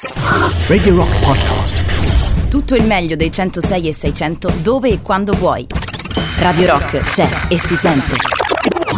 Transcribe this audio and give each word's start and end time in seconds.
Radio 0.00 0.94
Rock 0.94 1.18
Podcast. 1.18 2.48
Tutto 2.48 2.76
il 2.76 2.84
meglio 2.84 3.16
dei 3.16 3.32
106 3.32 3.88
e 3.88 3.92
600 3.92 4.52
dove 4.62 4.90
e 4.90 5.02
quando 5.02 5.32
vuoi. 5.32 5.66
Radio 6.36 6.66
Rock 6.66 6.98
c'è 7.00 7.28
e 7.48 7.58
si 7.58 7.74
sente. 7.74 8.14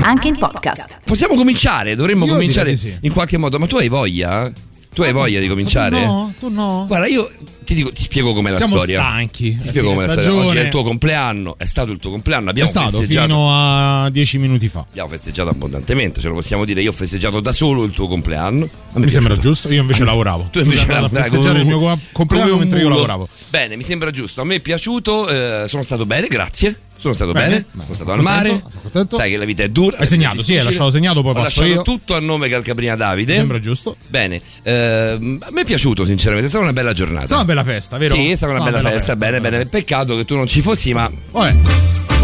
Anche 0.02 0.28
in 0.28 0.36
podcast. 0.36 0.98
Possiamo 1.02 1.36
cominciare? 1.36 1.94
Dovremmo 1.94 2.26
Io 2.26 2.34
cominciare 2.34 2.76
sì. 2.76 2.94
in 3.00 3.14
qualche 3.14 3.38
modo. 3.38 3.58
Ma 3.58 3.66
tu 3.66 3.76
hai 3.76 3.88
voglia? 3.88 4.52
Tu 4.92 5.00
hai 5.00 5.12
voglia 5.12 5.40
di 5.40 5.48
cominciare? 5.48 6.04
No, 6.04 6.34
tu 6.38 6.50
no. 6.50 6.84
Guarda, 6.86 7.06
io 7.06 7.30
ti, 7.70 7.76
dico, 7.76 7.92
ti 7.92 8.02
spiego 8.02 8.34
com'è 8.34 8.50
la 8.50 8.56
Siamo 8.56 8.76
storia. 8.78 8.98
stanchi. 9.00 9.54
Ti 9.56 9.64
spiego 9.64 9.92
com'è 9.92 10.06
la 10.06 10.12
storia. 10.12 10.22
stagione. 10.30 10.46
Oggi 10.48 10.56
è 10.58 10.62
il 10.62 10.68
tuo 10.70 10.82
compleanno, 10.82 11.54
è 11.56 11.64
stato 11.64 11.92
il 11.92 11.98
tuo 11.98 12.10
compleanno, 12.10 12.46
È 12.48 12.50
abbiamo 12.50 12.68
stato 12.68 12.98
festeggiato. 12.98 13.26
fino 13.28 13.48
a 13.50 14.10
dieci 14.10 14.38
minuti 14.38 14.68
fa. 14.68 14.84
Abbiamo 14.88 15.08
festeggiato 15.08 15.50
abbondantemente, 15.50 16.20
ce 16.20 16.26
lo 16.28 16.34
possiamo 16.34 16.64
dire. 16.64 16.82
Io 16.82 16.90
ho 16.90 16.92
festeggiato 16.94 17.38
da 17.40 17.52
solo 17.52 17.84
il 17.84 17.92
tuo 17.92 18.08
compleanno. 18.08 18.68
Mi 18.94 19.08
sembra 19.08 19.36
giusto, 19.38 19.68
io 19.72 19.82
invece 19.82 20.04
lavoravo. 20.04 20.48
Tu 20.50 20.58
invece 20.58 20.86
lavoravi 20.86 21.14
festeggiare 21.14 21.60
il 21.60 21.66
mio 21.66 21.98
compleanno 22.12 22.56
mentre 22.56 22.80
io 22.80 22.88
lavoravo. 22.88 23.28
Bene, 23.50 23.76
mi 23.76 23.82
sembra 23.84 24.10
giusto. 24.10 24.40
A 24.40 24.44
me 24.44 24.56
è 24.56 24.60
piaciuto, 24.60 25.28
eh, 25.28 25.68
sono 25.68 25.82
stato 25.84 26.06
bene, 26.06 26.26
grazie. 26.26 26.76
Sono 27.00 27.14
stato 27.14 27.32
Bene, 27.32 27.48
bene, 27.48 27.64
bene, 27.70 27.82
sono 27.84 27.94
stato 27.94 28.12
al 28.12 28.20
mare. 28.20 28.62
contento. 28.82 29.16
Sai 29.16 29.30
che 29.30 29.36
la 29.38 29.46
vita 29.46 29.62
è 29.62 29.68
dura. 29.70 29.96
Hai 29.96 30.06
segnato, 30.06 30.42
sì, 30.42 30.56
hai 30.58 30.62
lasciato 30.64 30.90
segnato, 30.90 31.22
poi 31.22 31.30
Ho 31.30 31.34
passo 31.34 31.60
lasciato 31.60 31.66
io. 31.78 31.82
tutto 31.82 32.14
a 32.14 32.20
nome 32.20 32.48
Calcabrina 32.50 32.94
Davide. 32.94 33.36
Sembra 33.36 33.58
giusto. 33.58 33.96
Bene, 34.06 34.38
ehm, 34.64 35.38
a 35.40 35.48
me 35.50 35.62
è 35.62 35.64
piaciuto 35.64 36.04
sinceramente, 36.04 36.46
è 36.46 36.50
stata 36.50 36.64
una 36.64 36.74
bella 36.74 36.92
giornata. 36.92 37.22
È 37.24 37.26
stata 37.28 37.42
una 37.42 37.54
bella 37.54 37.64
festa, 37.64 37.96
vero? 37.96 38.14
Sì, 38.14 38.30
è 38.30 38.34
stata 38.36 38.52
una 38.52 38.64
No, 38.64 38.70
bella, 38.70 38.90
festa, 38.90 39.16
bene, 39.16 39.38
bella 39.38 39.42
bene. 39.50 39.56
festa. 39.62 39.78
Peccato 39.78 40.14
che 40.16 40.24
tu 40.26 40.36
non 40.36 40.46
ci 40.46 40.60
fossi, 40.60 40.92
ma, 40.92 41.10
Vabbè, 41.30 41.56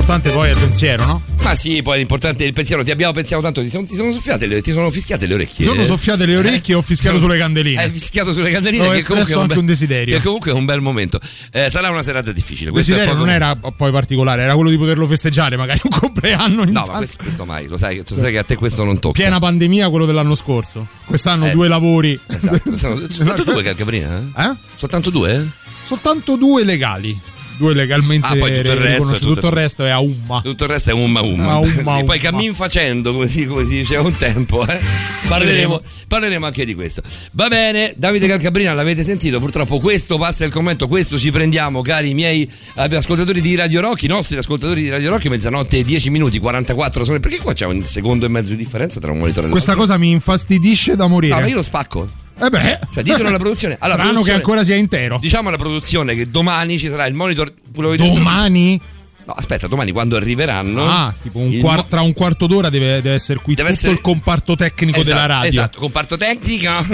l'importante 0.06 0.30
poi 0.30 0.48
è 0.48 0.52
il 0.52 0.58
pensiero, 0.60 1.04
no? 1.04 1.22
ma 1.42 1.54
sì, 1.56 1.82
poi 1.82 1.98
l'importante 1.98 2.44
è 2.44 2.46
il 2.46 2.52
pensiero. 2.52 2.84
Ti 2.84 2.92
abbiamo 2.92 3.12
pensato 3.12 3.42
tanto, 3.42 3.60
ti 3.60 3.68
sono, 3.68 3.84
ti 3.84 3.96
sono 3.96 4.12
soffiate 4.12 4.46
le, 4.46 4.62
ti 4.62 4.70
sono 4.70 4.88
fischiate 4.88 5.26
le 5.26 5.34
orecchie. 5.34 5.66
Mi 5.66 5.72
sono 5.72 5.84
soffiate 5.84 6.26
le 6.26 6.36
orecchie 6.36 6.74
e 6.74 6.76
ho 6.76 6.82
fischiato 6.82 7.18
sulle 7.18 7.36
candeline. 7.36 7.80
Hai 7.82 7.90
fischiato 7.90 8.32
sulle 8.32 8.50
candeline. 8.52 8.86
Ho 8.86 8.90
che 8.92 9.02
comunque 9.02 9.34
anche 9.34 9.46
bel- 9.48 9.58
un 9.58 9.66
desiderio. 9.66 10.16
Che 10.16 10.22
comunque 10.22 10.52
è 10.52 10.54
un 10.54 10.64
bel 10.64 10.80
momento. 10.80 11.18
Eh, 11.50 11.68
sarà 11.70 11.90
una 11.90 12.02
serata 12.02 12.30
difficile. 12.30 12.70
Il 12.70 12.76
desiderio 12.76 13.14
non 13.14 13.28
era 13.28 13.56
poi 13.56 13.90
particolare, 13.90 14.42
era 14.42 14.54
quello 14.54 14.70
di 14.70 14.78
poterlo 14.78 15.08
festeggiare, 15.08 15.56
magari 15.56 15.80
un 15.82 15.90
compleanno 15.98 16.62
No, 16.64 16.72
tanto. 16.72 16.90
ma 16.92 16.96
questo, 16.98 17.16
questo 17.20 17.44
mai, 17.44 17.66
lo 17.66 17.76
sai, 17.76 18.04
tu 18.04 18.16
sai 18.18 18.30
che 18.30 18.38
a 18.38 18.44
te 18.44 18.54
questo 18.54 18.84
non 18.84 19.00
tocca. 19.00 19.20
Piena 19.20 19.40
pandemia 19.40 19.88
quello 19.90 20.06
dell'anno 20.06 20.36
scorso. 20.36 20.86
Quest'anno 21.04 21.46
Eh, 21.48 21.50
due 21.50 21.66
lavori. 21.66 22.18
Esatto. 22.28 22.76
Sono- 22.76 23.00
Soltanto 23.10 23.42
due 23.42 23.62
Calcabrina? 23.64 24.22
Eh? 24.36 24.42
Eh? 24.44 24.54
Soltanto 24.76 25.10
due? 25.10 25.48
Soltanto 25.84 26.36
due 26.36 26.62
legali. 26.64 27.18
Due 27.58 27.72
legalmente 27.74 28.26
Ah, 28.26 28.36
poi 28.36 28.54
tutto 28.54 28.70
il 28.72 28.76
resto, 28.78 29.12
tutto- 29.12 29.34
Tutto 29.34 29.46
il 29.46 29.52
resto 29.52 29.84
è 29.84 29.90
a 29.90 29.98
umma. 30.00 30.40
Tutto 30.42 30.64
il 30.64 30.70
resto 30.70 30.90
è 30.90 30.92
umma 30.92 31.22
umma. 31.22 31.52
Ah, 31.52 31.58
umma, 31.58 31.96
Sì, 31.98 32.04
Poi 32.04 32.18
cammin 32.18 32.52
facendo, 32.54 33.12
come 33.12 33.26
si, 33.28 33.46
come 33.46 33.64
si 33.64 33.76
diceva 33.76 34.02
un 34.02 34.14
tempo. 34.16 34.66
eh. 34.66 34.78
Parleremo, 35.26 35.80
parleremo 36.08 36.44
anche 36.46 36.64
di 36.64 36.74
questo. 36.74 37.02
Va 37.32 37.48
bene, 37.48 37.94
Davide 37.96 38.26
Calcabrina, 38.28 38.74
l'avete 38.74 39.02
sentito? 39.02 39.40
Purtroppo 39.40 39.78
questo 39.80 40.18
passa 40.18 40.44
il 40.44 40.52
commento, 40.52 40.86
questo 40.86 41.18
ci 41.18 41.30
prendiamo, 41.30 41.80
cari 41.82 42.12
miei 42.14 42.42
eh, 42.74 42.94
ascoltatori 42.96 43.40
di 43.40 43.54
Radio 43.54 43.80
Rock, 43.80 44.02
i 44.02 44.08
nostri 44.08 44.36
ascoltatori 44.36 44.82
di 44.82 44.88
Radio 44.90 45.10
Rock, 45.10 45.26
mezzanotte 45.26 45.78
e 45.78 45.84
10 45.84 46.10
minuti, 46.10 46.38
44 46.38 47.04
sono. 47.04 47.18
Perché 47.20 47.38
qua 47.38 47.54
c'è 47.54 47.66
un 47.66 47.84
secondo 47.84 48.26
e 48.26 48.28
mezzo 48.28 48.50
di 48.50 48.58
differenza 48.58 49.00
tra 49.00 49.10
un 49.10 49.18
monitor 49.18 49.46
e 49.46 49.48
Questa 49.48 49.70
l'altro? 49.72 49.86
cosa 49.86 49.98
mi 49.98 50.10
infastidisce 50.10 50.94
da 50.94 51.06
morire. 51.06 51.34
No, 51.34 51.40
ma 51.40 51.46
io 51.46 51.54
lo 51.54 51.62
spacco. 51.62 52.24
Eh 52.38 52.50
beh. 52.50 52.78
Cioè, 52.92 53.02
ditelo 53.02 53.28
alla 53.28 53.38
produzione. 53.38 53.76
Alla 53.78 53.94
Strano 53.94 54.02
che 54.02 54.14
produzione- 54.14 54.38
ancora 54.38 54.64
sia 54.64 54.74
intero. 54.76 55.18
Diciamo 55.20 55.48
alla 55.48 55.56
produzione 55.56 56.14
che 56.14 56.30
domani 56.30 56.78
ci 56.78 56.88
sarà 56.88 57.06
il 57.06 57.14
monitor. 57.14 57.52
Domani? 57.72 58.80
No, 59.26 59.32
aspetta, 59.32 59.66
domani 59.66 59.90
quando 59.90 60.14
arriveranno. 60.16 60.88
Ah, 60.88 61.12
tipo 61.20 61.38
un 61.40 61.50
il 61.50 61.60
quar- 61.60 61.78
mo- 61.78 61.86
tra 61.88 62.00
un 62.00 62.12
quarto 62.12 62.46
d'ora 62.46 62.70
deve, 62.70 63.02
deve 63.02 63.14
essere 63.14 63.40
qui 63.40 63.54
Deve 63.56 63.70
tutto 63.70 63.80
essere- 63.80 63.94
il 63.94 64.00
comparto 64.00 64.54
tecnico 64.54 65.00
Esatto, 65.00 65.14
della 65.14 65.26
radio. 65.26 65.48
Esatto, 65.48 65.78
comparto 65.80 66.16
tecnico. 66.16 66.70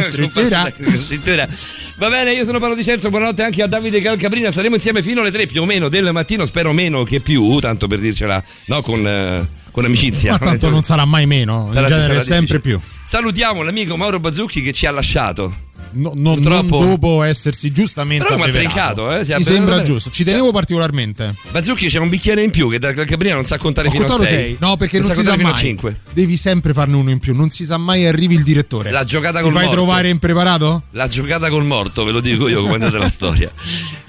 Struttura. 0.00 0.58
Comparto 0.58 0.72
tecnico, 0.76 0.96
struttura. 0.98 1.48
Va 1.96 2.08
bene, 2.10 2.32
io 2.32 2.44
sono 2.44 2.58
Paolo 2.58 2.74
Di 2.74 2.84
Cenzo, 2.84 3.08
buonanotte 3.08 3.42
anche 3.42 3.62
a 3.62 3.66
Davide 3.66 4.00
Calcabrina. 4.02 4.50
Staremo 4.50 4.74
insieme 4.74 5.02
fino 5.02 5.22
alle 5.22 5.30
3 5.30 5.46
più 5.46 5.62
o 5.62 5.64
meno 5.64 5.88
del 5.88 6.10
mattino, 6.12 6.44
spero 6.44 6.72
meno 6.72 7.04
che 7.04 7.20
più, 7.20 7.58
tanto 7.58 7.86
per 7.86 8.00
dircela, 8.00 8.42
no, 8.66 8.82
con, 8.82 9.06
eh, 9.06 9.48
con 9.76 9.84
amicizia. 9.84 10.30
Ma 10.32 10.38
tanto 10.38 10.70
non 10.70 10.80
sarà 10.80 11.04
mai 11.04 11.26
meno. 11.26 11.68
Sarà- 11.70 11.80
in 11.82 11.86
genere 11.88 12.06
sarà 12.06 12.20
sempre 12.22 12.60
più. 12.60 12.80
Salutiamo 13.02 13.60
l'amico 13.60 13.94
Mauro 13.98 14.18
Bazzucchi 14.18 14.62
che 14.62 14.72
ci 14.72 14.86
ha 14.86 14.90
lasciato. 14.90 15.54
No- 15.96 16.12
no- 16.14 16.34
non 16.34 16.34
Purtroppo- 16.42 16.84
dopo 16.84 17.22
essersi 17.22 17.72
giustamente 17.72 18.24
Però 18.26 18.42
abbeverato. 18.42 19.16
eh, 19.16 19.24
si 19.24 19.32
Mi 19.34 19.42
sembra 19.44 19.80
giusto. 19.82 20.10
Ci 20.10 20.24
tenevo 20.24 20.50
particolarmente. 20.52 21.34
Bazzucchi 21.50 21.86
c'è 21.86 21.98
un 21.98 22.08
bicchiere 22.10 22.42
in 22.42 22.50
più 22.50 22.68
che 22.70 22.78
da 22.78 22.92
Calcabrina 22.92 23.34
non 23.34 23.46
sa 23.46 23.56
contare 23.56 23.88
Ho 23.88 23.90
fino 23.92 24.04
a 24.04 24.06
contato 24.06 24.28
6. 24.28 24.36
6. 24.38 24.56
No, 24.60 24.76
perché 24.76 24.98
non, 24.98 25.12
si 25.14 25.22
sa 25.22 25.36
mai. 25.36 25.52
a 25.52 25.54
5. 25.54 25.96
Devi 26.12 26.36
sempre 26.36 26.72
farne 26.74 26.96
uno 26.96 27.10
in 27.10 27.18
più. 27.18 27.34
Non 27.34 27.48
si 27.50 27.64
sa 27.64 27.78
mai 27.78 28.04
arrivi 28.06 28.34
il 28.34 28.42
direttore. 28.42 28.90
La 28.90 29.04
giocata 29.04 29.38
Ti 29.38 29.44
col 29.44 29.52
fai 29.54 29.64
morto. 29.64 29.76
trovare 29.80 30.08
impreparato? 30.10 30.82
La 30.90 31.06
giocata 31.08 31.48
col 31.48 31.64
morto, 31.64 32.04
ve 32.04 32.10
lo 32.12 32.20
dico 32.20 32.46
io 32.48 32.66
andata 32.72 32.98
la 32.98 33.08
storia. 33.08 33.50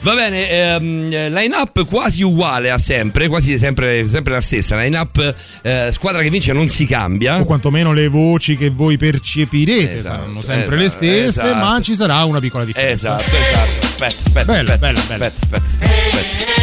Va 0.02 0.14
bene, 0.14 0.50
ehm, 0.50 1.10
line 1.34 1.56
up 1.56 1.86
quasi 1.86 2.24
uguale 2.24 2.70
a 2.70 2.78
sempre, 2.78 3.28
quasi 3.28 3.58
sempre, 3.58 4.08
sempre 4.08 4.34
la 4.34 4.42
stessa. 4.42 4.78
Line 4.78 4.98
up 4.98 5.36
eh, 5.62 5.90
squadra 5.92 6.22
che 6.22 6.30
vince 6.30 6.52
non 6.54 6.68
si 6.70 6.86
cambia. 6.86 7.40
O 7.40 7.46
quantomeno 7.46 7.94
le 7.94 8.08
voci 8.10 8.58
che 8.58 8.70
voi 8.70 8.98
percepirete 8.98 9.98
Esatto, 9.98 10.18
saranno 10.18 10.42
sempre 10.42 10.78
le 10.78 10.86
esatto, 10.86 11.04
stesse, 11.06 11.28
esatto. 11.28 11.57
Ma 11.58 11.80
ci 11.82 11.96
sarà 11.96 12.24
una 12.24 12.40
piccola 12.40 12.64
differenza. 12.66 13.20
Esatto, 13.22 13.36
esatto. 13.38 13.86
Aspetta, 13.86 14.06
aspetta, 14.06 14.46
Bella, 14.46 14.74
aspetta, 14.74 14.78
bella, 14.78 15.00
aspetta, 15.00 15.18
bella. 15.18 15.26
aspetta, 15.28 15.58
aspetta, 15.58 16.10
aspetta. 16.10 16.56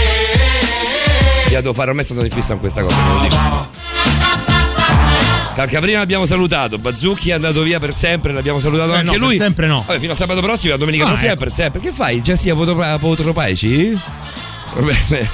Io 1.50 1.60
devo 1.60 1.74
fare, 1.74 1.90
ormai 1.90 2.04
sono 2.04 2.24
in 2.24 2.30
fissa 2.30 2.48
con 2.48 2.58
questa 2.60 2.82
cosa, 2.82 2.96
ve 3.02 3.10
lo 3.12 3.20
dico. 3.20 3.72
Calcabrina 5.54 5.98
l'abbiamo 6.00 6.26
salutato, 6.26 6.78
Bazzucchi 6.78 7.30
è 7.30 7.32
andato 7.34 7.62
via 7.62 7.78
per 7.78 7.94
sempre, 7.94 8.32
l'abbiamo 8.32 8.58
salutato 8.58 8.90
Eh, 8.92 8.96
anche 8.96 9.04
no, 9.06 9.10
per 9.12 9.20
lui. 9.20 9.36
sempre 9.36 9.68
no. 9.68 9.84
Vabbè, 9.86 10.00
fino 10.00 10.12
a 10.12 10.16
sabato 10.16 10.40
prossimo, 10.40 10.74
a 10.74 10.76
domenica 10.76 11.04
Ah, 11.04 11.08
prossima, 11.08 11.30
ecco. 11.32 11.44
per 11.44 11.52
sempre. 11.52 11.80
Che 11.80 11.92
fai? 11.92 12.22
Già 12.22 12.34
sia 12.34 12.54
apotropaici? 12.54 13.92
Va 14.74 14.82
bene. 14.82 15.30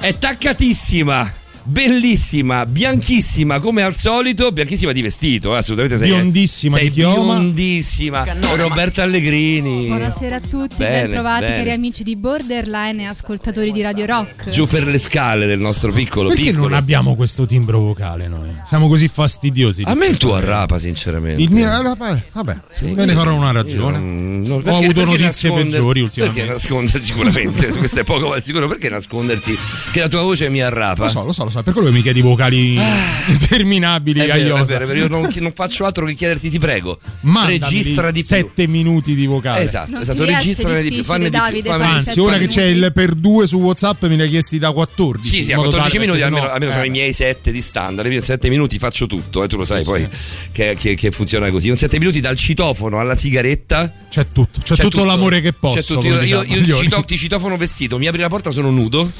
È 0.00 0.18
taccatissima. 0.18 1.32
Bellissima, 1.62 2.64
bianchissima 2.64 3.60
come 3.60 3.82
al 3.82 3.94
solito, 3.94 4.50
bianchissima 4.50 4.92
di 4.92 5.02
vestito, 5.02 5.54
eh, 5.54 5.58
assolutamente 5.58 5.98
sei 5.98 6.08
Biondissima 6.14 6.76
sei 6.78 6.88
di 6.90 7.00
biondissima. 7.00 8.24
Roberta 8.56 9.02
Allegrini. 9.02 9.86
Buonasera 9.86 10.36
a 10.36 10.40
tutti, 10.40 10.76
Bene, 10.78 11.02
ben 11.02 11.10
trovati 11.10 11.40
bene. 11.42 11.56
cari 11.56 11.70
amici 11.72 12.02
di 12.02 12.16
Borderline 12.16 13.02
e 13.02 13.04
ascoltatori 13.04 13.72
di 13.72 13.82
Radio 13.82 14.06
Rock. 14.06 14.48
Giù 14.48 14.66
per 14.66 14.86
le 14.86 14.98
scale 14.98 15.46
del 15.46 15.58
nostro 15.60 15.92
piccolo 15.92 16.28
Perché 16.28 16.44
piccolo. 16.44 16.68
non 16.68 16.72
abbiamo 16.72 17.14
questo 17.14 17.44
timbro 17.44 17.78
vocale 17.78 18.26
noi? 18.26 18.48
Siamo 18.64 18.88
così 18.88 19.06
fastidiosi. 19.08 19.82
A 19.84 19.94
me 19.94 20.06
il 20.06 20.16
tuo 20.16 20.34
arrapa, 20.34 20.78
sinceramente. 20.78 21.42
Il 21.42 21.50
mio, 21.52 21.66
eh, 21.66 21.82
vabbè, 21.82 22.24
vabbè, 22.32 22.56
me 22.94 23.04
ne 23.04 23.12
farò 23.12 23.34
una 23.34 23.52
ragione. 23.52 23.98
Mm, 23.98 24.46
no, 24.46 24.54
Ho 24.56 24.60
perché- 24.60 24.78
avuto 24.84 24.92
perché 25.04 25.04
notizie 25.22 25.48
nasconder- 25.50 25.70
peggiori 25.72 26.00
ultimamente. 26.00 26.40
Perché 26.40 26.52
nasconderti 26.54 27.04
sicuramente, 27.06 27.66
questo 27.78 28.00
è 28.00 28.04
poco 28.04 28.28
ma 28.28 28.40
sicuro, 28.40 28.66
perché 28.66 28.88
nasconderti 28.88 29.58
che 29.92 30.00
la 30.00 30.08
tua 30.08 30.22
voce 30.22 30.48
mi 30.48 30.60
arrapa? 30.62 31.04
Lo 31.04 31.08
so, 31.10 31.22
lo 31.24 31.32
so, 31.32 31.49
lo 31.50 31.56
so, 31.56 31.62
per 31.62 31.72
quello 31.72 31.88
che 31.88 31.94
mi 31.94 32.02
chiedi 32.02 32.20
vocali 32.20 32.78
interminabili, 33.26 34.20
È 34.20 34.26
vero, 34.26 34.64
è 34.64 34.96
io 34.96 35.08
non, 35.08 35.28
non 35.34 35.52
faccio 35.52 35.84
altro 35.84 36.06
che 36.06 36.14
chiederti, 36.14 36.48
ti 36.48 36.58
prego. 36.58 36.98
Mandami 37.22 37.58
registra 37.58 38.10
di 38.10 38.20
più. 38.20 38.28
7 38.28 38.66
minuti 38.66 39.14
di 39.14 39.26
vocale. 39.26 39.62
Esatto, 39.62 39.90
Non 39.90 40.02
esatto, 40.02 40.24
registrane 40.24 40.82
di 40.82 40.90
più, 40.90 41.04
fanne 41.04 41.24
di 41.24 41.30
più. 41.30 41.38
Davide, 41.38 41.68
fare 41.68 41.84
Anzi, 41.84 42.20
ora 42.20 42.38
che 42.38 42.46
c'è 42.46 42.64
il 42.64 42.90
per 42.94 43.14
2 43.14 43.46
su 43.46 43.58
WhatsApp 43.58 44.04
me 44.04 44.16
ne 44.16 44.22
hai 44.22 44.28
chiesti 44.28 44.58
da 44.58 44.72
14. 44.72 45.28
Sì, 45.28 45.44
sì, 45.44 45.52
a 45.52 45.56
modo 45.56 45.70
14 45.70 45.96
tale- 45.96 46.06
minuti 46.06 46.22
almeno, 46.22 46.42
sennò- 46.42 46.54
almeno 46.54 46.72
sono 46.72 46.84
eh. 46.84 46.86
i 46.86 46.90
miei 46.90 47.12
7 47.12 47.52
di 47.52 47.60
standard. 47.60 48.08
Io 48.10 48.16
in 48.16 48.22
7 48.22 48.48
minuti 48.48 48.78
faccio 48.78 49.06
tutto, 49.06 49.42
eh, 49.42 49.48
tu 49.48 49.56
lo 49.56 49.64
sai 49.64 49.84
poi 49.84 50.08
che, 50.52 50.76
che- 50.78 50.94
che 50.94 51.10
funziona 51.10 51.50
così. 51.50 51.68
In 51.68 51.76
7 51.76 51.98
minuti 51.98 52.20
dal 52.20 52.36
citofono 52.36 53.00
alla 53.00 53.16
sigaretta. 53.16 53.92
C'è 54.08 54.26
tutto, 54.32 54.60
c'è, 54.62 54.76
tutto, 54.76 55.04
l'amore 55.04 55.40
che 55.40 55.52
posso. 55.52 55.76
C'è 55.76 55.84
tutto. 55.84 56.06
Io, 56.06 56.42
diciamo 56.42 56.44
io 56.44 57.04
ti 57.04 57.16
citofono 57.16 57.56
vestito, 57.56 57.98
mi 57.98 58.06
apri 58.06 58.20
la 58.20 58.28
porta, 58.28 58.50
sono 58.50 58.70
nudo. 58.70 59.10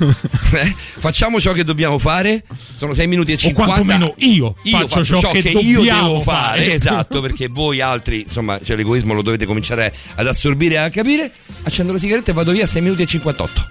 Eh? 0.52 0.74
Facciamo 0.76 1.40
ciò 1.40 1.52
che 1.52 1.64
dobbiamo 1.64 1.98
fare. 1.98 2.42
Sono 2.74 2.92
6 2.92 3.06
minuti 3.06 3.32
e 3.32 3.34
O 3.34 3.38
50. 3.38 3.72
quantomeno 3.72 4.14
io, 4.18 4.54
faccio 4.88 5.04
ciò, 5.04 5.30
che, 5.30 5.48
io 5.50 5.76
dobbiamo 5.78 6.08
devo 6.08 6.20
fare. 6.20 6.62
fare. 6.62 6.72
Esatto, 6.80 7.20
perché 7.20 7.48
voi 7.48 7.80
altri, 7.80 8.22
insomma, 8.22 8.58
cioè, 8.62 8.76
l'egoismo 8.76 9.14
lo 9.14 9.22
dovete 9.22 9.46
cominciare 9.46 9.92
ad 10.16 10.26
assorbire 10.26 10.74
e 10.74 10.78
a 10.78 10.88
capire. 10.88 11.30
Accendo 11.62 11.92
la 11.92 11.98
sigaretta 11.98 12.30
e 12.30 12.34
vado 12.34 12.52
via 12.52 12.66
6 12.66 12.82
minuti 12.82 13.02
e 13.02 13.06
58. 13.06 13.66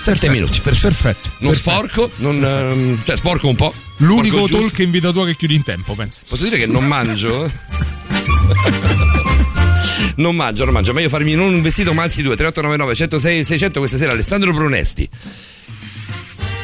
7 0.00 0.28
minuti, 0.28 0.60
perfetto. 0.60 1.02
Perfetto. 1.02 1.30
Non 1.38 1.52
perfetto. 1.52 1.70
sporco, 1.70 2.10
non, 2.16 2.44
ehm, 2.44 3.02
cioè 3.04 3.16
sporco 3.16 3.48
un 3.48 3.56
po'. 3.56 3.72
L'unico 3.98 4.46
talk 4.46 4.78
in 4.80 4.90
vita 4.90 5.10
tua 5.12 5.24
che 5.24 5.36
chiudi 5.36 5.54
in 5.54 5.62
tempo, 5.62 5.94
pensa. 5.94 6.20
Posso 6.28 6.44
dire 6.44 6.58
che 6.58 6.66
non 6.66 6.84
mangio? 6.86 7.50
non 10.16 10.36
mangio, 10.36 10.64
non 10.64 10.74
mangio. 10.74 10.92
Meglio 10.92 11.08
farmi 11.08 11.34
non 11.34 11.54
un 11.54 11.62
vestito, 11.62 11.92
ma 11.94 12.02
anzi 12.02 12.22
due. 12.22 12.36
3899 12.36 12.94
106 12.94 13.44
600 13.44 13.78
questa 13.78 13.96
sera 13.96 14.12
Alessandro 14.12 14.52
Brunesti. 14.52 15.08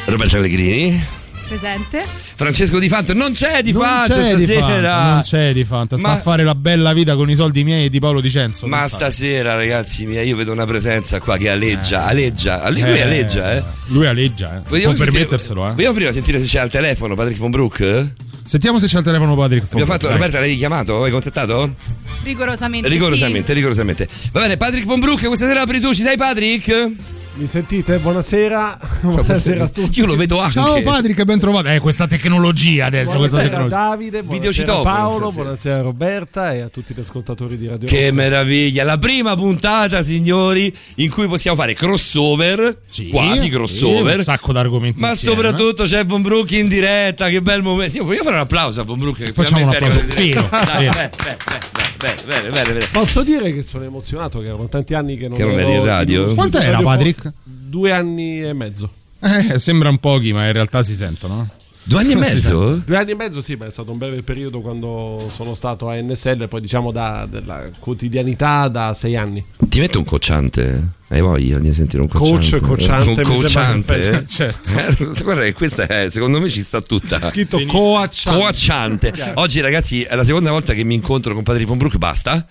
Roberto 0.05 0.37
Allegrini. 0.37 1.19
Presente. 1.47 2.05
Francesco 2.35 2.79
Di 2.79 2.87
Fant. 2.87 3.11
Non 3.13 3.33
c'è 3.33 3.61
Di 3.61 3.71
non 3.73 3.81
Fant 3.81 4.07
c'è 4.13 4.35
di 4.35 4.45
stasera. 4.45 4.59
Fanta, 4.91 5.11
non 5.11 5.21
c'è 5.21 5.53
di 5.53 5.65
Fanta. 5.65 5.97
Sta 5.97 6.07
Ma- 6.07 6.13
a 6.13 6.17
fare 6.17 6.43
la 6.43 6.55
bella 6.55 6.93
vita 6.93 7.15
con 7.15 7.29
i 7.29 7.35
soldi 7.35 7.63
miei 7.63 7.85
e 7.85 7.89
di 7.89 7.99
Paolo 7.99 8.21
Di 8.21 8.29
Cenzo. 8.29 8.67
Ma 8.67 8.79
pensate. 8.79 9.11
stasera, 9.11 9.55
ragazzi 9.55 10.05
miei, 10.05 10.27
io 10.27 10.35
vedo 10.37 10.51
una 10.53 10.65
presenza 10.65 11.19
qua 11.19 11.37
che 11.37 11.49
aleggia, 11.49 12.05
aleggia. 12.05 12.61
Ale- 12.63 12.79
lui 12.81 12.97
Eh, 12.97 13.01
aleggia, 13.01 13.53
eh. 13.53 13.63
Lui 13.87 14.05
aleggia, 14.05 14.55
eh. 14.57 14.61
Vogliamo 14.67 14.93
Può 14.93 15.03
sentire- 15.03 15.11
permetterselo, 15.11 15.67
eh. 15.69 15.71
Vogliamo 15.73 15.93
prima 15.95 16.11
sentire 16.13 16.39
se 16.39 16.45
c'è 16.45 16.59
al 16.59 16.69
telefono 16.69 17.15
Patrick 17.15 17.39
von 17.39 17.51
Brook? 17.51 18.07
Sentiamo 18.45 18.79
se 18.79 18.87
c'è 18.87 18.97
il 18.97 19.03
telefono 19.03 19.35
Patrick. 19.35 19.65
Abbiamo 19.71 19.85
fatto, 19.91 20.07
Dai. 20.07 20.15
Roberta, 20.15 20.39
l'hai 20.39 20.55
chiamato? 20.57 21.03
Hai 21.03 21.11
contattato? 21.11 21.75
Rigorosamente. 22.23 22.87
Rigorosamente, 22.87 23.53
rigorosamente. 23.53 24.07
Va 24.31 24.39
bene, 24.41 24.55
Patrick 24.57 24.85
Von 24.85 24.99
Broek, 25.01 25.25
questa 25.27 25.45
sera 25.47 25.61
apri 25.61 25.79
tu, 25.81 25.93
ci 25.93 26.01
sei 26.01 26.15
Patrick? 26.15 26.91
Mi 27.33 27.47
sentite? 27.47 27.97
Buonasera. 27.99 28.77
Buonasera 29.01 29.63
a 29.63 29.67
tutti. 29.69 29.99
Io 29.99 30.05
lo 30.05 30.17
vedo 30.17 30.39
anche. 30.39 30.51
Ciao 30.59 30.81
Patrick, 30.81 31.23
ben 31.23 31.39
trovato. 31.39 31.69
Eh, 31.69 31.79
questa 31.79 32.05
tecnologia 32.05 32.87
adesso. 32.87 33.17
Questa 33.17 33.37
Buonasera 33.37 33.63
tecnologia. 33.63 33.89
Davide, 33.89 34.23
buonasera 34.23 34.73
Paolo, 34.81 35.31
buonasera 35.31 35.81
Roberta 35.81 36.53
e 36.53 36.59
a 36.59 36.67
tutti 36.67 36.93
gli 36.93 36.99
ascoltatori 36.99 37.57
di 37.57 37.67
Radio 37.67 37.87
Che 37.87 38.01
Rock. 38.01 38.11
meraviglia, 38.13 38.83
la 38.83 38.97
prima 38.97 39.33
puntata, 39.35 40.01
signori, 40.03 40.71
in 40.95 41.09
cui 41.09 41.27
possiamo 41.27 41.55
fare 41.55 41.73
crossover, 41.73 42.81
Sì, 42.85 43.07
quasi 43.07 43.39
sì, 43.39 43.49
crossover. 43.49 44.17
un 44.17 44.23
sacco 44.23 44.51
d'argomenti. 44.51 44.99
ma 45.01 45.11
insieme. 45.11 45.35
soprattutto 45.35 45.83
c'è 45.83 46.05
Von 46.05 46.21
Brook 46.21 46.51
in 46.51 46.67
diretta, 46.67 47.29
che 47.29 47.41
bel 47.41 47.61
momento. 47.61 47.93
Sì, 47.93 47.99
voglio 47.99 48.23
fare 48.23 48.35
un 48.35 48.41
applauso 48.41 48.81
a 48.81 48.83
Von 48.83 48.99
Brook 48.99 49.23
che 49.23 49.31
Facciamo 49.31 49.63
un 49.67 49.69
applauso. 49.73 50.01
Vero, 50.15 50.49
Dai, 50.51 50.89
beh, 50.89 50.91
beh, 50.91 51.09
beh, 51.23 51.80
beh, 52.01 52.15
bene, 52.25 52.49
bene, 52.49 52.73
bene. 52.73 52.87
Posso 52.91 53.23
dire 53.23 53.53
che 53.53 53.63
sono 53.63 53.83
emozionato, 53.83 54.39
che 54.39 54.47
erano 54.47 54.67
tanti 54.67 54.93
anni 54.93 55.17
che 55.17 55.27
non, 55.27 55.37
Che 55.37 55.45
non 55.45 55.59
ero 55.59 55.71
in 55.71 55.85
radio? 55.85 56.33
Quanto 56.33 56.57
era. 56.57 56.81
Patrick? 56.81 57.31
Due 57.43 57.91
anni 57.91 58.43
e 58.43 58.53
mezzo. 58.53 58.89
Eh, 59.19 59.59
sembrano 59.59 59.97
pochi, 59.97 60.33
ma 60.33 60.47
in 60.47 60.53
realtà 60.53 60.81
si 60.81 60.95
sentono. 60.95 61.47
Due 61.83 61.99
anni 61.99 62.11
e 62.11 62.15
mezzo? 62.17 62.75
Due 62.85 62.97
anni 62.97 63.11
e 63.11 63.15
mezzo, 63.15 63.41
sì, 63.41 63.55
ma 63.55 63.65
è 63.65 63.71
stato 63.71 63.91
un 63.91 63.97
breve 63.97 64.21
periodo 64.23 64.61
quando 64.61 65.29
sono 65.33 65.53
stato 65.55 65.89
a 65.89 65.95
NSL, 65.95 66.47
poi 66.47 66.61
diciamo 66.61 66.91
da, 66.91 67.27
della 67.29 67.67
quotidianità 67.79 68.67
da 68.67 68.93
sei 68.93 69.15
anni. 69.15 69.43
Ti 69.67 69.79
metto 69.79 69.97
un 69.97 70.05
cocciante? 70.05 70.99
Hai 71.09 71.19
voglia 71.21 71.57
di 71.59 71.73
sentire 71.73 72.01
un 72.01 72.07
Coach, 72.07 72.59
cocciante? 72.61 73.21
cocciante, 73.21 73.21
Un 73.21 73.35
cocciante? 73.35 74.25
Certo. 74.27 74.71
Eh, 74.79 75.23
Guarda 75.23 75.41
che 75.41 75.53
questa 75.53 75.85
è, 75.85 76.09
secondo 76.09 76.39
me 76.39 76.49
ci 76.49 76.61
sta 76.61 76.79
tutta. 76.81 77.29
Scritto 77.29 77.59
coacciante. 77.65 78.39
Coacciante. 78.39 79.13
Oggi 79.35 79.59
ragazzi 79.59 80.03
è 80.03 80.15
la 80.15 80.23
seconda 80.23 80.51
volta 80.51 80.73
che 80.73 80.83
mi 80.85 80.93
incontro 80.95 81.33
con 81.33 81.43
Patrick 81.43 81.67
Von 81.67 81.77
Brook, 81.79 81.97
basta? 81.97 82.45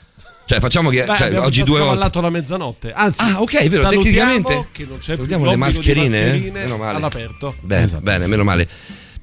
Cioè 0.45 0.59
facciamo 0.59 0.91
che 0.91 1.05
Beh, 1.05 1.17
cioè, 1.17 1.39
oggi 1.39 1.63
due 1.63 1.79
volte. 1.79 1.85
scavallato 1.95 2.21
la 2.21 2.31
mezzanotte. 2.31 2.93
Anzi, 2.93 3.21
Ah, 3.23 3.41
ok, 3.41 3.55
è 3.57 3.69
vero, 3.69 3.89
tecnicamente. 3.89 4.67
che 4.73 4.85
non 4.87 4.99
c'è 4.99 5.15
Salutiamo 5.15 5.43
più 5.43 5.51
le 5.53 5.57
mascherine, 5.57 6.21
eh? 6.23 6.31
mascherine 6.33 6.61
Meno 6.63 6.77
male. 6.77 6.97
all'aperto. 6.97 7.55
Bene, 7.61 7.87
bene, 8.03 8.27
meno 8.27 8.43
male. 8.43 8.69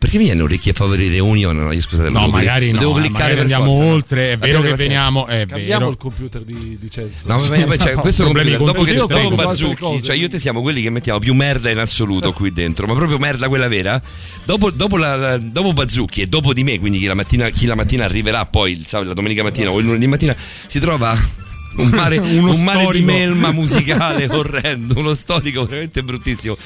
Perché 0.08 0.22
mi 0.22 0.28
viene 0.30 0.42
un 0.42 0.48
ricchi 0.48 0.70
e 0.70 0.72
poveri 0.72 1.10
reunion? 1.10 1.58
No, 1.58 1.78
scusate, 1.82 2.10
No, 2.10 2.30
magari 2.30 2.72
no. 2.72 2.80
devo 2.80 2.98
eh, 2.98 3.02
cliccare 3.02 3.12
magari 3.12 3.34
per 3.34 3.42
andiamo 3.42 3.66
forza, 3.66 3.84
no? 3.84 3.92
oltre. 3.92 4.32
È 4.32 4.38
vero 4.38 4.62
che 4.62 4.74
veniamo. 4.76 5.26
È 5.28 5.46
Cambiamo 5.46 5.80
vero. 5.80 5.90
il 5.90 5.98
computer 5.98 6.42
di, 6.44 6.78
di 6.80 6.90
Cenzo. 6.90 7.24
No, 7.28 7.34
ma 7.36 7.66
ma- 7.66 7.76
cioè, 7.78 7.96
No, 7.96 8.00
questo 8.02 8.24
computer, 8.24 8.58
dopo 8.58 8.84
che 8.84 8.94
tengo 8.94 9.16
altre 9.18 9.36
Bazzucchi, 9.36 9.76
cose. 9.76 10.04
cioè 10.06 10.16
io 10.16 10.28
e 10.28 10.30
te 10.30 10.40
siamo 10.40 10.62
quelli 10.62 10.82
che 10.82 10.90
mettiamo 10.90 11.20
più 11.20 11.34
merda 11.34 11.70
in 11.70 11.80
assoluto 11.80 12.32
qui 12.32 12.54
dentro, 12.54 12.88
ma 12.88 12.94
proprio 12.94 13.18
merda 13.18 13.50
quella 13.50 13.68
vera. 13.68 14.02
Dopo, 14.46 14.72
dopo, 14.72 14.96
la, 14.96 15.18
la- 15.18 15.38
dopo 15.38 15.74
Bazzucchi 15.74 16.22
e 16.22 16.28
dopo 16.28 16.54
di 16.54 16.64
me, 16.64 16.80
quindi 16.80 17.00
chi 17.00 17.06
la 17.06 17.14
mattina, 17.14 17.50
chi 17.50 17.66
la 17.66 17.76
mattina 17.76 18.06
arriverà 18.06 18.46
poi 18.46 18.72
il 18.80 18.86
sabato, 18.86 19.10
la 19.10 19.14
domenica 19.14 19.44
mattina 19.44 19.72
o 19.72 19.78
il 19.80 19.86
lunedì 19.88 20.08
mattina, 20.08 20.34
si 20.68 20.80
trova 20.80 21.18
un 21.78 21.90
mare, 21.90 22.18
un 22.20 22.64
mare 22.64 22.92
di 22.92 23.02
melma 23.02 23.52
musicale 23.52 24.28
orrendo, 24.32 24.98
uno 25.00 25.14
storico 25.14 25.66
veramente 25.66 26.04
bruttissimo. 26.04 26.58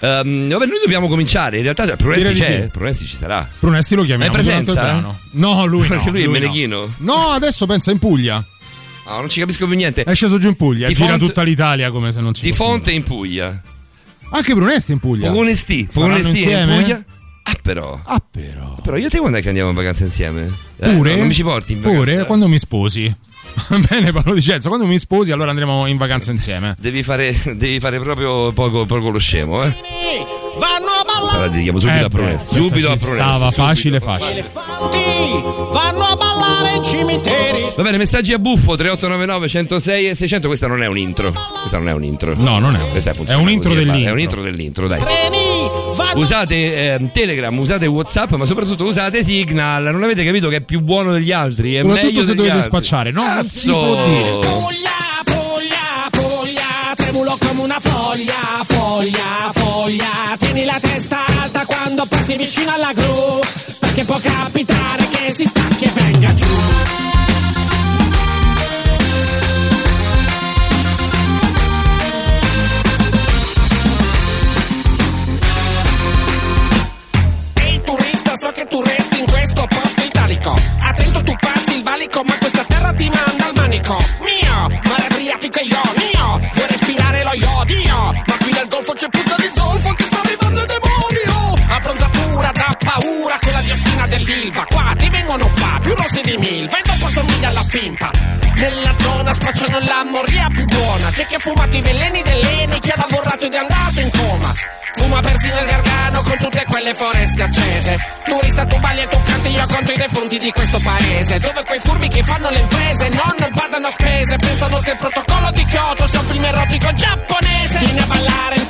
Ehm, 0.00 0.48
vabbè, 0.48 0.66
noi 0.66 0.78
dobbiamo 0.82 1.08
cominciare. 1.08 1.56
In 1.58 1.62
realtà 1.62 1.84
Prunesti 1.96 2.22
Direi 2.22 2.34
di 2.34 2.40
c'è, 2.40 2.62
sì. 2.64 2.68
Prunesti 2.70 3.04
ci 3.06 3.16
sarà. 3.16 3.48
Brunesti 3.58 3.94
lo 3.94 4.04
chiamiamo 4.04 4.34
il 4.34 4.42
presenza? 4.42 5.16
No, 5.32 5.66
lui 5.66 5.82
no. 5.88 5.88
Perché 5.88 6.10
lui 6.10 6.22
è 6.22 6.26
no. 6.26 6.30
Meneghino. 6.32 6.94
No, 6.98 7.14
adesso 7.30 7.66
pensa 7.66 7.90
in 7.90 7.98
Puglia. 7.98 8.44
No, 9.06 9.18
non 9.18 9.28
ci 9.28 9.40
capisco 9.40 9.66
più 9.66 9.74
niente. 9.76 10.04
È 10.04 10.14
sceso 10.14 10.38
giù 10.38 10.48
in 10.48 10.54
Puglia. 10.56 10.86
Di 10.86 10.94
gira 10.94 11.08
Font- 11.08 11.24
tutta 11.26 11.42
l'Italia 11.42 11.90
come 11.90 12.12
se 12.12 12.20
non 12.20 12.34
ci 12.34 12.42
Di 12.42 12.52
fosse 12.52 12.62
Fonte 12.70 12.90
nulla. 12.90 12.96
in 12.96 13.04
Puglia. 13.04 13.62
Anche 14.30 14.54
Brunesti 14.54 14.92
in 14.92 14.98
Puglia. 15.00 15.26
Saranno 15.32 15.44
Pogonesti 15.92 16.42
in? 16.42 16.66
Puglia. 16.78 17.04
Ah, 17.44 17.56
però. 17.60 18.00
Ah, 18.04 18.22
però. 18.30 18.78
Però 18.82 18.96
io 18.96 19.06
e 19.08 19.10
te 19.10 19.18
quando 19.18 19.38
è 19.38 19.42
che 19.42 19.48
andiamo 19.48 19.70
in 19.70 19.74
vacanza 19.74 20.04
insieme? 20.04 20.50
Eh, 20.78 20.90
Pure? 20.94 21.10
no, 21.10 21.16
non 21.18 21.26
mi 21.26 21.34
ci 21.34 21.42
porti 21.42 21.72
in 21.72 21.80
vacanza? 21.80 21.98
Pure 22.04 22.26
quando 22.26 22.48
mi 22.48 22.58
sposi. 22.58 23.14
Va 23.54 23.78
Bene, 23.88 24.12
Paolo 24.12 24.34
Dicenza, 24.34 24.68
quando 24.68 24.86
mi 24.86 24.98
sposi 24.98 25.30
allora 25.32 25.50
andremo 25.50 25.86
in 25.86 25.96
vacanza 25.96 26.30
insieme. 26.30 26.74
Devi 26.78 27.02
fare, 27.02 27.34
devi 27.56 27.80
fare 27.80 28.00
proprio 28.00 28.52
poco, 28.52 28.84
poco 28.84 29.10
lo 29.10 29.18
scemo, 29.18 29.62
eh? 29.64 29.74
Vanno 30.58 30.91
a 31.12 31.18
ballare 31.18 31.30
Sarà 31.30 31.48
dedichiamo 31.48 31.78
subito 31.80 31.98
Eh 31.98 32.04
a 32.04 32.08
questa 32.08 32.54
Subito 32.54 32.90
a 32.90 32.96
Pronesti. 32.96 33.06
Stava 33.06 33.32
subito. 33.50 33.50
facile, 33.62 34.00
facile. 34.00 34.30
elefanti, 34.32 35.42
vanno 35.72 36.04
a 36.04 36.16
ballare 36.16 36.76
in 36.76 36.84
cimiteri. 36.84 37.66
Va 37.76 37.82
bene, 37.82 37.96
messaggi 37.98 38.32
a 38.32 38.38
buffo 38.38 38.74
3899 38.76 39.48
106 39.48 40.08
e 40.08 40.14
600. 40.14 40.46
Questa 40.48 40.66
non 40.66 40.82
è 40.82 40.86
un 40.86 40.98
intro. 40.98 41.32
Questa 41.60 41.78
non 41.78 41.88
è 41.88 41.92
un 41.92 42.04
intro. 42.04 42.34
No, 42.36 42.58
non 42.58 42.74
è 42.74 42.82
un- 42.82 42.90
Questa 42.90 43.10
è 43.10 43.14
funziona 43.14 43.40
un 43.40 43.50
intro 43.50 43.70
così, 43.70 43.82
è 43.82 43.84
dell'intro. 43.86 44.12
un 44.12 44.18
intro 44.20 44.42
dell'intro, 44.42 44.88
dai. 44.88 45.00
Treni, 45.00 45.70
vanno 45.94 46.20
Usate 46.20 46.54
eh, 46.94 47.10
Telegram, 47.12 47.56
usate 47.58 47.86
Whatsapp, 47.86 48.32
ma 48.32 48.44
soprattutto 48.44 48.84
usate 48.84 49.22
Signal. 49.22 49.84
Non 49.84 50.02
avete 50.02 50.24
capito 50.24 50.48
che 50.48 50.56
è 50.56 50.60
più 50.60 50.80
buono 50.80 51.12
degli 51.12 51.32
altri? 51.32 51.74
È 51.74 51.80
Soprattutto 51.80 52.06
meglio 52.06 52.22
se 52.24 52.34
dovete 52.34 52.54
altri. 52.54 52.68
spacciare. 52.70 53.10
No, 53.10 53.26
non 53.26 53.48
si 53.48 53.68
può 53.70 54.04
dire. 54.06 54.30
Puglia, 54.30 54.90
puglia, 55.24 56.10
puglia, 56.10 56.94
tremulo 56.96 57.36
come 57.38 57.60
una 57.62 57.78
foglia, 57.80 58.32
foglia, 58.82 59.52
foglia. 59.54 60.36
Tieni 60.38 60.64
la 60.64 60.78
testa 60.80 61.24
alta 61.40 61.64
quando 61.66 62.04
passi 62.06 62.36
vicino 62.36 62.72
alla 62.72 62.92
gru, 62.92 63.40
perché 63.78 64.04
può 64.04 64.18
capitare 64.20 65.08
che 65.08 65.30
si 65.30 65.44
stacchi 65.46 65.84
e 65.84 65.90
venga 65.94 66.34
giù. 66.34 66.46
Ehi 77.54 77.80
turista, 77.84 78.36
so 78.36 78.50
che 78.50 78.66
tu 78.66 78.82
resti 78.82 79.20
in 79.20 79.26
questo 79.26 79.64
posto 79.68 80.02
italico. 80.02 80.56
Attento 80.80 81.22
tu 81.22 81.32
passi 81.38 81.76
il 81.76 81.82
valico, 81.82 82.22
ma 82.24 82.36
questa 82.38 82.64
terra 82.64 82.92
ti 82.92 83.08
manda 83.08 83.46
al 83.46 83.52
manico. 83.54 83.96
Mio, 84.20 84.80
mare 84.88 85.06
adriatico 85.08 85.58
e 85.60 85.64
io, 85.64 85.82
mio, 85.96 86.50
vuoi 86.52 86.66
respirare 86.66 87.22
lo 87.22 87.32
iodio? 87.34 88.31
Golfo 88.82 88.98
c'è 88.98 89.08
puzza 89.10 89.36
di 89.36 89.50
zolfo 89.54 89.92
che 89.92 90.02
sta 90.02 90.20
arrivando 90.24 90.60
il 90.60 90.66
demonio. 90.66 91.54
Abbronzatura 91.68 92.50
da 92.50 92.76
paura 92.84 93.38
con 93.40 93.52
la 93.52 93.60
diossina 93.60 94.06
dell'ilva. 94.08 94.64
Qua 94.66 94.92
ti 94.96 95.08
vengono 95.08 95.46
qua, 95.54 95.78
più 95.80 95.94
rossi 95.94 96.20
di 96.22 96.36
milva 96.36 96.76
e 96.78 96.82
dopo 96.82 97.08
somiglia 97.08 97.48
alla 97.48 97.64
pimpa. 97.68 98.10
Nella 98.56 98.92
zona 98.98 99.32
spacciano 99.34 99.78
la 99.78 100.04
moria 100.04 100.48
più 100.52 100.64
buona. 100.64 101.10
C'è 101.10 101.26
chi 101.26 101.36
ha 101.36 101.38
fumato 101.38 101.76
i 101.76 101.80
veleni 101.80 102.22
dell'Eni, 102.22 102.80
chi 102.80 102.90
ha 102.90 102.96
lavorato 102.96 103.44
ed 103.44 103.54
è 103.54 103.58
andato 103.58 104.00
in 104.00 104.10
coma. 104.10 104.52
Fuma 104.94 105.20
persino 105.20 105.60
il 105.60 105.66
gargano 105.66 106.22
con 106.22 106.36
tutte 106.38 106.64
quelle 106.68 106.94
foreste 106.94 107.42
accese. 107.42 107.98
Turista, 108.24 108.66
tu 108.66 108.78
balli 108.78 109.00
e 109.02 109.08
tu 109.08 109.22
canti, 109.22 109.48
io 109.50 109.66
conto 109.66 109.92
i 109.92 109.96
defunti 109.96 110.38
di 110.38 110.50
questo 110.50 110.80
paese. 110.80 111.38
Dove 111.38 111.62
quei 111.64 111.78
furbi 111.78 112.08
che 112.08 112.22
fanno 112.24 112.50
le 112.50 112.58
imprese 112.58 113.08
non 113.10 113.48
badano 113.52 113.86
a 113.86 113.90
spese. 113.90 114.36
Pensano 114.38 114.78
che 114.80 114.90
il 114.90 114.96
protocollo 114.96 115.50
di 115.52 115.64
Kyoto 115.66 116.06
sia 116.08 116.18
un 116.18 116.26
film 116.26 116.44
erotico 116.44 116.92
giapponese. 116.94 117.78
Vieni 117.78 117.98
a 118.00 118.06
ballare 118.06 118.61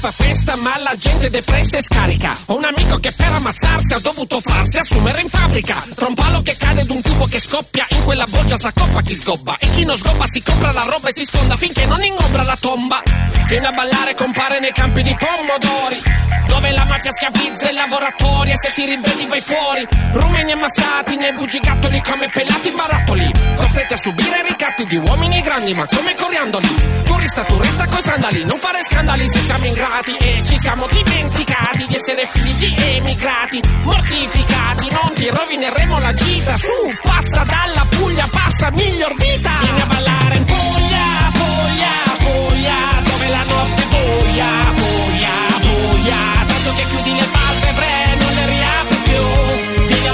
fa 0.00 0.10
festa, 0.10 0.56
ma 0.56 0.78
la 0.78 0.96
gente 0.96 1.28
depressa 1.28 1.76
e 1.76 1.82
scarica. 1.82 2.34
Ho 2.46 2.56
un 2.56 2.64
amico 2.64 2.96
che 2.96 3.12
per 3.12 3.32
ammazzarsi 3.32 3.92
ha 3.92 3.98
dovuto 3.98 4.40
farsi 4.40 4.78
assumere 4.78 5.20
in 5.20 5.28
fabbrica. 5.28 5.84
Tra 5.94 6.06
un 6.06 6.14
palo 6.14 6.40
che 6.42 6.56
cade 6.56 6.80
ed 6.80 6.90
un 6.90 7.02
tubo 7.02 7.26
che 7.26 7.38
scoppia, 7.38 7.86
in 7.90 8.02
quella 8.04 8.26
boccia 8.26 8.56
s'accoppa 8.56 9.02
chi 9.02 9.14
sgobba. 9.14 9.58
E 9.58 9.70
chi 9.72 9.84
non 9.84 9.98
sgobba 9.98 10.26
si 10.26 10.42
compra 10.42 10.72
la 10.72 10.86
roba 10.88 11.10
e 11.10 11.12
si 11.14 11.24
sfonda 11.24 11.54
finché 11.56 11.84
non 11.84 12.02
ingombra 12.02 12.42
la 12.42 12.56
tomba. 12.58 13.02
Viene 13.46 13.66
a 13.66 13.72
ballare, 13.72 14.14
compare 14.14 14.58
nei 14.58 14.72
campi 14.72 15.02
di 15.02 15.14
pomodori. 15.14 16.02
Dove 16.48 16.70
la 16.72 16.84
mafia 16.84 17.12
schiavizza 17.12 17.70
i 17.70 17.74
lavoratori 17.74 18.50
e 18.50 18.56
se 18.56 18.72
ti 18.74 18.86
ribelli 18.86 19.26
vai 19.26 19.42
fuori. 19.42 19.86
Rumeni 20.12 20.52
ammassati 20.52 21.16
nei 21.16 21.32
bugigattoli 21.34 22.02
come 22.02 22.28
pelati 22.30 22.70
barattoli. 22.70 23.30
Costretti 23.56 23.92
a 23.92 23.96
subire 23.96 24.42
ricatti 24.48 24.86
di 24.86 24.96
uomini 24.96 25.42
grandi 25.42 25.74
ma 25.74 25.86
come 25.86 26.14
coriandoli. 26.14 26.68
Turista, 27.04 27.44
turista 27.44 27.86
coi 27.86 28.02
sandali, 28.02 28.44
non 28.44 28.58
fare 28.58 28.82
scandali 28.82 29.28
se 29.28 29.38
siamo 29.40 29.66
sposati 29.90 30.16
e 30.16 30.42
ci 30.44 30.58
siamo 30.58 30.86
dimenticati 30.86 31.86
di 31.86 31.94
essere 31.94 32.26
figli 32.30 32.74
di 32.74 32.96
emigrati, 32.96 33.60
mortificati, 33.82 34.88
non 34.90 35.12
ti 35.14 35.28
rovineremo 35.28 35.98
la 35.98 36.14
gita, 36.14 36.56
su, 36.56 36.96
passa 37.02 37.44
dalla 37.44 37.84
Puglia, 37.90 38.28
passa 38.30 38.70
miglior 38.70 39.14
vita, 39.16 39.50
vieni 39.60 39.80
a 39.80 39.86
ballare 39.86 40.36
in 40.36 40.44
Puglia, 40.44 41.30
Puglia, 41.32 41.94
Puglia, 42.18 42.76
dove 43.02 43.28
la 43.28 43.44
notte 43.48 43.82
buia, 43.90 44.50
buia, 44.74 45.34
buia, 45.60 46.44
tanto 46.46 46.74
che 46.76 46.84
chiudi 46.88 47.14
le 47.14 47.28
palpebre 47.32 48.16
non 48.18 48.32
le 48.34 48.46
riapri 48.46 48.96
più, 48.96 49.86
vieni 49.86 50.06
a 50.06 50.12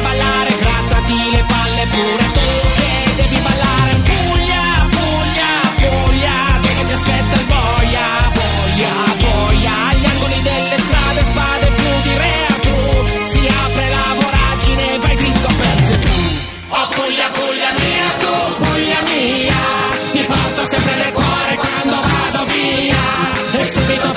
Capitão 23.87 24.15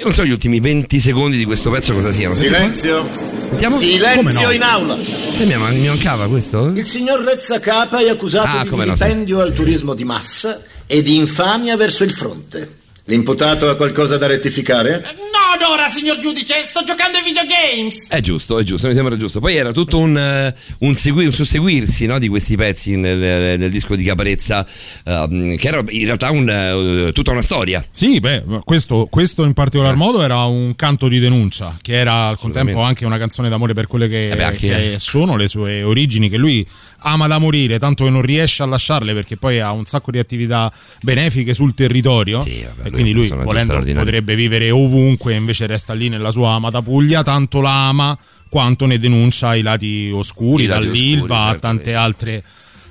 Io 0.00 0.06
non 0.06 0.14
so 0.14 0.24
gli 0.24 0.30
ultimi 0.30 0.60
20 0.60 0.98
secondi 0.98 1.36
di 1.36 1.44
questo 1.44 1.70
pezzo 1.70 1.92
cosa 1.92 2.10
siano. 2.10 2.34
Silenzio. 2.34 3.06
Sentiamo? 3.50 3.76
Silenzio 3.76 4.40
no? 4.40 4.50
in 4.50 4.62
aula. 4.62 4.96
Eh, 4.96 5.44
mi, 5.44 5.88
mancava 5.88 6.26
questo? 6.26 6.68
Il 6.68 6.86
signor 6.86 7.20
Rezza 7.20 7.60
Capa 7.60 7.98
è 7.98 8.08
accusato 8.08 8.48
Ah, 8.48 8.62
di 8.62 8.70
no, 8.70 8.76
vilipendio 8.76 9.40
al 9.40 9.52
turismo 9.52 9.92
di 9.92 10.04
massa 10.04 10.62
e 10.86 11.02
di 11.02 11.16
infamia 11.16 11.76
verso 11.76 12.04
il 12.04 12.14
fronte. 12.14 12.78
L'imputato 13.04 13.68
ha 13.68 13.76
qualcosa 13.76 14.16
da 14.18 14.26
rettificare? 14.26 15.02
No, 15.16 15.66
Dora, 15.66 15.88
signor 15.88 16.18
giudice, 16.18 16.62
sto 16.64 16.82
giocando 16.84 17.18
ai 17.18 17.24
videogames. 17.24 18.08
È 18.08 18.20
giusto, 18.20 18.58
è 18.58 18.62
giusto, 18.62 18.86
mi 18.88 18.94
sembra 18.94 19.16
giusto. 19.16 19.40
Poi 19.40 19.56
era 19.56 19.72
tutto 19.72 19.98
un, 19.98 20.16
eh, 20.16 20.54
un, 20.80 20.94
segui- 20.94 21.26
un 21.26 21.32
susseguirsi 21.32 22.06
no, 22.06 22.18
di 22.18 22.28
questi 22.28 22.56
pezzi 22.56 22.96
nel, 22.96 23.58
nel 23.58 23.70
disco 23.70 23.96
di 23.96 24.04
Caparezza, 24.04 24.66
ehm, 25.04 25.56
che 25.56 25.68
era 25.68 25.82
in 25.88 26.04
realtà 26.04 26.30
un, 26.30 27.08
eh, 27.08 27.12
tutta 27.12 27.32
una 27.32 27.42
storia. 27.42 27.84
Sì, 27.90 28.20
beh, 28.20 28.44
questo, 28.64 29.06
questo 29.10 29.44
in 29.44 29.52
particolar 29.54 29.96
modo 29.96 30.22
era 30.22 30.44
un 30.44 30.74
canto 30.76 31.08
di 31.08 31.18
denuncia, 31.18 31.76
che 31.82 31.98
era 31.98 32.28
al 32.28 32.38
contempo 32.38 32.80
anche 32.80 33.04
una 33.04 33.18
canzone 33.18 33.48
d'amore 33.48 33.74
per 33.74 33.86
quelle 33.86 34.08
che, 34.08 34.30
Eh 34.30 34.36
beh, 34.36 34.50
che 34.52 34.94
sono 34.98 35.36
le 35.36 35.48
sue 35.48 35.82
origini, 35.82 36.28
che 36.28 36.36
lui 36.36 36.66
ama 37.02 37.26
da 37.26 37.38
morire, 37.38 37.78
tanto 37.78 38.04
che 38.04 38.10
non 38.10 38.22
riesce 38.22 38.62
a 38.62 38.66
lasciarle 38.66 39.14
perché 39.14 39.36
poi 39.36 39.60
ha 39.60 39.72
un 39.72 39.84
sacco 39.84 40.10
di 40.10 40.18
attività 40.18 40.70
benefiche 41.00 41.54
sul 41.54 41.74
territorio 41.74 42.42
Sì, 42.42 42.62
vabbè, 42.76 42.90
quindi 43.02 43.12
lui 43.12 43.28
volendo 43.44 43.82
potrebbe 43.94 44.34
vivere 44.34 44.70
ovunque, 44.70 45.34
invece 45.34 45.66
resta 45.66 45.92
lì 45.92 46.08
nella 46.08 46.30
sua 46.30 46.52
amata 46.52 46.82
Puglia, 46.82 47.22
tanto 47.22 47.60
la 47.60 47.88
ama 47.88 48.18
quanto 48.48 48.86
ne 48.86 48.98
denuncia 48.98 49.54
i 49.54 49.62
lati 49.62 50.10
oscuri, 50.12 50.64
I 50.64 50.66
lati 50.66 50.84
dall'Ilva 50.86 51.22
oscuri, 51.22 51.38
a 51.38 51.44
certo, 51.44 51.60
tante 51.60 51.94
altre 51.94 52.44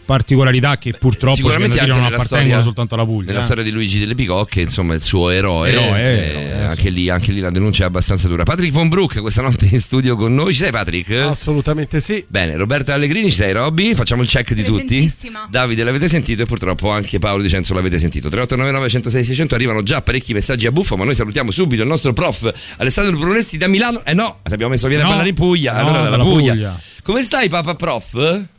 particolarità 0.09 0.79
che 0.79 0.93
purtroppo 0.93 1.35
Sicuramente 1.35 1.77
dire, 1.77 1.91
anche 1.91 1.93
non 1.93 2.11
appartengono 2.11 2.39
storia- 2.47 2.61
soltanto 2.63 2.95
alla 2.95 3.05
Puglia. 3.05 3.27
Nella 3.27 3.41
eh. 3.41 3.43
storia 3.43 3.63
di 3.63 3.69
Luigi 3.69 3.99
delle 3.99 4.15
Picocche, 4.15 4.61
insomma, 4.61 4.95
il 4.95 5.03
suo 5.03 5.29
eroe. 5.29 5.69
Eroe, 5.69 5.99
eh, 6.01 6.29
eroe, 6.29 6.61
anche, 6.63 6.81
sì. 6.81 6.91
lì, 6.91 7.09
anche 7.09 7.31
lì 7.31 7.39
la 7.39 7.51
denuncia 7.51 7.83
è 7.83 7.85
abbastanza 7.85 8.27
dura. 8.27 8.41
Patrick 8.41 8.73
Von 8.73 8.89
Broek 8.89 9.19
questa 9.21 9.43
notte 9.43 9.67
in 9.69 9.79
studio 9.79 10.15
con 10.15 10.33
noi. 10.33 10.51
Ci 10.51 10.61
sei, 10.61 10.71
Patrick? 10.71 11.11
Assolutamente 11.11 11.99
sì. 11.99 12.25
Bene, 12.27 12.55
Roberta 12.55 12.95
Allegrini, 12.95 13.29
ci 13.29 13.35
sei, 13.35 13.53
Robby? 13.53 13.93
Facciamo 13.93 14.23
il 14.23 14.27
check 14.27 14.53
di 14.53 14.63
tutti. 14.63 15.13
Davide 15.47 15.83
l'avete 15.83 16.07
sentito 16.07 16.41
e 16.41 16.45
purtroppo 16.47 16.89
anche 16.89 17.19
Paolo 17.19 17.43
Di 17.43 17.49
Cenzo 17.49 17.75
l'avete 17.75 17.99
sentito. 17.99 18.29
3899 18.29 18.89
106 18.89 19.23
600 19.23 19.53
arrivano 19.53 19.83
già 19.83 20.01
parecchi 20.01 20.33
messaggi 20.33 20.65
a 20.65 20.71
buffo, 20.71 20.97
ma 20.97 21.03
noi 21.05 21.13
salutiamo 21.13 21.51
subito 21.51 21.83
il 21.83 21.87
nostro 21.87 22.13
prof 22.13 22.51
Alessandro 22.77 23.15
Brunesti 23.15 23.57
da 23.57 23.67
Milano. 23.67 24.03
Eh 24.03 24.13
no, 24.13 24.39
ti 24.43 24.53
abbiamo 24.53 24.71
messo 24.71 24.87
viene 24.87 25.03
a 25.03 25.05
No, 25.05 25.11
ballare 25.11 25.29
in 25.29 25.35
Puglia. 25.35 25.73
no, 25.73 25.87
allora 25.87 26.01
dalla 26.09 26.23
Puglia. 26.23 26.53
Puglia. 26.53 26.79
Come 27.03 27.21
stai, 27.21 27.47
Papa 27.47 27.75
Prof? 27.75 28.57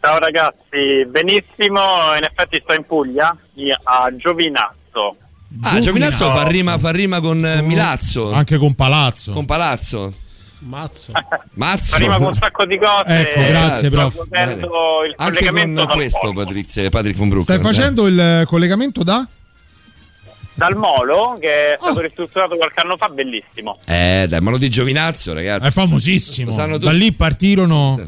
Ciao 0.00 0.18
ragazzi, 0.18 1.04
benissimo, 1.08 2.14
in 2.16 2.24
effetti 2.24 2.58
sto 2.62 2.72
in 2.72 2.84
Puglia, 2.86 3.36
a 3.82 4.10
Giovinazzo. 4.16 5.16
Ah, 5.62 5.78
Giovinazzo 5.78 6.30
fa 6.30 6.48
rima, 6.48 6.78
fa 6.78 6.90
rima 6.90 7.20
con 7.20 7.44
eh, 7.44 7.60
Milazzo. 7.60 8.32
Anche 8.32 8.56
con 8.56 8.74
Palazzo. 8.74 9.32
Con 9.32 9.44
Palazzo. 9.44 10.14
Mazzo. 10.60 11.12
Mazzo. 11.54 11.92
Fa 11.92 11.98
rima 11.98 12.16
con 12.16 12.26
un 12.26 12.34
sacco 12.34 12.64
di 12.64 12.78
cose. 12.78 13.28
Ecco, 13.28 13.40
grazie, 13.46 13.90
prof. 13.90 14.26
Anche 15.16 15.50
con 15.50 15.74
dal 15.74 15.86
questo, 15.88 16.32
Molo. 16.32 16.44
Patrick, 16.44 17.16
von 17.16 17.28
Broek. 17.28 17.42
Stai 17.42 17.60
facendo 17.60 18.06
il 18.06 18.44
collegamento 18.46 19.02
da? 19.02 19.26
Dal 20.54 20.76
Molo, 20.76 21.36
che 21.38 21.74
è 21.74 21.76
stato 21.78 21.98
Oh. 21.98 22.02
ristrutturato 22.02 22.56
qualche 22.56 22.80
anno 22.80 22.96
fa, 22.96 23.08
bellissimo. 23.08 23.78
Eh, 23.86 24.24
dai, 24.28 24.40
ma 24.40 24.50
lo 24.50 24.56
di 24.56 24.70
Giovinazzo, 24.70 25.34
ragazzi. 25.34 25.68
È 25.68 25.70
famosissimo. 25.70 26.54
Da 26.78 26.90
lì 26.90 27.12
partirono 27.12 28.02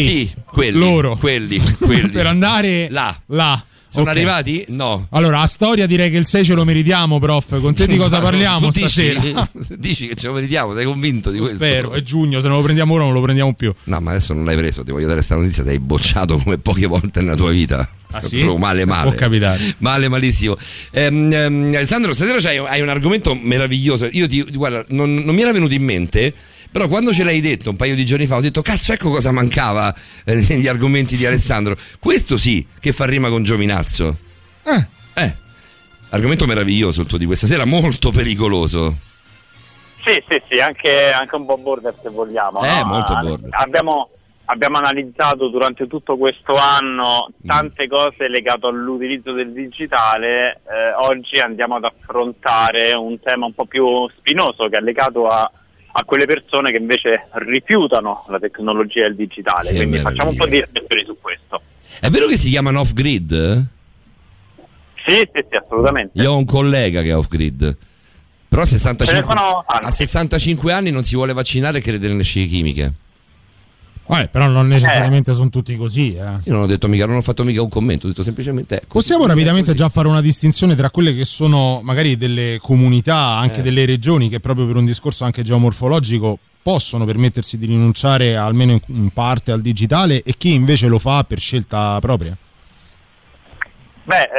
chi? 0.00 0.02
Sì, 0.28 0.30
quelli. 0.44 0.78
Loro. 0.78 1.16
Quelli, 1.16 1.60
quelli. 1.80 2.08
per 2.10 2.26
andare 2.26 2.88
Là. 2.90 3.18
là. 3.26 3.64
Sono 3.88 4.10
Ok. 4.10 4.16
arrivati? 4.16 4.64
No. 4.68 5.06
Allora, 5.10 5.40
a 5.40 5.46
storia 5.46 5.86
direi 5.86 6.10
che 6.10 6.18
il 6.18 6.26
6 6.26 6.44
ce 6.44 6.54
lo 6.54 6.64
meritiamo, 6.64 7.18
prof. 7.18 7.58
Con 7.60 7.72
te 7.72 7.86
di 7.86 7.96
cosa 7.96 8.18
parliamo 8.20 8.66
dici- 8.66 8.80
stasera? 8.80 9.48
Dici 9.78 10.08
che 10.08 10.14
ce 10.16 10.26
lo 10.26 10.34
meritiamo, 10.34 10.74
sei 10.74 10.84
convinto 10.84 11.30
di 11.30 11.38
Lo 11.38 11.44
questo? 11.44 11.64
Spero, 11.64 11.92
è 11.92 12.02
giugno, 12.02 12.40
se 12.40 12.48
non 12.48 12.58
lo 12.58 12.62
prendiamo 12.62 12.92
ora 12.94 13.04
non 13.04 13.14
lo 13.14 13.22
prendiamo 13.22 13.54
più. 13.54 13.72
No, 13.84 14.00
ma 14.00 14.10
adesso 14.10 14.34
non 14.34 14.44
l'hai 14.44 14.56
preso, 14.56 14.84
ti 14.84 14.90
voglio 14.90 15.04
dare 15.04 15.16
questa 15.16 15.36
notizia, 15.36 15.64
sei 15.64 15.78
bocciato 15.78 16.36
come 16.36 16.58
poche 16.58 16.86
volte 16.86 17.20
nella 17.22 17.36
tua 17.36 17.50
vita. 17.50 17.88
Ah, 18.10 18.20
sì? 18.20 18.42
Male 18.42 18.84
male. 18.84 19.08
Può 19.08 19.18
capitare. 19.18 19.76
Male 19.78 20.08
malissimo. 20.08 20.56
Ehm, 20.90 21.32
ehm, 21.32 21.72
Alessandro, 21.74 22.12
stasera 22.12 22.68
hai 22.68 22.80
un 22.82 22.88
argomento 22.90 23.34
meraviglioso. 23.34 24.08
Io 24.12 24.26
ti 24.26 24.42
guarda, 24.52 24.84
non, 24.88 25.14
non 25.14 25.34
mi 25.34 25.40
era 25.40 25.52
venuto 25.52 25.72
in 25.74 25.82
mente. 25.84 26.34
Però 26.76 26.88
quando 26.88 27.10
ce 27.10 27.24
l'hai 27.24 27.40
detto 27.40 27.70
un 27.70 27.76
paio 27.76 27.94
di 27.94 28.04
giorni 28.04 28.26
fa 28.26 28.36
ho 28.36 28.40
detto 28.42 28.60
cazzo 28.60 28.92
ecco 28.92 29.08
cosa 29.08 29.30
mancava 29.32 29.94
eh, 30.26 30.34
negli 30.46 30.66
argomenti 30.68 31.16
di 31.16 31.24
Alessandro. 31.24 31.74
Questo 31.98 32.36
sì 32.36 32.66
che 32.78 32.92
fa 32.92 33.06
rima 33.06 33.30
con 33.30 33.42
Giovinazzo. 33.42 34.14
Eh, 34.62 34.86
Eh, 35.14 35.34
argomento 36.10 36.44
meraviglioso 36.44 37.00
il 37.00 37.06
tuo 37.06 37.16
di 37.16 37.24
questa 37.24 37.46
sera, 37.46 37.64
molto 37.64 38.10
pericoloso. 38.10 38.94
Sì, 40.04 40.22
sì, 40.28 40.42
sì, 40.50 40.60
anche, 40.60 41.10
anche 41.12 41.34
un 41.36 41.46
po' 41.46 41.56
border 41.56 41.94
se 42.02 42.10
vogliamo. 42.10 42.62
Eh, 42.62 42.80
no? 42.82 42.84
molto 42.84 43.16
border. 43.16 43.48
Abbiamo, 43.52 44.10
abbiamo 44.44 44.76
analizzato 44.76 45.48
durante 45.48 45.86
tutto 45.86 46.18
questo 46.18 46.52
anno 46.58 47.30
Mm. 47.42 47.48
tante 47.48 47.88
cose 47.88 48.28
legate 48.28 48.66
all'utilizzo 48.66 49.32
del 49.32 49.50
digitale. 49.50 50.60
Eh, 50.68 50.92
oggi 51.06 51.38
andiamo 51.38 51.76
ad 51.76 51.84
affrontare 51.84 52.92
un 52.92 53.18
tema 53.18 53.46
un 53.46 53.54
po' 53.54 53.64
più 53.64 54.06
spinoso 54.14 54.68
che 54.68 54.76
è 54.76 54.80
legato 54.80 55.26
a, 55.26 55.50
a 55.98 56.04
quelle 56.04 56.26
persone 56.26 56.70
che 56.70 56.76
invece 56.76 57.28
rifiutano 57.32 58.26
la 58.28 58.38
tecnologia 58.38 59.04
e 59.04 59.08
il 59.08 59.16
digitale. 59.16 59.70
Che 59.70 59.76
Quindi 59.76 59.98
facciamo 59.98 60.30
un 60.30 60.36
po' 60.36 60.44
di 60.44 60.50
meraviglia. 60.56 60.78
riflessioni 60.80 61.04
su 61.06 61.16
questo. 61.20 61.62
È 62.00 62.08
vero 62.10 62.26
che 62.26 62.36
si 62.36 62.50
chiamano 62.50 62.80
off 62.80 62.92
grid? 62.92 63.64
Sì, 65.06 65.28
sì, 65.32 65.44
sì, 65.48 65.56
assolutamente. 65.56 66.20
Io 66.20 66.32
ho 66.32 66.36
un 66.36 66.44
collega 66.44 67.00
che 67.00 67.08
è 67.08 67.16
off 67.16 67.28
grid. 67.28 67.76
Però 68.48 68.62
a 68.62 68.66
65, 68.66 69.06
Ce 69.06 69.20
ne 69.20 69.26
sono 69.26 69.58
a 69.66 69.78
tanti. 69.78 69.96
65 69.96 70.72
anni 70.72 70.90
non 70.90 71.04
si 71.04 71.14
vuole 71.16 71.32
vaccinare 71.32 71.78
e 71.78 71.80
crede 71.80 72.08
nelle 72.08 72.22
scie 72.22 72.44
chimiche. 72.44 72.92
Vabbè, 74.06 74.28
però 74.28 74.46
non 74.46 74.68
necessariamente 74.68 75.32
sono 75.34 75.50
tutti 75.50 75.76
così. 75.76 76.14
eh. 76.14 76.22
Io 76.44 76.52
non 76.52 76.62
ho 76.62 76.66
detto 76.66 76.88
mica, 76.88 77.06
non 77.06 77.16
ho 77.16 77.22
fatto 77.22 77.44
mica 77.44 77.62
un 77.62 77.68
commento, 77.68 78.06
ho 78.06 78.08
detto 78.08 78.22
semplicemente. 78.22 78.76
ecco. 78.76 78.86
Possiamo 78.94 79.26
rapidamente 79.26 79.74
già 79.74 79.88
fare 79.88 80.08
una 80.08 80.20
distinzione 80.20 80.74
tra 80.74 80.90
quelle 80.90 81.14
che 81.14 81.24
sono 81.24 81.80
magari 81.82 82.16
delle 82.16 82.58
comunità, 82.60 83.36
anche 83.36 83.60
Eh. 83.60 83.62
delle 83.62 83.84
regioni 83.84 84.28
che 84.28 84.40
proprio 84.40 84.66
per 84.66 84.76
un 84.76 84.84
discorso 84.84 85.24
anche 85.24 85.42
geomorfologico 85.42 86.38
possono 86.62 87.04
permettersi 87.04 87.58
di 87.58 87.66
rinunciare 87.66 88.36
almeno 88.36 88.80
in 88.86 89.10
parte 89.12 89.52
al 89.52 89.60
digitale 89.60 90.22
e 90.22 90.34
chi 90.36 90.52
invece 90.52 90.88
lo 90.88 90.98
fa 90.98 91.22
per 91.22 91.38
scelta 91.38 91.98
propria? 92.00 92.36
Beh, 94.06 94.30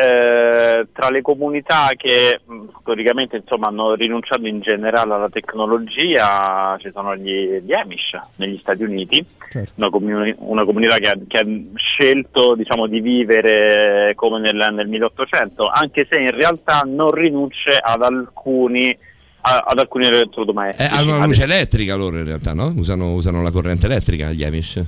eh, 0.79 0.87
tra 0.93 1.09
le 1.09 1.21
comunità 1.21 1.89
che 1.97 2.39
mh, 2.45 2.67
storicamente 2.79 3.35
insomma, 3.35 3.67
hanno 3.67 3.95
rinunciato 3.95 4.47
in 4.47 4.61
generale 4.61 5.13
alla 5.13 5.29
tecnologia 5.29 6.77
ci 6.79 6.89
sono 6.93 7.13
gli, 7.17 7.59
gli 7.61 7.73
Amish 7.73 8.17
negli 8.37 8.57
Stati 8.59 8.83
Uniti, 8.83 9.25
Certo. 9.51 9.73
una, 9.75 9.89
comuni- 9.89 10.33
una 10.37 10.63
comunità 10.63 10.95
che 10.99 11.09
ha, 11.09 11.17
che 11.27 11.37
ha 11.39 11.45
scelto 11.75 12.55
diciamo, 12.55 12.87
di 12.87 13.01
vivere 13.01 14.13
come 14.15 14.39
nel, 14.39 14.69
nel 14.71 14.87
1800, 14.87 15.67
anche 15.67 16.07
se 16.09 16.17
in 16.17 16.31
realtà 16.31 16.83
non 16.85 17.11
rinuncia 17.11 17.81
ad 17.83 18.03
alcuni, 18.03 18.97
a- 19.41 19.63
ad 19.67 19.79
alcuni 19.79 20.05
Eh, 20.05 20.07
elettrodomestici. 20.07 20.93
hanno 20.93 21.11
una 21.15 21.19
Ad 21.23 21.25
luce 21.27 21.43
elettrica 21.43 21.95
loro 21.95 22.17
in 22.17 22.23
realtà, 22.23 22.53
no? 22.53 22.71
Usano, 22.73 23.11
usano 23.15 23.43
la 23.43 23.51
corrente 23.51 23.85
elettrica 23.87 24.31
gli 24.31 24.45
Amish. 24.45 24.81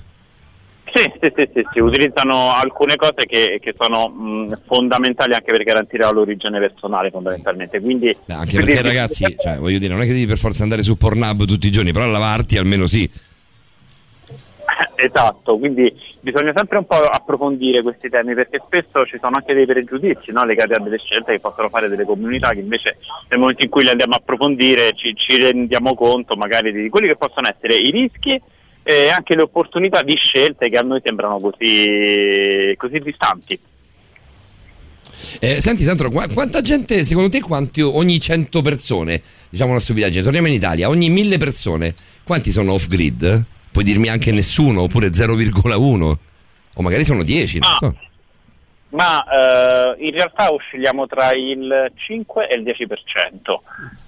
Sì, 0.93 1.11
sì, 1.19 1.31
sì, 1.35 1.49
sì, 1.53 1.65
sì, 1.71 1.79
utilizzano 1.79 2.53
alcune 2.53 2.95
cose 2.95 3.25
che, 3.27 3.59
che 3.61 3.75
sono 3.77 4.07
mh, 4.07 4.61
fondamentali 4.65 5.33
anche 5.33 5.51
per 5.51 5.63
garantire 5.63 6.03
la 6.03 6.11
loro 6.11 6.31
igiene 6.31 6.59
personale 6.59 7.09
fondamentalmente. 7.09 7.79
Quindi, 7.79 8.15
Beh, 8.25 8.33
anche 8.33 8.57
perché 8.57 8.81
ragazzi, 8.81 9.35
cioè, 9.37 9.57
voglio 9.57 9.77
dire, 9.77 9.93
non 9.93 10.01
è 10.01 10.05
che 10.05 10.13
devi 10.13 10.25
per 10.25 10.37
forza 10.37 10.63
andare 10.63 10.83
su 10.83 10.97
Pornhub 10.97 11.45
tutti 11.45 11.67
i 11.67 11.71
giorni, 11.71 11.91
però 11.91 12.05
lavarti 12.05 12.57
almeno 12.57 12.87
sì. 12.87 13.09
Esatto, 14.95 15.57
quindi 15.57 15.93
bisogna 16.19 16.51
sempre 16.55 16.77
un 16.77 16.85
po' 16.85 16.99
approfondire 16.99 17.81
questi 17.81 18.09
temi 18.09 18.33
perché 18.33 18.61
spesso 18.65 19.05
ci 19.05 19.17
sono 19.19 19.37
anche 19.37 19.53
dei 19.53 19.65
pregiudizi 19.65 20.31
no, 20.31 20.43
legati 20.43 20.73
a 20.73 20.79
delle 20.79 20.97
scelte 20.97 21.33
che 21.33 21.39
possono 21.39 21.69
fare 21.69 21.87
delle 21.87 22.03
comunità 22.03 22.49
che 22.49 22.59
invece 22.59 22.97
nel 23.29 23.39
momento 23.39 23.63
in 23.63 23.69
cui 23.69 23.83
le 23.83 23.91
andiamo 23.91 24.13
a 24.13 24.17
approfondire 24.17 24.93
ci, 24.95 25.15
ci 25.15 25.37
rendiamo 25.37 25.95
conto 25.95 26.35
magari 26.35 26.73
di 26.73 26.89
quelli 26.89 27.07
che 27.07 27.15
possono 27.15 27.47
essere 27.47 27.77
i 27.77 27.89
rischi 27.89 28.39
e 28.83 29.09
anche 29.09 29.35
le 29.35 29.43
opportunità 29.43 30.01
di 30.01 30.15
scelte 30.15 30.69
che 30.69 30.77
a 30.77 30.81
noi 30.81 31.01
sembrano 31.03 31.39
così, 31.39 32.73
così 32.77 32.99
distanti. 32.99 33.59
Eh, 35.39 35.59
senti 35.61 35.83
Sandro, 35.83 36.09
qua- 36.09 36.27
quanta 36.33 36.61
gente, 36.61 37.03
secondo 37.03 37.29
te, 37.29 37.41
quanti, 37.41 37.81
ogni 37.81 38.19
100 38.19 38.61
persone, 38.61 39.21
diciamo 39.49 39.71
una 39.71 39.79
stupidaggine, 39.79 40.23
torniamo 40.23 40.47
in 40.47 40.53
Italia, 40.53 40.87
ogni 40.89 41.09
1000 41.09 41.37
persone, 41.37 41.93
quanti 42.23 42.51
sono 42.51 42.73
off 42.73 42.87
grid? 42.87 43.43
Puoi 43.71 43.83
dirmi 43.83 44.07
anche 44.07 44.31
nessuno, 44.31 44.83
oppure 44.83 45.09
0,1? 45.13 46.17
O 46.75 46.81
magari 46.81 47.03
sono 47.03 47.23
10, 47.23 47.59
non 47.59 47.69
Ah. 47.69 47.77
so. 47.79 47.95
Ma 48.89 49.23
eh, 49.23 50.05
in 50.05 50.11
realtà 50.11 50.51
oscilliamo 50.51 51.07
tra 51.07 51.33
il 51.33 51.91
5 51.95 52.47
e 52.47 52.55
il 52.55 52.63
10%. 52.63 53.55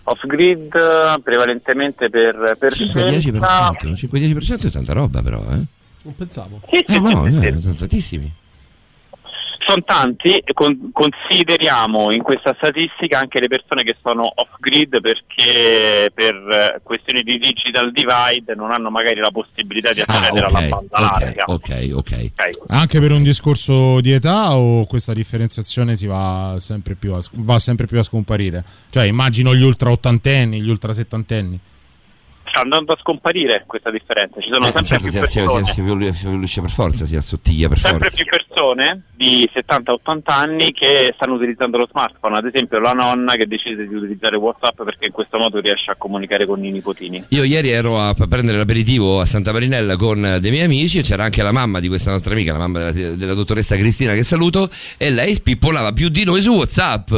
Off 0.03 0.25
grid 0.25 0.73
eh, 0.73 1.21
prevalentemente 1.21 2.09
per, 2.09 2.55
per 2.57 2.73
scelta. 2.73 3.01
5-10%, 3.01 3.93
5-10% 3.93 4.67
è 4.67 4.71
tanta 4.71 4.93
roba 4.93 5.21
però, 5.21 5.39
eh? 5.51 5.61
Non 6.03 6.15
pensavo. 6.15 6.59
Sì, 6.67 6.83
sì, 6.85 6.95
Eh, 6.95 6.99
no, 6.99 7.25
sì, 7.25 7.39
sì, 7.39 7.45
eh, 7.45 7.53
sì. 7.53 7.61
sono 7.61 7.73
tantissimi. 7.75 8.31
Sono 9.71 9.83
tanti, 9.85 10.43
con- 10.53 10.91
consideriamo 10.91 12.11
in 12.11 12.21
questa 12.21 12.53
statistica 12.57 13.19
anche 13.19 13.39
le 13.39 13.47
persone 13.47 13.83
che 13.83 13.95
sono 14.03 14.23
off 14.23 14.49
grid 14.59 14.99
perché 14.99 16.11
per 16.13 16.35
eh, 16.35 16.79
questioni 16.83 17.21
di 17.21 17.37
digital 17.39 17.91
divide 17.91 18.53
non 18.55 18.71
hanno 18.71 18.89
magari 18.89 19.19
la 19.21 19.31
possibilità 19.31 19.93
di 19.93 20.01
Ah, 20.01 20.05
accedere 20.07 20.45
alla 20.45 20.59
banda 20.59 20.75
ok, 20.77 20.99
larga. 20.99 21.43
ok, 21.47 21.89
ok. 21.93 22.31
Ok. 22.35 22.49
Anche 22.67 22.99
per 22.99 23.11
un 23.11 23.23
discorso 23.23 24.01
di 24.01 24.11
età 24.11 24.55
o 24.57 24.85
questa 24.85 25.13
differenziazione 25.13 25.95
si 25.95 26.05
va 26.05 26.55
sempre 26.59 26.95
più 26.95 27.13
a, 27.13 27.19
va 27.35 27.57
sempre 27.57 27.87
più 27.87 27.97
a 27.97 28.03
scomparire? 28.03 28.63
Cioè 28.89 29.05
immagino 29.05 29.55
gli 29.55 29.63
ultra 29.63 29.89
ottantenni, 29.89 30.59
gli 30.61 30.69
ultra 30.69 30.91
settantenni. 30.91 31.57
Sta 32.51 32.61
andando 32.63 32.91
a 32.91 32.97
scomparire 32.99 33.63
questa 33.65 33.89
differenza, 33.89 34.41
ci 34.41 34.49
sono 34.51 34.67
Eh, 34.67 34.71
sempre 34.71 34.85
certo, 34.85 35.03
più 35.03 35.11
si, 35.11 35.25
si, 35.25 35.39
persone. 35.39 35.63
si, 35.65 35.71
si 35.71 36.19
si 36.19 36.25
evoluisce 36.25 36.59
per 36.61 36.69
forza, 36.69 37.05
si 37.05 37.15
assottiglia 37.15 37.69
per 37.69 37.77
sempre 37.79 38.09
forza. 38.09 38.23
più 38.23 38.25
persone 38.29 39.01
di 39.15 39.49
70-80 39.53 40.19
anni 40.25 40.73
che 40.73 41.13
stanno 41.15 41.35
utilizzando 41.35 41.77
lo 41.77 41.87
smartphone, 41.89 42.35
ad 42.37 42.45
esempio 42.45 42.79
la 42.79 42.91
nonna 42.91 43.35
che 43.35 43.47
decide 43.47 43.87
di 43.87 43.95
utilizzare 43.95 44.35
WhatsApp 44.35 44.83
perché 44.83 45.05
in 45.05 45.11
questo 45.13 45.37
modo 45.37 45.59
riesce 45.61 45.91
a 45.91 45.95
comunicare 45.95 46.45
con 46.45 46.63
i 46.65 46.71
nipotini. 46.71 47.23
Io 47.29 47.43
ieri 47.43 47.69
ero 47.69 47.99
a 47.99 48.13
prendere 48.13 48.57
l'aperitivo 48.57 49.21
a 49.21 49.25
Santa 49.25 49.53
Marinella 49.53 49.95
con 49.95 50.37
dei 50.41 50.51
miei 50.51 50.65
amici 50.65 50.99
e 50.99 51.03
c'era 51.03 51.23
anche 51.23 51.41
la 51.41 51.53
mamma 51.53 51.79
di 51.79 51.87
questa 51.87 52.11
nostra 52.11 52.33
amica, 52.33 52.51
la 52.51 52.59
mamma 52.59 52.91
della, 52.91 53.15
della 53.15 53.33
dottoressa 53.33 53.77
Cristina 53.77 54.13
che 54.13 54.23
saluto, 54.23 54.69
e 54.97 55.09
lei 55.09 55.33
spippolava 55.33 55.93
più 55.93 56.09
di 56.09 56.25
noi 56.25 56.41
su 56.41 56.51
WhatsApp. 56.53 57.13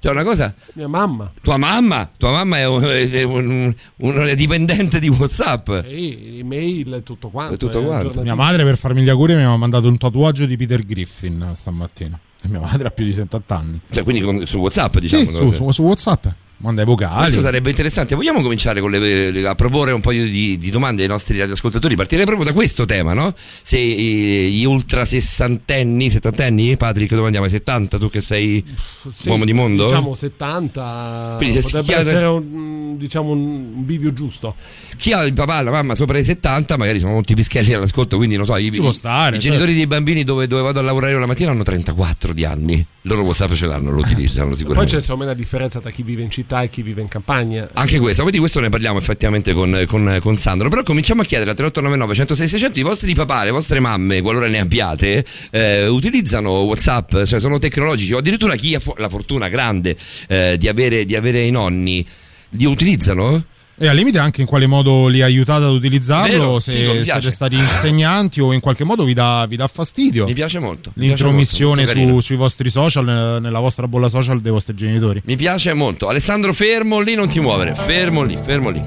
Cioè 0.00 0.12
una 0.12 0.24
cosa, 0.24 0.54
Mia 0.72 0.88
mamma. 0.88 1.30
tua 1.42 1.58
mamma, 1.58 2.10
tua 2.16 2.30
mamma 2.30 2.56
è 2.58 2.66
un, 2.66 2.82
è 2.82 3.22
un- 3.22 3.74
un 3.96 4.32
dipendente 4.34 4.98
di 4.98 5.08
WhatsApp. 5.08 5.68
E 5.84 6.38
email 6.38 6.94
e 6.94 7.02
tutto 7.02 7.28
quanto. 7.28 7.54
E 7.54 7.56
tutto 7.58 7.80
eh, 7.80 7.84
quanto. 7.84 8.22
Mia 8.22 8.34
madre 8.34 8.64
per 8.64 8.78
farmi 8.78 9.02
gli 9.02 9.10
auguri 9.10 9.34
mi 9.34 9.40
aveva 9.40 9.56
mandato 9.58 9.88
un 9.88 9.98
tatuaggio 9.98 10.46
di 10.46 10.56
Peter 10.56 10.82
Griffin 10.84 11.52
stamattina. 11.54 12.18
E 12.42 12.48
mia 12.48 12.60
madre 12.60 12.88
ha 12.88 12.90
più 12.90 13.04
di 13.04 13.12
70 13.12 13.54
anni. 13.56 13.80
Cioè, 13.90 14.02
quindi 14.02 14.22
con- 14.22 14.46
su 14.46 14.58
WhatsApp, 14.58 14.96
diciamo. 14.98 15.30
Sì, 15.30 15.36
su, 15.36 15.52
su- 15.52 15.70
su 15.70 15.82
WhatsApp. 15.82 16.26
Manda 16.62 16.82
i 16.82 16.84
vocali. 16.84 17.20
Questo 17.22 17.40
sarebbe 17.40 17.70
interessante. 17.70 18.14
Vogliamo 18.14 18.42
cominciare 18.42 18.80
con 18.80 18.90
le- 18.90 19.30
le- 19.30 19.46
a 19.48 19.54
proporre 19.54 19.92
un 19.92 20.00
po' 20.02 20.12
di, 20.12 20.58
di 20.58 20.70
domande 20.70 21.02
ai 21.02 21.08
nostri 21.08 21.38
radioascoltatori? 21.38 21.96
Partirei 21.96 22.26
proprio 22.26 22.44
da 22.46 22.52
questo 22.52 22.84
tema, 22.84 23.14
no? 23.14 23.32
Se 23.34 23.78
eh, 23.78 24.48
gli 24.50 24.64
ultra 24.64 25.06
sessantenni, 25.06 26.10
settantenni, 26.10 26.76
Patrick, 26.76 27.10
dove 27.14 27.24
andiamo? 27.24 27.46
Ai 27.46 27.52
70, 27.52 27.96
tu 27.98 28.10
che 28.10 28.20
sei 28.20 28.62
Sì, 29.10 29.28
uomo 29.30 29.46
di 29.46 29.54
mondo? 29.54 29.84
Diciamo 29.84 30.14
70. 30.14 31.34
Quindi 31.38 31.54
se 31.54 31.60
si 31.62 31.66
potrebbe 31.72 31.86
chiede- 31.94 32.10
essere 32.10 32.26
un, 32.26 32.96
diciamo 32.98 33.30
un, 33.30 33.38
un 33.76 33.84
bivio 33.86 34.12
giusto. 34.12 34.54
Chi 34.98 35.12
ha 35.12 35.22
il 35.24 35.32
papà 35.32 35.60
e 35.60 35.62
la 35.62 35.70
mamma 35.70 35.94
sopra 35.94 36.18
i 36.18 36.24
70, 36.24 36.76
magari 36.76 36.98
sono 37.00 37.12
molti 37.12 37.32
pischelli 37.34 37.72
all'ascolto, 37.72 38.18
quindi 38.18 38.36
non 38.36 38.44
so, 38.44 38.54
i, 38.58 38.70
può 38.70 38.92
stare, 38.92 39.36
i 39.36 39.40
certo. 39.40 39.56
genitori 39.56 39.74
dei 39.74 39.86
bambini 39.86 40.24
dove, 40.24 40.46
dove 40.46 40.60
vado 40.60 40.78
a 40.78 40.82
lavorare 40.82 41.12
io 41.12 41.18
la 41.20 41.26
mattina 41.26 41.52
hanno 41.52 41.62
34 41.62 42.34
di 42.34 42.44
anni. 42.44 42.84
Loro 43.04 43.22
WhatsApp 43.22 43.52
ce 43.52 43.64
l'hanno, 43.66 43.90
lo 43.92 44.00
utilizzano 44.00 44.48
Poi 44.50 44.56
sicuramente. 44.58 44.96
c'è 44.96 45.00
secondo 45.00 45.24
me 45.24 45.30
una 45.30 45.38
differenza 45.40 45.80
tra 45.80 45.88
chi 45.90 46.02
vive 46.02 46.20
in 46.22 46.30
città 46.30 46.48
e 46.58 46.68
chi 46.68 46.82
vive 46.82 47.00
in 47.00 47.08
campagna. 47.08 47.68
Anche 47.74 47.98
questo, 47.98 48.22
poi 48.22 48.32
di 48.32 48.38
questo 48.38 48.60
ne 48.60 48.68
parliamo 48.68 48.98
effettivamente 48.98 49.52
con, 49.52 49.84
con- 49.86 50.18
con 50.20 50.36
Sandro. 50.36 50.68
Però 50.68 50.82
cominciamo 50.82 51.22
a 51.22 51.24
chiedere 51.24 51.50
a 51.50 51.54
3899 51.54 52.14
106 52.14 52.48
600 52.48 52.78
i 52.78 52.82
vostri 52.82 53.14
papà, 53.14 53.44
le 53.44 53.50
vostre 53.50 53.80
mamme, 53.80 54.20
qualora 54.20 54.48
ne 54.48 54.58
abbiate, 54.58 55.24
eh, 55.50 55.86
utilizzano 55.86 56.50
WhatsApp, 56.62 57.24
cioè 57.24 57.38
sono 57.38 57.58
tecnologici, 57.58 58.12
o 58.12 58.18
addirittura 58.18 58.56
chi 58.56 58.74
ha 58.74 58.80
la 58.96 59.08
fortuna 59.08 59.48
grande 59.48 59.96
eh, 60.28 60.56
di, 60.58 60.68
avere, 60.68 61.04
di 61.04 61.14
avere 61.14 61.42
i 61.42 61.50
nonni, 61.50 62.04
li 62.50 62.64
utilizzano? 62.64 63.44
E 63.82 63.88
al 63.88 63.96
limite 63.96 64.18
anche 64.18 64.42
in 64.42 64.46
quale 64.46 64.66
modo 64.66 65.06
li 65.06 65.22
aiutate 65.22 65.64
ad 65.64 65.70
utilizzarlo, 65.72 66.36
Vero, 66.36 66.58
se 66.58 66.72
figo, 66.72 67.02
siete 67.02 67.30
stati 67.30 67.54
insegnanti 67.54 68.38
o 68.38 68.52
in 68.52 68.60
qualche 68.60 68.84
modo 68.84 69.04
vi 69.04 69.14
dà, 69.14 69.46
vi 69.48 69.56
dà 69.56 69.66
fastidio. 69.68 70.26
Mi 70.26 70.34
piace 70.34 70.58
molto. 70.58 70.92
mi 70.96 71.06
piace 71.06 71.22
L'intromissione 71.22 71.84
molto, 71.84 71.98
molto 71.98 72.14
su- 72.16 72.20
sui 72.20 72.36
vostri 72.36 72.68
social, 72.68 73.38
nella 73.40 73.58
vostra 73.58 73.88
bolla 73.88 74.10
social 74.10 74.42
dei 74.42 74.52
vostri 74.52 74.74
genitori. 74.74 75.22
Mi 75.24 75.34
piace 75.36 75.72
molto. 75.72 76.08
Alessandro, 76.08 76.52
fermo 76.52 77.00
lì, 77.00 77.14
non 77.14 77.28
ti 77.30 77.40
muovere. 77.40 77.74
Fermo 77.74 78.22
lì, 78.22 78.38
fermo 78.42 78.68
lì. 78.68 78.82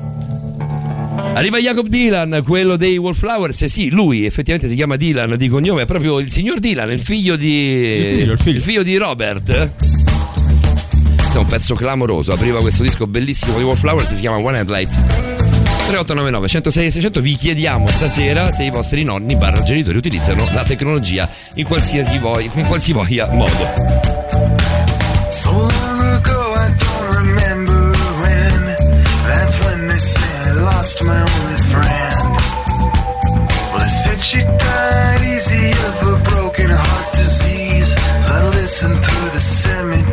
Arriva 1.34 1.58
Jacob 1.58 1.88
Dylan, 1.88 2.44
quello 2.46 2.76
dei 2.76 2.98
Wallflowers. 2.98 3.66
Sì, 3.66 3.90
lui 3.90 4.26
effettivamente 4.26 4.70
si 4.70 4.76
chiama 4.76 4.96
Dylan 4.96 5.36
di 5.38 5.48
cognome, 5.48 5.82
è 5.82 5.86
proprio 5.88 6.20
il 6.20 6.30
signor 6.30 6.60
Dylan, 6.60 6.92
il 6.92 7.00
figlio 7.00 7.36
di. 7.36 7.50
Il 7.52 8.16
figlio, 8.16 8.34
il 8.34 8.62
figlio. 8.62 8.84
di 8.84 8.96
Robert. 8.98 10.13
Questo 11.34 11.50
è 11.50 11.52
un 11.52 11.60
pezzo 11.60 11.74
clamoroso. 11.74 12.32
Apriva 12.32 12.60
questo 12.60 12.84
disco 12.84 13.08
bellissimo 13.08 13.58
di 13.58 13.64
Wallflowers, 13.64 14.14
si 14.14 14.22
chiama 14.22 14.38
One 14.38 14.60
Headlight. 14.60 14.92
3899 14.92 16.48
106 16.48 16.92
600 16.92 17.22
vi 17.22 17.36
chiediamo 17.36 17.90
stasera 17.90 18.52
se 18.52 18.66
i 18.66 18.70
vostri 18.70 19.04
nonni 19.04 19.36
barra 19.36 19.64
genitori 19.64 19.98
utilizzano 19.98 20.48
la 20.54 20.62
tecnologia 20.62 21.28
in 21.56 21.66
qualsiasi, 21.66 22.20
voi, 22.20 22.52
in 22.54 22.66
qualsivoglia 22.68 23.32
modo. 23.32 23.68
So 25.32 25.50
long 25.50 26.02
ago, 26.02 26.54
I 26.54 26.70
don't 26.78 27.16
remember 27.16 27.96
when. 28.22 28.76
That's 29.26 29.58
when 29.66 29.88
they 29.88 29.98
say 29.98 30.50
I 30.50 30.62
lost 30.62 31.02
my 31.02 31.20
only 31.20 31.58
friend. 31.72 32.38
Well, 33.72 33.80
they 33.80 33.90
said 33.90 34.20
she 34.20 34.38
died 34.38 35.22
easy 35.24 35.72
of 35.72 36.14
a 36.14 36.30
broken 36.30 36.70
heart 36.70 37.16
disease. 37.16 37.96
As 38.20 38.30
I 38.30 38.48
listened 38.50 39.04
through 39.04 39.30
the 39.32 39.40
cemetery 39.40 40.13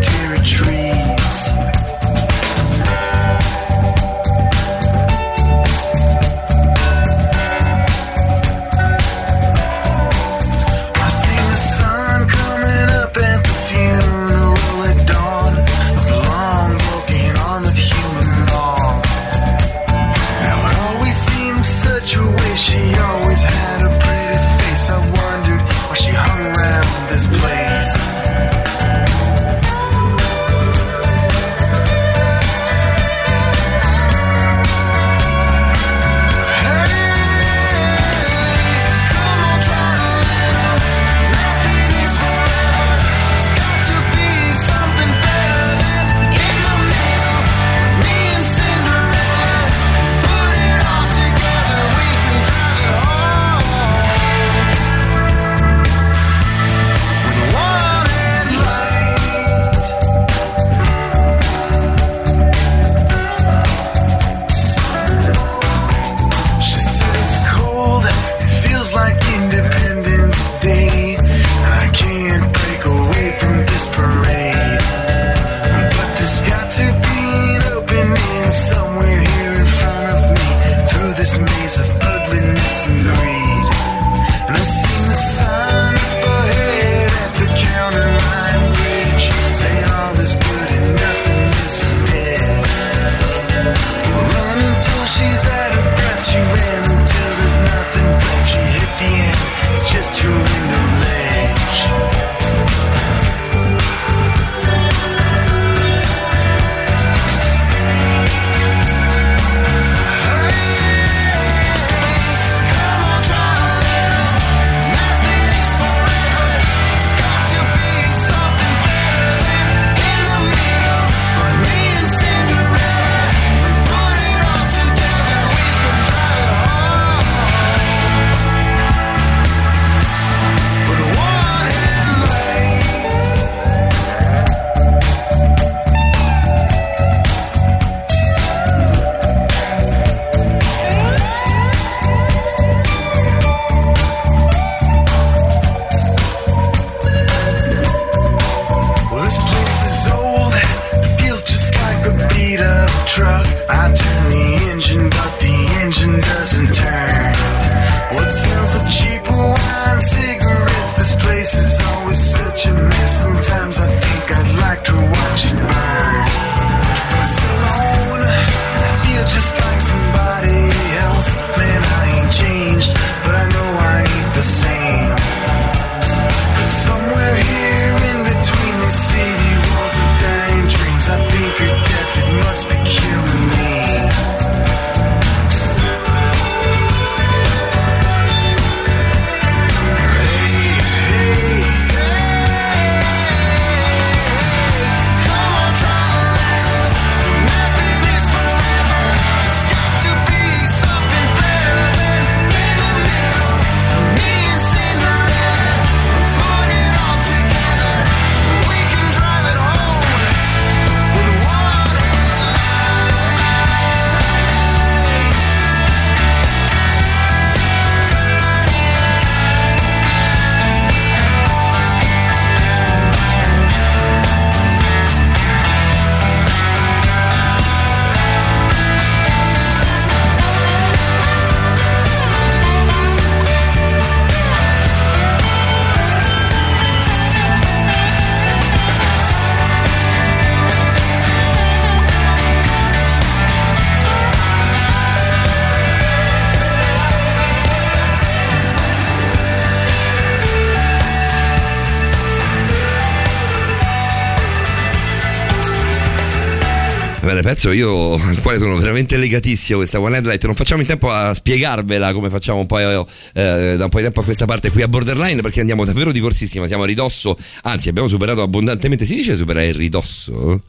pezzo 257.50 257.72
io 257.72 258.14
al 258.14 258.40
quale 258.40 258.58
sono 258.58 258.76
veramente 258.76 259.16
legatissimo 259.16 259.78
questa 259.78 259.98
One 259.98 260.16
Headlight. 260.16 260.44
Non 260.44 260.54
facciamo 260.54 260.82
in 260.82 260.86
tempo 260.86 261.10
a 261.10 261.34
spiegarvela 261.34 262.12
come 262.12 262.30
facciamo 262.30 262.64
poi 262.64 262.84
eh, 263.32 263.74
da 263.76 263.84
un 263.84 263.88
po' 263.90 263.98
di 263.98 264.04
tempo 264.04 264.20
a 264.20 264.24
questa 264.24 264.44
parte 264.44 264.70
qui 264.70 264.82
a 264.82 264.88
Borderline 264.88 265.42
perché 265.42 265.58
andiamo 265.58 265.84
davvero 265.84 266.12
di 266.12 266.20
corsissima. 266.20 266.68
Siamo 266.68 266.84
a 266.84 266.86
ridosso, 266.86 267.36
anzi 267.62 267.88
abbiamo 267.88 268.06
superato 268.06 268.42
abbondantemente. 268.42 269.04
Si 269.04 269.16
dice 269.16 269.34
superare 269.34 269.66
il 269.66 269.74
ridosso? 269.74 270.62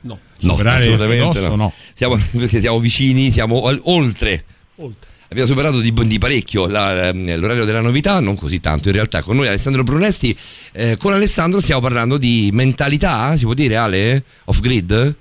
No. 0.00 0.18
No, 0.40 0.54
assolutamente 0.54 1.24
ridosso, 1.28 1.48
no. 1.50 1.56
no. 1.56 1.72
Siamo, 1.92 2.18
perché 2.32 2.60
siamo 2.60 2.80
vicini, 2.80 3.30
siamo 3.30 3.66
al- 3.66 3.80
oltre. 3.84 4.44
Oltre. 4.76 5.10
Abbiamo 5.28 5.48
superato 5.48 5.80
di, 5.80 5.92
di 5.92 6.18
parecchio 6.18 6.66
la- 6.66 7.08
ehm, 7.08 7.38
l'orario 7.38 7.66
della 7.66 7.80
novità, 7.82 8.20
non 8.20 8.36
così 8.36 8.58
tanto 8.58 8.88
in 8.88 8.94
realtà. 8.94 9.22
Con 9.22 9.36
noi 9.36 9.48
Alessandro 9.48 9.82
Brunesti, 9.82 10.36
eh, 10.72 10.96
con 10.96 11.12
Alessandro 11.12 11.60
stiamo 11.60 11.82
parlando 11.82 12.16
di 12.16 12.48
mentalità, 12.52 13.36
si 13.36 13.44
può 13.44 13.52
dire 13.54 13.76
Ale? 13.76 14.22
Off 14.46 14.60
grid? 14.60 15.14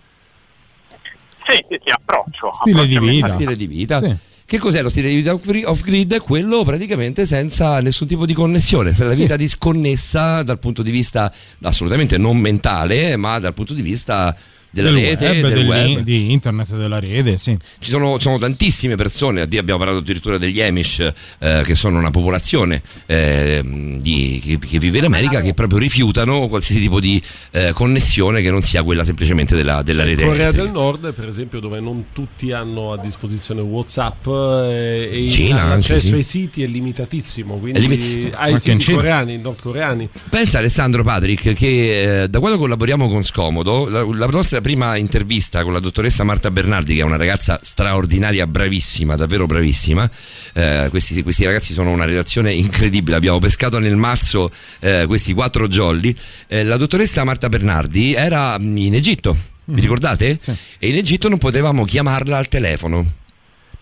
Sì, 1.52 1.66
sì, 1.68 1.80
sì, 1.84 1.90
approccio. 1.90 2.52
Stile 2.54 2.88
di 2.88 2.98
vita. 2.98 3.28
Stile 3.28 3.56
di 3.56 3.68
vita. 3.68 4.02
Sì. 4.02 4.16
Che 4.46 4.58
cos'è 4.58 4.82
lo 4.82 4.90
stile 4.90 5.10
di 5.10 5.16
vita 5.16 5.34
off- 5.34 5.64
off 5.66 5.82
grid? 5.82 6.20
Quello 6.20 6.64
praticamente 6.64 7.26
senza 7.26 7.80
nessun 7.80 8.08
tipo 8.08 8.26
di 8.26 8.34
connessione, 8.34 8.92
per 8.92 9.08
la 9.08 9.14
vita 9.14 9.36
disconnessa 9.38 10.44
dal 10.44 10.60
punto 10.60 10.82
di 10.82 10.92
vista 10.92 11.32
assolutamente 11.62 12.18
non 12.18 12.38
mentale, 12.38 13.16
ma 13.16 13.40
dal 13.40 13.54
punto 13.54 13.74
di 13.74 13.82
vista 13.82 14.36
della 14.72 14.90
del 14.92 15.04
rete, 15.04 15.26
web, 15.26 15.42
del 15.42 15.54
del- 15.54 15.68
web. 15.68 16.00
di 16.00 16.32
internet, 16.32 16.76
della 16.76 17.00
rete, 17.00 17.38
sì. 17.38 17.58
Ci 17.80 17.90
sono, 17.92 18.18
sono 18.20 18.38
tantissime 18.38 18.96
persone, 18.96 19.42
abbiamo 19.42 19.78
parlato 19.78 20.00
addirittura 20.00 20.38
degli 20.38 20.62
Amish, 20.62 21.00
eh, 21.40 21.62
che 21.66 21.76
sono 21.76 21.98
una 22.00 22.10
popolazione 22.12 22.82
eh, 23.06 23.62
di- 24.00 24.42
che, 24.44 24.58
che 24.60 24.80
vive 24.80 25.00
in 25.00 25.06
America, 25.06 25.42
che 25.42 25.54
proprio 25.54 25.78
rifiutano 25.80 26.48
qualsiasi 26.48 26.80
tipo 26.82 27.00
di 27.00 27.22
eh, 27.52 27.72
connessione 27.74 28.42
che 28.42 28.50
non 28.50 28.64
sia 28.64 28.82
quella 28.84 29.04
semplicemente 29.04 29.56
della, 29.56 29.82
della 29.84 30.04
rete 30.04 30.24
Corea 30.24 30.44
elettrica. 30.44 30.64
del 30.64 30.72
Nord, 30.72 31.14
per 31.14 31.28
esempio, 31.28 31.60
dove 31.60 31.80
non 31.80 32.06
tutti 32.14 32.52
hanno 32.52 32.94
a 32.94 32.98
disposizione 32.98 33.60
WhatsApp 33.62 34.26
eh, 34.28 35.10
e 35.26 35.30
Cina 35.30 35.62
anche, 35.64 35.70
l'accesso 35.76 36.08
sì. 36.08 36.14
ai 36.14 36.24
siti 36.24 36.64
è 36.64 36.68
limitatissimo. 36.68 37.56
Quindi 37.58 37.78
È 37.80 37.82
limi- 37.82 38.32
ai 38.34 38.54
Anche 38.54 38.72
in 38.72 38.80
siti 38.80 38.80
Cina. 38.92 38.96
coreani, 38.98 39.38
nordcoreani. 39.38 40.10
Pensa 40.30 40.60
Alessandro 40.60 41.04
Patrick 41.04 41.54
che 41.54 42.24
eh, 42.24 42.30
da 42.30 42.40
quando 42.40 42.58
collaboriamo 42.58 43.10
con 43.10 43.24
Scomodo, 43.26 43.90
la, 43.90 44.04
la 44.04 44.26
nostra 44.28 44.61
prima 44.62 44.96
intervista 44.96 45.64
con 45.64 45.74
la 45.74 45.80
dottoressa 45.80 46.24
Marta 46.24 46.50
Bernardi, 46.52 46.96
che 46.96 47.02
è 47.02 47.04
una 47.04 47.18
ragazza 47.18 47.60
straordinaria, 47.62 48.48
bravissima, 48.48 49.16
davvero 49.16 49.46
bravissima, 49.46 50.10
eh, 50.54 50.88
questi, 50.90 51.22
questi 51.24 51.44
ragazzi 51.44 51.74
sono 51.74 51.92
una 51.92 52.06
redazione 52.06 52.54
incredibile, 52.54 53.18
abbiamo 53.18 53.40
pescato 53.40 53.80
nel 53.80 53.96
mazzo 53.96 54.52
eh, 54.80 55.06
questi 55.08 55.34
quattro 55.34 55.68
jolly, 55.68 56.16
eh, 56.48 56.64
la 56.64 56.78
dottoressa 56.78 57.24
Marta 57.24 57.50
Bernardi 57.50 58.14
era 58.14 58.58
mm, 58.58 58.78
in 58.78 58.96
Egitto, 58.96 59.36
vi 59.66 59.82
ricordate? 59.82 60.40
E 60.80 60.90
in 60.90 60.96
Egitto 60.96 61.30
non 61.30 61.38
potevamo 61.38 61.84
chiamarla 61.84 62.38
al 62.38 62.48
telefono. 62.48 63.20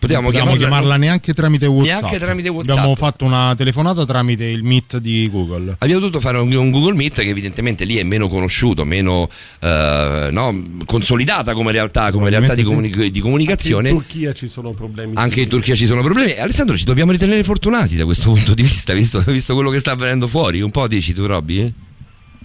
Potevamo 0.00 0.30
chiamarla, 0.30 0.56
chiamarla 0.56 0.96
neanche 0.96 1.34
tramite 1.34 1.66
WhatsApp. 1.66 2.00
Neanche 2.00 2.18
tramite 2.18 2.48
WhatsApp. 2.48 2.76
Abbiamo 2.78 2.94
fatto 2.94 3.26
una 3.26 3.54
telefonata 3.54 4.06
tramite 4.06 4.46
il 4.46 4.62
Meet 4.62 4.96
di 4.96 5.28
Google. 5.30 5.76
Abbiamo 5.76 6.00
dovuto 6.00 6.20
fare 6.20 6.38
un, 6.38 6.50
un 6.50 6.70
Google 6.70 6.94
Meet 6.94 7.20
che 7.20 7.28
evidentemente 7.28 7.84
lì 7.84 7.98
è 7.98 8.02
meno 8.02 8.26
conosciuto, 8.26 8.86
meno 8.86 9.28
eh, 9.60 10.28
no, 10.32 10.62
consolidata 10.86 11.52
come 11.52 11.70
realtà, 11.70 12.10
come 12.12 12.30
realtà 12.30 12.54
di, 12.54 12.62
comuni- 12.62 12.88
di 12.88 13.10
In 13.14 13.20
comunicazione. 13.20 13.90
Turchia 13.90 14.32
ci 14.32 14.48
sono 14.48 14.70
problemi. 14.70 15.12
Anche 15.16 15.42
in 15.42 15.48
Turchia 15.48 15.74
ci 15.74 15.84
sono 15.84 16.02
problemi. 16.02 16.32
Alessandro, 16.32 16.78
ci 16.78 16.84
dobbiamo 16.84 17.12
ritenere 17.12 17.44
fortunati 17.44 17.96
da 17.96 18.06
questo 18.06 18.30
punto 18.32 18.54
di 18.54 18.62
vista, 18.62 18.94
visto, 18.94 19.22
visto 19.26 19.52
quello 19.52 19.68
che 19.68 19.80
sta 19.80 19.90
avvenendo 19.90 20.26
fuori. 20.26 20.62
Un 20.62 20.70
po' 20.70 20.88
dici 20.88 21.12
tu, 21.12 21.26
Robby? 21.26 21.60
eh? 21.60 21.72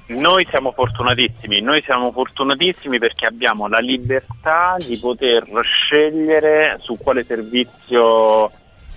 Noi 0.08 0.46
siamo 0.50 0.72
fortunatissimi, 0.72 1.62
noi 1.62 1.82
siamo 1.82 2.12
fortunatissimi 2.12 3.00
perché 3.00 3.26
abbiamo 3.26 3.68
la 3.68 3.80
libertà 3.80 4.76
di 4.78 4.98
poter 4.98 5.46
scegliere 5.64 6.78
su 6.80 6.96
quale 6.98 7.24
servizio 7.24 8.52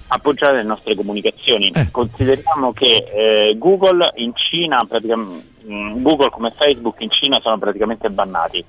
appoggiare 0.08 0.56
le 0.56 0.62
nostre 0.64 0.94
comunicazioni. 0.94 1.70
Eh. 1.74 1.90
Consideriamo 1.90 2.72
che 2.72 3.06
eh, 3.10 3.54
Google 3.56 4.12
in 4.16 4.34
Cina, 4.34 4.86
mm, 4.86 6.02
Google 6.02 6.30
come 6.30 6.52
Facebook 6.54 7.00
in 7.00 7.10
Cina 7.10 7.40
sono 7.40 7.58
praticamente 7.58 8.10
bannati. 8.10 8.64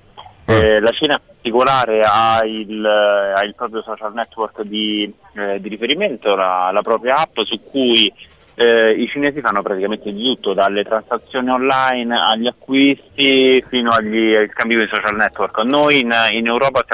Eh, 0.46 0.80
la 0.80 0.90
Cina 0.90 1.14
in 1.14 1.20
particolare 1.26 2.02
ha 2.02 2.44
il, 2.44 2.84
ha 2.84 3.44
il 3.44 3.54
proprio 3.54 3.82
social 3.82 4.12
network 4.12 4.62
di, 4.62 5.12
eh, 5.34 5.60
di 5.60 5.68
riferimento, 5.68 6.34
la, 6.34 6.70
la 6.72 6.82
propria 6.82 7.18
app 7.18 7.38
su 7.44 7.60
cui 7.70 8.12
eh, 8.54 8.92
i 8.92 9.08
cinesi 9.08 9.40
fanno 9.40 9.62
praticamente 9.62 10.12
di 10.12 10.22
tutto, 10.22 10.54
dalle 10.54 10.84
transazioni 10.84 11.48
online 11.50 12.16
agli 12.16 12.46
acquisti 12.46 13.64
fino 13.68 13.90
agli, 13.90 14.34
agli 14.34 14.50
scambi 14.52 14.76
di 14.76 14.86
social 14.90 15.16
network. 15.16 15.58
Noi 15.60 16.00
in, 16.00 16.12
in 16.32 16.46
Europa 16.46 16.84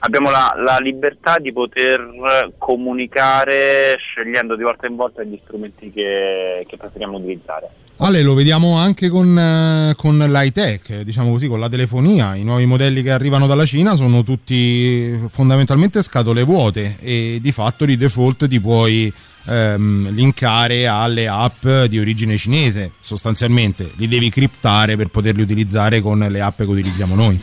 abbiamo 0.00 0.30
la, 0.30 0.54
la 0.56 0.78
libertà 0.80 1.38
di 1.38 1.52
poter 1.52 2.52
comunicare 2.58 3.96
scegliendo 3.98 4.56
di 4.56 4.62
volta 4.62 4.86
in 4.86 4.96
volta 4.96 5.22
gli 5.22 5.38
strumenti 5.42 5.90
che, 5.90 6.64
che 6.68 6.76
preferiamo 6.76 7.16
utilizzare. 7.16 7.68
Ale, 8.00 8.22
lo 8.22 8.34
vediamo 8.34 8.76
anche 8.76 9.08
con, 9.08 9.36
eh, 9.36 9.94
con 9.96 10.18
l'high 10.18 10.52
tech, 10.52 11.00
diciamo 11.00 11.32
così, 11.32 11.48
con 11.48 11.58
la 11.58 11.68
telefonia. 11.68 12.36
I 12.36 12.44
nuovi 12.44 12.64
modelli 12.64 13.02
che 13.02 13.10
arrivano 13.10 13.48
dalla 13.48 13.64
Cina 13.64 13.96
sono 13.96 14.22
tutti 14.22 15.18
fondamentalmente 15.28 16.00
scatole 16.00 16.44
vuote 16.44 16.96
e 17.00 17.38
di 17.40 17.50
fatto 17.50 17.84
di 17.84 17.96
default 17.96 18.46
ti 18.46 18.60
puoi 18.60 19.12
ehm, 19.48 20.10
linkare 20.10 20.86
alle 20.86 21.26
app 21.28 21.66
di 21.86 21.98
origine 21.98 22.36
cinese. 22.36 22.92
Sostanzialmente 23.00 23.92
li 23.96 24.08
devi 24.08 24.30
criptare 24.30 24.96
per 24.96 25.08
poterli 25.08 25.42
utilizzare 25.42 26.00
con 26.00 26.18
le 26.18 26.40
app 26.40 26.58
che 26.58 26.64
utilizziamo 26.64 27.14
noi. 27.14 27.42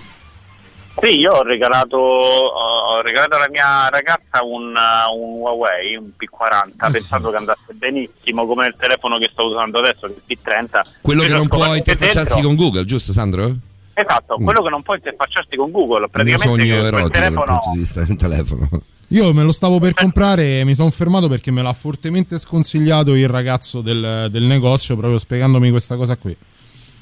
Sì, 0.97 1.19
io 1.19 1.31
ho 1.31 1.43
regalato, 1.43 1.97
ho 1.97 3.01
regalato 3.01 3.35
alla 3.35 3.49
mia 3.49 3.89
ragazza 3.89 4.43
un, 4.43 4.73
uh, 4.73 5.13
un 5.13 5.39
Huawei, 5.41 5.97
un 5.97 6.09
P40, 6.17 6.71
Ah, 6.77 6.85
sì. 6.85 6.91
pensando 6.93 7.31
che 7.31 7.35
andasse 7.35 7.73
benissimo 7.73 8.45
come 8.45 8.67
il 8.67 8.75
telefono 8.77 9.17
che 9.17 9.29
sto 9.31 9.43
usando 9.43 9.79
adesso, 9.79 10.05
il 10.05 10.15
P30. 10.25 10.81
Quello 11.01 11.23
che 11.23 11.33
non 11.33 11.49
può 11.49 11.75
interfacciarsi 11.75 12.35
dentro- 12.35 12.41
con 12.47 12.55
Google, 12.55 12.85
giusto 12.85 13.11
Sandro? 13.11 13.53
Esatto, 13.93 14.35
quello 14.41 14.61
che 14.63 14.69
non 14.69 14.83
puoi 14.83 14.97
interfacciarsi 14.97 15.55
con 15.57 15.71
Google, 15.71 15.95
Il 15.95 15.99
mio 16.01 16.09
praticamente 16.09 16.47
sogno 16.47 16.63
che 16.63 16.79
quel 16.79 16.85
erotico 16.85 17.09
dal 17.09 17.11
telefono 17.21 17.45
punto 17.59 17.69
di 17.71 17.77
vista 17.77 18.03
del 18.03 18.15
telefono. 18.15 18.69
Io 19.09 19.33
me 19.33 19.43
lo 19.43 19.51
stavo 19.51 19.79
per 19.79 19.93
comprare 19.93 20.59
e 20.59 20.63
mi 20.63 20.73
sono 20.73 20.89
fermato 20.89 21.27
perché 21.27 21.51
me 21.51 21.61
l'ha 21.61 21.73
fortemente 21.73 22.39
sconsigliato 22.39 23.13
il 23.15 23.27
ragazzo 23.27 23.81
del, 23.81 24.27
del 24.31 24.43
negozio 24.43 24.95
proprio 24.95 25.17
spiegandomi 25.17 25.69
questa 25.69 25.95
cosa 25.95 26.15
qui. 26.15 26.35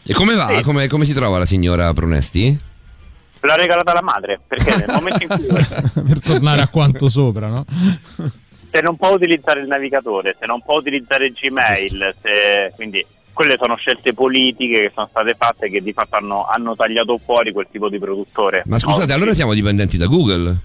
E 0.05 0.13
come 0.13 0.35
va? 0.35 0.47
Sì. 0.49 0.61
Come, 0.61 0.87
come 0.87 1.05
si 1.05 1.13
trova 1.13 1.37
la 1.37 1.45
signora 1.45 1.93
Pronesti? 1.93 2.71
l'ha 3.45 3.55
regalata 3.55 3.91
la 3.93 4.01
madre, 4.01 4.39
perché 4.47 4.77
nel 4.77 4.87
momento 4.89 5.23
in 5.23 5.29
cui 5.29 5.47
per 6.03 6.21
tornare 6.21 6.61
a 6.61 6.67
quanto 6.69 7.09
sopra, 7.09 7.47
no? 7.47 7.65
se 8.73 8.81
non 8.81 8.95
può 8.95 9.11
utilizzare 9.11 9.61
il 9.61 9.67
navigatore, 9.67 10.35
se 10.39 10.45
non 10.45 10.61
può 10.61 10.77
utilizzare 10.77 11.31
Gmail, 11.31 12.15
se- 12.21 12.71
quindi 12.75 13.05
quelle 13.31 13.57
sono 13.59 13.75
scelte 13.75 14.13
politiche 14.13 14.81
che 14.81 14.91
sono 14.93 15.07
state 15.09 15.35
fatte 15.37 15.69
che 15.69 15.81
di 15.81 15.93
fatto 15.93 16.15
hanno, 16.15 16.45
hanno 16.47 16.75
tagliato 16.75 17.19
fuori 17.23 17.51
quel 17.51 17.67
tipo 17.69 17.89
di 17.89 17.99
produttore. 17.99 18.63
Ma 18.65 18.77
scusate, 18.79 19.03
Oggi- 19.03 19.11
allora 19.11 19.33
siamo 19.33 19.53
dipendenti 19.53 19.97
da 19.97 20.07
Google? 20.07 20.57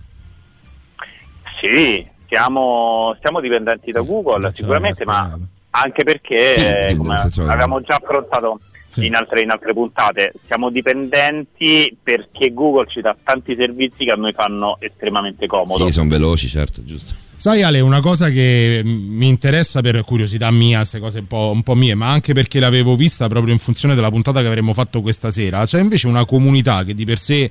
Sì, 1.61 2.07
siamo, 2.27 3.17
siamo 3.21 3.41
dipendenti 3.41 3.91
da 3.91 4.01
Google 4.01 4.51
sicuramente, 4.53 5.05
ma 5.05 5.37
anche 5.71 6.05
perché, 6.05 6.55
Sì, 6.55 6.61
eh, 6.61 6.95
come 6.97 7.17
avevamo 7.17 7.81
già 7.81 7.97
affrontato 7.97 8.61
in, 8.97 9.15
altre, 9.15 9.43
in 9.43 9.51
altre 9.51 9.73
puntate, 9.73 10.33
siamo 10.47 10.71
dipendenti 10.71 11.97
perché 12.03 12.53
Google 12.53 12.87
ci 12.89 13.01
dà 13.01 13.17
tanti 13.23 13.55
servizi 13.55 14.05
che 14.05 14.11
a 14.11 14.17
noi 14.17 14.33
fanno 14.33 14.77
estremamente 14.81 15.47
comodo. 15.47 15.85
Sì, 15.87 15.93
sono 15.93 16.09
veloci, 16.09 16.49
certo, 16.49 16.83
giusto. 16.85 17.15
Sai 17.37 17.63
Ale, 17.63 17.79
una 17.79 18.01
cosa 18.01 18.31
che 18.31 18.83
mi 18.85 19.29
interessa 19.29 19.81
per 19.81 20.03
curiosità 20.03 20.51
mia, 20.51 20.79
queste 20.79 20.99
cose 20.99 21.21
un 21.21 21.29
po', 21.29 21.53
un 21.53 21.63
po' 21.63 21.77
mie, 21.77 21.95
ma 21.95 22.11
anche 22.11 22.33
perché 22.33 22.59
l'avevo 22.59 22.97
vista 22.97 23.29
proprio 23.29 23.53
in 23.53 23.61
funzione 23.61 23.95
della 23.95 24.11
puntata 24.11 24.41
che 24.41 24.49
avremmo 24.49 24.73
fatto 24.73 25.01
questa 25.01 25.31
sera, 25.31 25.65
c'è 25.65 25.81
invece 25.81 26.09
una 26.09 26.25
comunità 26.25 26.83
che 26.83 26.95
di 26.95 27.05
per 27.05 27.19
sé 27.19 27.49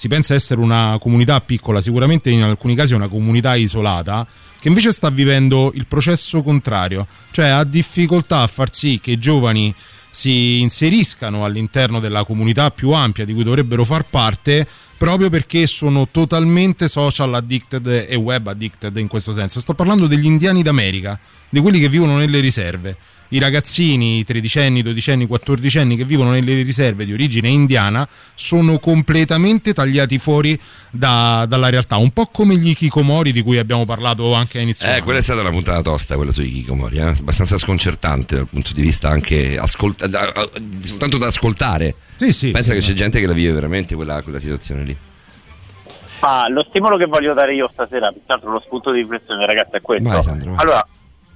si 0.00 0.08
pensa 0.08 0.32
essere 0.32 0.62
una 0.62 0.96
comunità 0.98 1.38
piccola, 1.42 1.82
sicuramente 1.82 2.30
in 2.30 2.42
alcuni 2.42 2.74
casi 2.74 2.94
è 2.94 2.96
una 2.96 3.08
comunità 3.08 3.54
isolata, 3.54 4.26
che 4.58 4.68
invece 4.68 4.92
sta 4.92 5.10
vivendo 5.10 5.72
il 5.74 5.84
processo 5.84 6.40
contrario, 6.42 7.06
cioè 7.32 7.48
ha 7.48 7.64
difficoltà 7.64 8.40
a 8.40 8.46
far 8.46 8.72
sì 8.72 8.98
che 8.98 9.10
i 9.10 9.18
giovani 9.18 9.74
si 10.10 10.60
inseriscano 10.60 11.44
all'interno 11.44 12.00
della 12.00 12.24
comunità 12.24 12.70
più 12.70 12.92
ampia 12.92 13.26
di 13.26 13.34
cui 13.34 13.44
dovrebbero 13.44 13.84
far 13.84 14.06
parte 14.06 14.66
proprio 14.96 15.28
perché 15.28 15.66
sono 15.66 16.08
totalmente 16.10 16.88
social 16.88 17.34
addicted 17.34 18.06
e 18.08 18.14
web 18.14 18.46
addicted 18.46 18.96
in 18.96 19.06
questo 19.06 19.34
senso. 19.34 19.60
Sto 19.60 19.74
parlando 19.74 20.06
degli 20.06 20.24
indiani 20.24 20.62
d'America, 20.62 21.18
di 21.46 21.60
quelli 21.60 21.78
che 21.78 21.90
vivono 21.90 22.16
nelle 22.16 22.40
riserve. 22.40 22.96
I 23.32 23.38
ragazzini, 23.38 24.18
i 24.18 24.24
tredicenni, 24.24 24.82
dodicenni, 24.82 25.26
quattordicenni 25.26 25.96
che 25.96 26.04
vivono 26.04 26.30
nelle 26.30 26.62
riserve 26.62 27.04
di 27.04 27.12
origine 27.12 27.48
indiana 27.48 28.06
sono 28.34 28.78
completamente 28.80 29.72
tagliati 29.72 30.18
fuori 30.18 30.58
da- 30.90 31.46
dalla 31.48 31.68
realtà, 31.68 31.96
un 31.96 32.10
po' 32.10 32.26
come 32.26 32.56
gli 32.56 32.74
Kikomori 32.74 33.30
di 33.30 33.42
cui 33.42 33.58
abbiamo 33.58 33.84
parlato 33.84 34.32
anche 34.32 34.58
a 34.58 34.62
inizio. 34.62 34.92
Eh, 34.92 35.02
quella 35.02 35.20
è 35.20 35.22
stata 35.22 35.42
una 35.42 35.50
puntata 35.50 35.80
tosta, 35.80 36.16
quella 36.16 36.32
sui 36.32 36.50
Kikomori, 36.50 36.96
eh? 36.96 37.02
abbastanza 37.02 37.56
sconcertante 37.56 38.34
dal 38.34 38.48
punto 38.48 38.72
di 38.74 38.82
vista 38.82 39.08
anche 39.08 39.56
ascolta- 39.56 40.08
da- 40.08 40.32
soltanto 40.80 41.16
da 41.16 41.28
ascoltare. 41.28 41.94
Sì, 42.16 42.32
sì. 42.32 42.50
Pensa 42.50 42.74
che 42.74 42.80
c'è 42.80 42.94
gente 42.94 43.20
che 43.20 43.26
la 43.28 43.32
vive 43.32 43.52
veramente 43.52 43.94
quella, 43.94 44.22
quella 44.22 44.40
situazione 44.40 44.82
lì. 44.82 44.96
Ma 46.20 46.48
lo 46.48 46.66
stimolo 46.68 46.96
che 46.96 47.06
voglio 47.06 47.32
dare 47.32 47.54
io 47.54 47.70
stasera, 47.72 48.10
più 48.10 48.20
che 48.26 48.32
altro 48.32 48.50
lo 48.50 48.60
spunto 48.60 48.90
di 48.90 49.00
riflessione, 49.00 49.46
ragazzi, 49.46 49.76
è 49.76 49.80
questo. 49.80 50.08
Vai, 50.08 50.22
Sandro, 50.22 50.50
vai. 50.50 50.60
allora, 50.60 50.86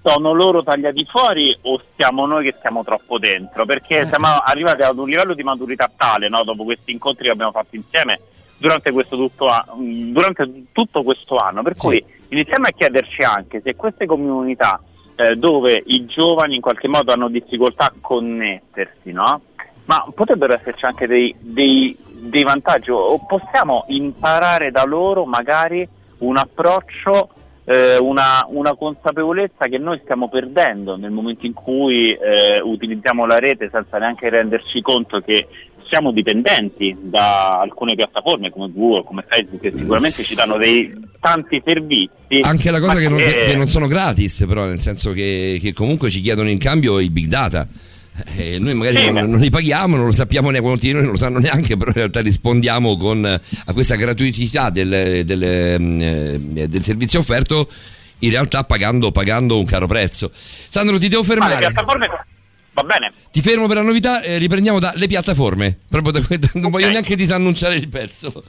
sono 0.05 0.33
loro 0.35 0.63
tagliati 0.63 1.07
fuori 1.07 1.57
o 1.63 1.81
siamo 1.97 2.27
noi 2.27 2.45
che 2.45 2.55
siamo 2.61 2.85
troppo 2.85 3.19
dentro? 3.19 3.65
Perché 3.65 4.05
siamo 4.05 4.27
arrivati 4.27 4.83
ad 4.83 4.99
un 4.99 5.09
livello 5.09 5.33
di 5.33 5.43
maturità 5.43 5.91
tale, 5.97 6.29
no? 6.29 6.45
dopo 6.45 6.65
questi 6.65 6.93
incontri 6.93 7.25
che 7.25 7.31
abbiamo 7.31 7.53
fatto 7.53 7.75
insieme 7.75 8.21
durante, 8.59 8.93
questo 8.93 9.17
tutto, 9.17 9.47
a- 9.47 9.65
durante 9.77 10.65
tutto 10.73 11.03
questo 11.03 11.39
anno, 11.39 11.63
per 11.63 11.75
cui 11.75 12.05
iniziamo 12.29 12.67
a 12.67 12.71
chiederci 12.71 13.23
anche 13.23 13.63
se 13.63 13.75
queste 13.77 14.05
comunità 14.05 14.79
eh, 15.17 15.37
dove 15.37 15.83
i 15.87 16.05
giovani 16.05 16.57
in 16.57 16.61
qualche 16.61 16.89
modo 16.89 17.11
hanno 17.13 17.29
difficoltà 17.29 17.87
a 17.87 17.93
connettersi, 17.99 19.11
no? 19.11 19.41
ma 19.87 20.05
potrebbero 20.15 20.55
esserci 20.55 20.85
anche 20.85 21.07
dei, 21.07 21.35
dei- 21.39 21.97
dei 22.11 22.43
vantaggi 22.43 22.91
o 22.91 23.19
possiamo 23.27 23.85
imparare 23.89 24.71
da 24.71 24.85
loro 24.85 25.25
magari 25.25 25.87
un 26.19 26.37
approccio, 26.37 27.29
eh, 27.65 27.97
una, 27.99 28.47
una 28.49 28.75
consapevolezza 28.75 29.67
che 29.67 29.79
noi 29.79 29.99
stiamo 30.03 30.29
perdendo 30.29 30.97
nel 30.97 31.11
momento 31.11 31.47
in 31.47 31.53
cui 31.53 32.13
eh, 32.13 32.61
utilizziamo 32.63 33.27
la 33.27 33.39
rete 33.39 33.69
senza 33.71 33.99
neanche 33.99 34.29
renderci 34.29 34.81
conto 34.83 35.21
che 35.21 35.47
siamo 35.89 36.13
dipendenti 36.13 36.97
da 36.99 37.49
alcune 37.51 37.95
piattaforme 37.95 38.51
come 38.51 38.71
Google, 38.73 39.05
come 39.05 39.25
Facebook, 39.27 39.61
che 39.61 39.71
sicuramente 39.71 40.23
ci 40.23 40.35
danno 40.35 40.57
dei 40.57 40.93
tanti 41.21 41.63
servizi. 41.65 42.41
Anche 42.41 42.71
la 42.71 42.81
cosa 42.81 42.95
ma 42.95 43.01
che 43.01 43.09
non, 43.09 43.19
che- 43.19 43.47
che 43.51 43.57
non 43.57 43.69
sono 43.69 43.87
gratis, 43.87 44.45
però, 44.49 44.65
nel 44.65 44.81
senso 44.81 45.13
che, 45.13 45.59
che 45.61 45.73
comunque 45.73 46.11
ci 46.11 46.21
chiedono 46.21 46.49
in 46.49 46.59
cambio 46.59 46.99
i 46.99 47.11
big 47.11 47.27
data. 47.27 47.69
E 48.37 48.59
noi 48.61 48.75
magari 48.75 48.99
Sì, 48.99 49.11
non, 49.11 49.29
non 49.29 49.41
li 49.41 49.51
paghiamo, 49.51 49.97
non 49.97 50.07
lo 50.07 50.13
sappiamo 50.13 50.51
neanche, 50.51 50.69
molti 50.69 50.87
di 50.87 50.93
noi 50.93 51.03
non 51.03 51.13
lo 51.13 51.19
sanno 51.19 51.39
neanche, 51.39 51.77
però 51.77 51.91
in 51.91 51.97
realtà 51.97 52.21
rispondiamo 52.21 52.97
con, 52.97 53.27
eh, 53.27 53.41
a 53.65 53.73
questa 53.73 53.97
gratuità 53.97 54.71
del, 54.71 55.23
del, 55.25 55.77
mm, 55.81 56.01
eh, 56.01 56.69
del 56.69 56.83
servizio 56.85 57.19
offerto, 57.19 57.69
in 58.21 58.31
realtà 58.31 58.63
pagando, 58.65 59.11
pagando 59.11 59.59
un 59.59 59.65
caro 59.65 59.87
prezzo. 59.87 60.31
Sandro, 60.33 60.99
ti 60.99 61.09
devo 61.09 61.23
le 61.23 61.29
fermare. 61.29 61.59
piattaforme 61.59 62.09
va 62.73 62.83
bene. 62.83 63.13
Ti 63.33 63.41
fermo 63.41 63.67
per 63.67 63.77
la 63.77 63.83
novità 63.83 64.23
e 64.23 64.39
riprendiamo 64.39 64.79
dalle 64.79 65.07
piattaforme. 65.07 65.77
Proprio 65.89 66.13
da 66.13 66.21
que- 66.21 66.39
non 66.61 66.71
voglio 66.71 66.89
neanche 66.89 67.17
disannunciare 67.17 67.75
il 67.77 67.89
pezzo. 67.89 68.45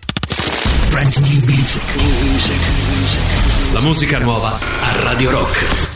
La 3.74 3.82
musica 3.82 4.20
nuova 4.20 4.60
a 4.60 5.02
Radio 5.02 5.32
Rock. 5.32 5.95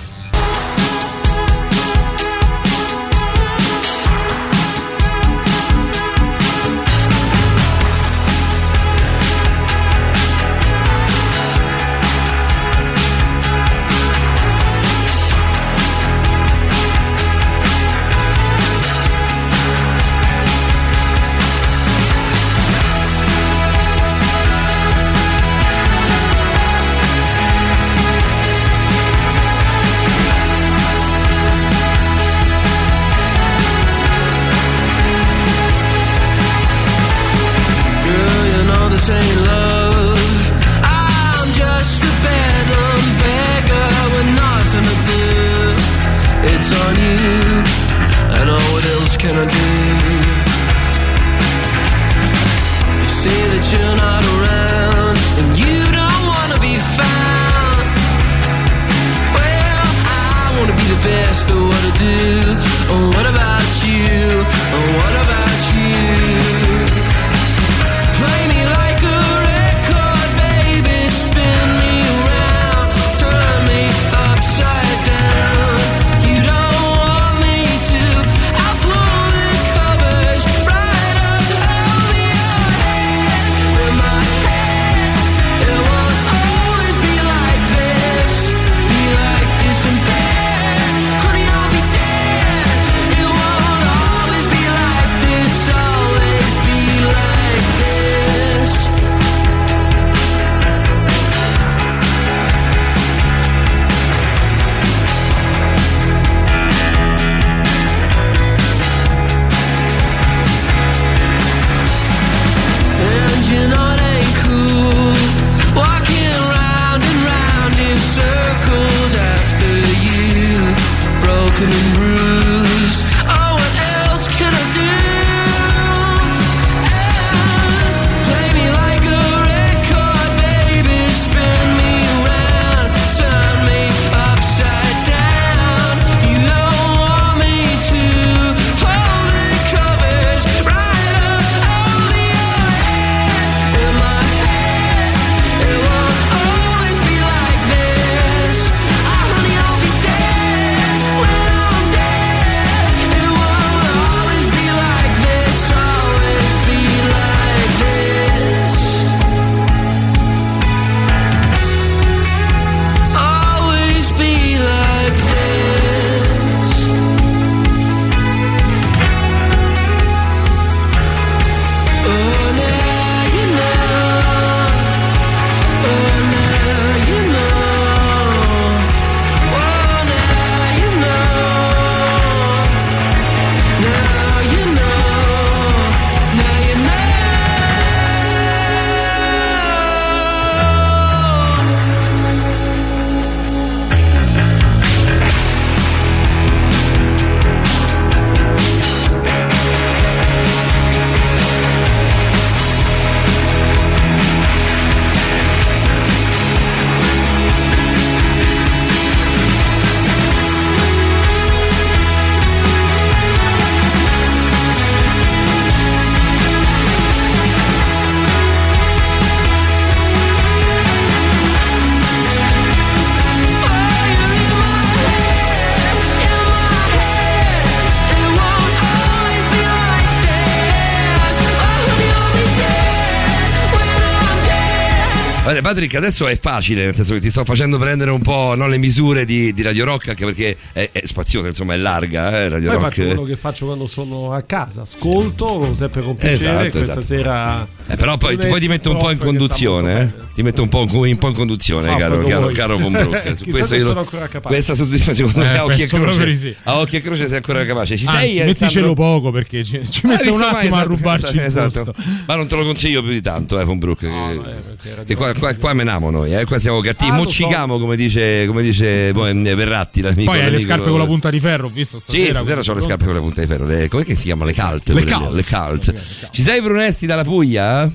Patrick, 235.79 235.95
adesso 235.95 236.27
è 236.27 236.37
facile, 236.37 236.83
nel 236.83 236.93
senso 236.93 237.13
che 237.13 237.21
ti 237.21 237.29
sto 237.29 237.45
facendo 237.45 237.77
prendere 237.77 238.11
un 238.11 238.19
po' 238.21 238.53
no, 238.53 238.67
le 238.67 238.77
misure 238.77 239.23
di, 239.23 239.53
di 239.53 239.61
Radio 239.61 239.85
Rock, 239.85 240.09
anche 240.09 240.25
perché 240.25 240.57
è, 240.73 240.89
è 240.91 241.05
spaziosa, 241.05 241.47
insomma, 241.47 241.73
è 241.73 241.77
larga. 241.77 242.37
Eh, 242.37 242.49
Radio 242.49 242.69
Poi 242.71 242.79
Rock. 242.81 242.89
faccio 242.95 243.05
quello 243.05 243.23
che 243.23 243.35
faccio 243.37 243.65
quando 243.65 243.87
sono 243.87 244.33
a 244.33 244.41
casa, 244.41 244.81
ascolto 244.81 245.73
sempre 245.77 246.01
con 246.01 246.15
piacere. 246.15 246.35
Esatto, 246.35 246.59
Questa 246.63 246.79
esatto. 246.79 247.01
sera. 247.01 247.65
Eh, 247.87 247.95
però 247.95 248.17
poi, 248.17 248.35
poi 248.35 248.59
ti 248.59 248.67
metto 248.67 248.91
un 248.91 248.97
po' 248.97 249.09
in 249.09 249.19
conduzione, 249.19 250.01
eh? 250.01 250.23
ti 250.33 250.43
metto 250.43 250.61
un 250.63 250.67
po', 250.67 250.81
in- 250.81 251.13
un 251.13 251.17
po' 251.17 251.29
in 251.29 251.33
conduzione, 251.33 251.93
Ah, 251.93 251.95
caro, 251.97 252.23
caro, 252.23 252.47
caro 252.49 252.77
Von 252.77 252.91
Brook. 252.91 253.35
Su 253.39 253.45
questo 253.49 253.75
io- 253.75 253.85
sono 253.85 253.99
ancora 254.01 254.27
capace. 254.27 254.53
questa 254.53 254.73
soddisfazione, 254.73 255.29
secondo 255.31 255.47
me, 255.49 255.55
Eh, 255.55 255.57
a 255.59 255.63
occhio, 255.63 255.85
e 255.85 255.87
croce, 255.87 256.35
sì. 256.35 256.55
a 256.63 256.77
occhio 256.79 256.97
e 256.97 257.01
croce 257.01 257.27
sei 257.27 257.37
ancora 257.37 257.65
capace. 257.65 257.95
Ci 257.95 258.03
sei? 258.03 258.13
Anzi, 258.15 258.25
Alessandro? 258.41 258.47
metticelo 258.65 258.93
poco 258.95 259.31
perché 259.31 259.63
ci, 259.63 259.79
ci 259.89 260.05
mette 260.07 260.29
un 260.29 260.41
attimo 260.41 260.75
a 260.75 260.79
esatto, 260.79 260.87
rubarci 260.89 261.35
il 261.35 261.39
esatto. 261.41 261.83
posto. 261.85 261.93
Ma 262.27 262.35
non 262.35 262.47
te 262.47 262.55
lo 262.57 262.65
consiglio 262.65 263.01
più 263.01 263.11
di 263.11 263.21
tanto, 263.21 263.57
eh, 263.57 263.63
Von 263.63 263.77
Brook. 263.79 263.99
che- 263.99 264.68
che 265.09 265.15
qua, 265.15 265.33
qua, 265.33 265.55
qua 265.55 265.73
meniamo 265.73 266.11
noi, 266.11 266.35
eh, 266.35 266.45
qua 266.45 266.59
siamo 266.59 266.81
cattivi. 266.81 267.09
Ah, 267.09 267.15
Moccicamo, 267.15 267.79
come 267.79 267.95
dice, 267.95 268.45
come 268.45 268.61
dice 268.61 269.11
boh, 269.11 269.25
eh, 269.25 269.33
Verratti. 269.55 270.01
l'amico- 270.01 270.29
Poi 270.29 270.37
hai 270.39 270.45
le 270.45 270.51
l'amico- 270.51 270.67
scarpe 270.69 270.89
con 270.91 270.99
la 270.99 271.05
punta 271.07 271.31
di 271.31 271.39
ferro, 271.39 271.65
ho 271.65 271.71
visto 271.73 271.97
stasera. 271.99 272.25
Sì, 272.25 272.31
stasera 272.31 272.61
ho 272.61 272.73
le 272.75 272.81
scarpe 272.81 273.05
con 273.05 273.13
la 273.15 273.19
punta 273.21 273.41
di 273.41 273.47
ferro. 273.47 273.65
Le, 273.65 273.87
come 273.87 274.03
che 274.03 274.13
si 274.13 274.23
chiamano? 274.25 274.51
Le 274.51 274.55
cult. 274.55 274.89
Le 274.89 275.03
cult. 275.03 275.31
Le 275.33 275.43
cult. 275.43 276.29
Ci 276.29 276.41
sei 276.43 276.61
Brunesti 276.61 277.07
dalla 277.07 277.23
Puglia? 277.23 277.89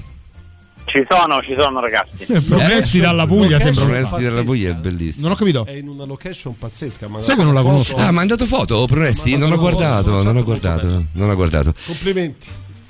Ci 0.87 1.05
sono, 1.09 1.40
ci 1.42 1.57
sono 1.59 1.81
ragazzi. 1.81 2.24
Eh, 2.33 2.40
Progressi 2.42 3.00
dalla 3.00 3.27
Puglia 3.27 3.59
sembra 3.59 3.85
un 3.85 3.90
Brunesti 3.90 4.22
dalla 4.22 4.42
Puglia 4.42 4.70
è 4.70 4.74
bellissimo. 4.74 5.24
Non 5.29 5.33
ho 5.33 5.38
capito. 5.38 5.64
È 5.64 5.70
in 5.72 5.88
una 5.88 6.05
location 6.05 6.57
pazzesca. 6.59 7.09
ma 7.09 7.22
Sai 7.22 7.37
che 7.37 7.42
non 7.44 7.55
la 7.55 7.62
conosco? 7.62 7.94
Ah, 7.96 8.09
ha 8.09 8.11
mandato 8.11 8.44
foto, 8.44 8.85
Brunesti? 8.87 9.33
Ma 9.33 9.38
Non 9.38 9.53
ho 9.53 9.57
guardato, 9.59 10.22
non 10.22 10.37
ho 10.37 10.42
guardato, 10.44 11.05
non 11.12 11.31
ho 11.31 11.35
guardato. 11.37 11.72
Complimenti. 11.87 12.46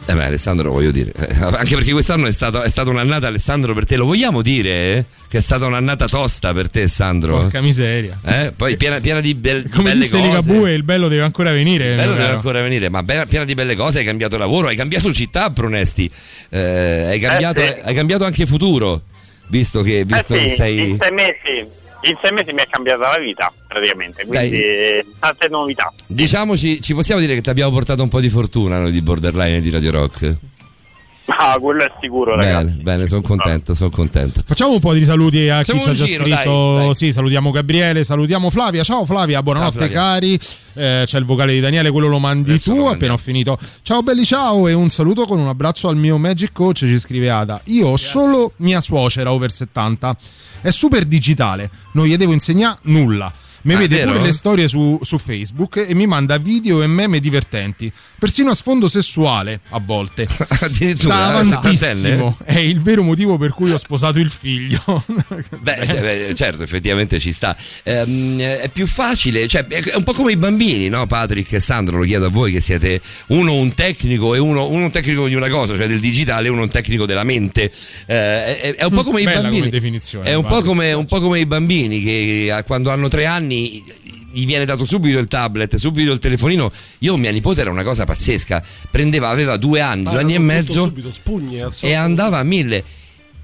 Eh 0.06 0.12
beh, 0.12 0.24
Alessandro, 0.24 0.70
voglio 0.70 0.90
dire, 0.90 1.12
eh, 1.16 1.34
anche 1.40 1.74
perché 1.76 1.92
quest'anno 1.92 2.26
è, 2.26 2.32
stato, 2.32 2.60
è 2.60 2.68
stata 2.68 2.90
un'annata, 2.90 3.26
Alessandro, 3.26 3.72
per 3.72 3.86
te. 3.86 3.96
Lo 3.96 4.04
vogliamo 4.04 4.42
dire 4.42 4.70
eh? 4.70 5.04
che 5.28 5.38
è 5.38 5.40
stata 5.40 5.64
un'annata 5.64 6.06
tosta 6.08 6.52
per 6.52 6.68
te, 6.68 6.86
Sandro? 6.88 7.36
Porca 7.38 7.62
miseria. 7.62 8.20
Eh? 8.22 8.52
Poi 8.54 8.76
piena, 8.76 9.00
piena 9.00 9.20
di, 9.20 9.34
bel- 9.34 9.62
di 9.62 9.70
Come 9.70 9.90
belle 9.92 10.02
disse 10.02 10.18
cose. 10.18 10.28
Ligabue, 10.28 10.72
il 10.74 10.82
bello 10.82 11.08
deve 11.08 11.22
ancora 11.22 11.52
venire. 11.52 11.92
Il 11.92 11.96
bello 11.96 12.10
deve 12.12 12.22
caro. 12.24 12.36
ancora 12.36 12.60
venire, 12.60 12.90
ma 12.90 13.02
be- 13.02 13.24
piena 13.26 13.46
di 13.46 13.54
belle 13.54 13.74
cose. 13.76 14.00
Hai 14.00 14.04
cambiato 14.04 14.36
lavoro, 14.36 14.68
hai 14.68 14.76
cambiato 14.76 15.10
città, 15.10 15.48
Brunesti. 15.48 16.10
Eh, 16.50 17.04
hai, 17.08 17.18
cambiato, 17.18 17.62
Eh 17.62 17.78
sì. 17.80 17.88
hai 17.88 17.94
cambiato 17.94 18.24
anche 18.24 18.44
futuro, 18.44 19.00
visto 19.48 19.80
che, 19.80 20.00
Eh 20.00 20.04
visto 20.04 20.34
sì, 20.34 20.40
che 20.40 20.48
sei. 20.50 20.90
in 20.90 20.98
sei 21.00 21.12
mesi, 21.12 21.66
in 22.04 22.18
sei 22.22 22.32
mesi 22.32 22.52
mi 22.52 22.60
è 22.60 22.66
cambiata 22.68 23.12
la 23.12 23.18
vita 23.18 23.52
praticamente, 23.66 24.24
quindi 24.26 24.60
tante 25.18 25.48
novità. 25.48 25.92
Diciamoci, 26.06 26.80
ci 26.80 26.94
possiamo 26.94 27.20
dire 27.20 27.34
che 27.34 27.40
ti 27.40 27.50
abbiamo 27.50 27.72
portato 27.72 28.02
un 28.02 28.08
po' 28.08 28.20
di 28.20 28.28
fortuna 28.28 28.80
noi 28.80 28.92
di 28.92 29.02
Borderline 29.02 29.56
e 29.56 29.60
di 29.60 29.70
Radio 29.70 29.90
Rock. 29.90 30.36
Ma 31.26 31.56
quello 31.58 31.82
è 31.82 31.90
sicuro, 32.02 32.36
ragazzi. 32.36 32.64
Bene, 32.66 32.82
bene, 32.82 33.08
sono 33.08 33.22
contento, 33.22 33.72
sono 33.72 33.88
contento. 33.88 34.42
Facciamo 34.44 34.72
un 34.72 34.80
po' 34.80 34.92
di 34.92 35.04
saluti 35.04 35.48
a 35.48 35.56
Facciamo 35.58 35.78
chi 35.78 35.84
ci 35.86 35.90
ha 35.90 35.94
già 35.94 36.04
giro, 36.04 36.22
scritto. 36.24 36.74
dai, 36.74 36.84
dai. 36.84 36.94
Sì, 36.94 37.12
salutiamo 37.12 37.50
Gabriele, 37.50 38.04
salutiamo 38.04 38.50
Flavia. 38.50 38.82
Ciao 38.82 39.06
Flavia, 39.06 39.42
buonanotte 39.42 39.78
Ciao, 39.78 39.88
Flavia. 39.88 40.02
cari. 40.02 40.38
Eh, 40.74 41.02
c'è 41.06 41.18
il 41.18 41.24
vocale 41.24 41.54
di 41.54 41.60
Daniele, 41.60 41.90
quello 41.90 42.08
lo 42.08 42.18
mandi 42.18 42.50
Adesso 42.50 42.72
tu 42.72 42.76
lo 42.78 42.88
appena 42.90 43.14
ho 43.14 43.16
finito. 43.16 43.58
Ciao 43.82 44.02
belli, 44.02 44.24
ciao 44.24 44.68
e 44.68 44.74
un 44.74 44.90
saluto 44.90 45.24
con 45.24 45.38
un 45.38 45.48
abbraccio 45.48 45.88
al 45.88 45.96
mio 45.96 46.18
Magic 46.18 46.52
Coach, 46.52 46.78
ci 46.80 46.98
scrive 46.98 47.30
Ada. 47.30 47.58
Io 47.66 47.88
ho 47.88 47.96
solo 47.96 48.52
mia 48.56 48.82
suocera 48.82 49.32
over 49.32 49.50
70. 49.50 50.16
È 50.60 50.70
super 50.70 51.04
digitale, 51.04 51.70
non 51.92 52.04
gli 52.06 52.16
devo 52.16 52.32
insegnare 52.32 52.78
nulla. 52.82 53.32
Mi 53.64 53.74
Ah, 53.74 53.78
vede 53.78 53.96
vero? 53.96 54.12
pure 54.12 54.22
le 54.24 54.32
storie 54.32 54.68
su, 54.68 54.98
su 55.02 55.16
Facebook 55.18 55.84
e 55.88 55.94
mi 55.94 56.06
manda 56.06 56.36
video 56.36 56.82
e 56.82 56.86
meme 56.86 57.18
divertenti, 57.18 57.90
persino 58.18 58.50
a 58.50 58.54
sfondo 58.54 58.88
sessuale 58.88 59.60
a 59.70 59.80
volte. 59.80 60.28
Addirittura, 60.60 61.14
Sta 61.14 61.32
eh, 61.32 61.54
avantissimo. 61.54 62.36
È 62.44 62.58
il 62.58 62.80
vero 62.82 63.02
motivo 63.02 63.38
per 63.38 63.52
cui 63.54 63.70
ho 63.72 63.78
sposato 63.78 64.18
il 64.18 64.28
figlio. 64.28 64.82
Beh, 65.60 65.74
eh, 65.76 66.00
beh, 66.00 66.34
certo, 66.34 66.62
effettivamente 66.62 67.18
ci 67.18 67.32
sta. 67.32 67.56
Ehm, 67.84 68.38
è 68.38 68.68
più 68.70 68.86
facile, 68.86 69.46
cioè, 69.46 69.66
è 69.66 69.94
un 69.96 70.04
po' 70.04 70.12
come 70.12 70.32
i 70.32 70.36
bambini, 70.36 70.88
no? 70.88 71.06
Patrick 71.06 71.50
e 71.52 71.60
Sandro, 71.60 71.96
lo 71.96 72.04
chiedo 72.04 72.26
a 72.26 72.30
voi 72.30 72.52
che 72.52 72.60
siete 72.60 73.00
uno 73.28 73.54
un 73.54 73.72
tecnico 73.72 74.34
e 74.34 74.38
uno, 74.38 74.68
uno 74.68 74.84
un 74.84 74.90
tecnico 74.90 75.26
di 75.26 75.34
una 75.34 75.48
cosa, 75.48 75.74
cioè 75.76 75.86
del 75.88 76.00
digitale, 76.00 76.48
e 76.48 76.50
uno 76.50 76.62
un 76.62 76.70
tecnico 76.70 77.06
della 77.06 77.24
mente. 77.24 77.72
Eh, 78.06 78.60
è, 78.60 78.74
è 78.74 78.84
un 78.84 78.92
po' 78.92 79.04
come 79.04 79.22
i 79.22 79.24
Bella 79.24 79.40
bambini. 79.40 79.70
come 79.70 79.70
È 80.22 80.34
un 80.34 80.44
po' 80.44 80.60
come, 80.60 80.92
un 80.92 81.06
po' 81.06 81.20
come 81.20 81.40
i 81.40 81.46
bambini 81.46 82.02
che 82.02 82.56
eh, 82.56 82.62
quando 82.64 82.90
hanno 82.90 83.08
tre 83.08 83.24
anni 83.24 83.53
gli 84.32 84.46
viene 84.46 84.64
dato 84.64 84.84
subito 84.84 85.18
il 85.18 85.26
tablet, 85.26 85.76
subito 85.76 86.12
il 86.12 86.18
telefonino. 86.18 86.70
Io, 86.98 87.16
mia 87.16 87.30
nipote, 87.30 87.60
era 87.60 87.70
una 87.70 87.84
cosa 87.84 88.04
pazzesca. 88.04 88.62
Prendeva, 88.90 89.28
aveva 89.28 89.56
due 89.56 89.80
anni, 89.80 90.02
due 90.04 90.16
Ah, 90.16 90.20
anni 90.20 90.34
e 90.34 90.38
mezzo 90.38 90.84
Subito, 90.84 91.12
spugne, 91.12 91.68
e 91.82 91.94
andava 91.94 92.38
a 92.38 92.42
mille. 92.42 92.82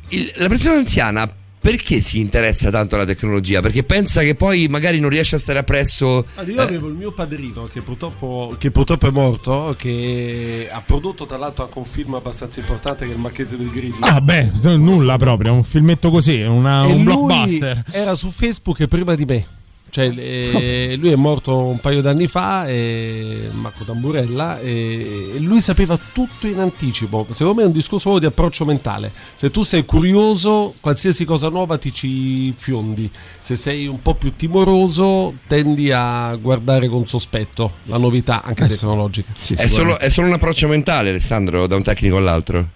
Il- 0.08 0.32
la 0.36 0.48
persona 0.48 0.76
anziana 0.78 1.32
perché 1.61 2.00
si 2.00 2.18
interessa 2.18 2.70
tanto 2.70 2.96
alla 2.96 3.04
tecnologia? 3.04 3.61
Perché 3.61 3.84
pensa 3.84 4.22
che 4.22 4.34
poi 4.34 4.66
magari 4.68 4.98
non 4.98 5.11
riesce 5.11 5.36
a 5.36 5.38
stare 5.38 5.58
appresso. 5.61 6.26
Ah, 6.36 6.42
Io 6.42 6.61
avevo 6.61 6.88
il 6.88 6.94
mio 6.94 7.12
padrino 7.12 7.68
che 7.72 7.82
purtroppo, 7.82 8.56
che 8.58 8.70
purtroppo 8.72 9.06
è 9.06 9.11
morto, 9.12 9.76
che 9.78 10.68
ha 10.72 10.80
prodotto 10.84 11.26
tra 11.26 11.36
l'altro 11.36 11.64
anche 11.64 11.78
un 11.78 11.84
film 11.84 12.14
abbastanza 12.14 12.58
importante 12.58 13.04
che 13.04 13.12
è 13.12 13.14
Il 13.14 13.20
Marchese 13.20 13.56
del 13.56 13.68
Grillo. 13.70 13.98
Ah, 14.00 14.20
beh, 14.20 14.50
nulla 14.76 15.16
proprio, 15.18 15.52
un 15.52 15.62
filmetto 15.62 16.11
così, 16.11 16.40
una- 16.40 16.82
E 16.82 16.86
un 16.86 16.94
lui 16.94 17.02
blockbuster. 17.04 17.84
Era 17.92 18.14
su 18.16 18.30
Facebook 18.32 18.86
prima 18.88 19.14
di 19.14 19.24
me. 19.26 19.46
Cioè, 19.91 20.12
eh, 20.16 20.97
lui 20.99 21.11
è 21.11 21.16
morto 21.16 21.57
un 21.59 21.78
paio 21.80 22.01
d'anni 22.01 22.26
fa, 22.28 22.66
eh, 22.68 23.49
Marco 23.53 23.84
Tamburella, 23.84 24.59
e 24.61 25.32
e 25.34 25.38
lui 25.41 25.61
sapeva 25.61 25.99
tutto 26.12 26.47
in 26.47 26.59
anticipo. 26.59 27.26
Secondo 27.30 27.55
me 27.61 27.62
è 27.64 27.66
un 27.66 27.72
discorso 27.72 28.11
proprio 28.11 28.28
di 28.28 28.34
approccio 28.34 28.64
mentale. 28.64 29.11
Se 29.34 29.51
tu 29.51 29.62
sei 29.62 29.84
curioso, 29.84 30.74
qualsiasi 30.80 31.24
cosa 31.24 31.49
nuova 31.49 31.78
ti 31.78 31.93
ci 31.93 32.53
fiondi. 32.57 33.11
Se 33.41 33.57
sei 33.57 33.86
un 33.86 34.01
po' 34.03 34.14
più 34.14 34.34
timoroso, 34.36 35.34
tendi 35.47 35.91
a 35.93 36.34
guardare 36.36 36.88
con 36.88 37.07
sospetto 37.07 37.72
la 37.84 37.99
novità, 37.99 38.43
anche 38.43 38.64
Eh 38.64 38.68
sì. 38.68 38.78
tecnologica. 38.78 39.32
È 39.57 39.66
solo, 39.66 39.99
è 39.99 40.09
solo 40.09 40.28
un 40.28 40.34
approccio 40.34 40.68
mentale, 40.68 41.11
Alessandro, 41.11 41.66
da 41.66 41.76
un 41.76 41.82
tecnico 41.82 42.16
all'altro? 42.16 42.66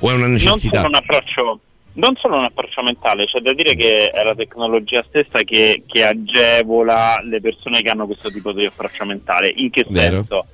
O 0.00 0.10
è 0.10 0.14
una 0.14 0.24
Non 0.24 0.32
necessità? 0.32 0.76
solo 0.82 0.88
un 0.88 0.94
approccio. 0.96 1.60
Non 1.96 2.14
solo 2.16 2.36
un 2.36 2.44
approccio 2.44 2.82
mentale, 2.82 3.24
c'è 3.26 3.40
da 3.40 3.52
dire 3.54 3.74
che 3.74 4.10
è 4.10 4.22
la 4.22 4.34
tecnologia 4.34 5.02
stessa 5.08 5.42
che, 5.42 5.82
che 5.86 6.04
agevola 6.04 7.20
le 7.22 7.40
persone 7.40 7.80
che 7.80 7.88
hanno 7.88 8.04
questo 8.06 8.30
tipo 8.30 8.52
di 8.52 8.66
approccio 8.66 9.04
mentale. 9.06 9.50
In 9.54 9.70
che 9.70 9.84
Vero. 9.88 10.16
senso? 10.16 10.46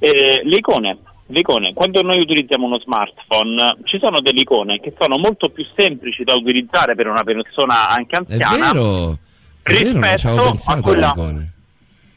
Eh, 0.00 0.40
le 0.44 0.56
icone. 0.56 0.98
Le 1.26 1.38
icone. 1.38 1.72
Quando 1.72 2.02
noi 2.02 2.20
utilizziamo 2.20 2.66
uno 2.66 2.80
smartphone 2.80 3.76
ci 3.84 3.98
sono 4.00 4.20
delle 4.20 4.40
icone 4.40 4.80
che 4.80 4.92
sono 4.98 5.18
molto 5.18 5.48
più 5.50 5.64
semplici 5.74 6.24
da 6.24 6.34
utilizzare 6.34 6.96
per 6.96 7.06
una 7.06 7.22
persona 7.22 7.88
anche 7.90 8.16
È 8.16 8.18
anziana. 8.18 8.72
vero, 8.72 9.18
è 9.62 9.72
vero, 9.72 9.88
avevo 9.92 10.00
rispetto 10.00 10.28
a 10.28 10.50
pensato 10.50 10.80
quella-. 10.80 11.14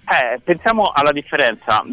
Eh, 0.07 0.39
pensiamo 0.43 0.91
alla 0.93 1.11
differenza. 1.11 1.84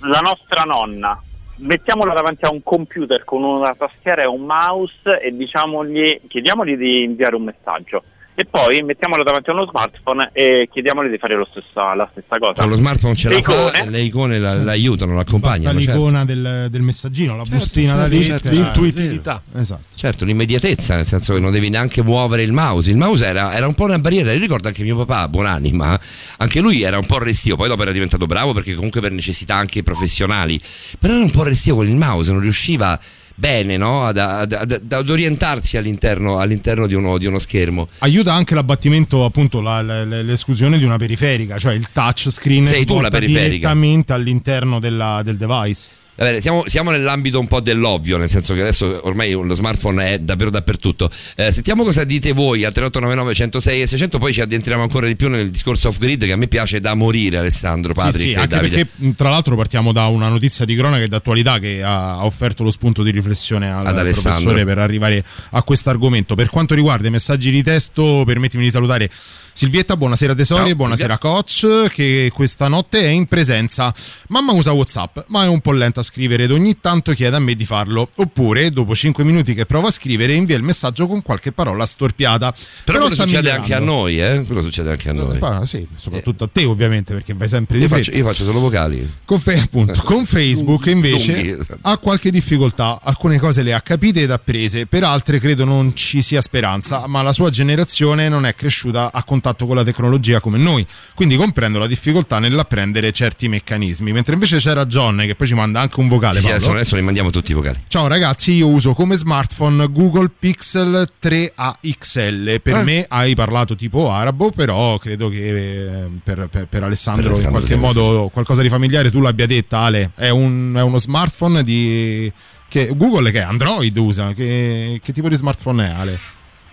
La 0.00 0.20
nostra 0.20 0.62
nonna, 0.64 1.22
mettiamola 1.56 2.12
davanti 2.12 2.44
a 2.44 2.52
un 2.52 2.62
computer 2.62 3.24
con 3.24 3.42
una 3.42 3.74
tastiera 3.74 4.22
e 4.22 4.26
un 4.26 4.42
mouse 4.42 5.20
e 5.20 5.34
diciamogli, 5.34 6.20
chiediamogli 6.28 6.76
di 6.76 7.02
inviare 7.02 7.36
un 7.36 7.44
messaggio. 7.44 8.02
E 8.38 8.44
poi 8.44 8.82
mettiamola 8.82 9.22
davanti 9.22 9.48
a 9.48 9.54
uno 9.54 9.66
smartphone 9.66 10.28
e 10.34 10.68
chiediamogli 10.70 11.08
di 11.08 11.16
fare 11.16 11.34
lo 11.36 11.48
stessa- 11.50 11.94
la 11.94 12.06
stessa 12.10 12.36
cosa. 12.38 12.60
Con 12.60 12.68
lo 12.68 12.76
smartphone 12.76 13.14
ce 13.14 13.30
la 13.30 13.36
Le 13.36 13.40
fa, 13.42 13.52
icone? 13.52 13.90
le 13.90 14.00
icone 14.02 14.38
la- 14.38 14.54
l'aiutano, 14.62 15.14
Basta 15.14 15.32
l'accompagnano. 15.32 15.80
certo. 15.80 15.96
l'icona 15.96 16.24
del, 16.26 16.66
del 16.70 16.82
messaggino, 16.82 17.34
la 17.34 17.44
bustina 17.44 17.94
da 17.94 18.00
certo, 18.02 18.14
lì. 18.14 18.22
certo, 18.24 18.48
la- 18.48 18.52
L'intuitività. 18.54 19.42
Esatto. 19.56 19.82
Certo, 19.94 20.24
l'immediatezza, 20.26 20.96
nel 20.96 21.06
senso 21.06 21.32
che 21.32 21.40
non 21.40 21.50
devi 21.50 21.70
neanche 21.70 22.02
muovere 22.02 22.42
il 22.42 22.52
mouse. 22.52 22.90
Il 22.90 22.98
mouse 22.98 23.24
era, 23.24 23.54
era 23.54 23.66
un 23.66 23.72
po' 23.74 23.84
una 23.84 23.98
barriera. 23.98 24.30
Io 24.32 24.38
ricordo 24.38 24.68
anche 24.68 24.82
mio 24.82 24.96
papà, 25.02 25.28
buonanima, 25.28 26.00
anche 26.36 26.60
lui 26.60 26.82
era 26.82 26.98
un 26.98 27.06
po' 27.06 27.16
restio. 27.18 27.56
Poi 27.56 27.68
dopo 27.68 27.80
era 27.80 27.92
diventato 27.92 28.26
bravo 28.26 28.52
perché 28.52 28.74
comunque 28.74 29.00
per 29.00 29.12
necessità 29.12 29.54
anche 29.54 29.82
professionali. 29.82 30.60
Però 30.98 31.14
era 31.14 31.24
un 31.24 31.30
po' 31.30 31.42
restio 31.42 31.74
con 31.74 31.88
il 31.88 31.96
mouse, 31.96 32.32
non 32.32 32.42
riusciva 32.42 33.00
bene 33.38 33.76
no? 33.76 34.04
ad, 34.04 34.16
ad- 34.16 34.52
ad- 34.52 34.82
ad 34.90 35.10
orientarsi 35.10 35.76
all'interno, 35.76 36.38
all'interno 36.38 36.86
di, 36.86 36.94
uno, 36.94 37.18
di 37.18 37.26
uno 37.26 37.38
schermo. 37.38 37.88
Aiuta 37.98 38.32
anche 38.32 38.54
l'abbattimento, 38.54 39.24
appunto, 39.24 39.60
la- 39.60 39.82
la- 39.82 40.04
l'esclusione 40.04 40.78
di 40.78 40.84
una 40.84 40.96
periferica, 40.96 41.58
cioè 41.58 41.74
il 41.74 41.86
touch 41.92 42.30
screen 42.30 42.66
Sei 42.66 42.84
tu 42.84 43.00
la 43.00 43.08
periferica. 43.10 43.48
direttamente 43.48 44.12
all'interno 44.12 44.80
della- 44.80 45.20
del 45.22 45.36
device. 45.36 45.88
Va 46.16 46.24
bene, 46.24 46.40
siamo, 46.40 46.64
siamo 46.66 46.90
nell'ambito 46.90 47.38
un 47.38 47.46
po' 47.46 47.60
dell'ovvio, 47.60 48.16
nel 48.16 48.30
senso 48.30 48.54
che 48.54 48.62
adesso 48.62 49.00
ormai 49.02 49.32
lo 49.32 49.54
smartphone 49.54 50.14
è 50.14 50.18
davvero 50.18 50.48
dappertutto. 50.48 51.10
Eh, 51.36 51.52
sentiamo 51.52 51.84
cosa 51.84 52.04
dite 52.04 52.32
voi 52.32 52.64
al 52.64 52.72
3899 52.72 53.34
106 53.34 53.82
e 53.82 53.86
600, 53.86 54.18
poi 54.18 54.32
ci 54.32 54.40
addentriamo 54.40 54.82
ancora 54.82 55.06
di 55.06 55.14
più 55.14 55.28
nel 55.28 55.50
discorso 55.50 55.88
off 55.88 55.98
grid 55.98 56.24
che 56.24 56.32
a 56.32 56.36
me 56.36 56.48
piace 56.48 56.80
da 56.80 56.94
morire, 56.94 57.36
Alessandro, 57.36 57.92
Patrick 57.92 58.18
sì, 58.18 58.28
sì, 58.30 58.34
anche 58.34 58.48
Davide. 58.48 58.86
perché 58.96 59.14
tra 59.14 59.28
l'altro 59.28 59.56
partiamo 59.56 59.92
da 59.92 60.06
una 60.06 60.28
notizia 60.28 60.64
di 60.64 60.74
cronaca 60.74 61.02
e 61.02 61.08
d'attualità 61.08 61.58
che 61.58 61.82
ha, 61.82 62.24
offerto 62.24 62.62
lo 62.62 62.70
spunto 62.70 63.02
di 63.02 63.10
riflessione 63.10 63.70
al 63.70 63.86
Ad 63.86 64.10
professore 64.10 64.64
per 64.64 64.78
arrivare 64.78 65.22
a 65.50 65.62
questo 65.62 65.90
argomento. 65.90 66.34
Per 66.34 66.48
quanto 66.48 66.74
riguarda 66.74 67.08
i 67.08 67.10
messaggi 67.10 67.50
di 67.50 67.62
testo, 67.62 68.22
permettimi 68.24 68.64
di 68.64 68.70
salutare 68.70 69.10
Silvietta, 69.56 69.96
buonasera 69.96 70.34
tesori, 70.34 70.66
Ciao, 70.66 70.76
buonasera 70.76 71.16
coach, 71.16 71.86
che 71.88 72.30
questa 72.30 72.68
notte 72.68 73.00
è 73.00 73.08
in 73.08 73.24
presenza. 73.24 73.90
Mamma 74.28 74.52
usa 74.52 74.72
Whatsapp, 74.72 75.20
ma 75.28 75.44
è 75.44 75.48
un 75.48 75.62
po' 75.62 75.72
lenta 75.72 76.00
a 76.00 76.02
scrivere 76.02 76.42
ed 76.42 76.50
ogni 76.50 76.78
tanto 76.78 77.12
chiede 77.12 77.36
a 77.36 77.38
me 77.38 77.54
di 77.54 77.64
farlo. 77.64 78.10
Oppure, 78.16 78.70
dopo 78.70 78.94
5 78.94 79.24
minuti 79.24 79.54
che 79.54 79.64
prova 79.64 79.88
a 79.88 79.90
scrivere, 79.90 80.34
invia 80.34 80.56
il 80.56 80.62
messaggio 80.62 81.06
con 81.06 81.22
qualche 81.22 81.52
parola 81.52 81.86
storpiata. 81.86 82.54
Però, 82.84 83.08
sta 83.08 83.24
succede 83.24 83.50
anche 83.50 83.72
a 83.72 83.78
noi, 83.78 84.20
eh? 84.20 84.42
Quello 84.44 84.60
succede 84.60 84.90
anche 84.90 85.08
a 85.08 85.14
noi. 85.14 85.38
Ah, 85.40 85.64
sì, 85.64 85.86
soprattutto 85.96 86.44
a 86.44 86.50
te 86.52 86.66
ovviamente 86.66 87.14
perché 87.14 87.32
vai 87.32 87.48
sempre 87.48 87.78
di 87.78 87.84
Io 87.84 87.88
faccio, 87.88 88.10
io 88.10 88.24
faccio 88.26 88.44
solo 88.44 88.60
vocali. 88.60 89.10
Con, 89.24 89.40
fe- 89.40 89.58
appunto, 89.58 90.02
con 90.02 90.26
Facebook 90.28 90.84
invece 90.84 91.32
Lunghi, 91.32 91.50
esatto. 91.52 91.78
ha 91.80 91.96
qualche 91.96 92.30
difficoltà, 92.30 92.98
alcune 93.02 93.38
cose 93.38 93.62
le 93.62 93.72
ha 93.72 93.80
capite 93.80 94.20
ed 94.20 94.30
apprese, 94.30 94.84
per 94.84 95.04
altre 95.04 95.40
credo 95.40 95.64
non 95.64 95.96
ci 95.96 96.20
sia 96.20 96.42
speranza, 96.42 97.06
ma 97.06 97.22
la 97.22 97.32
sua 97.32 97.48
generazione 97.48 98.28
non 98.28 98.44
è 98.44 98.54
cresciuta 98.54 99.10
a 99.10 99.22
contatto 99.22 99.44
con 99.54 99.76
la 99.76 99.84
tecnologia 99.84 100.40
come 100.40 100.58
noi, 100.58 100.84
quindi 101.14 101.36
comprendo 101.36 101.78
la 101.78 101.86
difficoltà 101.86 102.38
nell'apprendere 102.40 103.12
certi 103.12 103.46
meccanismi, 103.48 104.10
mentre 104.12 104.34
invece 104.34 104.56
c'era 104.58 104.84
John 104.86 105.18
che 105.26 105.34
poi 105.36 105.46
ci 105.46 105.54
manda 105.54 105.80
anche 105.80 106.00
un 106.00 106.08
vocale. 106.08 106.40
Sì, 106.40 106.48
adesso, 106.50 106.72
adesso 106.72 106.96
li 106.96 107.02
mandiamo 107.02 107.30
tutti 107.30 107.52
i 107.52 107.54
vocali. 107.54 107.78
Ciao 107.86 108.06
ragazzi, 108.08 108.52
io 108.52 108.68
uso 108.68 108.94
come 108.94 109.14
smartphone 109.16 109.90
Google 109.92 110.30
Pixel 110.36 111.08
3a 111.22 111.74
XL. 111.98 112.60
Per 112.60 112.74
Ah. 112.74 112.82
me 112.82 113.04
hai 113.08 113.34
parlato 113.34 113.76
tipo 113.76 114.10
arabo, 114.10 114.50
però 114.50 114.98
credo 114.98 115.28
che 115.28 115.48
eh, 115.48 116.08
per, 116.22 116.48
per- 116.50 116.66
per 116.66 116.82
Alessandro, 116.82 117.22
Per 117.24 117.32
Alessandro 117.32 117.60
in 117.60 117.66
qualche 117.66 117.76
modo 117.76 118.28
qualcosa 118.32 118.62
di 118.62 118.68
familiare 118.68 119.10
tu 119.10 119.20
l'abbia 119.20 119.46
detta, 119.46 119.78
Ale. 119.80 120.10
È, 120.14 120.28
un- 120.30 120.74
è 120.76 120.82
uno 120.82 120.98
smartphone 120.98 121.62
di. 121.62 122.32
Che, 122.68 122.90
Google 122.96 123.30
che 123.30 123.38
è 123.38 123.42
Android 123.42 123.96
usa? 123.96 124.32
Che, 124.32 125.00
che 125.02 125.12
tipo 125.12 125.28
di 125.28 125.36
smartphone 125.36 125.86
è 125.88 125.92
Ale? 125.92 126.18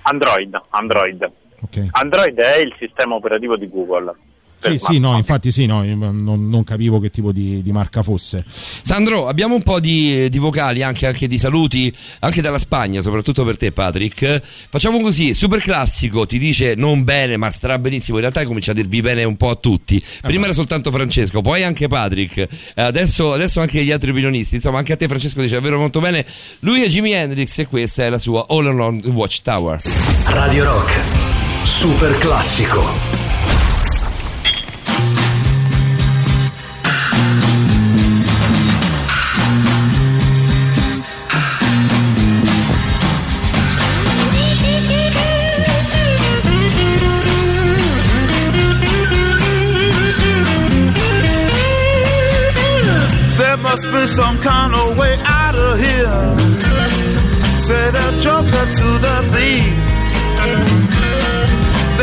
Android, 0.04 0.60
Android. 0.72 1.32
Ok. 1.64 1.88
Android 1.92 2.36
è 2.36 2.58
il 2.58 2.76
sistema 2.78 3.16
operativo 3.16 3.58
di 3.58 3.70
Google. 3.70 4.14
Sì, 4.64 4.78
sì, 4.78 4.98
no, 4.98 5.18
infatti 5.18 5.52
sì, 5.52 5.66
no, 5.66 5.84
non, 5.84 6.48
non 6.48 6.64
capivo 6.64 7.02
che 7.02 7.10
tipo 7.10 7.34
di, 7.34 7.62
di 7.62 7.72
marca 7.74 8.02
fosse. 8.02 8.46
Sandro, 8.48 9.28
abbiamo 9.28 9.56
un 9.56 9.62
po' 9.62 9.82
di, 9.82 10.30
di 10.30 10.38
vocali, 10.38 10.82
anche, 10.82 11.06
anche 11.06 11.28
di 11.28 11.38
saluti, 11.38 11.94
anche 12.20 12.42
dalla 12.42 12.58
Spagna, 12.58 13.02
soprattutto 13.02 13.44
per 13.44 13.58
te, 13.58 13.74
Patrick. 13.74 14.40
Facciamo 14.42 15.02
così: 15.02 15.34
super 15.34 15.60
classico 15.60 16.26
ti 16.26 16.38
dice 16.38 16.76
non 16.76 17.04
bene, 17.04 17.36
ma 17.36 17.50
stra 17.50 17.78
benissimo. 17.78 18.16
In 18.16 18.22
realtà 18.22 18.46
comincia 18.46 18.72
a 18.72 18.74
dirvi 18.74 19.02
bene 19.02 19.26
un 19.26 19.36
po' 19.36 19.50
a 19.50 19.56
tutti. 19.56 20.02
Prima 20.22 20.46
era 20.46 20.54
soltanto 20.54 20.92
Francesco, 20.92 21.42
poi 21.42 21.64
anche 21.64 21.88
Patrick, 21.90 22.38
eh, 22.38 22.82
adesso, 22.82 23.34
adesso 23.34 23.60
anche 23.60 23.84
gli 23.84 23.92
altri 23.92 24.12
opinionisti. 24.12 24.56
Insomma, 24.56 24.78
anche 24.78 24.94
a 24.94 24.96
te, 24.96 25.08
Francesco, 25.08 25.42
dice 25.42 25.56
davvero 25.56 25.78
molto 25.78 26.00
bene. 26.00 26.26
Lui 26.60 26.84
è 26.84 26.88
Jimi 26.88 27.12
Hendrix 27.12 27.58
e 27.58 27.68
questa 27.68 28.06
è 28.06 28.10
la 28.10 28.18
sua 28.18 28.46
All 28.48 28.66
Along 28.66 29.02
the 29.02 29.10
Watchtower. 29.10 29.82
Radio 30.28 30.64
Rock, 30.64 31.33
super 31.66 32.14
classico. 32.20 32.84
There 53.38 53.58
must 53.58 53.84
be 53.92 54.08
some 54.08 54.40
kind 54.40 54.74
of 54.74 54.98
way 54.98 55.18
out 55.26 55.56
of 55.56 55.80
here. 55.80 57.60
Say 57.60 57.92
the 57.92 58.20
joker 58.22 58.66
to 58.80 58.88
the 59.06 59.30
thief. 59.34 59.93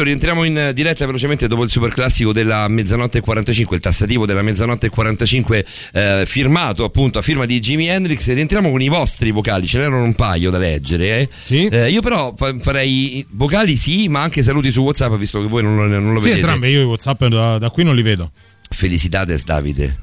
Promesso 0.00 0.02
rientriamo 0.02 0.44
in 0.44 0.70
diretta 0.74 1.04
velocemente 1.06 1.46
dopo 1.46 1.62
il 1.64 1.70
super 1.70 1.92
classico 1.92 2.32
della 2.32 2.66
mezzanotte 2.68 3.18
e 3.18 3.20
45, 3.20 3.76
il 3.76 3.82
tassativo 3.82 4.24
della 4.26 4.42
mezzanotte 4.42 4.86
e 4.86 4.88
45 4.88 5.66
eh, 5.92 6.24
firmato 6.26 6.84
appunto 6.84 7.18
a 7.18 7.22
firma 7.22 7.44
di 7.44 7.58
Jimi 7.60 7.86
Hendrix 7.88 8.32
rientriamo 8.32 8.70
con 8.70 8.80
i 8.80 8.88
vostri 8.88 9.30
vocali, 9.30 9.66
ce 9.66 9.78
n'erano 9.78 10.02
un 10.02 10.14
paio 10.14 10.50
da 10.50 10.58
leggere. 10.58 11.28
eh. 11.48 11.68
Eh, 11.70 11.90
io 11.90 12.00
però 12.00 12.32
fa- 12.36 12.54
farei 12.60 13.24
vocali 13.30 13.76
sì, 13.76 14.08
ma 14.08 14.22
anche 14.22 14.42
saluti 14.42 14.70
su 14.72 14.80
WhatsApp 14.82 15.14
visto 15.14 15.40
che 15.40 15.46
voi 15.48 15.62
non 15.62 15.76
lo, 15.76 15.86
non 15.86 16.12
lo 16.14 16.18
Sì, 16.20 16.28
vedete. 16.28 16.40
entrambi, 16.40 16.68
io 16.68 16.80
i 16.80 16.84
WhatsApp 16.84 17.24
da, 17.24 17.58
da 17.58 17.70
qui 17.70 17.84
non 17.84 17.94
li 17.94 18.02
vedo. 18.02 18.30
Felicidades 18.70 19.44
Davide. 19.44 19.98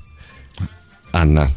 Anna. 1.11 1.49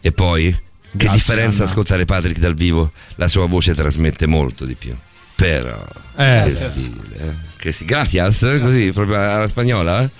E 0.00 0.12
poi? 0.12 0.44
che 0.50 0.58
Grazie, 0.92 1.12
differenza 1.18 1.62
Anna. 1.62 1.70
ascoltare 1.70 2.04
Patrick 2.04 2.38
dal 2.38 2.54
vivo? 2.54 2.92
La 3.16 3.28
sua 3.28 3.46
voce 3.46 3.74
trasmette 3.74 4.26
molto 4.26 4.64
di 4.64 4.74
più. 4.74 4.94
Però... 5.34 5.86
Eh, 6.16 6.42
che 6.44 6.50
sì. 6.50 6.70
stile, 6.70 7.16
eh. 7.18 7.50
Che 7.62 7.70
sti- 7.70 7.84
Gracias, 7.84 8.58
così 8.60 8.90
proprio 8.90 9.20
alla 9.20 9.46
spagnola. 9.46 10.02
eh? 10.02 10.10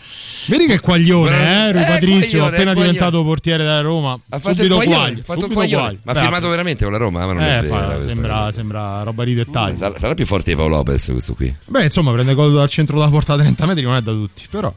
Vedi 0.47 0.67
che 0.67 0.79
quaglione, 0.79 1.31
Però- 1.31 1.43
eh, 1.43 1.73
Rui 1.73 1.81
eh, 1.83 1.85
Patrizio, 1.87 2.39
quaglione, 2.39 2.47
appena 2.47 2.73
quaglione. 2.73 2.75
diventato 2.93 3.25
portiere 3.25 3.65
da 3.65 3.81
Roma. 3.81 4.13
Ha 4.13 4.39
fatto 4.39 4.55
subito 4.55 4.65
il 4.65 4.73
quaglione, 4.85 5.13
ha 5.13 5.23
fatto 5.25 5.33
il 5.47 5.53
subito 5.53 5.55
quaglione. 5.55 5.99
Ma 6.05 6.13
ha 6.13 6.15
firmato 6.15 6.49
veramente 6.49 6.85
con 6.85 6.93
la 6.93 6.99
Roma? 7.01 7.27
Ma 7.27 7.33
non 7.33 7.43
eh, 7.43 7.59
è 7.59 7.63
vero. 7.63 8.01
sembra, 8.01 8.53
sembra 8.53 9.03
roba 9.03 9.25
di 9.25 9.35
dettagli. 9.35 9.75
Sarà, 9.75 9.99
sarà 9.99 10.15
più 10.15 10.25
forte 10.25 10.53
di 10.53 10.57
Paolo 10.57 10.77
Lopez 10.77 11.05
questo 11.11 11.35
qui. 11.35 11.53
Beh, 11.67 11.83
insomma, 11.83 12.13
prende 12.13 12.35
gol 12.35 12.53
dal 12.55 12.69
centro 12.69 12.97
della 12.97 13.11
porta 13.11 13.33
a 13.33 13.39
30 13.39 13.67
metri, 13.67 13.83
non 13.83 13.97
è 13.97 14.03
da 14.03 14.13
tutti, 14.13 14.45
però. 14.49 14.73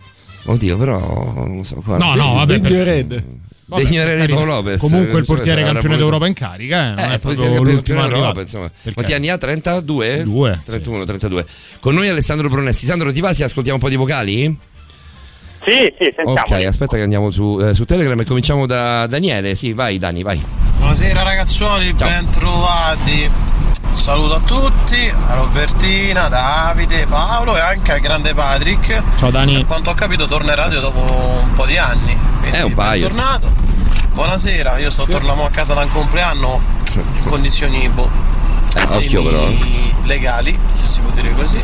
Oddio, 0.45 0.75
però 0.75 0.99
non 1.45 1.63
so 1.65 1.75
qua. 1.85 1.97
No, 1.99 2.15
no, 2.15 2.33
vabbè, 2.33 2.59
per-. 2.61 3.23
Vabbè, 3.67 3.83
erede 3.93 4.25
di. 4.27 4.33
Paolo 4.33 4.53
Lopez. 4.55 4.79
Comunque 4.79 5.19
il 5.19 5.25
portiere 5.25 5.61
campione 5.61 5.81
voluto- 5.81 5.97
d'Europa 5.97 6.27
in 6.27 6.33
carica, 6.33 6.83
eh, 6.91 6.95
non 7.01 7.11
Eh, 7.11 7.15
è 7.15 7.19
proprio 7.19 7.63
l'ultimo 7.63 8.01
arrivato. 8.01 8.39
insomma. 8.41 8.69
Quanti 8.93 9.13
anni 9.13 9.29
ha? 9.29 9.37
32? 9.37 10.23
Due. 10.23 10.61
31, 10.63 11.03
32. 11.05 11.45
Con 11.79 11.95
noi 11.95 12.07
Alessandro 12.09 12.47
Pronesti. 12.49 12.85
Sandro, 12.85 13.11
ti 13.11 13.21
va 13.21 13.33
se 13.33 13.43
ascoltiamo 13.43 13.77
un 13.77 13.83
po' 13.83 13.89
di 13.89 13.95
vocali? 13.95 14.43
Sì, 15.63 15.91
sì, 15.97 16.13
sentiamo. 16.15 16.31
Ok, 16.33 16.51
aspetta 16.65 16.95
che 16.95 17.01
andiamo 17.01 17.31
su, 17.31 17.59
eh, 17.59 17.73
su 17.73 17.85
Telegram 17.85 18.19
e 18.19 18.25
cominciamo 18.25 18.67
da 18.67 19.07
Daniele. 19.07 19.55
Sì, 19.55 19.73
vai 19.73 19.97
Dani, 19.97 20.21
vai. 20.21 20.39
Buonasera 20.77 21.23
ragazzuoli, 21.23 21.93
ben 21.93 22.29
trovati. 22.29 23.29
Saluto 23.91 24.35
a 24.35 24.39
tutti, 24.41 25.09
a 25.29 25.35
Robertina, 25.35 26.27
Davide, 26.27 27.05
Paolo 27.07 27.55
e 27.55 27.59
anche 27.61 27.93
al 27.93 27.99
grande 27.99 28.33
Patrick. 28.33 29.01
Ciao 29.17 29.31
Dani. 29.31 29.61
A 29.61 29.65
quanto 29.65 29.89
ho 29.91 29.93
capito 29.93 30.27
torna 30.27 30.51
in 30.51 30.57
radio 30.57 30.79
dopo 30.81 30.99
un 31.43 31.53
po' 31.53 31.65
di 31.65 31.77
anni. 31.77 32.17
Quindi 32.39 32.57
Eh, 32.57 32.61
un 32.63 32.73
paio, 32.73 33.07
Bentornato. 33.07 33.51
Buonasera, 34.13 34.77
io 34.77 34.89
sto 34.89 35.05
tornando 35.05 35.45
a 35.45 35.49
casa 35.49 35.73
da 35.73 35.81
un 35.81 35.91
compleanno 35.91 36.61
in 36.93 37.23
condizioni 37.25 37.87
boh, 37.89 38.09
Eh, 38.75 38.81
occhio 38.95 39.23
però. 39.23 39.47
legali, 40.03 40.57
se 40.71 40.87
si 40.87 40.99
può 41.01 41.09
dire 41.11 41.33
così. 41.33 41.61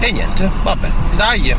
E 0.00 0.12
niente, 0.12 0.50
vabbè, 0.62 0.88
dai. 1.16 1.54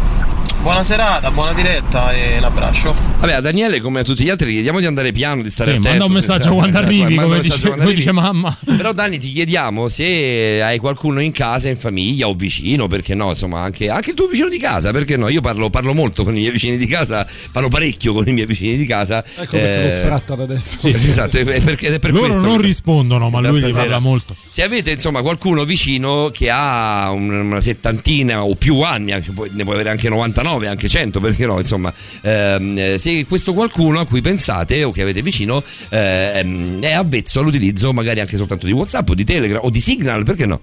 Buona 0.62 0.84
serata, 0.84 1.32
buona 1.32 1.54
diretta 1.54 2.12
e 2.12 2.38
un 2.38 2.44
abbraccio. 2.44 2.94
Vabbè, 3.20 3.34
a 3.34 3.40
Daniele, 3.42 3.80
come 3.80 4.02
a 4.02 4.04
tutti 4.04 4.24
gli 4.26 4.30
altri, 4.30 4.52
chiediamo 4.52 4.80
di 4.80 4.86
andare 4.86 5.12
piano, 5.14 5.42
di 5.42 5.50
stare 5.50 5.72
Sì, 5.72 5.78
attento. 5.78 5.90
manda 5.98 6.06
un 6.06 6.12
messaggio 6.12 6.54
quando 6.54 6.78
arrivi, 6.78 7.16
manda 7.16 7.24
come 7.24 7.40
dice, 7.40 7.60
quando 7.62 7.92
dice 7.92 8.12
mamma. 8.12 8.56
Però 8.78 8.92
Dani 8.92 9.18
ti 9.18 9.32
chiediamo 9.32 9.88
se 9.88 10.62
hai 10.62 10.78
qualcuno 10.78 11.22
in 11.22 11.32
casa, 11.32 11.70
in 11.70 11.78
famiglia 11.78 12.28
o 12.28 12.34
vicino, 12.34 12.88
perché 12.88 13.16
no, 13.16 13.30
insomma, 13.30 13.62
anche, 13.62 13.90
anche 13.90 14.10
il 14.10 14.16
tuo 14.18 14.28
vicino 14.28 14.50
di 14.50 14.58
casa, 14.60 14.92
perché 14.92 15.16
no? 15.16 15.30
Io 15.30 15.40
parlo, 15.40 15.70
parlo 15.70 15.94
molto 15.94 16.24
con 16.26 16.36
i 16.36 16.40
miei 16.40 16.52
vicini 16.52 16.76
di 16.78 16.88
casa, 16.88 17.26
parlo 17.52 17.70
parecchio 17.70 18.14
con 18.14 18.28
i 18.28 18.34
miei 18.34 18.46
vicini 18.46 18.76
di 18.76 18.86
casa. 18.86 19.24
Ecco 19.24 19.52
perché 19.52 19.82
Eh, 19.82 19.86
lo 19.86 19.92
sfrattano 19.94 20.44
adesso. 20.44 20.78
Sì, 20.78 20.94
sì, 20.94 21.08
esatto, 21.08 21.38
è 21.38 21.46
perché, 21.62 21.88
è 21.88 22.00
per 22.00 22.12
Loro 22.12 22.26
questo 22.28 22.42
non 22.46 22.62
rispondono, 22.62 23.30
ma 23.30 23.40
da 23.42 23.50
lui 23.50 23.64
gli 23.64 23.74
parla 23.74 24.00
molto. 24.00 24.36
Se 24.50 24.62
avete 24.62 24.92
insomma 24.92 25.22
qualcuno 25.22 25.64
vicino 25.64 26.30
che 26.34 26.50
ha 26.50 27.10
un- 27.12 27.30
una 27.30 27.62
settantina 27.62 28.44
o 28.44 28.56
più 28.56 28.82
anni, 28.82 29.14
anche 29.14 29.32
poi 29.32 29.50
ne 29.54 29.64
puoi 29.64 29.76
avere 29.76 29.90
anche 29.90 30.10
99, 30.10 30.48
anche 30.68 30.88
100, 30.88 31.20
perché 31.20 31.46
no, 31.46 31.60
insomma, 31.60 31.94
ehm, 32.22 32.78
eh, 32.78 32.98
se 32.98 33.26
questo 33.26 33.54
qualcuno 33.54 34.00
a 34.00 34.06
cui 34.06 34.22
pensate 34.22 34.84
o 34.84 34.92
che 34.92 35.02
avete 35.02 35.22
vicino 35.22 35.64
ehm, 35.90 36.82
è 36.82 36.94
avvezzo 36.94 37.40
all'utilizzo 37.40 37.94
magari 37.94 38.20
anche 38.20 38.38
soltanto 38.38 38.66
di 38.66 38.72
WhatsApp 38.72 39.10
o 39.10 39.14
di 39.14 39.24
Telegram 39.24 39.62
o 39.64 39.70
di 39.70 39.80
Signal, 39.80 40.24
perché 40.24 40.46
no? 40.46 40.62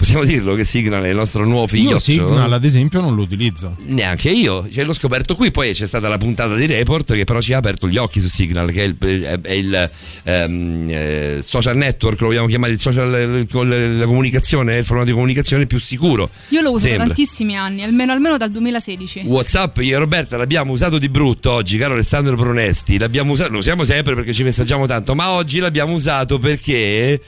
Possiamo 0.00 0.24
dirlo 0.24 0.54
che 0.54 0.64
Signal 0.64 1.02
è 1.02 1.08
il 1.10 1.14
nostro 1.14 1.44
nuovo 1.44 1.66
figlio. 1.66 1.90
Io 1.90 1.98
Signal, 1.98 2.50
ad 2.50 2.64
esempio, 2.64 3.02
non 3.02 3.14
lo 3.14 3.20
utilizzo. 3.20 3.76
Neanche 3.84 4.30
io, 4.30 4.66
cioè, 4.72 4.82
l'ho 4.84 4.94
scoperto 4.94 5.36
qui, 5.36 5.50
poi 5.50 5.74
c'è 5.74 5.86
stata 5.86 6.08
la 6.08 6.16
puntata 6.16 6.54
di 6.54 6.64
Report 6.64 7.12
che 7.12 7.24
però 7.24 7.42
ci 7.42 7.52
ha 7.52 7.58
aperto 7.58 7.86
gli 7.86 7.98
occhi 7.98 8.18
su 8.22 8.30
Signal, 8.30 8.70
che 8.72 8.82
è 8.82 8.86
il, 8.86 8.96
è- 8.98 9.40
è 9.42 9.52
il, 9.52 9.90
ehm, 10.22 10.86
eh, 10.88 11.38
social 11.42 11.76
network, 11.76 12.18
lo 12.22 12.28
vogliamo 12.28 12.46
chiamare 12.46 12.72
il 12.72 12.80
social, 12.80 13.40
il- 13.40 13.46
con 13.52 13.68
la 13.68 14.06
comunicazione, 14.06 14.78
il 14.78 14.84
formato 14.86 15.08
di 15.08 15.12
comunicazione 15.14 15.66
più 15.66 15.78
sicuro. 15.78 16.30
Io 16.48 16.62
lo 16.62 16.70
uso 16.70 16.88
da 16.88 16.96
tantissimi 16.96 17.54
anni, 17.54 17.82
almeno, 17.82 18.12
almeno 18.12 18.38
dal 18.38 18.50
2016. 18.50 19.24
Whatsapp, 19.26 19.76
io 19.82 19.96
e 19.96 19.98
Roberta 19.98 20.38
l'abbiamo 20.38 20.72
usato 20.72 20.96
di 20.96 21.10
brutto 21.10 21.50
oggi, 21.50 21.76
caro 21.76 21.92
Alessandro 21.92 22.36
Pronesti. 22.36 22.96
L'abbiamo 22.96 23.32
usato, 23.32 23.52
lo 23.52 23.58
usiamo 23.58 23.84
sempre 23.84 24.14
perché 24.14 24.32
ci 24.32 24.44
messaggiamo 24.44 24.86
tanto, 24.86 25.14
ma 25.14 25.32
oggi 25.32 25.58
l'abbiamo 25.58 25.92
usato 25.92 26.38
perché 26.38 27.20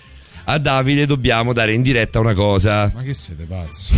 a 0.45 0.59
Davide 0.59 1.07
dobbiamo 1.07 1.53
dare 1.53 1.73
in 1.75 1.83
diretta 1.83 2.19
una 2.21 2.35
cosa. 2.35 2.91
Ma 2.95 3.03
che 3.03 3.15
siete 3.15 3.45
pazzi? 3.45 3.93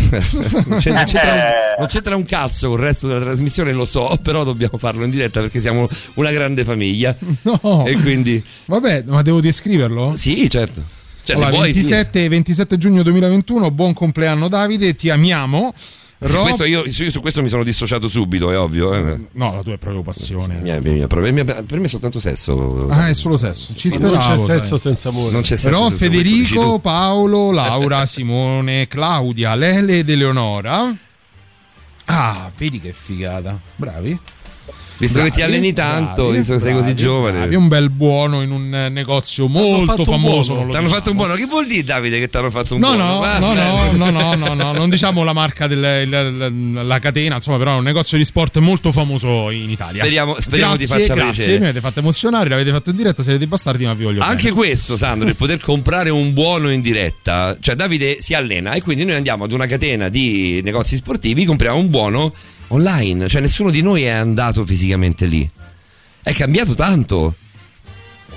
Cioè, 0.81 0.93
non, 0.93 1.05
c'entra 1.05 1.33
un, 1.33 1.41
non 1.79 1.87
c'entra 1.87 2.17
un 2.17 2.25
cazzo 2.25 2.69
con 2.69 2.79
il 2.79 2.85
resto 2.85 3.07
della 3.09 3.21
trasmissione, 3.21 3.73
lo 3.73 3.85
so, 3.85 4.19
però 4.23 4.45
dobbiamo 4.45 4.79
farlo 4.79 5.05
in 5.05 5.11
diretta 5.11 5.41
perché 5.41 5.61
siamo 5.61 5.89
una 6.15 6.31
grande 6.31 6.65
famiglia. 6.65 7.15
No. 7.45 7.85
E 7.87 7.95
quindi. 7.97 8.43
Vabbè, 8.67 9.05
ma 9.07 9.23
devo 9.23 9.41
descriverlo? 9.41 10.15
Sì, 10.17 10.49
certo. 10.49 10.83
Cioè, 11.23 11.37
Allora, 11.37 11.51
se 11.51 11.57
vuoi, 11.57 11.73
sì. 11.73 11.81
27, 11.81 12.29
27 12.29 12.79
giugno 12.79 13.03
2021, 13.03 13.71
buon 13.71 13.93
compleanno 13.93 14.49
Davide, 14.49 14.95
ti 14.95 15.11
amiamo. 15.11 15.73
Su 16.23 16.37
Ro- 16.37 16.43
questo 16.43 16.65
io, 16.65 16.85
io 16.85 17.11
su 17.11 17.21
questo 17.21 17.43
mi 17.43 17.49
sono 17.49 17.63
dissociato 17.65 18.09
subito, 18.09 18.51
è 18.51 18.59
ovvio. 18.59 18.95
eh. 18.95 19.19
No, 19.33 19.55
la 19.57 19.63
tua 19.63 19.75
è 19.75 19.79
proprio 19.79 20.03
passione. 20.03 20.57
Mia- 20.63 20.81
mia- 20.81 21.07
per, 21.07 21.19
me, 21.33 21.45
per 21.45 21.79
me 21.79 21.85
è 21.85 21.89
soltanto 21.89 22.19
sesso. 22.19 22.87
Ah, 22.89 23.09
è 23.09 23.15
solo 23.15 23.37
sesso. 23.37 23.75
Ci 23.75 23.89
Non 23.99 24.09
speravo. 24.21 24.47
c'è 24.47 24.59
sesso 24.59 24.77
sai. 24.77 24.79
senza 24.79 25.09
amore. 25.11 25.33
Non 25.33 25.43
c'è 25.43 25.57
sesso. 25.57 25.69
Però 25.69 25.89
senza 25.89 26.07
questo, 26.09 26.23
Federico, 26.29 26.63
tu. 26.63 26.81
Paolo, 26.81 27.51
Laura, 27.51 28.07
Simone, 28.07 28.87
Claudia, 28.89 29.55
Lele 29.55 29.99
ed 29.99 30.09
Eleonora. 30.09 30.97
Ah, 32.07 32.51
vedi 32.57 32.81
che 32.81 32.93
figata. 32.93 33.59
Bravi. 33.77 34.19
Visto 34.97 35.19
che 35.23 35.31
ti 35.31 35.39
Bravi, 35.39 35.53
alleni 35.55 35.73
tanto, 35.73 36.23
bravi, 36.23 36.37
visto 36.39 36.53
che 36.55 36.61
sei 36.61 36.73
così 36.73 36.93
bravi, 36.93 37.03
giovane. 37.03 37.39
bravi. 37.39 37.55
un 37.57 37.67
bel 37.69 37.91
buono 37.91 38.43
in 38.43 38.53
un 38.53 38.73
eh, 38.73 38.89
negozio 38.91 39.49
molto 39.49 40.05
famoso. 40.05 40.55
Ti 40.55 40.61
hanno 40.61 40.67
diciamo. 40.69 40.89
fatto 40.89 41.11
un 41.11 41.17
buono. 41.17 41.35
Che 41.35 41.47
vuol 41.47 41.67
dire, 41.67 41.83
Davide, 41.83 42.19
che 42.21 42.29
ti 42.29 42.37
hanno 42.37 42.51
fatto 42.51 42.75
un 42.75 42.81
No, 42.81 42.95
buono? 42.95 43.05
no, 43.15 43.19
Va 43.19 43.39
no, 43.39 43.53
no, 43.55 44.11
no, 44.11 44.35
no, 44.37 44.55
no, 44.55 44.73
non 44.73 44.89
diciamo 44.91 45.25
la 45.25 45.33
marca 45.33 45.67
della 45.67 46.03
la 46.05 46.99
catena, 47.01 47.35
insomma, 47.37 47.59
però 47.59 47.75
è 47.75 47.79
un 47.79 47.83
negozio 47.85 48.17
di 48.17 48.25
sport 48.25 48.59
molto 48.59 48.93
famoso 48.93 49.51
in 49.51 49.69
Italia. 49.69 50.03
Speriamo- 50.03 50.37
speriamo 50.39 50.77
grazie, 50.77 50.97
ti 50.97 51.03
faccia 51.03 51.15
grazie, 51.15 51.33
piacere. 51.35 51.59
mi 51.59 51.65
avete 51.65 51.81
fatto 51.81 51.99
emozionare, 51.99 52.49
l'avete 52.49 52.71
fatto 52.71 52.91
in 52.91 52.97
diretta, 52.97 53.23
siete 53.23 53.39
dei 53.39 53.47
bastardi, 53.49 53.85
ma 53.85 53.95
vi 53.95 54.05
voglio 54.05 54.23
Anche 54.23 54.45
bene. 54.45 54.55
questo, 54.55 54.97
Sandro, 54.97 55.29
il 55.29 55.37
poter 55.37 55.59
comprare 55.59 56.11
un 56.11 56.33
buono 56.33 56.71
in 56.71 56.81
diretta. 56.81 57.57
Cioè, 57.59 57.75
Davide 57.75 58.19
si 58.21 58.35
allena 58.35 58.73
e 58.73 58.81
quindi 58.81 59.05
noi 59.05 59.17
andiamo 59.17 59.45
ad 59.45 59.53
una 59.53 59.67
catena 59.67 60.09
di 60.09 60.61
negozi 60.63 60.95
sportivi, 60.97 61.45
compriamo 61.45 61.79
un 61.79 61.91
buono 61.91 62.33
online. 62.69 63.29
Cioè, 63.29 63.41
nessuno 63.41 63.71
di 63.71 63.83
noi 63.83 64.05
è 64.05 64.11
andato 64.11 64.65
fisicamente 64.65 65.27
lì. 65.27 65.49
È 66.23 66.33
cambiato 66.33 66.75
tanto. 66.75 67.35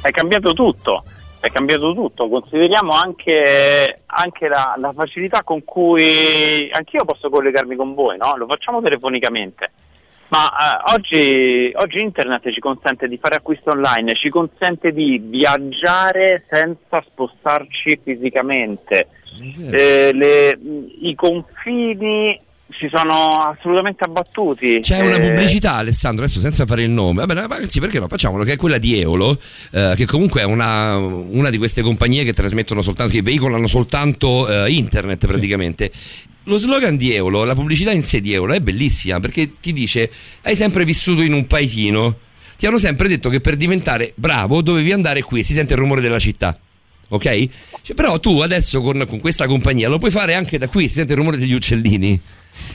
È 0.01 0.11
cambiato 0.11 0.53
tutto, 0.53 1.03
è 1.39 1.49
cambiato 1.49 1.93
tutto. 1.93 2.29
Consideriamo 2.29 2.91
anche, 2.91 4.01
anche 4.05 4.47
la, 4.47 4.75
la 4.77 4.93
facilità 4.93 5.41
con 5.43 5.63
cui 5.63 6.69
anch'io 6.71 7.03
posso 7.03 7.29
collegarmi 7.29 7.75
con 7.75 7.93
voi, 7.93 8.17
no? 8.17 8.35
Lo 8.37 8.45
facciamo 8.45 8.81
telefonicamente. 8.81 9.71
Ma 10.29 10.49
eh, 10.49 10.93
oggi, 10.93 11.71
oggi 11.75 12.01
internet 12.01 12.51
ci 12.51 12.59
consente 12.59 13.07
di 13.07 13.17
fare 13.17 13.35
acquisto 13.35 13.71
online, 13.71 14.13
ci 14.13 14.29
consente 14.29 14.91
di 14.91 15.21
viaggiare 15.23 16.45
senza 16.49 17.01
spostarci 17.01 17.99
fisicamente. 18.03 19.07
Eh, 19.71 20.11
le- 20.13 20.59
I 21.01 21.15
confini 21.15 22.39
si 22.77 22.87
sono 22.89 23.37
assolutamente 23.37 24.03
abbattuti. 24.03 24.79
C'è 24.81 24.99
una 24.99 25.17
Eh, 25.17 25.19
pubblicità, 25.19 25.75
Alessandro, 25.75 26.23
adesso 26.23 26.39
senza 26.39 26.65
fare 26.65 26.83
il 26.83 26.89
nome. 26.89 27.25
Vabbè, 27.25 27.47
ma 27.47 27.59
sì, 27.67 27.79
perché 27.79 27.99
no? 27.99 28.07
Facciamolo, 28.07 28.43
che 28.43 28.53
è 28.53 28.55
quella 28.55 28.77
di 28.77 28.99
Eolo, 28.99 29.39
eh, 29.71 29.93
che 29.95 30.05
comunque 30.05 30.41
è 30.41 30.43
una, 30.43 30.97
una 30.97 31.49
di 31.49 31.57
queste 31.57 31.81
compagnie 31.81 32.23
che 32.23 32.33
trasmettono 32.33 32.81
soltanto, 32.81 33.13
che 33.13 33.21
veicolano 33.21 33.67
soltanto 33.67 34.47
eh, 34.65 34.71
internet 34.71 35.25
praticamente. 35.25 35.91
Lo 36.43 36.57
slogan 36.57 36.95
di 36.95 37.13
Eolo, 37.13 37.43
la 37.43 37.55
pubblicità 37.55 37.91
in 37.91 38.03
sé 38.03 38.21
di 38.21 38.33
Eolo 38.33 38.53
è 38.53 38.61
bellissima 38.61 39.19
perché 39.19 39.59
ti 39.59 39.73
dice 39.73 40.09
hai 40.43 40.55
sempre 40.55 40.85
vissuto 40.85 41.21
in 41.21 41.33
un 41.33 41.45
paesino, 41.45 42.19
ti 42.57 42.65
hanno 42.65 42.77
sempre 42.77 43.09
detto 43.09 43.27
che 43.27 43.41
per 43.41 43.57
diventare 43.57 44.13
bravo 44.15 44.61
dovevi 44.61 44.93
andare 44.93 45.21
qui, 45.23 45.43
si 45.43 45.51
sente 45.53 45.73
il 45.73 45.79
rumore 45.79 45.99
della 45.99 46.19
città. 46.19 46.57
Ok? 47.09 47.47
Cioè, 47.81 47.95
però 47.95 48.19
tu 48.19 48.39
adesso 48.39 48.81
con, 48.81 49.05
con 49.07 49.19
questa 49.19 49.45
compagnia 49.45 49.89
lo 49.89 49.97
puoi 49.97 50.11
fare 50.11 50.35
anche 50.35 50.57
da 50.57 50.67
qui, 50.67 50.87
si 50.87 50.95
sente 50.95 51.13
il 51.13 51.19
rumore 51.19 51.37
degli 51.37 51.53
uccellini. 51.53 52.19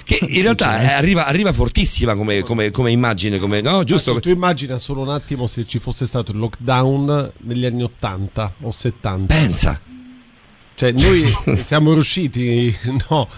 Che 0.04 0.18
in 0.28 0.42
realtà 0.42 0.80
eh, 0.80 0.92
arriva, 0.92 1.26
arriva 1.26 1.52
fortissima 1.52 2.14
come, 2.14 2.42
come- 2.42 2.70
come 2.70 2.90
immagine, 2.90 3.38
come, 3.38 3.60
no? 3.60 3.84
Giusto? 3.84 4.18
Tu 4.20 4.28
immagina 4.30 4.78
solo 4.78 5.00
un 5.02 5.10
attimo 5.10 5.46
se 5.46 5.66
ci 5.66 5.78
fosse 5.78 6.06
stato 6.06 6.32
il 6.32 6.38
lockdown 6.38 7.32
negli 7.38 7.64
anni 7.64 7.82
80 7.82 8.52
o 8.62 8.70
70. 8.70 9.34
Pensa. 9.34 9.80
Cioè, 10.74 10.92
noi 10.92 11.24
siamo 11.62 11.92
riusciti, 11.92 12.74
no, 13.08 13.28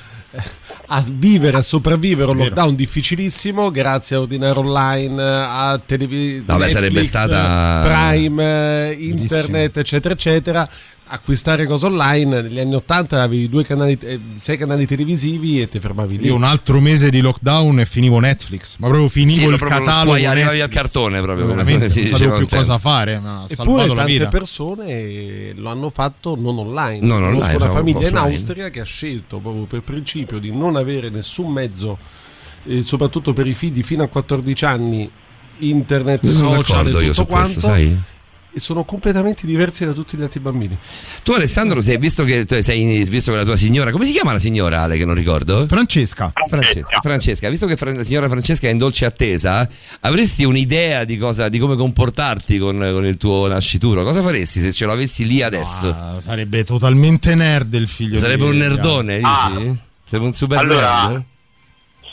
a 0.86 1.04
vivere, 1.10 1.58
a 1.58 1.62
sopravvivere 1.62 2.30
un 2.30 2.36
lockdown 2.38 2.74
difficilissimo 2.74 3.70
grazie 3.70 4.16
a 4.16 4.20
ordinare 4.20 4.58
online, 4.58 5.22
a 5.22 5.80
televisione, 5.84 6.44
No, 6.46 6.56
beh, 6.58 6.68
sarebbe 6.68 7.04
stata- 7.04 7.82
Prime, 7.84 8.94
internet, 8.98 9.76
eccetera, 9.78 10.14
eccetera. 10.14 10.68
Acquistare 11.14 11.64
cose 11.66 11.86
online 11.86 12.42
negli 12.42 12.58
anni 12.58 12.74
80 12.74 13.22
avevi 13.22 13.48
due 13.48 13.64
canali, 13.64 13.96
eh, 14.02 14.18
sei 14.34 14.56
canali 14.56 14.84
televisivi 14.84 15.62
e 15.62 15.68
ti 15.68 15.78
fermavi 15.78 16.18
lì. 16.18 16.26
Io 16.26 16.34
un 16.34 16.42
altro 16.42 16.80
mese 16.80 17.08
di 17.08 17.20
lockdown 17.20 17.78
e 17.78 17.86
finivo 17.86 18.18
Netflix, 18.18 18.76
ma 18.78 18.88
proprio 18.88 19.08
finivo 19.08 19.42
Sì, 19.42 19.46
il 19.46 19.56
proprio 19.56 19.78
lo 19.78 19.84
catalogo. 19.84 20.16
squai- 20.16 20.24
arrivavi 20.26 20.60
al 20.60 20.68
cartone 20.68 21.20
proprio. 21.20 21.46
Veramente, 21.46 21.88
si 21.88 22.00
non 22.00 22.08
sapevo 22.08 22.36
più 22.36 22.46
tempo. 22.46 22.56
cosa 22.56 22.78
fare, 22.78 23.20
ma 23.20 23.30
ha 23.42 23.44
Eppure 23.48 23.54
salvato 23.54 23.88
la 23.90 23.94
tante 23.94 24.12
vita. 24.12 24.28
persone 24.28 25.52
lo 25.54 25.68
hanno 25.70 25.90
fatto 25.90 26.34
non 26.36 26.58
online. 26.58 26.98
Non 27.06 27.18
Conosco 27.20 27.26
online, 27.36 27.38
una 27.54 27.64
proprio 27.64 27.72
famiglia 27.92 28.08
in. 28.08 28.16
Austria 28.16 28.68
che 28.70 28.80
ha 28.80 28.84
scelto 28.84 29.38
proprio 29.38 29.64
per 29.66 29.82
principio 29.82 30.38
di 30.40 30.50
non 30.50 30.74
avere 30.74 31.10
nessun 31.10 31.52
mezzo, 31.52 31.96
eh, 32.66 32.82
soprattutto 32.82 33.32
per 33.32 33.46
i 33.46 33.54
figli 33.54 33.84
fino 33.84 34.02
a 34.02 34.08
14 34.08 34.64
anni, 34.64 35.08
internet, 35.58 36.26
social 36.26 36.86
e 36.88 36.90
io 36.90 36.98
tutto 36.98 37.12
su 37.12 37.26
questo, 37.26 37.60
quanto. 37.60 37.60
sai? 37.60 37.98
Sono 38.56 38.84
completamente 38.84 39.46
diversi 39.46 39.84
da 39.84 39.92
tutti 39.92 40.16
gli 40.16 40.22
altri 40.22 40.40
bambini. 40.40 40.76
Tu 41.22 41.32
Alessandro, 41.32 41.80
sei, 41.80 41.98
visto, 41.98 42.24
che, 42.24 42.46
sei, 42.62 43.04
visto 43.04 43.30
che 43.32 43.36
la 43.36 43.44
tua 43.44 43.56
signora, 43.56 43.90
come 43.90 44.04
si 44.04 44.12
chiama 44.12 44.32
la 44.32 44.38
signora 44.38 44.82
Ale 44.82 44.96
che 44.96 45.04
non 45.04 45.14
ricordo? 45.14 45.66
Francesca. 45.66 46.32
Francesca, 46.48 46.98
Francesca, 47.00 47.48
visto 47.48 47.66
che 47.66 47.76
la 47.92 48.04
signora 48.04 48.28
Francesca 48.28 48.68
è 48.68 48.70
in 48.70 48.78
dolce 48.78 49.04
attesa, 49.06 49.68
avresti 50.00 50.44
un'idea 50.44 51.04
di, 51.04 51.16
cosa, 51.16 51.48
di 51.48 51.58
come 51.58 51.76
comportarti 51.76 52.58
con, 52.58 52.76
con 52.76 53.04
il 53.06 53.16
tuo 53.16 53.46
nascituro? 53.48 54.02
Cosa 54.04 54.22
faresti 54.22 54.60
se 54.60 54.72
ce 54.72 54.86
l'avessi 54.86 55.26
lì 55.26 55.42
adesso? 55.42 55.88
Ah, 55.88 56.16
sarebbe 56.20 56.64
totalmente 56.64 57.34
nerd 57.34 57.74
il 57.74 57.88
figlio 57.88 58.18
Sarebbe 58.18 58.44
di- 58.44 58.50
un 58.50 58.56
nerdone, 58.56 59.16
dici? 59.16 59.26
Ah. 59.28 59.74
Sarebbe 60.04 60.26
un 60.26 60.32
super 60.32 60.58
Allora, 60.58 61.08
nerd? 61.08 61.24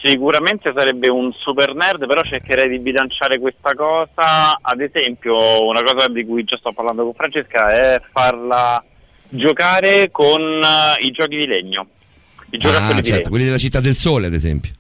Sicuramente 0.02 0.74
sarebbe 0.76 1.10
un 1.10 1.32
super 1.34 1.76
nerd, 1.76 2.08
però 2.08 2.22
cercherei 2.24 2.68
di 2.70 2.80
bilanciare 2.80 3.38
questa 3.39 3.74
cosa. 3.76 4.58
Ad 4.60 4.82
esempio, 4.82 5.66
una 5.68 5.84
cosa 5.84 6.08
di 6.08 6.26
cui 6.26 6.43
già 6.43 6.58
sto 6.58 6.72
parlando 6.72 7.04
con 7.04 7.14
Francesca 7.14 7.70
è 7.70 8.02
farla 8.12 8.84
giocare 9.30 10.10
con 10.12 10.41
eh, 10.41 11.06
i 11.06 11.12
giochi 11.12 11.38
di 11.38 11.45
legno. 11.45 11.86
I 12.49 12.58
giocattoli 12.58 12.91
Ah, 12.91 12.95
di 12.95 13.04
certo, 13.04 13.16
legno. 13.18 13.30
quelli 13.30 13.45
della 13.45 13.58
città 13.58 13.80
del 13.80 13.95
sole, 13.95 14.26
ad 14.28 14.34
esempio. 14.34 14.72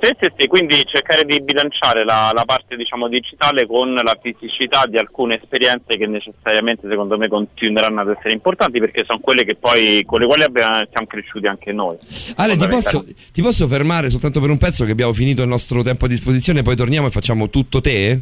Sì, 0.00 0.14
sì, 0.20 0.28
sì, 0.36 0.46
quindi 0.46 0.84
cercare 0.86 1.24
di 1.24 1.40
bilanciare 1.40 2.04
la, 2.04 2.30
la 2.32 2.44
parte 2.44 2.76
diciamo, 2.76 3.08
digitale 3.08 3.66
con 3.66 3.92
la 3.94 4.16
fisicità 4.20 4.86
di 4.86 4.96
alcune 4.96 5.40
esperienze 5.40 5.96
che 5.96 6.06
necessariamente 6.06 6.88
secondo 6.88 7.18
me 7.18 7.26
continueranno 7.26 8.00
ad 8.02 8.10
essere 8.10 8.32
importanti 8.32 8.78
perché 8.78 9.04
sono 9.04 9.18
quelle 9.18 9.44
che 9.44 9.56
poi 9.56 10.04
con 10.06 10.20
le 10.20 10.26
quali 10.26 10.44
abbiamo, 10.44 10.86
siamo 10.88 11.06
cresciuti 11.08 11.48
anche 11.48 11.72
noi. 11.72 11.96
Ale, 12.36 12.56
ti 12.56 12.68
posso, 12.68 13.04
ti 13.32 13.42
posso 13.42 13.66
fermare 13.66 14.08
soltanto 14.08 14.40
per 14.40 14.50
un 14.50 14.58
pezzo 14.58 14.84
che 14.84 14.92
abbiamo 14.92 15.12
finito 15.12 15.42
il 15.42 15.48
nostro 15.48 15.82
tempo 15.82 16.04
a 16.04 16.08
disposizione, 16.08 16.62
poi 16.62 16.76
torniamo 16.76 17.08
e 17.08 17.10
facciamo 17.10 17.50
tutto 17.50 17.80
te? 17.80 18.20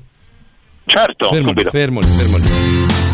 Certo, 0.86 1.28
fermo, 1.28 1.52
fermo, 1.52 2.00
fermo 2.00 3.05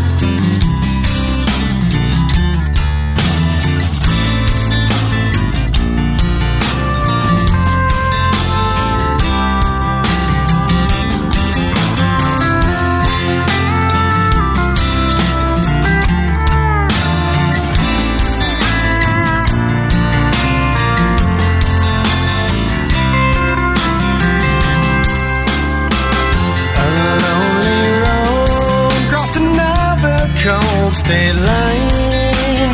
state 31.12 31.38
line. 31.52 32.70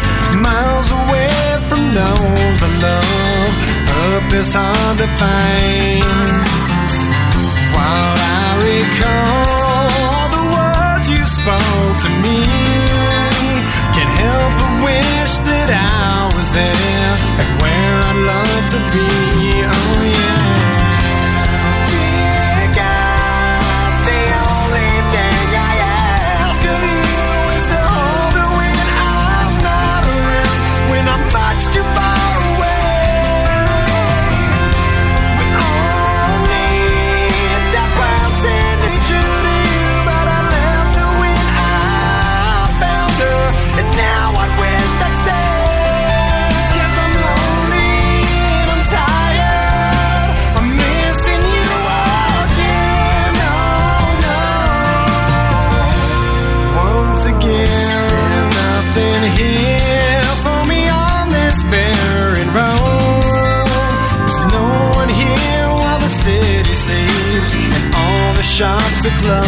Miles 0.46 0.88
away 1.00 1.34
from 1.68 1.82
those 1.98 2.60
I 2.68 2.70
love, 2.86 3.54
up 4.02 4.32
is 4.40 4.50
hard 4.54 4.96
to 5.02 5.08
find. 5.20 6.42
While 7.74 8.18
I 8.38 8.46
recall 8.70 10.22
the 10.36 10.44
words 10.56 11.06
you 11.14 11.22
spoke 11.38 11.96
to 12.04 12.10
me, 12.24 12.40
can't 13.94 14.14
help 14.22 14.52
but 14.60 14.74
wish 14.86 15.32
that 15.48 15.70
I 15.74 16.30
was 16.36 16.48
there, 16.58 17.14
and 17.40 17.50
where 17.60 17.94
I'd 18.08 18.20
love 18.30 18.62
to 18.74 18.78
be. 18.94 19.27
Shops 69.08 69.28
are. 69.28 69.42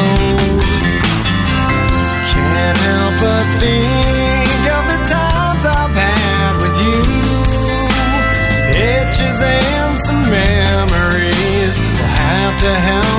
Can't 2.33 2.79
help 2.79 3.15
but 3.21 3.47
think 3.61 4.63
of 4.77 4.85
the 4.93 4.99
times 5.11 5.65
I've 5.67 5.97
had 5.97 6.53
with 6.63 6.77
you. 6.87 7.03
Pictures 8.73 9.41
and 9.43 9.99
some 10.07 10.23
memories 10.31 11.79
will 11.79 12.07
have 12.07 12.61
to 12.61 12.75
help 12.75 13.10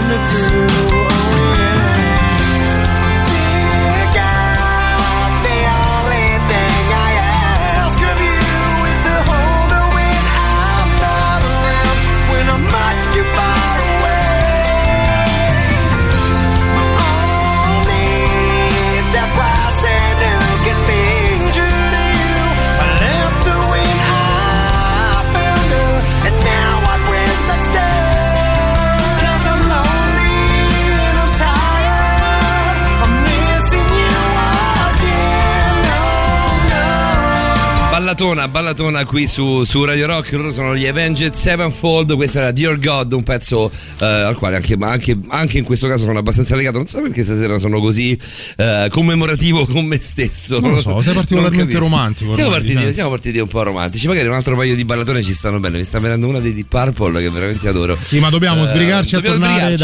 Ballatona, 38.22 38.47
ballatona 38.47 39.03
qui 39.05 39.26
su, 39.26 39.63
su 39.63 39.84
Radio 39.84 40.05
Rock, 40.05 40.34
loro 40.34 40.53
sono 40.53 40.76
gli 40.76 40.86
Avenged 40.86 41.34
Sevenfold, 41.34 42.13
questa 42.13 42.38
era 42.41 42.51
Dear 42.51 42.78
God, 42.78 43.13
un 43.13 43.24
pezzo 43.24 43.72
eh, 43.99 44.05
al 44.05 44.36
quale 44.36 44.57
anche, 44.57 44.78
anche- 44.80 45.17
anche 45.30 45.57
in 45.57 45.63
questo 45.63 45.88
caso 45.88 46.03
sono 46.05 46.19
abbastanza 46.19 46.55
legato, 46.55 46.78
non 46.78 46.86
so 46.86 47.01
perché 47.01 47.24
stasera 47.24 47.57
sono 47.57 47.80
così 47.80 48.15
eh, 48.57 48.88
commemorativo 48.91 49.65
con 49.65 49.86
me 49.86 49.99
stesso. 49.99 50.59
Non 50.59 50.74
lo 50.74 50.80
so, 50.80 51.01
sei 51.01 51.15
particolarmente 51.15 51.76
romantico 51.80 52.32
Siamo 52.34 52.51
partiti, 52.51 52.93
siamo 52.93 53.09
partiti 53.09 53.39
un 53.39 53.47
po' 53.47 53.63
romantici, 53.63 54.05
magari 54.05 54.28
un 54.28 54.36
altro 54.36 54.55
paio 54.55 54.76
di 54.76 54.86
ballatone 54.86 55.24
ci 55.24 55.34
stanno 55.34 55.59
bene, 55.59 55.80
mi 55.80 55.84
sta 55.84 55.97
venendo 55.97 56.28
una 56.28 56.39
dei 56.39 56.53
Deep 56.53 56.67
Purple 56.67 57.22
che 57.24 57.30
veramente 57.32 57.67
adoro. 57.67 57.97
Sì, 57.99 58.19
ma 58.19 58.30
dobbiamo 58.30 58.63
Eh, 58.65 58.67
sbrigarci 58.67 59.15
dobbiamo 59.15 59.38
a 59.38 59.39
tornare 59.39 59.76
sbrigarci. 59.78 59.84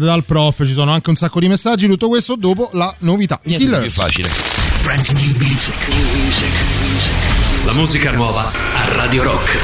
da- 0.00 0.04
dal 0.04 0.24
prof. 0.24 0.66
Ci 0.66 0.72
sono 0.72 0.90
anche 0.90 1.08
un 1.08 1.14
sacco 1.16 1.38
di 1.38 1.46
messaggi. 1.46 1.86
Tutto 1.86 2.08
questo 2.08 2.34
dopo 2.36 2.68
la 2.72 2.92
novità. 3.00 3.38
Niente 3.44 3.64
di 3.64 3.70
più 3.70 3.78
Killers. 3.78 3.94
facile. 3.96 4.28
Frank 4.28 5.08
New 5.12 5.34
Music. 5.38 7.34
La 7.66 7.72
musica 7.72 8.12
nuova 8.12 8.52
a 8.52 8.94
Radio 8.94 9.24
Rock. 9.24 9.58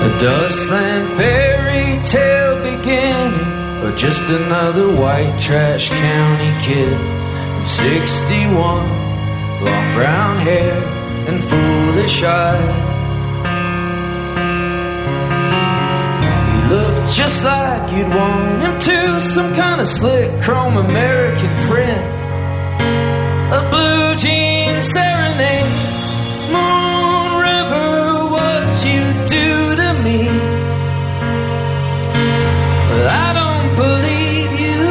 A 0.00 0.08
Dustland 0.18 1.08
fairy 1.16 2.00
tale 2.04 2.62
beginning, 2.62 3.82
or 3.82 3.92
just 3.96 4.30
another 4.30 4.86
white 4.94 5.36
trash 5.40 5.88
county 5.88 6.52
kid. 6.60 6.96
61, 7.64 8.88
long 9.64 9.94
brown 9.94 10.38
hair 10.38 10.80
and 11.26 11.42
foolish 11.42 12.22
eyes. 12.22 12.95
Just 17.14 17.44
like 17.44 17.92
you'd 17.92 18.08
want 18.08 18.62
him 18.62 18.78
to, 18.78 19.20
some 19.20 19.54
kind 19.54 19.80
of 19.80 19.86
slick 19.86 20.30
chrome 20.42 20.76
American 20.76 21.50
prince. 21.62 22.16
A 23.58 23.68
blue 23.70 24.16
jean 24.16 24.82
serenade, 24.82 25.72
Moon 26.54 27.30
River, 27.48 28.30
what 28.34 28.84
you 28.84 29.02
do 29.38 29.76
to 29.76 29.88
me. 30.06 30.20
I 33.08 33.28
don't 33.40 33.68
believe 33.82 34.50
you. 34.64 34.84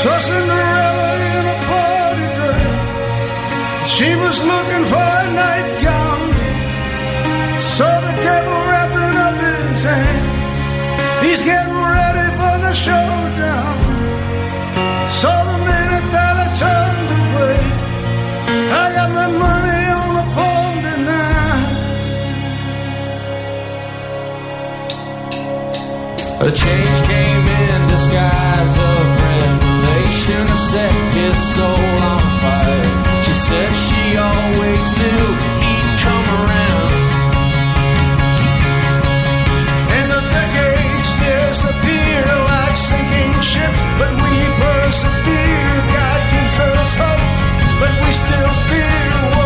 Saw 0.00 0.18
Cinderella 0.18 1.10
in 1.36 1.44
a 1.54 1.58
party 1.72 2.26
dress. 2.38 3.90
She 3.94 4.10
was 4.24 4.36
looking 4.42 4.84
for 4.92 5.08
a 5.24 5.26
nightgown. 5.42 6.20
Saw 7.58 8.00
the 8.00 8.14
devil 8.22 8.58
hand. 9.80 11.24
He's 11.24 11.40
getting 11.40 11.72
ready 11.72 12.28
for 12.36 12.54
the 12.60 12.72
showdown. 12.74 13.76
Saw 15.08 15.38
the 15.50 15.58
minute 15.64 16.08
that 16.12 16.34
I 16.44 16.48
turned 16.62 17.10
away. 17.22 17.60
I 18.80 18.84
got 18.96 19.08
my 19.20 19.28
money 19.44 19.82
on 20.02 20.12
a 20.20 20.26
pawn 20.36 20.74
tonight. 20.84 21.68
A 26.46 26.50
change 26.52 26.98
came 27.08 27.44
in 27.48 27.86
disguise 27.88 28.74
of 28.76 29.02
revelation 29.24 30.42
to 30.48 30.56
set 30.68 30.92
his 31.16 31.38
soul 31.54 31.96
on 32.12 32.20
fire. 32.42 33.22
She 33.24 33.32
said 33.32 33.70
she 33.86 34.02
always 34.18 34.84
knew 34.98 35.61
persevere. 44.92 45.80
God 45.96 46.20
gives 46.30 46.58
us 46.58 46.92
hope, 47.00 47.24
but 47.80 47.92
we 48.04 48.12
still 48.12 48.52
fear 48.68 49.41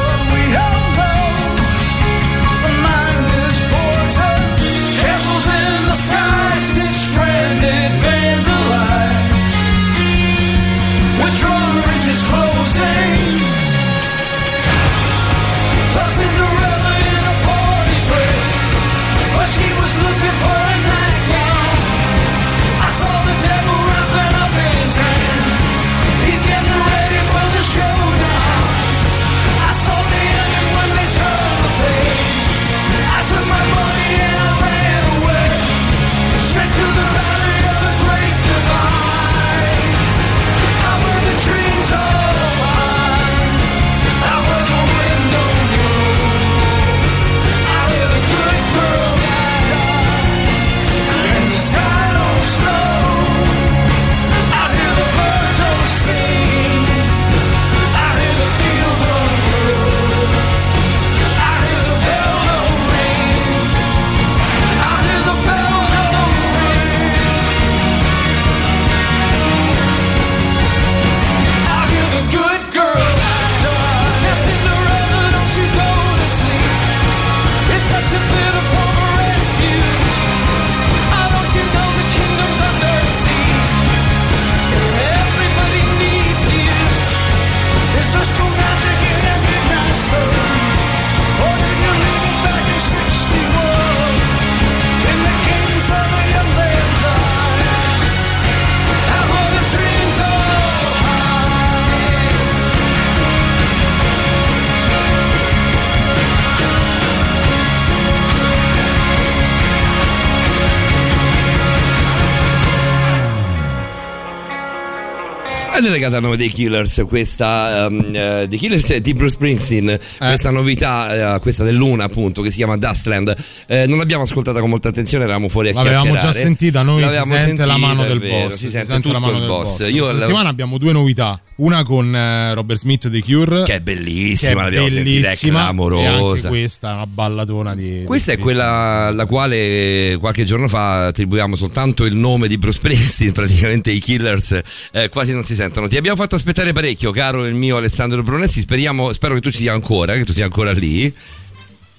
È 115.86 115.88
delegata 115.88 116.16
a 116.16 116.20
nome 116.20 116.36
dei 116.36 116.50
Killers 116.50 117.04
questa 117.06 117.86
um, 117.88 118.10
eh, 118.12 118.46
dei 118.48 118.58
Killers 118.58 118.90
e 118.90 119.00
di 119.00 119.14
Bruce 119.14 119.34
Springsteen 119.34 119.96
questa 120.18 120.50
novità 120.50 121.36
eh, 121.36 121.38
questa 121.38 121.62
del 121.62 121.76
Luna 121.76 122.02
appunto 122.02 122.42
che 122.42 122.50
si 122.50 122.56
chiama 122.56 122.76
Dustland 122.76 123.32
eh, 123.68 123.86
non 123.86 123.98
l'abbiamo 123.98 124.24
ascoltata 124.24 124.58
con 124.58 124.68
molta 124.68 124.88
attenzione 124.88 125.22
eravamo 125.22 125.48
fuori 125.48 125.68
a 125.68 125.74
L'avevamo 125.74 126.18
già 126.18 126.32
sentita, 126.32 126.82
noi 126.82 127.08
si 127.08 127.36
sente 127.36 127.64
la 127.64 127.76
mano 127.76 128.02
è 128.02 128.08
del 128.08 128.18
vero, 128.18 128.46
boss. 128.46 128.54
si, 128.54 128.68
sente, 128.68 128.88
la 128.88 129.00
tutto 129.00 129.20
mano 129.20 129.38
del 129.38 129.46
boss 129.46 129.56
boss. 129.78 129.88
io 129.88 129.96
Questa 129.98 130.12
la- 130.12 130.18
settimana 130.18 130.48
abbiamo 130.48 130.78
due 130.78 130.92
novità. 130.92 131.40
Una 131.58 131.84
con 131.84 132.14
eh, 132.14 132.52
Robert 132.52 132.78
Smith 132.78 133.08
dei 133.08 133.22
Cure. 133.22 133.62
Che 133.62 133.76
è 133.76 133.80
bellissima, 133.80 134.50
che 134.50 134.56
l'abbiamo 134.56 134.90
sentita, 134.90 135.16
è 135.16 135.22
bellissima, 135.22 135.60
clamorosa. 135.60 136.02
E 136.02 136.06
anche 136.06 136.48
questa 136.48 136.90
è 136.90 136.94
una 136.94 137.06
ballatona 137.06 137.74
di. 137.74 138.02
Questa 138.04 138.32
è 138.32 138.36
quella 138.36 139.06
alla 139.06 139.24
quale 139.24 140.18
qualche 140.20 140.44
giorno 140.44 140.68
fa 140.68 141.06
attribuiamo 141.06 141.56
soltanto 141.56 142.04
il 142.04 142.14
nome 142.14 142.46
di 142.48 142.58
Bruce 142.58 142.76
Springsteen, 142.76 143.32
praticamente 143.32 143.90
i 143.90 144.00
Killers 144.00 144.60
eh, 144.92 145.08
quasi 145.08 145.32
non 145.32 145.44
si 145.44 145.54
sentono. 145.76 145.88
Ti 145.88 145.96
abbiamo 145.96 146.16
fatto 146.16 146.34
aspettare 146.34 146.72
parecchio, 146.72 147.10
caro 147.10 147.44
il 147.46 147.54
mio 147.54 147.76
Alessandro 147.76 148.22
Brunetti, 148.22 148.60
speriamo, 148.60 149.12
spero 149.12 149.34
che 149.34 149.40
tu 149.40 149.50
ci 149.50 149.58
sia 149.58 149.72
ancora, 149.72 150.14
che 150.14 150.24
tu 150.24 150.32
sia 150.32 150.44
ancora 150.44 150.72
lì. 150.72 151.12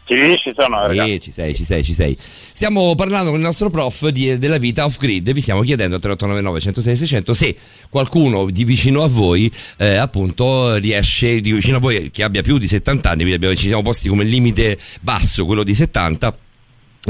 Sì, 0.05 0.15
ci 0.41 0.53
sono, 0.57 0.87
ragazzi. 0.87 1.13
Eh, 1.13 1.19
ci 1.19 1.31
sei, 1.31 1.53
ci 1.53 1.65
sei, 1.65 1.83
ci 1.83 1.93
sei. 1.93 2.17
Stiamo 2.17 2.95
parlando 2.95 3.29
con 3.29 3.39
il 3.39 3.45
nostro 3.45 3.69
prof 3.69 4.07
di- 4.07 4.37
della 4.37 4.57
vita 4.57 4.85
off 4.85 4.97
grid. 4.97 5.31
Vi 5.33 5.41
stiamo 5.41 5.61
chiedendo 5.61 5.97
a 5.97 5.99
3899 5.99 6.61
106 6.61 6.95
600 6.95 7.33
se 7.33 7.55
qualcuno 7.89 8.49
di 8.49 8.63
vicino 8.63 9.03
a 9.03 9.07
voi, 9.07 9.51
eh, 9.77 9.95
appunto, 9.95 10.75
riesce, 10.75 11.41
di 11.41 11.51
vicino 11.51 11.77
a 11.77 11.79
voi 11.81 12.09
che 12.09 12.23
abbia 12.23 12.41
più 12.41 12.57
di 12.57 12.67
70 12.67 13.09
anni, 13.09 13.31
abbiamo- 13.33 13.55
ci 13.55 13.67
siamo 13.67 13.81
posti 13.81 14.07
come 14.07 14.23
limite 14.23 14.77
basso, 15.01 15.45
quello 15.45 15.63
di 15.63 15.75
70 15.75 16.33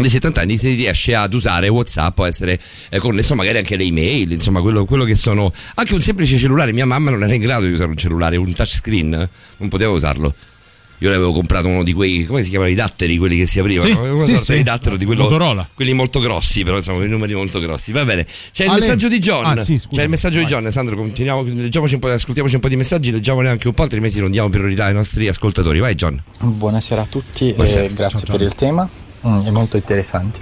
dei 0.01 0.09
70 0.11 0.41
anni 0.41 0.57
si 0.57 0.73
riesce 0.75 1.15
ad 1.15 1.33
usare 1.33 1.67
Whatsapp 1.69 2.17
o 2.19 2.27
essere 2.27 2.59
eh, 2.89 2.99
connesso 2.99 3.35
magari 3.35 3.57
anche 3.57 3.73
alle 3.75 3.83
email, 3.83 4.31
insomma 4.31 4.61
quello, 4.61 4.85
quello 4.85 5.03
che 5.03 5.15
sono 5.15 5.51
anche 5.75 5.93
un 5.93 6.01
semplice 6.01 6.37
cellulare. 6.37 6.71
Mia 6.73 6.85
mamma 6.85 7.09
non 7.11 7.23
era 7.23 7.33
in 7.33 7.41
grado 7.41 7.65
di 7.65 7.71
usare 7.71 7.89
un 7.89 7.97
cellulare, 7.97 8.37
un 8.37 8.53
touchscreen, 8.53 9.13
eh, 9.13 9.29
non 9.57 9.69
poteva 9.69 9.91
usarlo. 9.91 10.33
Io 11.01 11.09
le 11.09 11.15
avevo 11.15 11.31
comprato 11.31 11.67
uno 11.67 11.83
di 11.83 11.93
quei, 11.93 12.25
come 12.25 12.41
si 12.41 12.49
chiamano 12.49 12.71
i 12.71 12.73
datteri, 12.73 13.17
quelli 13.17 13.37
che 13.37 13.45
si 13.45 13.59
aprivano, 13.59 13.87
Sì, 13.93 13.99
una 13.99 14.23
sì, 14.23 14.29
sorta 14.31 14.43
sì. 14.45 14.57
di 14.57 14.63
dattero 14.63 14.97
di 14.97 15.05
quello, 15.05 15.23
Motorola. 15.25 15.69
quelli 15.75 15.93
molto 15.93 16.19
grossi, 16.19 16.63
però 16.63 16.77
insomma, 16.77 16.97
quei 16.97 17.07
numeri 17.09 17.35
molto 17.35 17.59
grossi. 17.59 17.91
Va 17.91 18.03
bene. 18.03 18.25
C'è 18.25 18.63
il 18.63 18.69
Ale- 18.71 18.79
messaggio 18.79 19.07
di 19.07 19.19
John. 19.19 19.45
Ah, 19.45 19.63
sì. 19.63 19.79
C'è 19.91 20.01
il 20.01 20.09
messaggio 20.09 20.39
di 20.39 20.45
John, 20.45 20.61
Alessandro, 20.63 20.95
continuiamo, 20.95 21.43
leggiamoci 21.43 21.93
un 21.93 21.99
po', 21.99 22.07
ascoltiamoci 22.09 22.55
un 22.55 22.61
po' 22.61 22.67
di 22.69 22.75
messaggi, 22.77 23.11
leggiamone 23.11 23.47
anche 23.47 23.67
un 23.67 23.75
po', 23.75 23.83
altrimenti 23.83 24.19
non 24.19 24.31
diamo 24.31 24.49
priorità 24.49 24.85
ai 24.85 24.93
nostri 24.95 25.27
ascoltatori. 25.27 25.77
Vai 25.77 25.93
John. 25.93 26.19
Buonasera 26.39 27.01
a 27.01 27.05
tutti 27.07 27.53
Buonasera. 27.53 27.85
e 27.85 27.93
grazie 27.93 28.17
Ciao, 28.17 28.27
ciao. 28.27 28.37
per 28.37 28.45
il 28.47 28.55
tema, 28.55 28.89
Mm, 29.27 29.47
molto 29.49 29.77
interessante. 29.77 30.39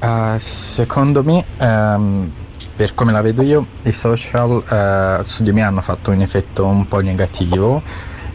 Uh, 0.00 0.36
secondo 0.38 1.22
me, 1.22 1.50
ehm, 1.56 2.32
per 2.74 2.94
come 2.94 3.12
la 3.12 3.20
vedo 3.20 3.42
io, 3.42 3.68
i 3.82 3.92
social 3.92 4.62
eh, 4.68 5.20
su 5.22 5.42
di 5.42 5.52
me 5.52 5.62
hanno 5.62 5.80
fatto 5.82 6.10
un 6.10 6.20
effetto 6.20 6.66
un 6.66 6.86
po' 6.86 7.00
negativo 7.00 7.82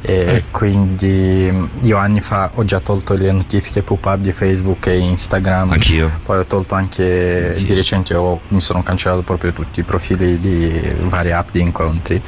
E 0.01 0.43
quindi 0.51 1.69
io 1.81 1.97
anni 1.97 2.21
fa 2.21 2.51
ho 2.53 2.63
già 2.63 2.79
tolto 2.79 3.15
le 3.15 3.31
notifiche 3.31 3.81
pop-up 3.81 4.19
di 4.19 4.31
Facebook 4.31 4.87
e 4.87 4.97
Instagram. 4.99 5.71
Anch'io. 5.71 6.19
Poi 6.23 6.37
ho 6.39 6.45
tolto 6.45 6.75
anche 6.75 7.55
di 7.57 7.73
recente 7.73 8.13
ho- 8.13 8.39
mi 8.49 8.61
sono 8.61 8.83
cancellato 8.83 9.23
proprio 9.23 9.51
tutti 9.53 9.79
i 9.79 9.83
profili 9.83 10.39
di 10.39 10.81
varie 11.01 11.33
app 11.33 11.49
di 11.51 11.61
incontri 11.61 12.21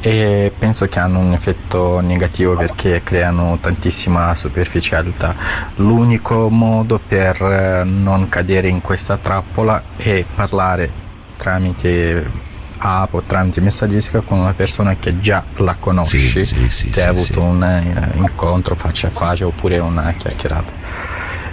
e 0.00 0.52
penso 0.58 0.86
che 0.88 0.98
hanno 0.98 1.20
un 1.20 1.32
effetto 1.32 2.00
negativo 2.00 2.56
perché 2.56 3.02
creano 3.04 3.58
tantissima 3.60 4.34
superficialità. 4.34 5.34
L'unico 5.76 6.48
modo 6.50 7.00
per 7.04 7.40
eh, 7.40 7.84
non 7.84 8.28
cadere 8.28 8.68
in 8.68 8.80
questa 8.80 9.16
trappola 9.16 9.82
è 9.96 10.24
parlare 10.34 10.90
tramite 11.36 12.50
app 12.82 13.14
o 13.14 13.22
tramite 13.22 13.60
messaggistica 13.60 14.20
con 14.20 14.38
una 14.38 14.52
persona 14.54 14.96
che 14.96 15.20
già 15.20 15.44
la 15.56 15.76
conosci, 15.78 16.18
Sì, 16.18 16.44
sì, 16.44 16.70
sì, 16.70 16.86
che 16.86 16.92
sì, 16.92 17.00
hai 17.00 17.06
avuto 17.08 17.24
sì. 17.24 17.38
un 17.38 17.62
eh, 17.62 18.12
incontro 18.16 18.74
faccia 18.74 19.06
a 19.08 19.10
faccia 19.10 19.46
oppure 19.46 19.78
una 19.78 20.12
chiacchierata. 20.12 20.72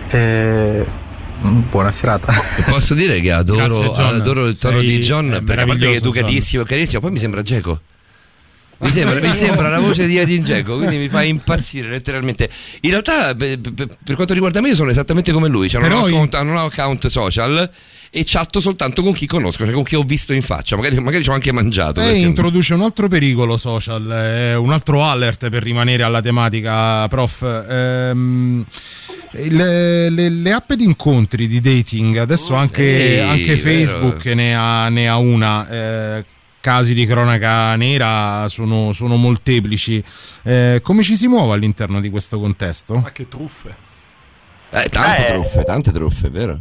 E, 0.10 0.86
mm, 1.46 1.62
buona 1.70 1.92
serata. 1.92 2.34
Posso 2.68 2.94
dire 2.94 3.20
che 3.22 3.32
adoro, 3.32 3.80
Grazie, 3.92 4.04
adoro 4.04 4.48
il 4.48 4.58
tono 4.58 4.80
Sei, 4.80 4.88
di 4.88 5.00
John, 5.00 5.42
perché 5.46 5.62
a 5.62 5.66
parte 5.66 5.86
che 5.86 5.94
è 5.94 5.96
educatissimo, 5.98 6.64
carissimo, 6.64 7.02
poi 7.02 7.12
mi 7.12 7.20
sembra 7.20 7.42
Geco. 7.42 7.80
Mi 8.82 8.90
sembra, 8.90 9.20
mi 9.20 9.32
sembra 9.34 9.68
la 9.68 9.80
voce 9.80 10.08
di 10.08 10.18
Edin 10.18 10.42
Dzeko, 10.42 10.78
quindi 10.78 10.96
mi 10.96 11.10
fa 11.10 11.22
impazzire 11.22 11.90
letteralmente. 11.90 12.50
In 12.82 12.92
realtà, 12.92 13.36
per, 13.36 13.60
per- 13.60 13.98
per 14.02 14.16
quanto 14.16 14.34
riguarda 14.34 14.62
me, 14.62 14.70
io 14.70 14.76
sono 14.76 14.90
esattamente 14.90 15.34
come 15.34 15.50
lui. 15.50 15.68
Cioè, 15.68 15.82
non, 15.82 15.92
ho 15.92 16.06
account, 16.06 16.42
non 16.44 16.56
ho 16.56 16.66
account 16.66 17.08
social 17.08 17.70
e 18.12 18.24
chatto 18.26 18.60
soltanto 18.60 19.02
con 19.04 19.14
chi 19.14 19.28
conosco, 19.28 19.66
cioè 19.66 19.74
con 19.74 19.84
chi 19.84 19.96
ho 19.96 20.04
visto 20.04 20.34
in 20.34 20.42
faccia. 20.42 20.76
Magari, 20.76 21.00
magari 21.00 21.24
ci 21.24 21.30
ho 21.30 21.34
anche 21.34 21.52
mangiato. 21.52 22.02
E 22.02 22.18
introduce 22.20 22.74
un 22.74 22.82
altro 22.82 23.08
pericolo 23.08 23.56
social, 23.58 24.12
eh, 24.12 24.56
un 24.56 24.72
altro 24.72 25.04
alert 25.04 25.50
per 25.50 25.62
rimanere 25.64 26.04
alla 26.04 26.22
tematica, 26.22 27.08
prof. 27.08 27.42
Ehm, 27.70 28.66
le, 29.32 30.10
le- 30.10 30.30
le 30.30 30.52
app 30.52 30.74
di 30.74 30.84
incontri 30.86 31.48
di 31.48 31.60
dating, 31.60 32.16
adesso 32.18 32.56
anche, 32.56 32.82
Ehi, 32.82 33.20
anche. 33.30 33.58
Facebook 33.58 34.26
ne 34.26 34.56
ha, 34.56 34.90
ne 34.90 35.08
ha 35.08 35.18
una. 35.18 35.68
eh, 36.18 36.26
casi 36.62 36.94
di 36.94 37.06
cronaca 37.06 37.76
nera 37.78 38.46
sono, 38.50 38.92
sono 38.92 39.16
molteplici. 39.16 40.04
Eh, 40.44 40.80
come 40.84 41.04
ci 41.04 41.16
si 41.16 41.28
muove 41.28 41.54
all'interno 41.54 42.02
di 42.02 42.10
questo 42.10 42.38
contesto? 42.40 42.96
Ma 42.98 43.12
che 43.12 43.30
truffe. 43.30 43.74
Eh, 44.72 44.90
tante 44.90 45.26
Eh. 45.28 45.30
truffe, 45.30 45.64
tante 45.64 45.92
truffe, 45.92 46.30
vero? 46.30 46.60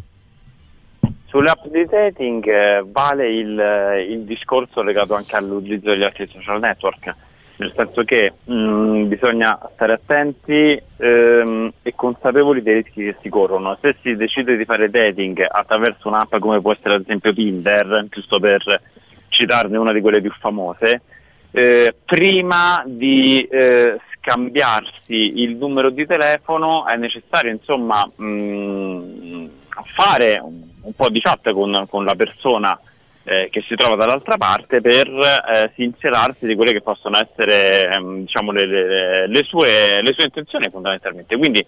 Di 1.30 1.84
dating 1.84 2.46
eh, 2.48 2.82
vale 2.86 3.30
il, 3.30 4.06
il 4.08 4.20
discorso 4.22 4.80
legato 4.80 5.14
anche 5.14 5.36
all'utilizzo 5.36 5.90
degli 5.90 6.02
altri 6.02 6.26
social 6.26 6.58
network, 6.58 7.14
nel 7.56 7.72
senso 7.76 8.02
che 8.02 8.32
mh, 8.44 9.04
bisogna 9.08 9.58
stare 9.74 9.92
attenti 9.92 10.80
ehm, 10.96 11.72
e 11.82 11.94
consapevoli 11.94 12.62
dei 12.62 12.76
rischi 12.76 13.04
che 13.04 13.16
si 13.20 13.28
corrono. 13.28 13.76
Se 13.78 13.94
si 14.00 14.16
decide 14.16 14.56
di 14.56 14.64
fare 14.64 14.88
dating 14.88 15.46
attraverso 15.46 16.08
un'app 16.08 16.34
come 16.38 16.62
può 16.62 16.72
essere 16.72 16.94
ad 16.94 17.02
esempio 17.02 17.34
Tinder, 17.34 18.06
giusto 18.08 18.40
per 18.40 18.80
citarne 19.28 19.76
una 19.76 19.92
di 19.92 20.00
quelle 20.00 20.22
più 20.22 20.32
famose, 20.32 21.02
eh, 21.50 21.94
prima 22.06 22.82
di 22.86 23.42
eh, 23.42 24.00
scambiarsi 24.16 25.42
il 25.42 25.56
numero 25.56 25.90
di 25.90 26.06
telefono 26.06 26.86
è 26.86 26.96
necessario 26.96 27.50
insomma 27.52 28.02
mh, 28.16 29.48
fare 29.94 30.40
un, 30.42 30.67
un 30.82 30.92
po' 30.94 31.08
di 31.10 31.20
chat 31.20 31.50
con, 31.52 31.86
con 31.88 32.04
la 32.04 32.14
persona 32.14 32.78
eh, 33.24 33.48
che 33.50 33.62
si 33.66 33.74
trova 33.74 33.96
dall'altra 33.96 34.36
parte 34.36 34.80
per 34.80 35.06
eh, 35.08 35.72
sincerarsi 35.74 36.46
di 36.46 36.54
quelle 36.54 36.72
che 36.72 36.80
possono 36.80 37.18
essere 37.18 37.90
ehm, 37.92 38.20
diciamo, 38.20 38.52
le, 38.52 38.66
le- 38.66 39.26
le 39.28 39.42
sue, 39.44 40.00
le 40.02 40.12
sue 40.14 40.24
intenzioni 40.24 40.68
fondamentalmente. 40.70 41.36
Quindi 41.36 41.64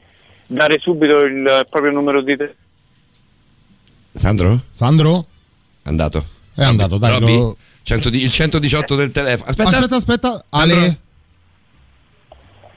dare 0.47 0.79
subito 0.79 1.19
il 1.25 1.67
proprio 1.69 1.93
numero 1.93 2.23
di 2.23 2.37
telefono. 2.37 2.59
Sandro? 4.13 4.61
Sandro? 4.71 5.25
Andato. 5.83 6.25
È 6.55 6.63
andato, 6.65 6.99
dai. 6.99 7.21
Lo- 7.21 7.57
110 7.83 8.25
il 8.25 8.31
118 8.31 8.95
del 8.95 9.11
telefono. 9.11 9.51
Aspetta, 9.51 9.69
Aspetta, 9.69 9.97
aspetta. 9.97 10.45
Ale? 10.51 10.99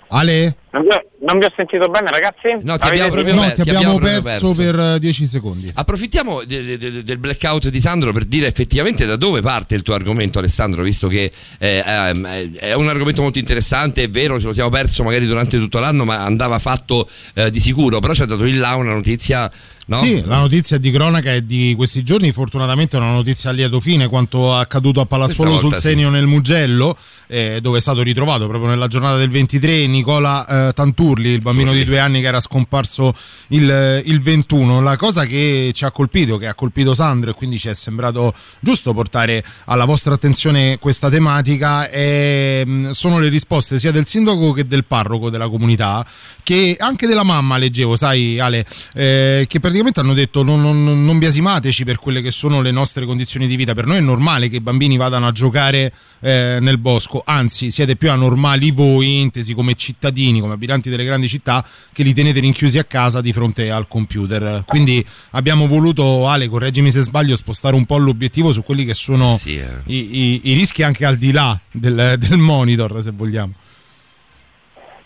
Ale? 0.07 0.55
Non 0.73 0.81
vi, 0.81 0.87
ho, 0.89 1.05
non 1.19 1.37
vi 1.37 1.45
ho 1.45 1.53
sentito 1.55 1.87
bene 1.87 2.09
ragazzi? 2.09 2.65
No, 2.65 2.79
ti 2.79 2.87
abbiamo 2.87 3.11
proprio? 3.11 3.35
No, 3.35 3.51
ti 3.53 3.61
ti 3.61 3.69
abbiamo 3.69 3.99
perso 3.99 4.23
perso. 4.23 4.55
per 4.55 4.97
10 4.97 5.25
secondi. 5.27 5.71
Approfittiamo 5.71 6.43
de- 6.45 6.63
de- 6.63 6.77
de- 6.79 7.03
del 7.03 7.17
blackout 7.19 7.69
di 7.69 7.79
Sandro 7.79 8.11
per 8.11 8.25
dire 8.25 8.47
effettivamente 8.47 9.05
da 9.05 9.15
dove 9.15 9.41
parte 9.41 9.75
il 9.75 9.83
tuo 9.83 9.93
argomento, 9.93 10.39
Alessandro, 10.39 10.81
visto 10.81 11.07
che 11.07 11.31
eh, 11.59 11.83
ehm, 11.85 12.25
eh, 12.25 12.51
è 12.53 12.73
un 12.73 12.87
argomento 12.87 13.21
molto 13.21 13.37
interessante, 13.37 14.01
è 14.01 14.09
vero, 14.09 14.39
ce 14.39 14.47
lo 14.47 14.53
siamo 14.53 14.71
perso 14.71 15.03
magari 15.03 15.27
durante 15.27 15.59
tutto 15.59 15.77
l'anno, 15.77 16.05
ma 16.05 16.23
andava 16.23 16.57
fatto 16.57 17.07
eh, 17.35 17.51
di 17.51 17.59
sicuro, 17.59 17.99
però 17.99 18.15
ci 18.15 18.23
ha 18.23 18.25
dato 18.25 18.45
in 18.45 18.57
là 18.57 18.73
una 18.73 18.93
notizia. 18.93 19.51
No? 19.85 19.97
Sì, 19.97 20.23
la 20.25 20.37
notizia 20.37 20.77
di 20.77 20.91
cronaca 20.91 21.33
è 21.33 21.41
di 21.41 21.73
questi 21.75 22.03
giorni, 22.03 22.31
fortunatamente 22.31 22.95
è 22.95 23.01
una 23.01 23.11
notizia 23.11 23.49
a 23.49 23.53
lieto 23.53 23.81
fine, 23.81 24.07
quanto 24.07 24.55
accaduto 24.55 25.01
a 25.01 25.05
Palazzolo 25.05 25.51
sul 25.57 25.63
volta 25.63 25.75
sì. 25.75 25.87
Senio 25.87 26.09
nel 26.09 26.25
Mugello, 26.25 26.97
eh, 27.27 27.59
dove 27.61 27.79
è 27.79 27.81
stato 27.81 28.01
ritrovato 28.01 28.47
proprio 28.47 28.69
nella 28.69 28.87
giornata 28.87 29.17
del 29.17 29.29
23 29.29 29.85
Nicola 29.87 30.45
eh, 30.69 30.73
Tanturli, 30.73 31.29
il 31.29 31.41
bambino 31.41 31.73
di 31.73 31.83
due 31.83 31.99
anni 31.99 32.21
che 32.21 32.27
era 32.27 32.39
scomparso 32.39 33.13
il, 33.49 34.01
il 34.05 34.21
21. 34.21 34.81
La 34.81 34.95
cosa 34.95 35.25
che 35.25 35.71
ci 35.73 35.85
ha 35.85 35.91
colpito, 35.91 36.37
che 36.37 36.47
ha 36.47 36.53
colpito 36.53 36.93
Sandro 36.93 37.31
e 37.31 37.33
quindi 37.33 37.57
ci 37.57 37.69
è 37.69 37.73
sembrato 37.73 38.33
giusto 38.59 38.93
portare 38.93 39.43
alla 39.65 39.85
vostra 39.85 40.13
attenzione 40.13 40.77
questa 40.79 41.09
tematica, 41.09 41.89
è- 41.89 42.63
mh, 42.65 42.91
sono 42.91 43.19
le 43.19 43.29
risposte 43.29 43.79
sia 43.79 43.91
del 43.91 44.05
sindaco 44.05 44.51
che 44.51 44.65
del 44.65 44.85
parroco 44.85 45.29
della 45.29 45.49
comunità, 45.49 46.05
che 46.43 46.75
anche 46.79 47.07
della 47.07 47.23
mamma 47.23 47.57
leggevo, 47.57 47.95
sai 47.95 48.39
Ale, 48.39 48.65
eh, 48.93 49.45
che 49.47 49.59
praticamente 49.59 49.99
hanno 49.99 50.13
detto 50.13 50.43
non, 50.43 50.61
non- 50.61 51.03
non 51.05 51.17
biasimateci 51.19 51.83
per 51.83 51.97
quelle 51.97 52.21
che 52.21 52.31
sono 52.31 52.61
le 52.61 52.71
nostre 52.71 53.05
condizioni 53.05 53.47
di 53.47 53.55
vita, 53.55 53.73
per 53.73 53.85
noi 53.85 53.97
è 53.97 54.01
normale 54.01 54.49
che 54.49 54.57
i 54.57 54.61
bambini 54.61 54.97
vadano 54.97 55.27
a 55.27 55.31
giocare 55.31 55.91
eh, 56.21 56.57
nel 56.61 56.77
bosco, 56.77 57.21
anzi 57.25 57.69
siete 57.71 57.95
più 57.95 58.09
anormali 58.09 58.71
voi, 58.71 59.19
intesi 59.19 59.53
come 59.53 59.73
cittadini, 59.75 60.39
come 60.39 60.52
abitanti 60.53 60.89
delle 60.89 61.03
grandi 61.03 61.27
città, 61.27 61.63
che 61.91 62.03
li 62.03 62.13
tenete 62.13 62.39
rinchiusi 62.39 62.77
a 62.79 62.83
casa 62.83 63.21
di 63.21 63.33
fronte 63.33 63.69
al 63.69 63.87
computer. 63.87 64.63
Quindi 64.65 65.05
abbiamo 65.31 65.67
voluto, 65.67 66.27
Ale, 66.27 66.47
correggimi 66.47 66.91
se 66.91 67.01
sbaglio, 67.01 67.35
spostare 67.35 67.75
un 67.75 67.85
po' 67.85 67.97
l'obiettivo 67.97 68.51
su 68.51 68.63
quelli 68.63 68.85
che 68.85 68.93
sono 68.93 69.35
Sì, 69.37 69.57
eh. 69.57 69.67
i, 69.85 70.17
i- 70.19 70.41
i 70.51 70.53
rischi 70.53 70.83
anche 70.83 71.05
al 71.05 71.17
di 71.17 71.31
là 71.31 71.57
del, 71.71 72.15
del 72.17 72.37
monitor, 72.37 73.01
se 73.01 73.11
vogliamo. 73.11 73.53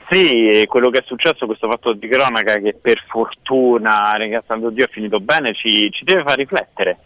Sì, 0.10 0.48
e 0.62 0.66
quello 0.68 0.90
che 0.90 1.00
è 1.00 1.04
successo, 1.06 1.46
questo 1.46 1.68
fatto 1.70 1.92
di 1.92 2.08
cronaca 2.08 2.60
che 2.60 2.74
per 2.82 3.04
fortuna, 3.08 4.12
ringraziando 4.14 4.70
Dio, 4.70 4.86
è 4.86 4.90
finito 4.90 5.20
bene, 5.20 5.54
ci, 5.54 5.90
ci 5.92 6.06
deve 6.06 6.24
far 6.24 6.38
riflettere 6.38 6.98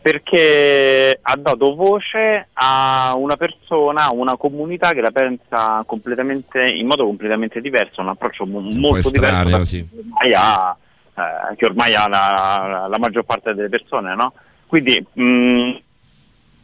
perché 0.00 1.18
ha 1.20 1.36
dato 1.36 1.74
voce 1.74 2.48
a 2.54 3.12
una 3.16 3.36
persona, 3.36 4.06
a 4.06 4.12
una 4.12 4.36
comunità 4.36 4.92
che 4.92 5.00
la 5.00 5.10
pensa 5.10 5.82
completamente, 5.86 6.64
in 6.64 6.86
modo 6.86 7.04
completamente 7.04 7.60
diverso, 7.60 8.00
un 8.00 8.08
approccio 8.08 8.44
Un 8.44 8.70
molto 8.76 8.96
estraneo, 8.96 9.44
diverso 9.44 9.64
sì. 9.64 9.86
che 9.88 9.98
ormai 9.98 10.32
ha, 10.34 10.76
eh, 11.14 11.56
che 11.56 11.64
ormai 11.66 11.94
ha 11.94 12.08
la, 12.08 12.86
la 12.88 12.98
maggior 12.98 13.24
parte 13.24 13.52
delle 13.52 13.68
persone, 13.68 14.14
no? 14.14 14.32
Quindi 14.66 15.04
mh, 15.12 15.72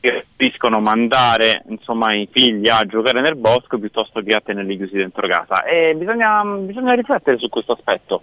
preferiscono 0.01 0.81
mandare 0.81 1.63
insomma, 1.69 2.15
i 2.15 2.29
figli 2.31 2.69
a 2.69 2.85
giocare 2.87 3.21
nel 3.21 3.37
bosco 3.37 3.79
piuttosto 3.79 4.23
che 4.23 4.35
a 4.35 4.41
tenerli 4.41 4.77
chiusi 4.77 4.97
dentro 4.97 5.27
casa 5.27 5.65
e 5.65 5.95
bisogna, 5.95 6.43
bisogna 6.45 6.95
riflettere 6.95 7.37
su 7.37 7.49
questo 7.49 7.73
aspetto 7.73 8.23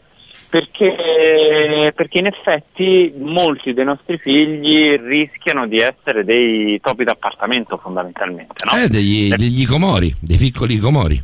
perché, 0.53 1.91
perché 1.95 2.19
in 2.19 2.27
effetti 2.27 3.11
molti 3.17 3.73
dei 3.73 3.85
nostri 3.85 4.19
figli 4.19 4.95
rischiano 4.99 5.65
di 5.65 5.79
essere 5.79 6.23
dei 6.23 6.79
topi 6.79 7.03
d'appartamento 7.03 7.77
fondamentalmente 7.77 8.63
no? 8.71 8.77
Eh, 8.77 8.87
degli, 8.87 9.33
degli 9.33 9.65
comori, 9.65 10.13
dei 10.19 10.37
piccoli 10.37 10.77
comori. 10.77 11.19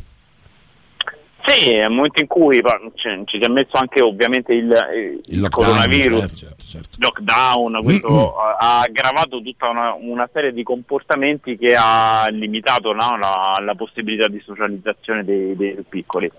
Sì, 1.46 1.70
è 1.70 1.86
un 1.86 1.94
momento 1.94 2.20
in 2.20 2.26
cui 2.26 2.60
ci, 2.96 3.22
ci 3.26 3.38
si 3.38 3.44
è 3.44 3.48
messo 3.48 3.76
anche 3.76 4.02
ovviamente 4.02 4.52
il, 4.52 4.64
il 4.66 5.20
Il 5.26 5.40
lockdown, 5.40 5.48
coronavirus, 5.48 6.34
certo, 6.34 6.64
certo. 6.64 6.88
lockdown, 6.98 7.82
questo 7.84 8.36
ha 8.36 8.56
ha 8.58 8.80
aggravato 8.80 9.40
tutta 9.40 9.70
una, 9.70 9.94
una 9.94 10.28
serie 10.32 10.52
di 10.52 10.64
comportamenti 10.64 11.56
che 11.56 11.74
ha 11.76 12.26
limitato 12.30 12.92
no, 12.92 13.16
la, 13.16 13.62
la 13.64 13.74
possibilità 13.76 14.26
di 14.26 14.40
socializzazione 14.44 15.24
dei, 15.24 15.54
dei 15.54 15.74
più 15.74 15.84
piccoli. 15.88 16.30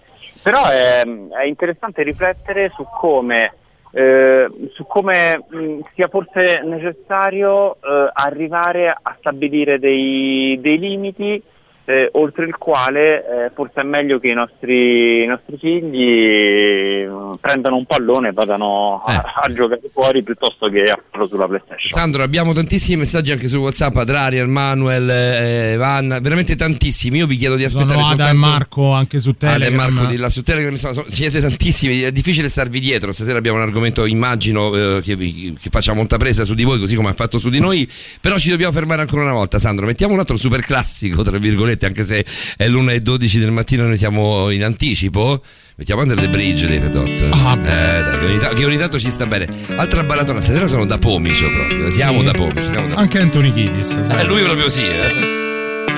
Però 0.42 0.68
è, 0.68 1.02
è 1.02 1.46
interessante 1.46 2.02
riflettere 2.02 2.72
su 2.74 2.84
come, 2.90 3.54
eh, 3.92 4.48
su 4.74 4.86
come 4.88 5.44
mh, 5.48 5.80
sia 5.94 6.08
forse 6.08 6.62
necessario 6.64 7.76
eh, 7.76 8.10
arrivare 8.12 8.90
a 8.90 9.16
stabilire 9.20 9.78
dei, 9.78 10.58
dei 10.60 10.80
limiti 10.80 11.42
eh, 11.86 12.10
oltre 12.14 12.46
il 12.46 12.56
quale 12.58 13.46
eh, 13.46 13.52
forse 13.54 13.82
è 13.82 13.84
meglio 13.84 14.20
che 14.20 14.30
i 14.30 14.34
nostri, 14.34 15.24
i 15.24 15.26
nostri 15.26 15.58
figli 15.58 17.06
mm, 17.08 17.34
prendano 17.40 17.76
un 17.78 17.86
pallone 17.86 18.30
e 18.30 18.32
vadano 18.32 19.02
a, 19.04 19.24
a 19.44 19.52
giocare 19.54 19.82
fuori 19.92 20.24
piuttosto 20.24 20.70
che 20.70 20.84
a 20.84 21.00
farlo 21.10 21.28
sulla 21.28 21.48
PlayStation. 21.48 21.92
Sandro, 21.92 22.24
abbiamo 22.24 22.54
tantissimi 22.54 23.00
messaggi 23.00 23.32
anche 23.32 23.48
su 23.48 23.58
WhatsApp, 23.58 23.96
Adrarian, 23.96 24.50
Manuel, 24.50 25.10
eh, 25.10 25.76
Vanna, 25.78 26.20
veramente 26.20 26.56
tantissimi. 26.56 27.18
Io 27.18 27.28
vi 27.28 27.38
chiedo 27.38 27.56
di 27.56 27.64
aspettare 27.64 28.00
Sono 28.00 28.12
Ada 28.12 28.30
e 28.30 28.34
Marco 28.34 28.92
anche 28.92 29.20
su 29.20 29.30
Ada 29.30 29.56
e 29.56 29.58
Telegram. 29.60 29.94
Marco 29.94 30.10
di 30.10 30.18
là 30.18 30.30
su 30.30 30.44
Telegram, 30.44 30.76
sono- 30.76 31.06
siete 31.08 31.42
tantissimi, 31.42 32.02
è 32.02 32.12
difficile 32.12 32.48
starvi 32.50 32.80
dietro. 32.80 33.12
Stasera 33.12 33.38
abbiamo 33.38 33.58
un 33.58 33.64
argomento, 33.64 34.06
immagino, 34.06 34.76
eh, 34.98 35.02
che, 35.02 35.16
vi- 35.16 35.58
che 35.60 35.70
faccia 35.70 35.94
molta 35.94 36.18
presa 36.18 36.46
su 36.46 36.54
di 36.54 36.64
voi, 36.64 36.80
così 36.80 36.96
come 36.96 37.10
ha 37.10 37.14
fatto 37.14 37.40
su 37.40 37.50
di 37.50 37.60
noi. 37.60 37.90
Però 38.22 38.38
ci 38.38 38.50
dobbiamo 38.50 38.72
fermare 38.72 39.02
ancora 39.02 39.24
una 39.24 39.34
volta, 39.34 39.60
Sandro. 39.60 39.86
Mettiamo 39.86 40.14
un 40.14 40.20
altro 40.20 40.38
super 40.38 40.62
classico, 40.62 41.24
tra 41.24 41.38
virgolette, 41.38 41.71
anche 41.86 42.06
se 42.06 42.26
è 42.58 42.68
l'1.12 42.68 43.38
del 43.40 43.52
mattino 43.52 43.86
noi 43.86 43.98
siamo 43.98 44.50
in 44.50 44.64
anticipo. 44.64 45.42
Mettiamo 45.76 46.02
Under 46.02 46.18
the 46.20 46.28
Bridge 46.30 46.68
dei 46.68 46.78
Red 46.80 46.94
Hot. 46.96 47.08
eh, 47.08 48.04
dai, 48.04 48.20
che, 48.20 48.26
ogni 48.26 48.56
che 48.56 48.66
ogni 48.66 48.78
tanto 48.78 49.00
ci 49.00 49.10
sta 49.10 49.26
bene. 49.26 49.48
Altra 49.76 50.04
ballatona, 50.04 50.40
stasera 50.42 50.68
sono 50.68 50.86
da 50.86 50.98
pomicio 51.00 51.50
proprio. 51.50 51.90
Siamo 51.90 52.20
Sì. 52.20 52.26
da 52.26 52.32
pomicio. 52.34 52.62
Siamo 52.70 52.88
da 52.90 52.96
Anche 52.96 53.20
Anthony 53.20 53.52
Kiddis. 53.52 53.92
eh, 54.10 54.24
lui 54.26 54.42
proprio 54.44 54.70
sì, 54.70 54.82
eh. 54.84 55.40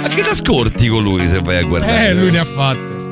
Anche 0.03 0.21
da 0.21 0.33
scorti 0.33 0.87
con 0.87 1.03
lui 1.03 1.27
se 1.27 1.39
vai 1.39 1.57
a 1.57 1.63
guardare. 1.63 2.09
Eh, 2.09 2.13
lui 2.13 2.31
ne 2.31 2.39
ha 2.39 2.45
fatte. 2.45 3.02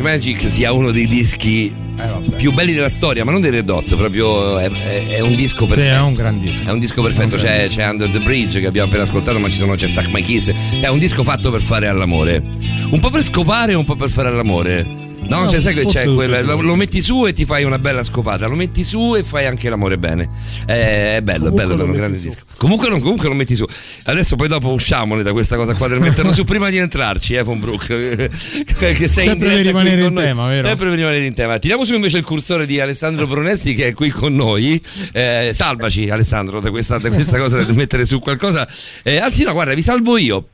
Sex 0.00 0.02
Magic 0.02 0.50
sia 0.50 0.72
uno 0.72 0.90
dei 0.90 1.06
dischi 1.06 1.72
Eh, 1.98 2.34
più 2.36 2.52
belli 2.54 2.72
della 2.72 2.88
storia, 2.88 3.22
ma 3.26 3.30
non 3.32 3.42
dei 3.42 3.50
Red 3.50 3.68
Hot, 3.68 3.94
proprio 3.94 4.56
è, 4.58 4.70
è- 4.70 5.06
è 5.08 5.20
un 5.20 5.34
disco 5.34 5.64
Sì, 5.64 5.74
perfetto. 5.74 5.94
è 5.94 6.00
un 6.00 6.12
gran 6.14 6.38
disco. 6.38 6.62
È 6.62 6.70
un 6.72 6.78
disco 6.78 7.02
perfetto, 7.02 7.36
c'è, 7.36 7.68
c'è 7.68 7.86
Under 7.86 8.08
the 8.08 8.20
Bridge 8.20 8.58
che 8.60 8.66
abbiamo 8.66 8.88
appena 8.88 9.02
ascoltato, 9.04 9.38
ma 9.38 9.50
ci 9.50 9.56
sono, 9.58 9.74
c'è 9.74 9.86
Suck 9.86 10.10
My 10.10 10.22
Kiss. 10.22 10.50
È 10.80 10.86
un 10.88 10.98
disco 10.98 11.22
fatto 11.22 11.50
per 11.50 11.60
fare 11.60 11.86
all'amore. 11.88 12.42
Un 12.90 12.98
po' 13.00 13.10
per 13.10 13.22
scopare 13.22 13.74
un 13.74 13.84
po' 13.84 13.96
per 13.96 14.08
fare 14.08 14.28
all'amore. 14.28 15.08
No, 15.22 15.42
No, 15.42 15.48
cioè, 15.50 15.60
sai 15.60 15.74
che 15.74 15.84
c'è 15.84 16.04
tutte 16.04 16.14
quel, 16.14 16.30
due, 16.30 16.42
lo, 16.42 16.60
sì. 16.60 16.66
lo 16.66 16.74
metti 16.74 17.00
su 17.02 17.26
e 17.26 17.32
ti 17.34 17.44
fai 17.44 17.62
una 17.64 17.78
bella 17.78 18.02
scopata, 18.02 18.46
lo 18.46 18.56
metti 18.56 18.82
su 18.82 19.14
e 19.14 19.22
fai 19.22 19.44
anche 19.46 19.68
l'amore 19.68 19.98
bene. 19.98 20.28
Eh, 20.66 21.16
è 21.16 21.20
bello, 21.22 21.50
Comunque 21.50 21.62
è 21.62 21.66
bello, 21.66 21.82
è 21.82 21.84
un 21.86 21.92
grande 21.92 22.16
su. 22.18 22.26
disco. 22.28 22.40
Comunque, 22.56 22.88
non, 22.88 23.00
comunque 23.00 23.28
lo 23.28 23.34
metti 23.34 23.54
su. 23.54 23.64
Adesso 24.04 24.36
poi 24.36 24.48
dopo 24.48 24.70
usciamone 24.72 25.22
da 25.22 25.32
questa 25.32 25.56
cosa 25.56 25.74
qua 25.74 25.88
del 25.88 26.00
metterlo 26.00 26.32
su 26.32 26.44
prima 26.44 26.70
di 26.70 26.78
entrarci, 26.78 27.34
eh, 27.34 27.42
von 27.42 27.60
Brook. 27.60 27.86
che 27.86 28.28
sei 29.08 29.24
in 29.24 29.30
Sempre 29.30 29.48
per 29.48 29.56
diretta 29.56 29.60
qui 29.60 29.62
rimanere 29.62 30.02
in 30.02 30.12
noi. 30.12 30.24
tema, 30.24 30.46
vero? 30.48 30.66
Sempre 30.68 30.88
per 30.88 30.96
rimanere 30.96 31.26
in 31.26 31.34
tema. 31.34 31.58
Tiriamo 31.58 31.84
su 31.84 31.94
invece 31.94 32.18
il 32.18 32.24
cursore 32.24 32.66
di 32.66 32.80
Alessandro 32.80 33.26
Brunesti 33.26 33.74
che 33.74 33.88
è 33.88 33.94
qui 33.94 34.10
con 34.10 34.34
noi. 34.34 34.82
Eh, 35.12 35.50
salvaci 35.52 36.08
Alessandro 36.08 36.60
da 36.60 36.70
questa, 36.70 36.98
da 36.98 37.10
questa 37.10 37.38
cosa 37.38 37.62
del 37.62 37.74
mettere 37.74 38.04
su 38.06 38.18
qualcosa. 38.18 38.66
Eh, 39.02 39.18
anzi 39.18 39.44
no, 39.44 39.52
guarda, 39.52 39.74
vi 39.74 39.82
salvo 39.82 40.16
io. 40.16 40.46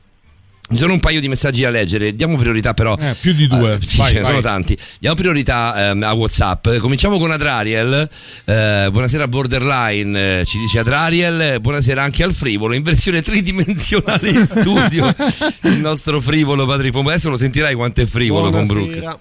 Ci 0.69 0.75
sono 0.75 0.91
un 0.91 0.99
paio 0.99 1.21
di 1.21 1.29
messaggi 1.29 1.61
da 1.61 1.69
leggere, 1.69 2.13
diamo 2.13 2.35
priorità 2.35 2.73
però. 2.73 2.97
Eh, 2.99 3.15
più 3.21 3.33
di 3.33 3.47
due. 3.47 3.75
Eh, 3.81 3.87
sì, 3.87 3.97
Vai, 3.97 4.11
ce 4.11 4.19
ne 4.19 4.25
sono 4.25 4.41
tanti. 4.41 4.77
Diamo 4.99 5.15
priorità 5.15 5.91
ehm, 5.91 6.03
a 6.03 6.11
WhatsApp. 6.11 6.75
Cominciamo 6.79 7.17
con 7.17 7.31
Adrariel. 7.31 8.09
Eh, 8.43 8.89
buonasera 8.91 9.29
Borderline, 9.29 10.41
eh, 10.41 10.45
ci 10.45 10.57
dice 10.57 10.79
Adrariel. 10.79 11.61
Buonasera 11.61 12.03
anche 12.03 12.23
al 12.23 12.33
frivolo 12.33 12.73
in 12.73 12.83
versione 12.83 13.21
tridimensionale 13.21 14.29
in 14.29 14.45
studio. 14.45 15.07
Il 15.63 15.79
nostro 15.79 16.19
frivolo 16.19 16.65
Patrick 16.65 16.93
Von 16.93 17.07
Adesso 17.07 17.29
lo 17.29 17.37
sentirai 17.37 17.73
quanto 17.73 18.01
è 18.01 18.05
frivolo 18.05 18.51
Von 18.51 18.67
Brook. 18.67 18.87
Buonasera. 18.87 19.19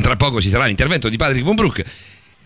Tra 0.00 0.16
poco 0.16 0.40
ci 0.40 0.50
sarà 0.50 0.66
l'intervento 0.66 1.08
di 1.08 1.16
Patrick 1.16 1.44
Von 1.44 1.54
Brook 1.54 1.82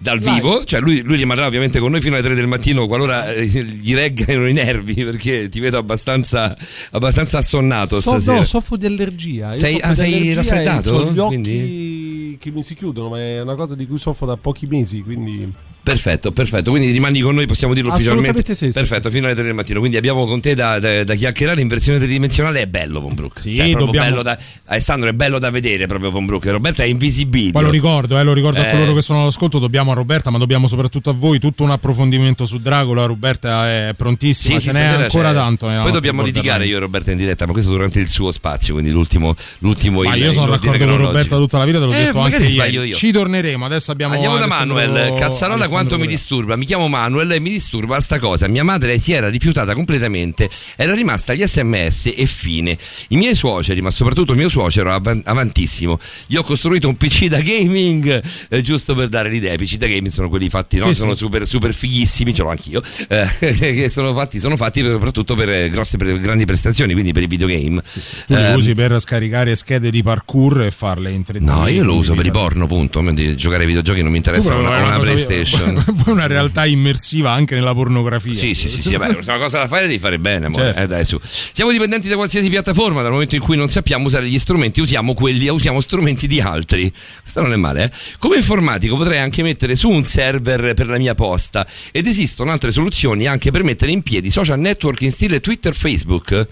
dal 0.04 0.18
Vai. 0.18 0.34
vivo, 0.34 0.64
cioè 0.64 0.80
lui, 0.80 1.02
lui 1.02 1.16
rimarrà 1.16 1.46
ovviamente 1.46 1.78
con 1.78 1.90
noi 1.90 2.02
fino 2.02 2.14
alle 2.14 2.22
3 2.22 2.34
del 2.34 2.46
mattino 2.46 2.86
qualora 2.86 3.32
eh, 3.32 3.46
gli 3.46 3.94
reggano 3.94 4.46
i 4.46 4.52
nervi 4.52 5.02
perché 5.02 5.48
ti 5.48 5.60
vedo 5.60 5.78
abbastanza, 5.78 6.54
abbastanza 6.90 7.38
assonnato 7.38 8.02
So- 8.02 8.10
stasera. 8.10 8.36
no, 8.36 8.44
soffro 8.44 8.76
di 8.76 8.84
allergia. 8.84 9.56
Sei- 9.56 9.80
ah, 9.80 9.94
sei 9.94 10.34
raffreddato? 10.34 10.90
c'ho 10.90 11.10
gli 11.12 11.18
occhi 11.18 11.28
Quindi? 11.40 12.36
che 12.38 12.50
mi 12.50 12.62
si 12.62 12.74
chiudono, 12.74 13.08
ma 13.08 13.18
è 13.18 13.40
una 13.40 13.54
cosa 13.54 13.74
di 13.74 13.86
cui 13.86 13.98
soffro 13.98 14.26
da 14.26 14.36
pochi 14.36 14.66
mesi, 14.66 15.00
quindi... 15.00 15.50
Perfetto, 15.84 16.32
perfetto. 16.32 16.70
Quindi 16.70 16.90
rimani 16.92 17.20
con 17.20 17.34
noi, 17.34 17.44
possiamo 17.46 17.74
dirlo 17.74 17.92
ufficialmente. 17.92 18.42
Sì, 18.42 18.54
sì, 18.54 18.70
perfetto, 18.70 19.10
fino 19.10 19.26
alle 19.26 19.34
3 19.34 19.44
del 19.44 19.52
mattino. 19.52 19.80
Quindi 19.80 19.98
abbiamo 19.98 20.24
con 20.26 20.40
te 20.40 20.54
da, 20.54 20.78
da- 20.78 21.04
da 21.04 21.14
chiacchierare 21.14 21.60
in 21.60 21.68
versione 21.68 21.98
tridimensionale. 21.98 22.62
È 22.62 22.66
bello 22.66 23.00
Von 23.00 23.14
Brook. 23.14 23.38
Sì, 23.38 23.54
Cioè, 23.54 23.66
è 23.68 23.70
dobbiamo- 23.72 24.08
bello 24.08 24.22
da, 24.22 24.38
Alessandro, 24.64 25.10
è 25.10 25.12
bello 25.12 25.38
da 25.38 25.50
vedere 25.50 25.84
proprio 25.84 26.10
Von 26.10 26.24
Brook. 26.24 26.46
Roberta 26.46 26.82
è 26.82 26.86
invisibile. 26.86 27.50
Poi 27.52 27.62
lo 27.62 27.70
ricordo, 27.70 28.18
eh, 28.18 28.22
lo 28.22 28.32
ricordo 28.32 28.60
a 28.60 28.66
Eh. 28.66 28.70
coloro 28.70 28.94
che 28.94 29.02
sono 29.02 29.20
all'ascolto, 29.20 29.58
dobbiamo 29.58 29.90
a 29.90 29.94
Roberta, 29.94 30.30
ma 30.30 30.38
dobbiamo 30.38 30.68
soprattutto 30.68 31.10
a 31.10 31.12
voi 31.12 31.38
tutto 31.38 31.62
un 31.64 31.70
approfondimento 31.70 32.46
su 32.46 32.58
Dracula. 32.60 33.04
Roberta 33.04 33.68
è 33.68 33.92
prontissima, 33.94 34.58
Sì, 34.58 34.60
sì, 34.68 34.72
ce 34.72 34.78
n'è 34.80 34.84
ancora 34.86 35.28
c'è- 35.28 35.34
tanto. 35.34 35.68
nella 35.68 35.82
Poi 35.82 35.92
dobbiamo 35.92 36.22
litigare 36.22 36.64
io 36.66 36.78
e 36.78 36.80
Roberta 36.80 37.10
in 37.10 37.18
diretta, 37.18 37.44
ma 37.44 37.52
questo 37.52 37.70
durante 37.70 38.00
il 38.00 38.08
suo 38.08 38.30
spazio, 38.30 38.72
quindi 38.72 38.90
l'ultimo, 38.90 39.34
l'ultimo 39.58 40.00
Ma 40.02 40.14
io 40.14 40.32
sono 40.32 40.46
d'accordo 40.46 40.82
con. 40.86 40.96
Roberta 40.96 41.36
tutta 41.36 41.58
la 41.58 41.66
vita, 41.66 41.78
te 41.78 41.84
l'ho 41.84 41.92
Eh, 41.92 42.04
detto 42.04 42.20
anche 42.20 42.42
io. 42.44 42.94
Ci 42.94 43.12
torneremo, 43.12 43.66
adesso 43.66 43.92
abbiamo 43.92 44.14
Andiamo 44.14 44.38
da 44.38 44.46
Manuel, 44.46 45.12
Cazzarola 45.18 45.68
quanto 45.74 45.98
mi 45.98 46.06
disturba. 46.06 46.56
Mi 46.56 46.64
chiamo 46.66 46.88
Manuel 46.88 47.32
e 47.32 47.40
mi 47.40 47.50
disturba 47.50 48.00
sta 48.00 48.18
cosa. 48.18 48.46
Mia 48.48 48.64
madre 48.64 48.98
si 48.98 49.12
era 49.12 49.28
rifiutata 49.28 49.74
completamente, 49.74 50.48
era 50.76 50.94
rimasta 50.94 51.32
agli 51.32 51.44
sms 51.44 52.12
e 52.14 52.26
fine. 52.26 52.76
I 53.08 53.16
miei 53.16 53.34
suoceri, 53.34 53.80
ma 53.82 53.90
soprattutto 53.90 54.32
il 54.32 54.38
mio 54.38 54.48
suocero, 54.48 54.92
av- 54.92 55.20
avantissimo. 55.24 55.98
Io 56.28 56.40
ho 56.40 56.44
costruito 56.44 56.88
un 56.88 56.96
PC 56.96 57.26
da 57.26 57.40
gaming, 57.40 58.22
eh, 58.48 58.60
giusto 58.62 58.94
per 58.94 59.08
dare 59.08 59.28
l'idea. 59.28 59.52
I 59.52 59.56
PC 59.56 59.76
da 59.76 59.86
gaming 59.86 60.08
sono 60.08 60.28
quelli 60.28 60.48
fatti, 60.48 60.78
no? 60.78 60.86
Sì, 60.86 60.94
sono 60.94 61.12
sì. 61.12 61.18
super, 61.24 61.46
super 61.46 61.72
fighissimi, 61.74 62.32
ce 62.34 62.42
l'ho 62.42 62.50
anch'io. 62.50 62.82
eh, 63.08 63.88
sono 63.90 64.14
fatti, 64.14 64.38
sono 64.38 64.56
fatti 64.56 64.82
soprattutto 64.82 65.34
per 65.34 65.48
eh, 65.48 65.70
grosse, 65.70 65.96
per 65.96 66.18
grandi 66.20 66.44
prestazioni, 66.44 66.92
quindi 66.92 67.12
per 67.12 67.22
i 67.22 67.26
videogame. 67.26 67.82
Tu 68.26 68.34
li 68.34 68.42
Ehm, 68.44 68.54
usi 68.56 68.74
per 68.74 68.98
scaricare 69.00 69.54
schede 69.54 69.90
di 69.90 70.02
parkour 70.02 70.62
e 70.62 70.70
farle 70.70 71.10
in 71.10 71.22
3D. 71.26 71.42
No, 71.42 71.66
io 71.66 71.82
lo 71.84 71.94
uso 71.96 72.14
per 72.14 72.26
i 72.26 72.30
porno, 72.30 72.66
punto. 72.66 73.02
Giocare 73.34 73.62
ai 73.62 73.66
videogiochi 73.66 74.02
non 74.02 74.10
mi 74.10 74.18
interessa 74.18 74.54
una, 74.54 74.78
una 74.78 74.98
PlayStation. 74.98 75.63
Poi 76.04 76.12
una 76.12 76.26
realtà 76.26 76.66
immersiva 76.66 77.32
anche 77.32 77.54
nella 77.54 77.74
pornografia. 77.74 78.34
Sì, 78.34 78.54
sì, 78.54 78.68
sì, 78.68 78.82
sì, 78.82 78.88
se 78.90 78.96
una 78.96 79.38
cosa 79.38 79.58
da 79.58 79.68
fare 79.68 79.86
devi 79.86 79.98
fare 79.98 80.18
bene, 80.18 80.46
amore. 80.46 80.64
Certo. 80.64 80.80
Eh, 80.80 80.86
dai, 80.86 81.04
su. 81.04 81.20
Siamo 81.22 81.70
dipendenti 81.70 82.08
da 82.08 82.16
qualsiasi 82.16 82.48
piattaforma, 82.48 83.02
dal 83.02 83.12
momento 83.12 83.34
in 83.34 83.40
cui 83.40 83.56
non 83.56 83.68
sappiamo 83.68 84.06
usare 84.06 84.26
gli 84.26 84.38
strumenti, 84.38 84.80
usiamo 84.80 85.14
quelli, 85.14 85.48
usiamo 85.48 85.80
strumenti 85.80 86.26
di 86.26 86.40
altri. 86.40 86.92
Questo 87.20 87.40
non 87.40 87.52
è 87.52 87.56
male, 87.56 87.84
eh? 87.84 87.90
Come 88.18 88.36
informatico 88.36 88.96
potrei 88.96 89.18
anche 89.18 89.42
mettere 89.42 89.76
su 89.76 89.88
un 89.88 90.04
server 90.04 90.74
per 90.74 90.88
la 90.88 90.98
mia 90.98 91.14
posta 91.14 91.66
ed 91.90 92.06
esistono 92.06 92.50
altre 92.50 92.72
soluzioni 92.72 93.26
anche 93.26 93.50
per 93.50 93.62
mettere 93.62 93.90
in 93.90 94.02
piedi 94.02 94.30
social 94.30 94.58
network 94.58 95.00
in 95.02 95.12
stile 95.12 95.40
Twitter, 95.40 95.74
Facebook. 95.74 96.46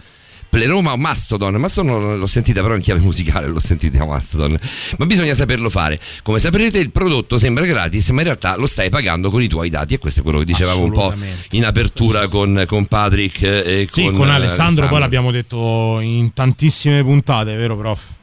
Pleroma 0.52 0.92
o 0.92 0.98
Mastodon, 0.98 1.54
Mastodon 1.54 2.18
l'ho 2.18 2.26
sentita 2.26 2.60
però 2.60 2.74
in 2.74 2.82
chiave 2.82 3.00
musicale, 3.00 3.46
l'ho 3.46 3.58
sentita 3.58 4.04
Mastodon, 4.04 4.58
ma 4.98 5.06
bisogna 5.06 5.32
saperlo 5.32 5.70
fare. 5.70 5.98
Come 6.22 6.38
saprete 6.40 6.78
il 6.78 6.90
prodotto 6.90 7.38
sembra 7.38 7.64
gratis, 7.64 8.10
ma 8.10 8.18
in 8.18 8.26
realtà 8.26 8.56
lo 8.56 8.66
stai 8.66 8.90
pagando 8.90 9.30
con 9.30 9.40
i 9.40 9.48
tuoi 9.48 9.70
dati 9.70 9.94
e 9.94 9.98
questo 9.98 10.20
è 10.20 10.22
quello 10.22 10.40
che 10.40 10.44
dicevamo 10.44 10.84
un 10.84 10.92
po' 10.92 11.14
in 11.52 11.64
apertura 11.64 12.28
con, 12.28 12.64
con 12.66 12.84
Patrick 12.84 13.42
e 13.42 13.88
Sì, 13.90 14.04
con, 14.04 14.12
con, 14.12 14.28
eh, 14.28 14.32
Alessandro, 14.32 14.88
poi 14.88 14.98
l'abbiamo 15.00 15.30
detto 15.30 16.00
in 16.00 16.34
tantissime 16.34 17.02
puntate, 17.02 17.56
vero 17.56 17.74
prof? 17.78 18.20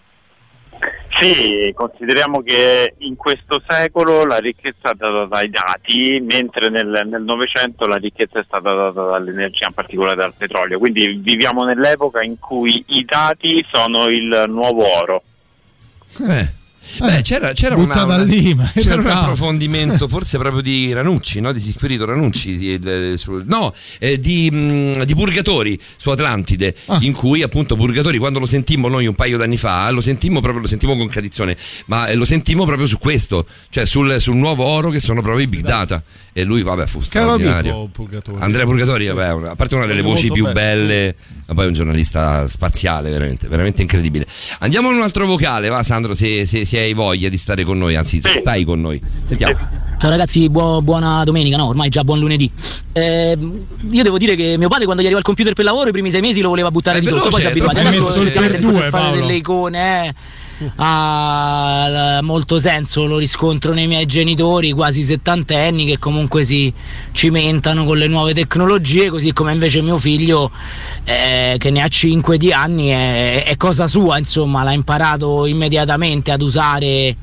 Sì, 1.20 1.72
consideriamo 1.76 2.42
che 2.42 2.94
in 3.00 3.16
questo 3.16 3.62
secolo 3.68 4.26
la 4.26 4.38
ricchezza 4.38 4.92
è 4.92 4.96
data 4.96 5.26
dai 5.26 5.50
dati, 5.50 6.20
mentre 6.22 6.70
nel 6.70 7.18
Novecento 7.20 7.86
la 7.86 7.98
ricchezza 7.98 8.40
è 8.40 8.44
stata 8.44 8.74
data 8.74 9.02
dall'energia, 9.04 9.68
in 9.68 9.74
particolare 9.74 10.16
dal 10.16 10.34
petrolio. 10.38 10.80
Quindi 10.80 11.08
viviamo 11.08 11.66
nell'epoca 11.66 12.24
in 12.24 12.40
cui 12.40 12.84
i 12.88 13.04
dati 13.04 13.66
sono 13.70 14.08
il 14.08 14.46
nuovo 14.48 14.86
oro. 14.98 15.24
Eh. 16.30 16.58
Beh, 17.00 17.22
c'era, 17.22 17.52
c'era, 17.54 17.76
una- 17.76 18.04
una- 18.04 18.24
lì, 18.24 18.56
c'era 18.74 18.96
un 18.96 19.08
approfondimento 19.08 20.08
forse 20.08 20.38
proprio 20.38 20.62
di 20.62 20.92
Ranucci, 20.94 21.40
no? 21.40 21.52
di 21.52 21.60
Sigfrido 21.60 22.06
Ranucci, 22.06 22.58
di, 22.58 22.74
eh, 22.84 23.14
sul- 23.18 23.44
no, 23.46 23.74
eh, 24.00 24.20
di, 24.20 24.50
mh, 24.52 25.04
di 25.06 25.16
Purgatori 25.16 25.80
su 25.98 26.10
Atlantide, 26.10 26.76
Ah. 26.88 26.98
in 27.02 27.14
cui 27.14 27.42
appunto 27.42 27.76
Purgatori 27.76 28.18
quando 28.18 28.40
lo 28.40 28.46
sentimmo 28.46 28.88
noi 28.88 29.06
un 29.08 29.16
paio 29.16 29.38
d'anni 29.38 29.58
fa, 29.58 29.90
lo 29.92 30.02
sentimmo 30.02 30.40
proprio, 30.42 30.62
lo 30.62 30.68
sentimmo 30.68 30.96
con 30.98 31.08
Cadizione, 31.08 31.56
ma 31.86 32.08
eh, 32.08 32.16
lo 32.16 32.26
sentimmo 32.26 32.66
proprio 32.66 32.88
su 32.88 32.98
questo, 32.98 33.46
cioè 33.70 33.86
sul, 33.86 34.20
sul 34.20 34.36
nuovo 34.36 34.64
oro 34.64 34.90
che 34.90 35.00
sono 35.00 35.22
proprio 35.22 35.44
i 35.46 35.48
big 35.48 35.62
data. 35.62 36.02
E 36.34 36.44
lui, 36.44 36.62
vabbè, 36.62 36.86
fu 36.86 37.02
straordinario. 37.02 37.90
Purgatori. 37.92 38.38
Andrea 38.42 38.66
Purgatori, 38.66 39.08
vabbè, 39.08 39.32
una- 39.34 39.52
a 39.52 39.56
parte 39.56 39.76
una 39.76 39.86
delle 39.86 40.02
voci 40.02 40.30
più 40.32 40.44
bello, 40.52 40.86
belle, 40.86 41.16
ma 41.48 41.54
poi 41.54 41.68
un 41.68 41.74
giornalista 41.74 42.48
spaziale, 42.48 43.10
veramente, 43.10 43.48
veramente 43.48 43.82
incredibile. 43.82 44.26
Andiamo 44.60 44.90
a 44.90 44.94
un 44.94 45.02
altro 45.02 45.26
vocale, 45.26 45.68
va 45.70 45.84
Sandro, 45.84 46.14
se, 46.14 46.46
se- 46.46 46.66
se 46.66 46.79
hai 46.80 46.94
voglia 46.94 47.30
di 47.30 47.38
stare 47.38 47.64
con 47.64 47.78
noi, 47.78 47.96
anzi 47.96 48.22
stai 48.40 48.64
con 48.64 48.80
noi. 48.82 49.02
Sentiamo. 49.26 49.58
Ciao 50.00 50.10
ragazzi, 50.10 50.48
buo- 50.50 50.82
buona 50.82 51.26
domenica, 51.26 51.58
no, 51.58 51.66
ormai 51.68 51.90
già 51.90 52.04
buon 52.06 52.20
lunedì. 52.20 52.50
Eh, 52.94 53.38
io 53.92 54.04
devo 54.04 54.18
dire 54.18 54.36
che 54.36 54.56
mio 54.58 54.70
padre 54.70 54.86
quando 54.86 55.02
gli 55.02 55.06
arriva 55.06 55.20
il 55.20 55.26
computer 55.26 55.54
per 55.54 55.66
lavoro 55.66 55.90
i 55.90 55.92
primi 55.92 56.10
sei 56.10 56.22
mesi 56.22 56.40
lo 56.40 56.50
voleva 56.50 56.72
buttare 56.72 57.00
È 57.00 57.02
di 57.02 57.08
sotto, 57.08 57.30
poi 57.30 57.42
veloce, 57.42 57.42
si 57.42 57.48
è 57.48 57.50
è 57.50 57.52
abituato. 57.52 57.80
Adesso 57.88 58.02
veloce. 58.02 58.20
effettivamente 58.22 58.58
Per 58.60 58.66
due, 58.72 58.86
a 58.86 58.90
fare 58.90 59.04
Paolo. 59.04 59.20
delle 59.20 59.34
icone, 59.36 60.08
eh. 60.08 60.14
Ha 60.76 62.20
molto 62.22 62.60
senso, 62.60 63.06
lo 63.06 63.18
riscontro 63.18 63.74
nei 63.74 63.88
miei 63.88 64.06
genitori, 64.06 64.72
quasi 64.72 65.04
settantenni, 65.04 65.86
che 65.86 66.00
comunque 66.00 66.44
si 66.44 66.72
cimentano 67.12 67.86
con 67.86 67.98
le 67.98 68.08
nuove 68.08 68.34
tecnologie, 68.34 69.10
così 69.10 69.32
come 69.34 69.54
invece 69.54 69.82
mio 69.82 69.98
figlio, 69.98 70.52
eh, 71.04 71.56
che 71.58 71.70
ne 71.70 71.82
ha 71.82 71.88
5 71.88 72.38
di 72.38 72.52
anni, 72.52 72.88
è, 72.88 73.44
è 73.44 73.58
cosa 73.58 73.88
sua, 73.88 74.18
insomma, 74.18 74.64
l'ha 74.64 74.74
imparato 74.74 75.46
immediatamente 75.46 76.32
ad 76.32 76.42
usare 76.42 77.16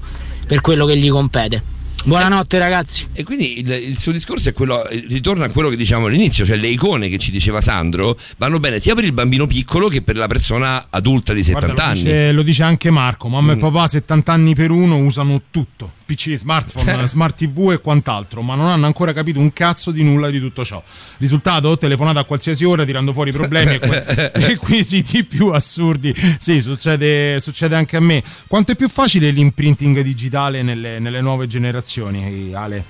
per 0.46 0.60
quello 0.60 0.86
che 0.86 0.96
gli 0.96 1.10
compete. 1.10 1.74
Buonanotte 2.06 2.58
ragazzi. 2.58 3.08
E 3.12 3.24
quindi 3.24 3.58
il, 3.58 3.68
il 3.68 3.98
suo 3.98 4.12
discorso 4.12 4.48
è 4.48 4.52
quello, 4.52 4.86
ritorna 5.08 5.46
a 5.46 5.50
quello 5.50 5.68
che 5.68 5.76
diciamo 5.76 6.06
all'inizio, 6.06 6.44
cioè 6.44 6.56
le 6.56 6.68
icone 6.68 7.08
che 7.08 7.18
ci 7.18 7.32
diceva 7.32 7.60
Sandro 7.60 8.16
vanno 8.36 8.60
bene 8.60 8.78
sia 8.78 8.94
per 8.94 9.02
il 9.04 9.10
bambino 9.10 9.46
piccolo 9.48 9.88
che 9.88 10.02
per 10.02 10.14
la 10.16 10.28
persona 10.28 10.86
adulta 10.88 11.32
di 11.32 11.42
70 11.42 11.66
Guarda, 11.66 11.82
lo, 11.82 11.90
anni. 11.90 12.02
dice, 12.04 12.32
lo 12.32 12.42
dice 12.42 12.62
anche 12.62 12.90
Marco, 12.92 13.28
mamma 13.28 13.54
Mm. 13.54 13.56
e 13.56 13.60
papà 13.60 13.86
70 13.88 14.32
anni 14.32 14.54
per 14.54 14.70
uno 14.70 14.98
usano 14.98 15.42
tutto, 15.50 15.92
PC, 16.06 16.34
smartphone, 16.34 17.06
smart 17.08 17.36
TV 17.36 17.72
e 17.72 17.80
quant'altro, 17.80 18.40
ma 18.40 18.54
non 18.54 18.66
hanno 18.68 18.86
ancora 18.86 19.12
capito 19.12 19.40
un 19.40 19.52
cazzo 19.52 19.90
di 19.90 20.02
nulla 20.02 20.30
di 20.30 20.40
tutto 20.40 20.64
ciò. 20.64 20.82
Risultato? 21.18 21.76
Telefonata 21.76 22.20
a 22.20 22.24
qualsiasi 22.24 22.64
ora 22.64 22.84
tirando 22.84 23.12
fuori 23.12 23.30
i 23.30 23.32
problemi 23.32 23.74
e, 23.74 23.78
que- 23.80 24.32
e 24.32 24.56
quesiti 24.56 25.24
più 25.24 25.48
assurdi. 25.48 26.14
Sì, 26.14 26.60
succede, 26.60 27.40
succede 27.40 27.74
anche 27.74 27.96
a 27.96 28.00
me. 28.00 28.22
Quanto 28.46 28.72
è 28.72 28.76
più 28.76 28.88
facile 28.88 29.30
l'imprinting 29.30 30.00
digitale 30.00 30.62
nelle, 30.62 30.98
nelle 30.98 31.20
nuove 31.20 31.46
generazioni, 31.46 32.54
Ale? 32.54 32.84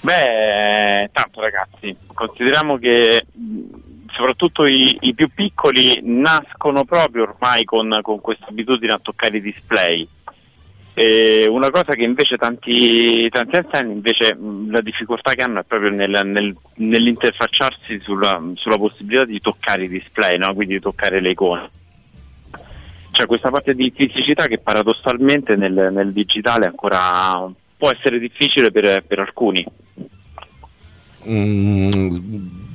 Beh, 0.00 1.08
tanto 1.12 1.40
ragazzi, 1.40 1.96
consideriamo 2.14 2.78
che 2.78 3.26
soprattutto 4.16 4.64
i, 4.64 4.96
i 5.00 5.14
più 5.14 5.28
piccoli 5.34 6.00
nascono 6.02 6.84
proprio 6.84 7.24
ormai 7.24 7.64
con, 7.64 7.98
con 8.02 8.20
questa 8.20 8.46
abitudine 8.48 8.92
a 8.92 9.00
toccare 9.02 9.38
i 9.38 9.42
display. 9.42 10.08
E 10.98 11.46
una 11.46 11.70
cosa 11.70 11.92
che 11.92 12.04
invece 12.04 12.38
tanti, 12.38 13.28
tanti 13.28 13.56
anziani 13.56 13.92
invece 13.92 14.34
la 14.70 14.80
difficoltà 14.80 15.34
che 15.34 15.42
hanno 15.42 15.60
è 15.60 15.62
proprio 15.62 15.90
nel- 15.90 16.22
nel- 16.24 16.56
nell'interfacciarsi 16.76 18.00
sulla, 18.00 18.42
sulla 18.54 18.78
possibilità 18.78 19.26
di 19.26 19.38
toccare 19.38 19.84
i 19.84 19.88
display, 19.88 20.38
no? 20.38 20.54
quindi 20.54 20.72
di 20.74 20.80
toccare 20.80 21.20
le 21.20 21.30
icone. 21.30 21.68
c'è 23.10 23.26
questa 23.26 23.50
parte 23.50 23.74
di 23.74 23.92
fisicità 23.94 24.46
che 24.46 24.56
paradossalmente 24.56 25.54
nel, 25.54 25.90
nel 25.92 26.12
digitale 26.12 26.64
ancora 26.64 27.46
può 27.76 27.90
essere 27.90 28.18
difficile 28.18 28.70
per, 28.70 29.04
per 29.06 29.18
alcuni. 29.18 29.66
Mm, 31.28 32.65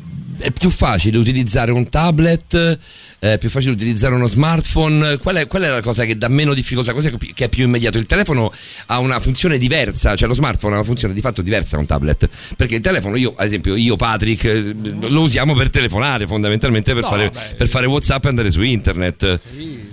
è 0.42 0.52
più 0.52 0.70
facile 0.70 1.18
utilizzare 1.18 1.72
un 1.72 1.88
tablet, 1.90 2.80
è 3.20 3.38
più 3.38 3.50
facile 3.50 3.74
utilizzare 3.74 4.16
uno 4.16 4.28
smartphone. 4.28 5.18
Qual 5.18 5.36
è, 5.36 5.48
qual 5.48 5.64
è 5.64 5.70
la 5.70 5.82
cosa 5.82 6.06
che 6.06 6.18
dà 6.18 6.28
meno 6.28 6.54
difficoltà? 6.54 6.94
Cos'è 6.94 7.12
che 7.34 7.46
è 7.46 7.50
più 7.50 7.64
immediato? 7.64 7.98
Il 7.98 8.06
telefono 8.06 8.52
ha 8.88 9.00
una 9.00 9.20
funzione 9.20 9.58
diversa, 9.58 10.16
cioè 10.16 10.28
lo 10.28 10.34
smartphone 10.34 10.74
ha 10.74 10.78
una 10.78 10.86
funzione 10.86 11.14
di 11.14 11.22
fatto 11.22 11.42
diversa 11.42 11.76
da 11.76 11.82
un 11.82 11.88
tablet. 11.88 12.28
Perché 12.58 12.76
il 12.76 12.82
telefono, 12.82 13.16
io, 13.16 13.34
ad 13.36 13.46
esempio, 13.46 13.76
io, 13.76 13.96
Patrick, 13.96 14.44
eh, 14.44 14.76
lo 15.08 15.22
usiamo 15.22 15.54
per 15.54 15.70
telefonare 15.70 16.28
fondamentalmente 16.28 16.94
per, 16.94 17.04
No, 17.04 17.10
fare, 17.10 17.32
per 17.58 17.68
fare 17.68 17.86
WhatsApp 17.86 18.26
e 18.26 18.28
andare 18.28 18.52
su 18.52 18.62
internet. 18.62 19.40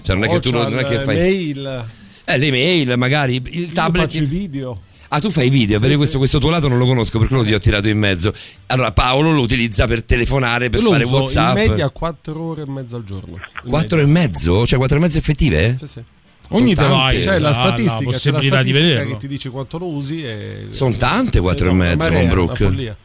cioè, 0.05 0.15
non 0.15 0.25
è 0.25 0.29
che 0.29 0.41
tu 0.41 0.51
non 0.51 0.79
è 0.79 0.85
che 0.85 1.01
fai. 1.01 1.16
mail. 1.16 1.87
Eh, 2.25 2.37
le 2.37 2.51
mail, 2.51 2.95
magari 2.97 3.43
il 3.45 3.73
tablet. 3.73 4.07
faccio 4.07 4.23
i 4.23 4.27
video. 4.27 4.83
Ah, 5.10 5.20
tu 5.20 5.30
fai 5.30 5.47
i 5.47 5.51
video, 5.51 5.80
perché 5.80 5.97
questo, 5.97 6.18
questo 6.18 6.39
tuo 6.39 6.51
lato 6.51 6.68
non 6.68 6.76
lo 6.76 6.85
conosco, 6.85 7.18
per 7.18 7.28
quello 7.28 7.43
ti 7.43 7.55
ho 7.55 7.59
tirato 7.59 7.89
in 7.89 7.98
mezzo. 7.98 8.32
Allora, 8.66 8.93
Paolo 8.93 9.30
lo 9.32 9.40
utilizza 9.40 9.86
per 9.86 10.02
telefonare, 10.02 10.68
per 10.68 10.80
Io 10.80 10.86
lo 10.86 10.93
fare 10.93 11.05
uso 11.05 11.14
WhatsApp. 11.16 11.56
in 11.59 11.68
media 11.70 11.89
4 11.89 12.43
ore 12.43 12.62
e 12.62 12.66
mezza 12.66 12.97
al 12.97 13.05
giorno. 13.05 13.36
In 13.64 13.70
Quattro 13.70 14.01
e 14.01 14.06
mezzo? 14.06 14.66
Cioè 14.66 14.78
quattro 14.78 14.98
e 14.98 15.01
mezzo 15.01 15.16
effettive? 15.18 15.76
Sì, 15.78 15.86
sì. 15.86 16.02
Ogni 16.51 16.74
device 16.74 17.20
C'è 17.28 17.39
la 17.40 17.48
ha 17.51 17.52
statistica, 17.52 17.93
la 17.93 17.98
c'è 17.98 18.05
la 18.05 18.10
possibilità 18.10 18.62
di 18.62 18.70
statistica 18.70 18.78
vederlo. 18.80 19.12
che 19.12 19.18
ti 19.18 19.28
dice 19.28 19.51
quanto 19.51 19.78
lo 19.78 19.86
usi 19.86 20.24
e 20.24 20.66
Sono 20.70 20.94
tante 20.97 21.40
quattro 21.40 21.68
e 21.68 21.70
Una 21.72 21.85
mezzo, 21.94 22.55
follia. 22.55 22.97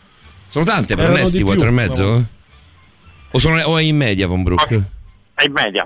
Sono 0.48 0.66
tante 0.66 0.96
per 0.96 1.04
Erano 1.06 1.14
onesti 1.20 1.32
di 1.32 1.38
più, 1.38 1.46
quattro 1.48 1.68
e 1.68 1.72
mezzo? 1.72 2.26
O, 3.32 3.40
sono, 3.40 3.62
o 3.64 3.78
è 3.78 3.82
in 3.82 3.96
media 3.98 4.28
con 4.28 4.44
Brook? 4.44 4.82
È 5.34 5.44
in 5.44 5.52
media. 5.52 5.86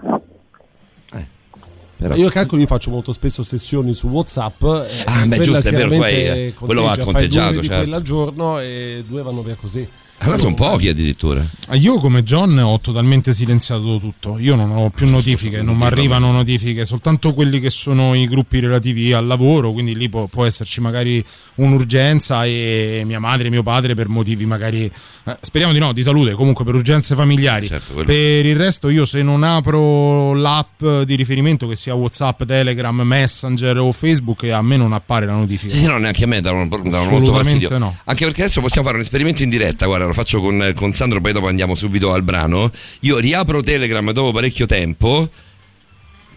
Però- 1.98 2.16
Io 2.16 2.30
calcolo, 2.30 2.62
io 2.62 2.68
faccio 2.68 2.92
molto 2.92 3.12
spesso 3.12 3.42
sessioni 3.42 3.94
su 3.96 4.08
WhatsApp. 4.08 4.62
eh, 4.64 5.04
Ah, 5.06 5.26
beh, 5.26 5.40
giusto, 5.40 5.68
è 5.68 5.72
vero, 5.72 5.90
chiaramente 5.90 6.54
quello 6.54 6.82
va 6.84 6.90
conteggia, 6.90 7.04
fai 7.04 7.04
due 7.04 7.14
conteggiato, 7.14 7.48
ore 7.50 7.60
di 7.62 7.68
certo. 7.68 7.82
quella 7.82 7.96
al 7.98 8.04
giorno 8.04 8.60
e 8.60 9.04
due 9.08 9.22
vanno 9.24 9.42
via 9.42 9.56
così. 9.60 9.88
Allora 10.20 10.38
sono 10.38 10.56
pochi 10.56 10.88
addirittura. 10.90 11.46
Ah, 11.68 11.76
Io 11.76 12.00
come 12.00 12.24
John 12.24 12.58
ho 12.58 12.80
totalmente 12.80 13.34
silenziato 13.34 13.98
tutto, 14.00 14.38
io 14.40 14.56
non 14.56 14.72
ho 14.72 14.90
più 14.90 15.08
notifiche, 15.10 15.62
non 15.62 15.78
mi 15.78 15.84
arrivano 15.86 16.32
notifiche, 16.32 16.86
soltanto 16.86 17.34
quelli 17.34 17.60
che 17.60 17.70
sono 17.70 18.14
i 18.16 18.28
gruppi 18.28 18.60
relativi 18.60 19.14
al 19.14 19.28
lavoro, 19.28 19.72
quindi 19.72 19.96
lì 19.96 20.10
può, 20.10 20.26
può 20.26 20.44
esserci 20.46 20.82
magari 20.82 21.24
un'urgenza 21.56 22.46
e 22.46 23.04
mia 23.06 23.20
madre, 23.20 23.50
mio 23.50 23.64
padre 23.64 23.94
per 23.96 24.08
motivi 24.08 24.46
magari, 24.46 24.86
eh, 25.26 25.38
speriamo 25.42 25.74
di 25.74 25.80
no, 25.80 25.94
di 25.94 26.02
salute, 26.04 26.32
comunque 26.34 26.66
per 26.66 26.74
urgenze 26.76 27.14
familiari. 27.16 27.68
Certo, 27.68 27.94
quello- 27.94 28.08
per 28.08 28.46
il 28.46 28.56
resto 28.56 28.90
io 28.90 29.06
se 29.06 29.22
non 29.22 29.44
apro 29.44 30.34
l'app 30.34 30.84
di 31.06 31.16
riferimento 31.16 31.68
che 31.68 31.76
sia 31.76 31.94
Whatsapp, 31.94 32.44
Telegram, 32.44 33.00
Messenger 33.02 33.78
o 33.78 33.92
Facebook 33.92 34.44
a 34.46 34.62
me 34.62 34.78
non 34.78 34.94
appare 34.94 35.26
la 35.26 35.34
notifica. 35.34 35.72
Sì, 35.74 35.80
sì, 35.82 35.86
no, 35.86 35.98
neanche 35.98 36.24
a 36.24 36.28
me 36.28 36.42
davano, 36.42 36.68
davano 36.68 37.10
molto 37.12 37.34
fastidio. 37.34 37.78
no. 37.78 37.96
Anche 38.06 38.26
perché 38.26 38.42
adesso 38.44 38.62
possiamo 38.62 38.88
fare 38.88 39.00
un 39.00 39.04
esperimento 39.04 39.44
in 39.44 39.50
diretta. 39.50 39.86
Guarda, 39.86 40.06
lo 40.08 40.14
faccio 40.14 40.42
con, 40.42 40.72
con 40.76 40.92
Sandro, 40.94 41.22
poi 41.22 41.34
dopo 41.34 41.48
andiamo 41.48 41.76
subito 41.76 42.14
al 42.14 42.24
brano. 42.24 42.72
Io 43.02 43.18
riapro 43.18 43.62
Telegram 43.62 44.12
dopo 44.12 44.32
parecchio 44.32 44.66
tempo, 44.66 45.30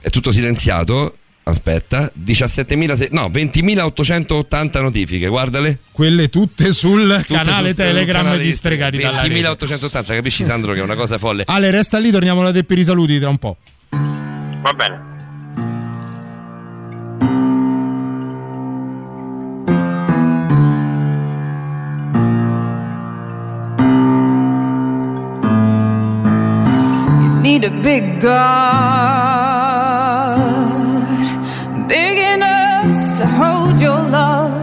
è 0.01 0.09
tutto 0.11 0.33
silenziato. 0.33 1.15
Aspetta, 1.43 2.13
17.000, 2.23 2.93
se- 2.93 3.09
no, 3.11 3.29
20.880 3.29 4.81
notifiche, 4.83 5.27
guardale. 5.27 5.79
Quelle 5.91 6.29
tutte 6.29 6.73
sul 6.73 7.17
Tutte 7.27 7.35
canale 7.35 7.69
sul- 7.69 7.77
Telegram 7.77 8.23
canale 8.25 8.43
di 8.45 8.53
Stregati 8.53 8.99
dalla 8.99 9.23
rete. 9.23 9.41
20.880, 9.43 10.05
capisci 10.15 10.45
Sandro 10.45 10.75
che 10.75 10.81
è 10.81 10.83
una 10.83 10.95
cosa 10.95 11.19
folle. 11.19 11.43
Ale, 11.47 11.71
resta 11.71 11.99
lì, 11.99 12.11
torniamo 12.11 12.41
alla 12.43 12.53
te 12.53 12.63
per 12.63 12.79
i 12.79 12.85
saluti 12.85 13.19
tra 13.19 13.31
un 13.31 13.39
po'. 13.39 13.57
Va 13.89 14.73
bene. 14.75 15.09
Need 27.51 27.65
a 27.65 27.71
big 27.83 28.21
God, 28.21 28.37
big 31.89 32.17
enough 32.35 33.19
to 33.19 33.25
hold 33.27 33.81
your 33.87 34.01
love. 34.19 34.55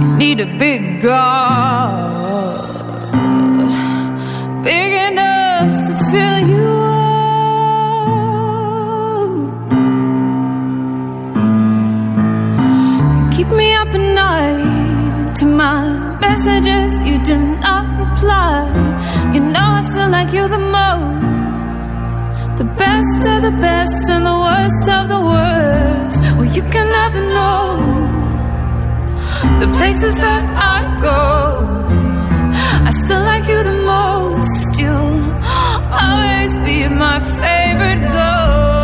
You 0.00 0.16
need 0.22 0.40
a 0.40 0.50
big 0.64 1.02
God, 1.02 1.92
big 4.64 4.92
enough 5.10 5.70
to 5.88 5.94
fill 6.10 6.38
you 6.48 6.51
like 20.24 20.34
you 20.34 20.46
the 20.46 20.64
most. 20.78 22.58
The 22.58 22.68
best 22.84 23.20
of 23.32 23.38
the 23.42 23.54
best 23.66 24.04
and 24.14 24.24
the 24.30 24.38
worst 24.46 24.86
of 24.96 25.08
the 25.14 25.20
worst. 25.30 26.18
Well, 26.36 26.50
you 26.56 26.62
can 26.74 26.86
never 27.00 27.22
know 27.36 27.64
the 29.62 29.68
places 29.78 30.14
that 30.24 30.42
I 30.74 30.78
go. 31.08 31.22
I 32.88 32.90
still 33.02 33.22
like 33.30 33.46
you 33.48 33.60
the 33.70 33.78
most. 33.94 34.78
You'll 34.80 35.22
always 36.04 36.52
be 36.66 36.88
my 36.88 37.18
favorite 37.40 38.02
ghost. 38.12 38.81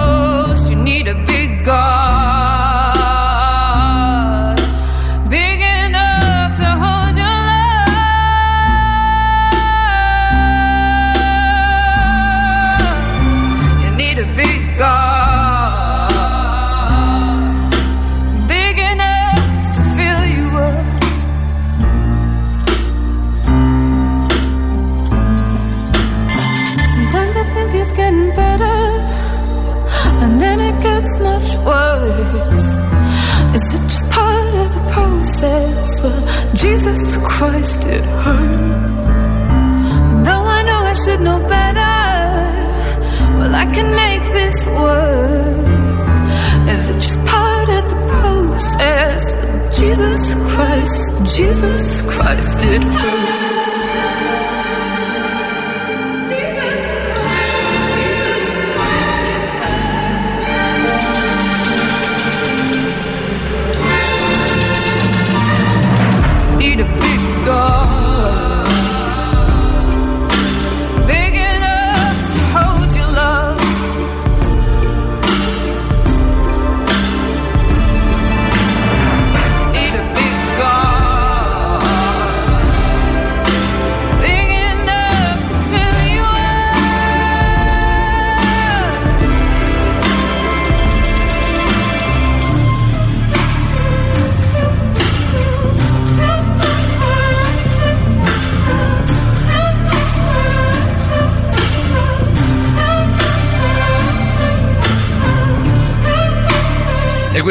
Process? 35.39 36.03
Well, 36.03 36.25
uh, 36.25 36.55
Jesus 36.55 37.17
Christ, 37.19 37.87
it 37.87 38.05
hurts. 38.05 39.19
Though 40.27 40.45
I 40.59 40.63
know 40.63 40.81
I 40.93 40.95
should 40.95 41.21
know 41.21 41.39
better, 41.49 41.97
well, 43.39 43.55
I 43.55 43.67
can 43.73 43.95
make 43.95 44.23
this 44.33 44.67
work. 44.67 45.69
Is 46.69 46.91
it 46.91 47.01
just 47.01 47.25
part 47.25 47.69
of 47.69 47.85
the 47.89 48.01
process? 48.21 49.23
Jesus 49.79 50.35
Christ, 50.53 51.37
Jesus 51.37 52.03
Christ, 52.03 52.59
it 52.65 52.83
hurts. 52.83 53.78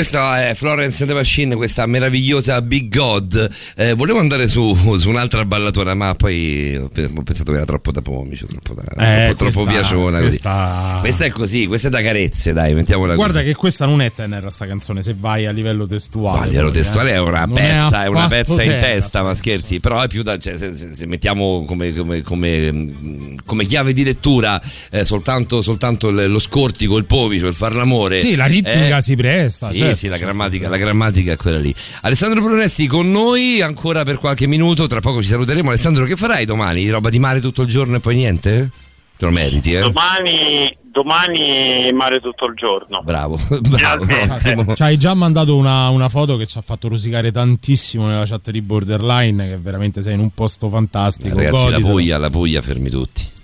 Questa 0.02 0.48
è 0.50 0.54
Florence 0.54 1.02
and 1.02 1.12
the 1.12 1.18
Machine, 1.18 1.56
questa 1.56 1.84
meravigliosa 1.88 2.62
Big 2.62 2.96
God. 2.96 3.50
Eh, 3.76 3.96
volevo 3.96 4.20
andare 4.20 4.48
su, 4.48 4.76
su 4.96 5.10
un'altra 5.10 5.44
ballatona, 5.44 5.96
ma 5.96 6.14
poi 6.14 6.76
ho 6.76 6.88
pe- 6.88 7.06
ho 7.06 7.24
pensato 7.24 7.50
che 7.52 7.58
era 7.58 7.66
troppo 7.66 7.92
da 7.92 8.04
pomice, 8.04 8.46
troppo, 8.46 8.76
da, 8.76 8.84
Eh, 8.84 9.26
troppo, 9.26 9.46
troppo 9.46 9.64
questa- 9.64 9.72
piaciona. 9.72 10.18
così. 10.20 10.28
questa- 10.30 10.98
Questa 11.02 11.26
è 11.26 11.30
così, 11.32 11.66
questa 11.66 11.88
è 11.88 11.90
da 11.90 12.04
carezze, 12.04 12.54
dai, 12.54 12.76
mettiamola 12.76 13.16
Guarda 13.16 13.40
così. 13.40 13.46
che 13.48 13.56
questa 13.56 13.88
non 13.88 14.02
è 14.02 14.12
tenera 14.14 14.52
sta 14.52 14.68
canzone, 14.68 15.02
se 15.02 15.16
vai 15.18 15.48
a 15.48 15.52
livello 15.52 15.88
testuale. 15.88 16.44
A 16.44 16.46
livello 16.46 16.70
eh. 16.70 16.74
testuale 16.74 17.14
è 17.14 17.20
una 17.20 17.46
Non 17.46 17.54
pezza, 17.56 18.04
è, 18.04 18.08
una 18.08 18.26
affatto 18.26 18.54
pezza 18.54 18.62
in 18.64 18.78
testa, 18.80 19.24
ma 19.24 19.34
scherzi. 19.34 19.80
Però 19.80 20.00
è 20.00 20.08
più 20.08 20.22
da. 20.22 20.38
Cioè, 20.38 20.58
se, 20.60 20.76
se- 20.76 20.94
se 20.94 21.08
mettiamo 21.08 21.66
come, 21.66 21.92
come- 21.96 22.22
come, 22.22 23.36
come 23.46 23.66
chiave 23.66 23.94
di 23.94 24.04
lettura 24.04 24.62
eh, 24.92 25.04
soltanto, 25.04 25.64
soltanto 25.64 26.12
lo 26.12 26.38
scortico, 26.38 26.98
il 26.98 27.06
povicio, 27.06 27.48
il 27.48 27.56
far 27.56 27.74
l'amore. 27.76 28.20
Sì, 28.20 28.36
la 28.36 28.46
ritmica 28.46 28.98
eh, 28.98 29.02
si 29.02 29.16
presta. 29.16 29.72
Sì, 29.72 29.78
certo, 29.80 29.87
sì, 29.96 30.08
la 30.08 30.18
certo, 30.18 30.32
grammatica, 30.32 30.70
la 30.70 30.78
grammatica 30.78 31.34
è 31.34 31.36
quella 31.38 31.60
lì. 31.60 31.74
Alessandro 32.02 32.42
Brunesti 32.42 32.88
con 32.88 33.12
noi 33.12 33.62
ancora 33.62 34.04
per 34.04 34.18
qualche 34.18 34.48
minuto, 34.48 34.88
tra 34.88 35.00
poco 35.00 35.22
ci 35.22 35.30
saluteremo. 35.30 35.70
Alessandro, 35.70 36.06
che 36.06 36.16
farai 36.16 36.46
domani? 36.46 36.90
Roba 36.90 37.10
di 37.10 37.20
mare 37.20 37.40
tutto 37.40 37.64
il 37.64 37.68
giorno 37.68 37.98
e 37.98 38.00
poi 38.00 38.16
niente? 38.16 38.72
Te 39.18 39.26
lo 39.26 39.32
meriti, 39.32 39.74
eh? 39.74 39.80
Domani, 39.80 40.78
domani 40.92 41.92
mare 41.92 42.20
tutto 42.20 42.46
il 42.46 42.56
giorno. 42.56 43.02
Bravo, 43.04 43.40
bravo, 43.62 44.06
ottimo. 44.30 44.76
Ci 44.76 44.84
hai 44.84 44.98
già 44.98 45.16
mandato 45.16 45.56
una, 45.56 45.90
una 45.90 46.08
foto 46.08 46.38
che 46.38 46.46
ci 46.46 46.58
ha 46.58 46.62
fatto 46.62 46.88
rosicare 46.88 47.32
tantissimo 47.32 48.06
nella 48.06 48.26
chat 48.26 48.52
di 48.52 48.62
Borderline, 48.62 49.50
che 49.50 49.58
veramente 49.58 50.04
sei 50.04 50.14
in 50.14 50.20
un 50.20 50.30
posto 50.32 50.70
fantastico. 50.70 51.36
Ragazzi, 51.36 51.52
la 51.52 51.62
goditelo. 51.62 51.88
Puglia, 51.88 52.18
la 52.18 52.30
Puglia, 52.30 52.62
fermi 52.62 52.90
tutti. 52.90 53.36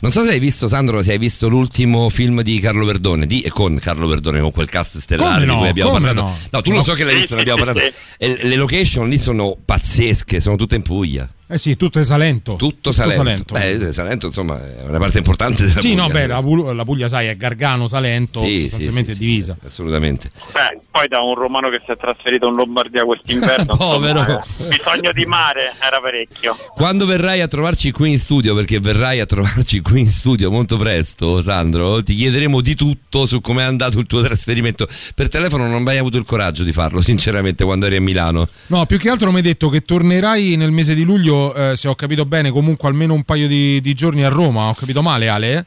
Non 0.00 0.10
so 0.10 0.22
se 0.22 0.30
hai 0.30 0.38
visto, 0.38 0.68
Sandro, 0.68 1.02
se 1.02 1.12
hai 1.12 1.18
visto 1.18 1.48
l'ultimo 1.48 2.08
film 2.08 2.42
di 2.42 2.58
Carlo 2.60 2.84
Verdone, 2.84 3.26
di 3.26 3.40
e 3.40 3.50
con 3.50 3.78
Carlo 3.78 4.06
Verdone, 4.06 4.40
con 4.40 4.52
quel 4.52 4.68
cast 4.68 4.98
stellare 4.98 5.34
Come 5.34 5.44
no, 5.46 5.52
di 5.52 5.58
cui 5.58 5.68
abbiamo 5.68 5.92
parlato. 5.92 6.32
no? 6.50 6.60
tu 6.62 6.72
lo 6.72 6.82
so 6.82 6.94
che 6.94 7.04
l'hai 7.04 7.16
visto, 7.16 7.34
ne 7.34 7.40
abbiamo 7.40 7.64
parlato. 7.64 7.80
E 8.18 8.38
le 8.42 8.56
location 8.56 9.08
lì 9.08 9.18
sono 9.18 9.56
pazzesche, 9.64 10.38
sono 10.38 10.56
tutte 10.56 10.76
in 10.76 10.82
Puglia. 10.82 11.28
Eh 11.52 11.58
sì, 11.58 11.76
tutto 11.76 11.98
è 12.00 12.04
Salento. 12.04 12.54
Tutto, 12.56 12.92
Salento. 12.92 13.52
Beh, 13.54 13.92
Salento, 13.92 14.28
insomma, 14.28 14.58
è 14.58 14.84
una 14.88 14.96
parte 14.98 15.18
importante 15.18 15.64
della 15.66 15.80
Sì, 15.80 15.90
Puglia. 15.90 16.02
no, 16.02 16.08
beh, 16.08 16.26
la, 16.26 16.72
la 16.72 16.84
Puglia, 16.84 17.08
sai, 17.08 17.26
è 17.26 17.36
Gargano, 17.36 17.88
Salento, 17.88 18.40
Sì, 18.42 18.56
sì, 18.56 18.62
sostanzialmente 18.62 19.10
sì, 19.12 19.16
è 19.16 19.20
divisa. 19.20 19.56
Assolutamente. 19.62 20.30
Beh, 20.52 20.80
poi 20.90 21.08
da 21.08 21.20
un 21.20 21.34
romano 21.34 21.68
che 21.68 21.82
si 21.84 21.90
è 21.92 21.96
trasferito 21.98 22.46
in 22.48 22.54
Lombardia 22.54 23.04
quest'inverno, 23.04 23.76
Povero. 23.76 24.38
eh, 24.38 24.40
bisogno 24.68 25.12
di 25.12 25.26
mare 25.26 25.74
era 25.78 26.00
parecchio. 26.00 26.56
Quando 26.74 27.04
verrai 27.04 27.42
a 27.42 27.48
trovarci 27.48 27.90
qui 27.90 28.12
in 28.12 28.18
studio, 28.18 28.54
perché 28.54 28.80
verrai 28.80 29.20
a 29.20 29.26
trovarci 29.26 29.80
qui 29.82 30.00
in 30.00 30.08
studio 30.08 30.50
molto 30.50 30.78
presto, 30.78 31.42
Sandro, 31.42 32.02
ti 32.02 32.14
chiederemo 32.14 32.62
di 32.62 32.74
tutto 32.74 33.26
su 33.26 33.42
come 33.42 33.60
è 33.62 33.66
andato 33.66 33.98
il 33.98 34.06
tuo 34.06 34.22
trasferimento. 34.22 34.88
Per 35.14 35.28
telefono 35.28 35.64
non 35.64 35.74
hai 35.74 35.82
mai 35.82 35.98
avuto 35.98 36.16
il 36.16 36.24
coraggio 36.24 36.62
di 36.62 36.72
farlo, 36.72 37.02
sinceramente, 37.02 37.62
quando 37.64 37.84
eri 37.84 37.96
a 37.96 38.00
Milano. 38.00 38.48
No, 38.68 38.86
più 38.86 38.98
che 38.98 39.10
altro 39.10 39.30
mi 39.30 39.36
hai 39.36 39.42
detto 39.42 39.68
che 39.68 39.82
tornerai 39.82 40.56
nel 40.56 40.70
mese 40.70 40.94
di 40.94 41.02
luglio, 41.02 41.41
eh, 41.54 41.76
se 41.76 41.88
ho 41.88 41.94
capito 41.94 42.24
bene, 42.26 42.50
comunque 42.50 42.88
almeno 42.88 43.14
un 43.14 43.24
paio 43.24 43.46
di, 43.48 43.80
di 43.80 43.94
giorni 43.94 44.22
a 44.24 44.28
Roma. 44.28 44.68
Ho 44.68 44.74
capito 44.74 45.02
male, 45.02 45.28
Ale? 45.28 45.66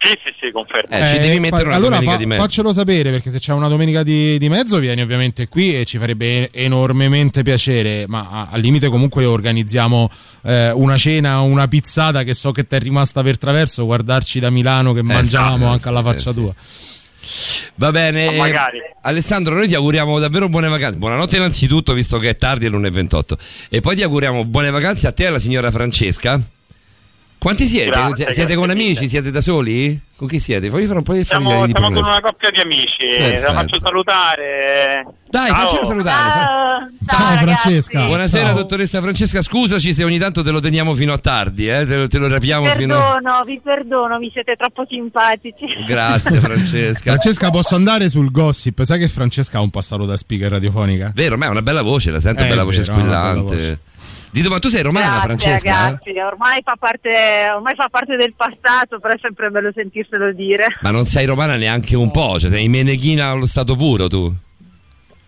Sì, 0.00 0.10
sì, 0.22 0.30
sì, 0.40 0.52
confermo. 0.52 0.96
Eh, 0.96 1.06
ci 1.08 1.18
devi 1.18 1.40
mettere 1.40 1.64
una 1.64 1.74
allora 1.74 1.96
domenica 1.96 2.12
fa- 2.12 2.18
di 2.18 2.26
mezzo. 2.26 2.42
faccelo 2.42 2.72
sapere 2.72 3.10
perché 3.10 3.30
se 3.30 3.40
c'è 3.40 3.52
una 3.52 3.66
domenica 3.66 4.04
di, 4.04 4.38
di 4.38 4.48
mezzo 4.48 4.78
vieni 4.78 5.00
ovviamente 5.02 5.48
qui 5.48 5.76
e 5.76 5.84
ci 5.84 5.98
farebbe 5.98 6.50
enormemente 6.52 7.42
piacere 7.42 8.04
ma 8.06 8.28
a- 8.30 8.48
al 8.52 8.60
limite 8.60 8.86
comunque 8.90 9.24
organizziamo 9.24 10.08
eh, 10.44 10.70
una 10.70 10.96
cena 10.96 11.40
una 11.40 11.66
pizzata 11.66 12.22
che 12.22 12.32
so 12.32 12.52
che 12.52 12.64
ti 12.68 12.76
è 12.76 12.78
rimasta 12.78 13.24
per 13.24 13.38
traverso 13.38 13.84
guardarci 13.86 14.38
da 14.38 14.50
Milano 14.50 14.92
che 14.92 15.02
mangiamo 15.02 15.66
sì, 15.66 15.72
anche 15.72 15.88
alla 15.88 16.02
faccia 16.04 16.30
eh, 16.30 16.32
sì. 16.32 16.40
tua 16.42 16.54
Va 17.76 17.90
bene. 17.90 18.26
Ma 18.26 18.32
magari. 18.32 18.78
Alessandro, 19.02 19.54
noi 19.54 19.68
ti 19.68 19.74
auguriamo 19.74 20.18
davvero 20.18 20.48
buone 20.48 20.68
vacanze. 20.68 20.98
Buonanotte 20.98 21.36
innanzitutto, 21.36 21.92
visto 21.92 22.18
che 22.18 22.30
è 22.30 22.36
tardi 22.36 22.66
e 22.66 22.68
l'1.28. 22.68 23.22
E 23.68 23.80
poi 23.80 23.96
ti 23.96 24.02
auguriamo 24.02 24.44
buone 24.44 24.70
vacanze 24.70 25.06
a 25.06 25.12
te 25.12 25.24
e 25.24 25.26
alla 25.26 25.38
signora 25.38 25.70
Francesca. 25.70 26.40
Quanti 27.38 27.66
siete? 27.66 27.90
Grazie, 27.90 28.24
siete 28.24 28.34
grazie 28.34 28.56
con 28.56 28.70
amici? 28.70 29.08
Siete 29.08 29.30
da 29.30 29.40
soli? 29.40 30.00
Con 30.18 30.26
chi 30.26 30.40
siete? 30.40 30.68
Fammi 30.68 30.84
fare 30.86 30.98
un 30.98 31.04
po' 31.04 31.12
di 31.12 31.22
Siamo, 31.24 31.44
familiari 31.50 31.72
di 31.72 31.78
siamo 31.78 31.94
con 32.00 32.08
una 32.10 32.20
coppia 32.20 32.50
di 32.50 32.58
amici, 32.60 33.06
Perfetto. 33.06 33.46
la 33.46 33.52
faccio 33.52 33.78
salutare. 33.78 35.06
Dai, 35.30 35.48
Ciao. 35.48 35.58
faccela 35.68 35.84
salutare. 35.84 36.46
ciao 37.06 37.36
Francesca 37.36 38.04
Buonasera, 38.06 38.46
Ciao. 38.48 38.54
dottoressa 38.56 39.00
Francesca. 39.00 39.42
Scusaci 39.42 39.92
se 39.92 40.02
ogni 40.02 40.18
tanto 40.18 40.42
te 40.42 40.50
lo 40.50 40.58
teniamo 40.58 40.94
fino 40.96 41.12
a 41.12 41.18
tardi, 41.18 41.68
eh? 41.68 41.86
te, 41.86 41.96
lo, 41.96 42.06
te 42.08 42.18
lo 42.18 42.26
rapiamo 42.26 42.66
fino 42.74 42.96
a. 42.96 43.12
Perdono, 43.12 43.44
vi 43.44 43.60
perdono, 43.62 44.18
mi 44.18 44.28
siete 44.32 44.56
troppo 44.56 44.84
simpatici. 44.88 45.66
Grazie, 45.86 46.38
Francesca. 46.42 47.10
Francesca 47.12 47.50
posso 47.50 47.76
andare 47.76 48.08
sul 48.08 48.32
gossip 48.32 48.82
sai 48.82 48.98
che 48.98 49.06
Francesca 49.08 49.58
ha 49.58 49.60
un 49.60 49.70
passato 49.70 50.04
da 50.04 50.16
speaker 50.16 50.50
radiofonica 50.50 51.12
Vero, 51.14 51.36
ma 51.36 51.46
è 51.46 51.48
una 51.48 51.62
bella 51.62 51.82
voce, 51.82 52.10
la 52.10 52.18
sento, 52.20 52.42
Eh, 52.42 52.48
bella 52.48 52.62
è 52.62 52.64
voce 52.64 52.80
vero, 52.80 52.94
una 52.94 53.02
bella 53.04 53.18
squillante. 53.30 53.54
voce. 53.54 53.78
Dito, 54.30 54.48
ma 54.48 54.58
tu 54.58 54.68
sei 54.68 54.82
romana, 54.82 55.20
Grazie 55.22 55.26
Francesca? 55.26 55.70
ragazzi, 55.72 56.10
ormai 56.18 56.60
fa, 56.62 56.76
parte, 56.78 57.50
ormai 57.54 57.74
fa 57.74 57.88
parte 57.90 58.16
del 58.16 58.34
passato, 58.36 58.98
però 59.00 59.14
è 59.14 59.18
sempre 59.20 59.50
bello 59.50 59.70
sentirselo 59.74 60.32
dire. 60.32 60.66
Ma 60.80 60.90
non 60.90 61.04
sei 61.06 61.26
romana 61.26 61.56
neanche 61.56 61.96
un 61.96 62.10
po', 62.10 62.38
cioè 62.38 62.50
sei 62.50 62.68
meneghina 62.68 63.28
allo 63.28 63.46
stato 63.46 63.74
puro 63.76 64.08
tu. 64.08 64.32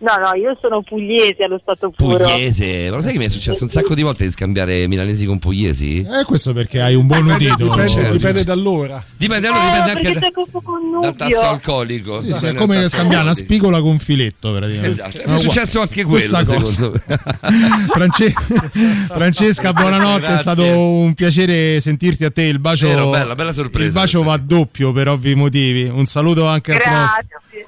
No, 0.01 0.13
no, 0.17 0.35
io 0.35 0.57
sono 0.59 0.81
pugliese 0.81 1.43
allo 1.43 1.59
stato 1.61 1.91
puro. 1.95 2.17
Pugliese, 2.17 2.89
ma 2.89 2.95
lo 2.95 3.01
sai 3.03 3.11
che 3.11 3.17
mi 3.19 3.25
è 3.25 3.29
successo 3.29 3.63
un 3.63 3.69
sacco 3.69 3.93
di 3.93 4.01
volte 4.01 4.23
di 4.25 4.31
scambiare 4.31 4.87
milanesi 4.87 5.27
con 5.27 5.37
pugliesi? 5.37 5.99
eh 5.99 6.23
questo 6.25 6.53
perché 6.53 6.81
hai 6.81 6.95
un 6.95 7.05
buon 7.05 7.27
udito 7.29 7.55
Dipende, 7.55 7.87
Certo. 7.87 8.11
dipende 8.13 8.43
dall'ora. 8.43 9.03
Dipende, 9.15 9.47
Eh, 9.47 9.49
allora 9.51 9.65
dipende 9.85 9.91
anche 9.91 10.19
da- 10.19 10.99
dal 11.01 11.15
tasso 11.15 11.41
alcolico. 11.41 12.17
Sì, 12.17 12.25
sì, 12.27 12.33
Dipende 12.33 12.55
è 12.55 12.59
come 12.59 12.89
scambiare 12.89 13.23
una 13.23 13.33
spigola 13.35 13.79
con 13.79 13.99
filetto 13.99 14.51
praticamente. 14.53 14.87
Esatto, 14.89 15.21
è 15.21 15.27
No, 15.29 15.37
successo 15.37 15.81
anche 15.81 16.03
quello, 16.03 16.29
cosa. 16.39 16.65
secondo 16.65 16.99
me. 17.05 17.19
France- 17.93 18.33
Francesca, 19.13 19.71
buonanotte, 19.73 20.19
Grazie. 20.21 20.35
è 20.35 20.39
stato 20.39 20.63
un 20.79 21.13
piacere 21.13 21.79
sentirti 21.79 22.25
a 22.25 22.31
te. 22.31 22.41
Il 22.43 22.57
bacio, 22.59 22.87
Vero, 22.87 23.09
bella, 23.11 23.35
bella 23.35 23.51
sorpresa. 23.53 23.85
il 23.85 23.93
bacio 23.93 24.23
va 24.23 24.37
doppio 24.37 24.91
per 24.91 25.09
ovvi 25.09 25.35
motivi. 25.35 25.83
Un 25.83 26.05
saluto 26.05 26.47
anche 26.47 26.71
al 26.71 26.77
prof. 26.79 26.89
Grazie. 26.91 27.67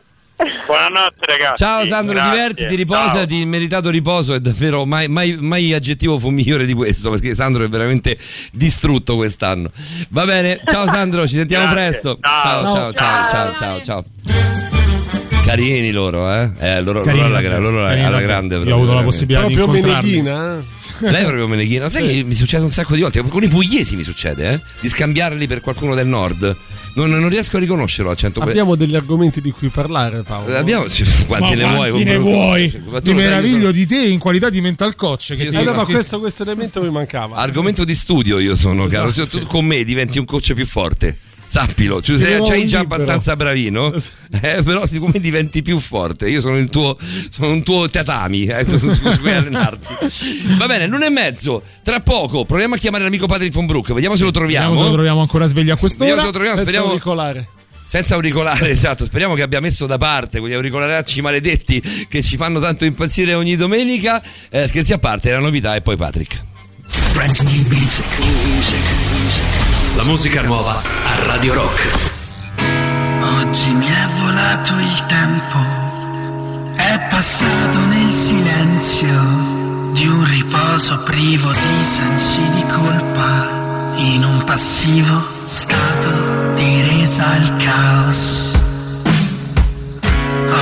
Buonanotte 0.66 1.26
ragazzi. 1.28 1.64
Ciao 1.64 1.86
Sandro, 1.86 2.16
Grazie. 2.16 2.32
divertiti, 2.32 2.76
riposati, 2.76 3.36
il 3.36 3.48
meritato 3.48 3.90
riposo 3.90 4.34
è 4.34 4.40
davvero 4.40 4.84
mai, 4.86 5.08
mai, 5.08 5.38
mai 5.40 5.74
aggettivo 5.74 6.18
fu 6.18 6.30
migliore 6.30 6.66
di 6.66 6.74
questo 6.74 7.12
perché 7.12 7.36
Sandro 7.36 7.64
è 7.64 7.70
veramente 7.70 8.18
distrutto 8.52 9.16
quest'anno. 9.16 9.70
Va 10.10 10.26
bene, 10.26 10.60
ciao 10.66 10.88
Sandro, 10.88 11.28
ci 11.28 11.36
sentiamo 11.36 11.72
Grazie. 11.72 11.90
presto. 11.90 12.18
Ciao. 12.22 12.72
ciao, 12.72 12.94
ciao, 12.94 13.30
ciao, 13.30 13.56
ciao, 13.56 13.82
ciao. 13.84 14.06
Carini 15.46 15.92
loro, 15.92 16.32
eh? 16.34 16.50
eh 16.58 16.82
loro, 16.82 17.02
Carini, 17.02 17.24
loro 17.30 17.38
alla, 17.38 17.58
loro 17.60 17.86
alla- 17.86 18.08
alla 18.08 18.22
grande. 18.22 18.56
Io 18.56 18.62
ho 18.62 18.64
proprio, 18.64 18.84
avuto 18.84 18.94
la 18.96 19.04
possibilità 19.04 19.46
di 19.46 19.54
Proprio 19.54 19.76
incontrarli. 19.78 20.22
meneghina. 20.22 20.64
Eh? 21.08 21.12
Lei 21.12 21.22
è 21.22 21.26
proprio 21.26 21.48
meneghina. 21.48 21.90
Sai 21.90 22.08
che 22.08 22.24
mi 22.24 22.34
succede 22.34 22.64
un 22.64 22.72
sacco 22.72 22.96
di 22.96 23.02
volte, 23.02 23.22
con 23.24 23.44
i 23.44 23.48
pugliesi 23.48 23.96
mi 23.96 24.04
succede, 24.04 24.52
eh? 24.54 24.60
Di 24.80 24.90
scambiarli 24.90 25.48
per 25.48 25.62
qualcuno 25.62 25.96
del 25.96 26.08
nord. 26.08 26.56
Non, 26.96 27.10
non 27.10 27.28
riesco 27.28 27.58
a 27.58 27.60
riconoscerlo 27.60 28.12
al 28.12 28.18
100%. 28.20 28.42
Abbiamo 28.42 28.76
degli 28.76 28.96
argomenti 28.96 29.42
di 29.42 29.50
cui 29.52 29.70
parlare, 29.70 30.22
Paolo. 30.22 30.56
Abbiamo 30.56 30.88
sì, 30.88 31.04
quanti 31.26 31.56
Ma 31.56 31.66
ne 31.66 31.74
vuoi? 31.74 31.90
quanti 31.90 32.04
ne 32.04 32.18
vuoi? 32.18 32.82
Ma 32.90 33.00
Mi 33.04 33.14
meraviglio 33.14 33.58
sono- 33.60 33.72
di 33.72 33.86
te 33.88 33.98
in 33.98 34.20
qualità 34.20 34.50
di 34.50 34.62
mental 34.62 34.96
coach. 34.96 35.34
Che 35.36 35.48
ti- 35.48 35.56
Eh, 35.56 35.64
no, 35.64 35.74
ma 35.74 35.86
questo, 35.86 36.20
questo 36.20 36.44
elemento 36.44 36.82
mi 36.84 36.92
mancava. 36.92 37.38
Argomento 37.38 37.84
di 37.84 37.96
studio 37.96 38.38
io 38.38 38.56
sono, 38.56 38.86
caro. 38.88 39.12
Cioè, 39.12 39.26
tu 39.26 39.40
con 39.48 39.66
me 39.66 39.84
diventi 39.84 40.20
un 40.20 40.26
coach 40.26 40.54
più 40.54 40.68
forte. 40.68 41.18
Sappilo, 41.54 42.02
cioè, 42.02 42.38
un 42.40 42.66
già 42.66 42.80
abbastanza 42.80 43.36
bravino, 43.36 43.94
eh, 44.42 44.64
però 44.64 44.88
siccome 44.88 45.20
diventi 45.20 45.62
più 45.62 45.78
forte, 45.80 46.28
io 46.28 46.42
sono 46.42 46.58
il 46.58 46.68
tuo, 46.72 46.98
sono 47.30 47.52
un 47.52 47.62
tuo 47.62 47.88
tatami 47.88 48.46
eh, 48.46 48.68
su, 48.68 48.80
su- 48.80 48.92
su 48.92 49.20
cui 49.20 49.32
allenarti. 49.32 49.94
Va 50.58 50.66
bene, 50.66 50.88
l'una 50.88 51.06
e 51.06 51.10
mezzo, 51.12 51.62
tra 51.84 52.00
poco 52.00 52.44
proviamo 52.46 52.74
a 52.74 52.78
chiamare 52.80 53.04
l'amico 53.04 53.28
Patrick 53.28 53.54
von 53.54 53.68
Brook, 53.68 53.94
vediamo 53.94 54.16
se 54.16 54.24
lo 54.24 54.32
troviamo. 54.32 54.70
Vediamo 54.70 54.84
se 54.84 54.90
lo 54.90 54.94
troviamo 54.96 55.22
ancora 55.22 55.46
sveglio 55.46 55.74
a 55.74 55.76
Vediamo 55.76 55.80
quest'ora. 55.80 56.20
se 56.22 56.26
lo 56.26 56.32
troviamo, 56.32 56.56
Senza 56.56 56.62
speriamo. 56.72 56.88
auricolare. 56.88 57.48
Senza 57.86 58.16
auricolare, 58.16 58.70
esatto. 58.70 59.06
Speriamo 59.06 59.36
che 59.36 59.44
abbia 59.44 59.60
messo 59.60 59.86
da 59.86 59.98
parte 60.00 60.40
quegli 60.40 60.54
auricolaracci 60.54 61.22
maledetti 61.22 61.80
che 62.10 62.24
ci 62.24 62.36
fanno 62.36 62.60
tanto 62.62 62.86
impazzire 62.86 63.36
ogni 63.36 63.56
domenica. 63.56 64.24
Eh, 64.50 64.68
scherzi 64.68 64.94
a 64.94 64.98
parte, 64.98 65.30
la 65.30 65.38
novità 65.38 65.76
e 65.76 65.82
poi 65.82 65.98
Patrick. 65.98 66.42
Brand 67.14 67.38
new 67.42 67.64
music. 67.68 69.53
La 69.96 70.04
musica 70.04 70.42
nuova 70.42 70.82
a 70.82 71.26
Radio 71.28 71.54
Rock. 71.54 72.12
Oggi 73.42 73.74
mi 73.76 73.86
è 73.86 74.08
volato 74.18 74.74
il 74.80 75.06
tempo, 75.06 75.58
è 76.74 77.08
passato 77.12 77.78
nel 77.86 78.10
silenzio 78.10 79.92
di 79.94 80.08
un 80.08 80.26
riposo 80.26 81.04
privo 81.04 81.52
di 81.52 81.84
sensi 81.84 82.50
di 82.56 82.66
colpa, 82.66 83.94
in 83.98 84.24
un 84.24 84.44
passivo 84.44 85.28
stato 85.46 86.10
di 86.56 86.82
resa 86.82 87.28
al 87.28 87.56
caos. 87.58 88.52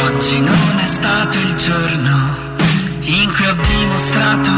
Oggi 0.07 0.41
non 0.41 0.79
è 0.83 0.87
stato 0.87 1.37
il 1.37 1.55
giorno 1.55 2.35
in 2.99 3.31
cui 3.33 3.45
ho 3.47 3.53
dimostrato 3.53 4.51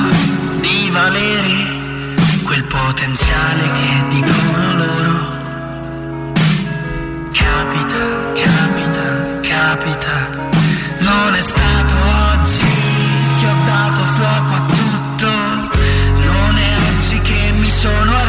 di 0.62 0.90
valere 0.92 1.83
quel 2.54 2.66
potenziale 2.66 3.64
che 3.72 4.08
dicono 4.10 4.78
loro. 4.78 5.14
Capita, 7.32 8.04
capita, 8.44 9.40
capita, 9.42 10.14
non 11.00 11.34
è 11.34 11.42
stato 11.42 11.96
oggi 12.30 12.72
che 13.40 13.48
ho 13.48 13.58
dato 13.66 14.02
fuoco 14.18 14.54
a 14.54 14.66
tutto. 14.68 15.30
Non 16.30 16.58
è 16.58 16.72
oggi 16.90 17.20
che 17.22 17.52
mi 17.58 17.72
sono 17.72 18.23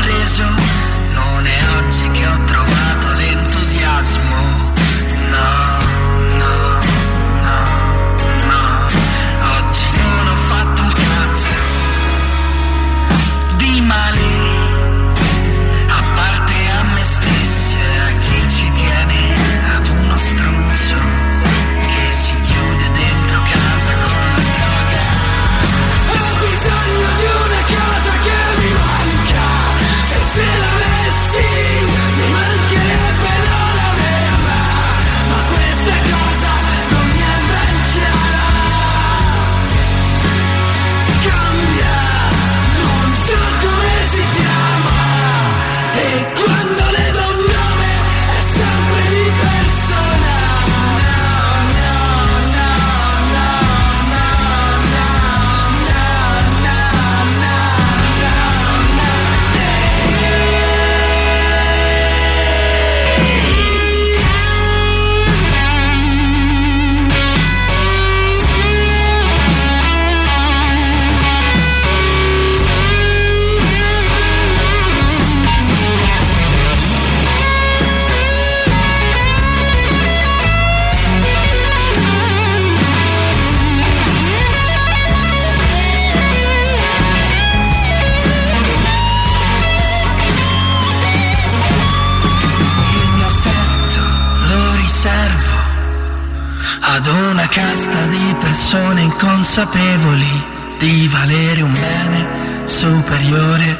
persone 98.74 99.02
inconsapevoli 99.02 100.44
di 100.80 101.06
valere 101.06 101.62
un 101.62 101.72
bene 101.72 102.66
superiore 102.66 103.78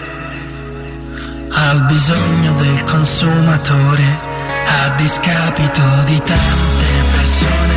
al 1.51 1.85
bisogno 1.87 2.55
del 2.55 2.85
consumatore 2.85 4.21
a 4.67 4.91
discapito 4.91 5.83
di 6.05 6.17
tante 6.19 6.87
persone 7.11 7.74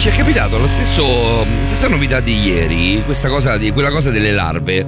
ci 0.00 0.08
è 0.08 0.12
capitato 0.12 0.56
la 0.56 0.66
stesso, 0.66 1.44
stessa 1.64 1.86
novità 1.86 2.20
di 2.20 2.32
ieri, 2.32 3.02
questa 3.04 3.28
cosa 3.28 3.58
di, 3.58 3.70
quella 3.70 3.90
cosa 3.90 4.10
delle 4.10 4.32
larve. 4.32 4.86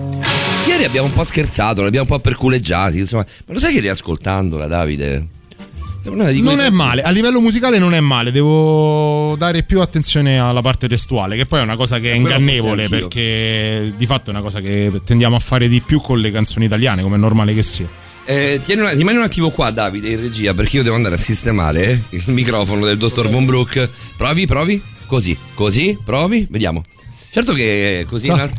Ieri 0.67 0.85
abbiamo 0.85 1.09
un 1.09 1.13
po' 1.13 1.23
scherzato, 1.23 1.83
l'abbiamo 1.83 2.07
un 2.09 2.17
po' 2.17 2.23
perculeggiati, 2.23 3.01
insomma. 3.01 3.23
Ma 3.45 3.53
lo 3.53 3.59
sai 3.59 3.75
che 3.75 3.81
riascoltandola, 3.81 4.67
Davide? 4.67 5.27
È 6.03 6.09
Non 6.09 6.61
è 6.61 6.71
male, 6.71 7.03
a 7.03 7.11
livello 7.11 7.43
musicale 7.43 7.79
non 7.79 7.93
è 7.93 8.01
male, 8.01 8.33
devo 8.33 9.37
dare 9.37 9.65
più 9.65 9.83
attenzione 9.83 10.39
alla 10.39 10.63
parte 10.63 10.89
testuale, 10.89 11.37
che 11.37 11.45
poi 11.45 11.61
è 11.61 11.63
una 11.63 11.77
cosa 11.77 11.99
che 11.99 12.13
è 12.13 12.15
Eh, 12.15 12.21
quello 12.21 12.37
ingannevole 12.39 12.89
perché 12.89 13.93
di 13.95 14.07
fatto 14.07 14.31
è 14.31 14.33
una 14.33 14.43
cosa 14.43 14.61
che 14.61 14.91
tendiamo 15.05 15.37
a 15.37 15.41
fare 15.41 15.69
di 15.69 15.83
più 15.83 16.01
con 16.01 16.21
le 16.21 16.31
canzoni 16.31 16.65
italiane, 16.65 17.03
come 17.03 17.17
è 17.17 17.19
normale 17.19 17.53
che 17.53 17.63
sia. 17.63 17.87
Eh, 18.25 18.63
tieni 18.65 18.89
rimani 18.95 19.19
un 19.19 19.25
attimo 19.25 19.51
qua, 19.51 19.71
Davide, 19.71 20.09
in 20.09 20.21
regia, 20.23 20.55
perché 20.55 20.77
io 20.77 20.83
devo 20.83 20.97
andare 20.97 21.17
a 21.17 21.19
sistemare 21.19 22.05
il 22.09 22.23
microfono 22.29 22.87
del 22.87 22.97
dottor 22.97 23.29
Von 23.29 23.45
Brook. 23.45 23.91
Provi, 24.17 24.47
provi. 24.47 24.92
Così, 25.13 25.37
così, 25.53 25.99
provi, 26.03 26.47
vediamo. 26.49 26.83
Certo 27.31 27.53
che 27.53 28.07
così. 28.09 28.29
Sa- 28.29 28.41
alt- 28.41 28.55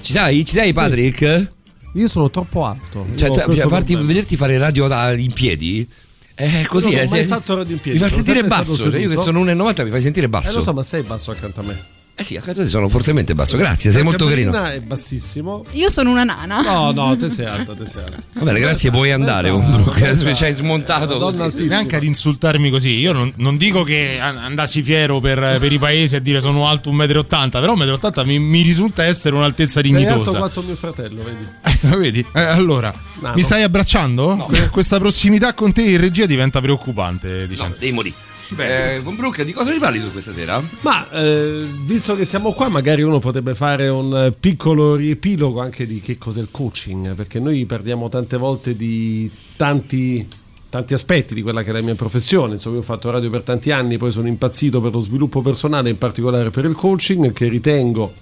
Ci 0.00 0.12
sei? 0.12 0.46
Ci 0.46 0.52
sei, 0.54 0.72
Patrick? 0.72 1.50
Io 1.92 2.08
sono 2.08 2.30
troppo 2.30 2.64
alto. 2.64 3.04
Io 3.10 3.14
Cioè, 3.14 3.28
ho 3.28 3.54
cioè, 3.54 3.68
farti- 3.68 3.94
vederti 3.94 4.34
fare 4.34 4.56
radio 4.56 4.88
da- 4.88 5.12
in 5.12 5.30
piedi? 5.34 5.86
È 6.34 6.64
così, 6.66 6.92
non 6.92 7.00
ho 7.00 7.02
eh, 7.02 7.08
mai 7.08 7.20
ti- 7.20 7.26
fatto 7.26 7.56
radio 7.56 7.74
in 7.74 7.80
piedi, 7.82 7.98
Mi 7.98 8.04
fa 8.06 8.10
sentire 8.10 8.42
basso. 8.42 8.90
Cioè, 8.90 8.98
io 9.00 9.10
che 9.10 9.16
sono 9.18 9.40
1,90 9.40 9.84
mi 9.84 9.90
fai 9.90 10.00
sentire 10.00 10.24
Eh, 10.24 10.28
basso. 10.30 10.54
lo 10.56 10.62
so, 10.62 10.72
ma 10.72 10.82
sei 10.82 11.02
basso 11.02 11.30
accanto 11.30 11.60
a 11.60 11.64
me. 11.64 11.84
Eh 12.20 12.24
sì, 12.24 12.36
accanto 12.36 12.62
a 12.62 12.64
te 12.64 12.68
sono 12.68 12.88
fortemente 12.88 13.32
basso. 13.36 13.56
Grazie, 13.56 13.92
sei 13.92 14.02
molto 14.02 14.26
carino. 14.26 14.50
Caprina 14.50 14.74
è 14.74 14.80
bassissimo. 14.80 15.64
Io 15.74 15.88
sono 15.88 16.10
una 16.10 16.24
nana. 16.24 16.60
No, 16.62 16.90
no, 16.90 17.16
te 17.16 17.30
sei 17.30 17.44
alta, 17.46 17.74
te 17.76 17.86
sei 17.88 18.02
alta. 18.02 18.16
Va 18.32 18.42
bene, 18.44 18.58
grazie, 18.58 18.90
puoi 18.90 19.12
andare. 19.12 19.50
Von 19.50 19.70
Brook. 19.70 20.02
Adesso 20.02 20.34
ci 20.34 20.42
hai 20.44 20.52
smontato. 20.54 21.16
così. 21.16 21.66
Neanche 21.68 21.94
ad 21.94 22.02
insultarmi 22.02 22.70
così. 22.70 22.98
Io 22.98 23.12
non, 23.12 23.32
non 23.36 23.56
dico 23.56 23.84
che 23.84 24.18
an- 24.20 24.36
andassi 24.36 24.82
fiero 24.82 25.20
per, 25.20 25.58
per 25.60 25.70
i 25.72 25.78
paesi 25.78 26.16
a 26.16 26.20
dire 26.20 26.40
sono 26.40 26.66
alto 26.66 26.90
1,80 26.90 27.46
m, 27.46 27.48
però 27.50 27.76
1,80 27.76 28.24
m 28.24 28.26
mi, 28.26 28.38
mi 28.40 28.62
risulta 28.62 29.04
essere 29.04 29.36
un'altezza 29.36 29.80
Sei 29.80 29.92
alto 29.94 30.04
dignitosa. 30.12 30.38
quanto 30.38 30.62
mio 30.62 30.74
fratello, 30.74 31.22
vedi? 31.22 31.46
Lo 31.88 31.98
vedi? 32.02 32.26
Eh, 32.34 32.40
allora, 32.40 32.92
No, 33.20 33.28
mi 33.28 33.40
no. 33.40 33.46
stai 33.46 33.62
abbracciando? 33.62 34.44
Que- 34.48 34.70
Questa 34.70 34.98
prossimità 34.98 35.54
con 35.54 35.72
te 35.72 35.82
in 35.82 36.00
regia 36.00 36.26
diventa 36.26 36.60
preoccupante, 36.60 37.28
No, 37.42 37.46
diciamo. 37.46 37.72
devi 37.78 37.92
morire. 37.92 38.14
Eh, 38.56 39.00
Von 39.02 39.14
Brook, 39.14 39.42
di 39.42 39.52
cosa 39.52 39.72
ci 39.72 39.78
parli 39.78 40.00
tu 40.00 40.10
questa 40.10 40.32
sera? 40.32 40.62
Ma 40.80 41.10
eh, 41.10 41.66
visto 41.84 42.16
che 42.16 42.24
siamo 42.24 42.52
qua, 42.52 42.68
magari 42.68 43.02
uno 43.02 43.18
potrebbe 43.18 43.54
fare 43.54 43.88
un 43.88 44.16
eh, 44.16 44.32
piccolo 44.32 44.94
riepilogo 44.94 45.60
anche 45.60 45.86
di 45.86 46.00
che 46.00 46.16
cos'è 46.16 46.40
il 46.40 46.48
coaching, 46.50 47.14
perché 47.14 47.40
noi 47.40 47.66
parliamo 47.66 48.08
tante 48.08 48.38
volte 48.38 48.74
di 48.74 49.30
tanti, 49.56 50.26
tanti 50.70 50.94
aspetti 50.94 51.34
di 51.34 51.42
quella 51.42 51.62
che 51.62 51.70
è 51.70 51.72
la 51.72 51.82
mia 51.82 51.94
professione. 51.94 52.54
Insomma, 52.54 52.76
io 52.76 52.80
ho 52.80 52.84
fatto 52.84 53.10
radio 53.10 53.28
per 53.28 53.42
tanti 53.42 53.70
anni, 53.70 53.98
poi 53.98 54.10
sono 54.10 54.28
impazzito 54.28 54.80
per 54.80 54.92
lo 54.92 55.00
sviluppo 55.00 55.42
personale, 55.42 55.90
in 55.90 55.98
particolare 55.98 56.48
per 56.48 56.64
il 56.64 56.74
coaching, 56.74 57.32
che 57.34 57.48
ritengo, 57.48 58.12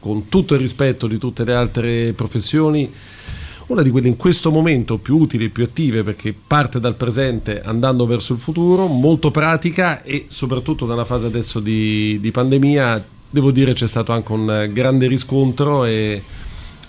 con 0.00 0.28
tutto 0.28 0.54
il 0.54 0.60
rispetto 0.60 1.06
di 1.06 1.18
tutte 1.18 1.44
le 1.44 1.54
altre 1.54 2.12
professioni, 2.12 2.90
una 3.72 3.82
di 3.82 3.90
quelle 3.90 4.08
in 4.08 4.16
questo 4.16 4.50
momento 4.50 4.98
più 4.98 5.16
utili 5.18 5.44
e 5.44 5.48
più 5.48 5.64
attive 5.64 6.02
perché 6.02 6.34
parte 6.34 6.80
dal 6.80 6.94
presente 6.94 7.62
andando 7.62 8.06
verso 8.06 8.32
il 8.32 8.40
futuro, 8.40 8.86
molto 8.86 9.30
pratica 9.30 10.02
e 10.02 10.26
soprattutto 10.28 10.86
nella 10.86 11.04
fase 11.04 11.26
adesso 11.26 11.60
di, 11.60 12.18
di 12.20 12.30
pandemia 12.30 13.04
devo 13.30 13.52
dire 13.52 13.72
c'è 13.72 13.86
stato 13.86 14.12
anche 14.12 14.32
un 14.32 14.70
grande 14.72 15.06
riscontro 15.06 15.84
e, 15.84 16.20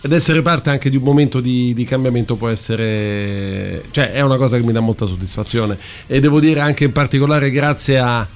ed 0.01 0.11
essere 0.11 0.41
parte 0.41 0.71
anche 0.71 0.89
di 0.89 0.95
un 0.95 1.03
momento 1.03 1.39
di, 1.39 1.73
di 1.75 1.83
cambiamento 1.83 2.35
può 2.35 2.47
essere, 2.47 3.83
cioè 3.91 4.11
è 4.11 4.21
una 4.21 4.37
cosa 4.37 4.57
che 4.57 4.63
mi 4.63 4.71
dà 4.71 4.79
molta 4.79 5.05
soddisfazione. 5.05 5.77
E 6.07 6.19
devo 6.19 6.39
dire 6.39 6.59
anche 6.59 6.83
in 6.83 6.91
particolare 6.91 7.51
grazie 7.51 7.99
a, 7.99 8.27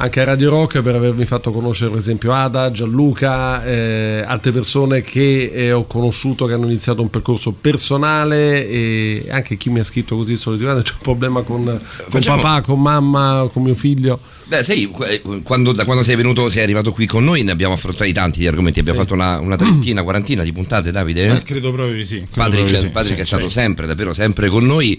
anche 0.00 0.20
a 0.20 0.24
Radio 0.24 0.50
Rock 0.50 0.80
per 0.80 0.94
avermi 0.94 1.24
fatto 1.24 1.50
conoscere 1.50 1.90
per 1.90 1.98
esempio 1.98 2.32
Ada, 2.32 2.70
Gianluca, 2.70 3.64
eh, 3.64 4.22
altre 4.24 4.52
persone 4.52 5.02
che 5.02 5.50
eh, 5.52 5.72
ho 5.72 5.86
conosciuto 5.86 6.46
che 6.46 6.52
hanno 6.52 6.66
iniziato 6.66 7.02
un 7.02 7.10
percorso 7.10 7.52
personale 7.52 8.68
e 8.68 9.26
anche 9.28 9.56
chi 9.56 9.70
mi 9.70 9.80
ha 9.80 9.84
scritto 9.84 10.14
così 10.16 10.36
solitamente 10.36 10.82
c'è 10.82 10.92
un 10.94 11.00
problema 11.02 11.42
con, 11.42 11.64
con 11.64 11.80
Facciamo- 12.10 12.40
papà, 12.40 12.60
con 12.62 12.80
mamma, 12.80 13.48
con 13.52 13.62
mio 13.64 13.74
figlio. 13.74 14.20
Beh, 14.44 14.62
sai, 14.62 14.90
eh, 15.06 15.20
quando, 15.42 15.72
da 15.72 15.84
quando 15.84 16.02
sei 16.02 16.16
venuto, 16.16 16.48
sei 16.48 16.62
arrivato 16.62 16.92
qui 16.92 17.04
con 17.06 17.22
noi, 17.22 17.42
ne 17.42 17.50
abbiamo 17.50 17.74
affrontati 17.74 18.12
tanti 18.14 18.38
di 18.38 18.46
argomenti. 18.46 18.78
Abbiamo 18.80 19.00
Sì. 19.00 19.04
fatto 19.04 19.14
una, 19.14 19.38
una 19.40 19.56
trentina, 19.56 20.02
quarantina 20.02 20.42
di 20.42 20.52
puntate, 20.52 20.90
Davide. 20.90 21.26
Eh, 21.26 21.42
credo 21.42 21.70
proprio 21.70 21.94
di 21.94 22.04
sì. 22.06 22.20
Patrick, 22.20 22.34
proprio 22.34 22.64
di 22.64 22.76
sì, 22.78 22.88
Patrick 22.88 23.16
sì, 23.16 23.20
è 23.20 23.24
stato 23.24 23.48
sì. 23.48 23.52
sempre, 23.52 23.86
davvero 23.86 24.14
sempre 24.14 24.48
con 24.48 24.64
noi. 24.64 24.98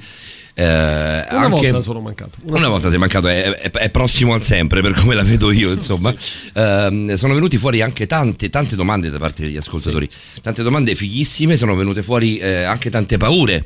Eh, 0.60 1.26
Una 1.32 1.46
anche- 1.46 1.50
volta 1.72 1.82
sono 1.82 2.02
mancato. 2.02 2.32
Una, 2.44 2.68
volta. 2.68 2.90
sei 2.90 3.00
mancato, 3.00 3.28
è, 3.30 3.44
è- 3.50 3.72
è 3.72 3.90
prossimo 3.92 4.34
al 4.34 4.44
sempre 4.44 4.82
per 4.82 4.94
come 4.94 5.16
la 5.16 5.24
vedo 5.24 5.52
io, 5.52 5.72
insomma. 5.74 6.14
Ehm, 6.54 7.14
sono 7.16 7.34
venuti 7.34 7.58
fuori 7.58 7.82
anche 7.82 8.08
tante, 8.08 8.50
tante 8.50 8.76
domande 8.76 9.10
da 9.10 9.18
parte 9.20 9.44
degli 9.44 9.56
ascoltatori, 9.56 10.10
tante 10.42 10.62
domande 10.62 10.96
fighissime, 10.96 11.56
sono 11.56 11.76
venute 11.76 12.04
fuori 12.04 12.38
eh, 12.40 12.64
anche 12.64 12.90
tante 12.90 13.16
paure 13.16 13.66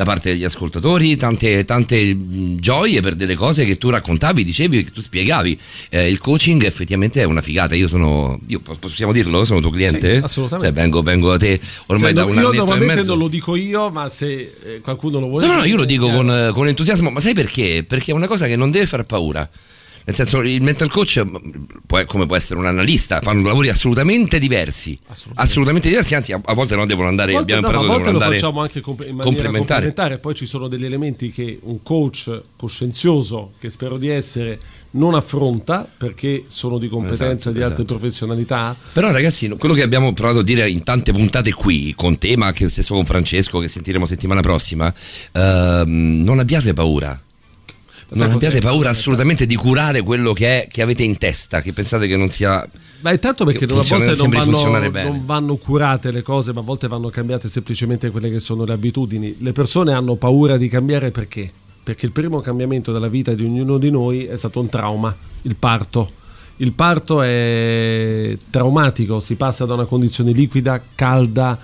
da 0.00 0.06
parte 0.06 0.30
degli 0.30 0.44
ascoltatori, 0.44 1.14
tante, 1.16 1.66
tante 1.66 2.14
mh, 2.14 2.56
gioie 2.58 3.02
per 3.02 3.14
delle 3.16 3.34
cose 3.34 3.66
che 3.66 3.76
tu 3.76 3.90
raccontavi, 3.90 4.42
dicevi, 4.42 4.84
che 4.84 4.90
tu 4.92 5.02
spiegavi. 5.02 5.58
Eh, 5.90 6.08
il 6.08 6.18
coaching 6.18 6.64
effettivamente 6.64 7.20
è 7.20 7.24
una 7.24 7.42
figata, 7.42 7.74
io 7.74 7.86
sono, 7.86 8.40
io, 8.46 8.60
po- 8.60 8.76
possiamo 8.76 9.12
dirlo, 9.12 9.44
sono 9.44 9.60
tuo 9.60 9.68
cliente? 9.68 10.16
Sì, 10.16 10.24
assolutamente. 10.24 10.72
Cioè, 10.72 10.82
vengo, 10.82 11.02
vengo 11.02 11.28
da 11.28 11.36
te 11.36 11.60
ormai 11.86 12.14
Cioè, 12.14 12.24
da 12.24 12.24
un 12.24 12.32
io 12.32 12.38
annetto 12.38 12.52
e 12.54 12.56
normalmente 12.56 13.02
non 13.02 13.18
lo 13.18 13.28
dico 13.28 13.56
io, 13.56 13.90
ma 13.90 14.08
se 14.08 14.54
eh, 14.64 14.80
qualcuno 14.80 15.20
lo 15.20 15.26
vuole 15.26 15.46
No, 15.46 15.52
no, 15.52 15.58
no, 15.58 15.64
io 15.66 15.76
lo 15.76 15.84
dico 15.84 16.08
eh, 16.08 16.12
con, 16.14 16.30
eh, 16.30 16.50
con 16.54 16.66
entusiasmo, 16.66 17.10
ma 17.10 17.20
sai 17.20 17.34
perché? 17.34 17.84
Perché 17.86 18.12
è 18.12 18.14
una 18.14 18.26
cosa 18.26 18.46
che 18.46 18.56
non 18.56 18.70
deve 18.70 18.86
far 18.86 19.04
paura. 19.04 19.46
Nel 20.10 20.18
senso, 20.18 20.40
il 20.42 20.60
mental 20.60 20.90
coach, 20.90 21.18
mh, 21.18 21.82
può- 21.86 22.04
come 22.04 22.26
può 22.26 22.34
essere 22.34 22.58
un 22.58 22.66
analista, 22.66 23.20
fanno 23.20 23.46
lavori 23.46 23.68
assolutamente 23.68 24.40
diversi. 24.40 24.98
Assolutamente, 25.34 25.88
diversi, 25.88 26.16
anzi, 26.16 26.32
a, 26.32 26.40
a 26.44 26.52
volte 26.52 26.74
non 26.74 26.88
devono 26.88 27.06
andare, 27.06 27.30
A 27.30 27.34
volte, 27.36 27.52
abbiamo 27.52 27.68
no, 27.68 27.72
ma 27.72 27.78
a 27.78 27.86
imparato 27.86 28.10
volte 28.12 28.24
lo 28.24 28.32
facciamo 28.32 28.60
anche 28.60 28.80
comp- 28.80 29.00
in 29.02 29.14
maniera 29.14 29.22
complementare. 29.24 29.66
complementare. 29.86 30.18
Poi 30.18 30.34
ci 30.34 30.46
sono 30.46 30.66
degli 30.66 30.84
elementi 30.84 31.30
che 31.30 31.60
un 31.62 31.80
coach 31.84 32.42
coscienzioso, 32.56 33.52
che 33.60 33.70
spero 33.70 33.98
di 33.98 34.08
essere, 34.08 34.58
non 34.92 35.14
affronta 35.14 35.88
perché 35.96 36.42
sono 36.48 36.76
di 36.78 36.88
competenza 36.88 37.24
Esatto, 37.50 37.52
di 37.52 37.62
altre 37.62 37.82
esatto. 37.84 37.96
professionalità. 37.98 38.76
Però 38.92 39.12
ragazzi, 39.12 39.48
quello 39.50 39.74
che 39.74 39.82
abbiamo 39.82 40.12
provato 40.12 40.40
a 40.40 40.42
dire 40.42 40.68
in 40.68 40.82
tante 40.82 41.12
puntate 41.12 41.52
qui, 41.52 41.92
con 41.96 42.18
te, 42.18 42.36
ma 42.36 42.46
anche 42.46 42.68
stesso 42.68 42.94
con 42.94 43.04
Francesco, 43.06 43.60
che 43.60 43.68
sentiremo 43.68 44.06
settimana 44.06 44.40
prossima, 44.40 44.92
ehm, 45.32 46.22
non 46.24 46.40
abbiate 46.40 46.72
paura. 46.72 47.20
Non 48.12 48.32
abbiate 48.32 48.60
paura 48.60 48.90
assolutamente 48.90 49.46
di 49.46 49.54
curare 49.54 50.02
quello 50.02 50.32
che, 50.32 50.64
è, 50.64 50.66
che 50.68 50.82
avete 50.82 51.04
in 51.04 51.16
testa, 51.16 51.60
che 51.60 51.72
pensate 51.72 52.06
che 52.08 52.16
non 52.16 52.30
sia... 52.30 52.68
Ma 53.02 53.12
intanto 53.12 53.44
perché 53.44 53.66
che 53.66 53.72
non- 53.72 53.80
a 53.80 53.86
volte 53.88 54.14
non 54.14 54.28
vanno, 54.28 54.78
non 54.90 55.22
vanno 55.24 55.56
curate 55.56 56.10
le 56.10 56.22
cose, 56.22 56.52
ma 56.52 56.60
a 56.60 56.62
volte 56.64 56.88
vanno 56.88 57.08
cambiate 57.08 57.48
semplicemente 57.48 58.10
quelle 58.10 58.30
che 58.30 58.40
sono 58.40 58.64
le 58.64 58.72
abitudini. 58.72 59.36
Le 59.38 59.52
persone 59.52 59.92
hanno 59.92 60.16
paura 60.16 60.56
di 60.56 60.68
cambiare 60.68 61.10
perché? 61.10 61.50
Perché 61.82 62.06
il 62.06 62.12
primo 62.12 62.40
cambiamento 62.40 62.92
della 62.92 63.08
vita 63.08 63.32
di 63.32 63.44
ognuno 63.44 63.78
di 63.78 63.90
noi 63.90 64.24
è 64.24 64.36
stato 64.36 64.60
un 64.60 64.68
trauma, 64.68 65.14
il 65.42 65.56
parto. 65.56 66.10
Il 66.56 66.72
parto 66.72 67.22
è 67.22 68.36
traumatico, 68.50 69.20
si 69.20 69.34
passa 69.36 69.64
da 69.64 69.74
una 69.74 69.86
condizione 69.86 70.32
liquida, 70.32 70.82
calda, 70.94 71.58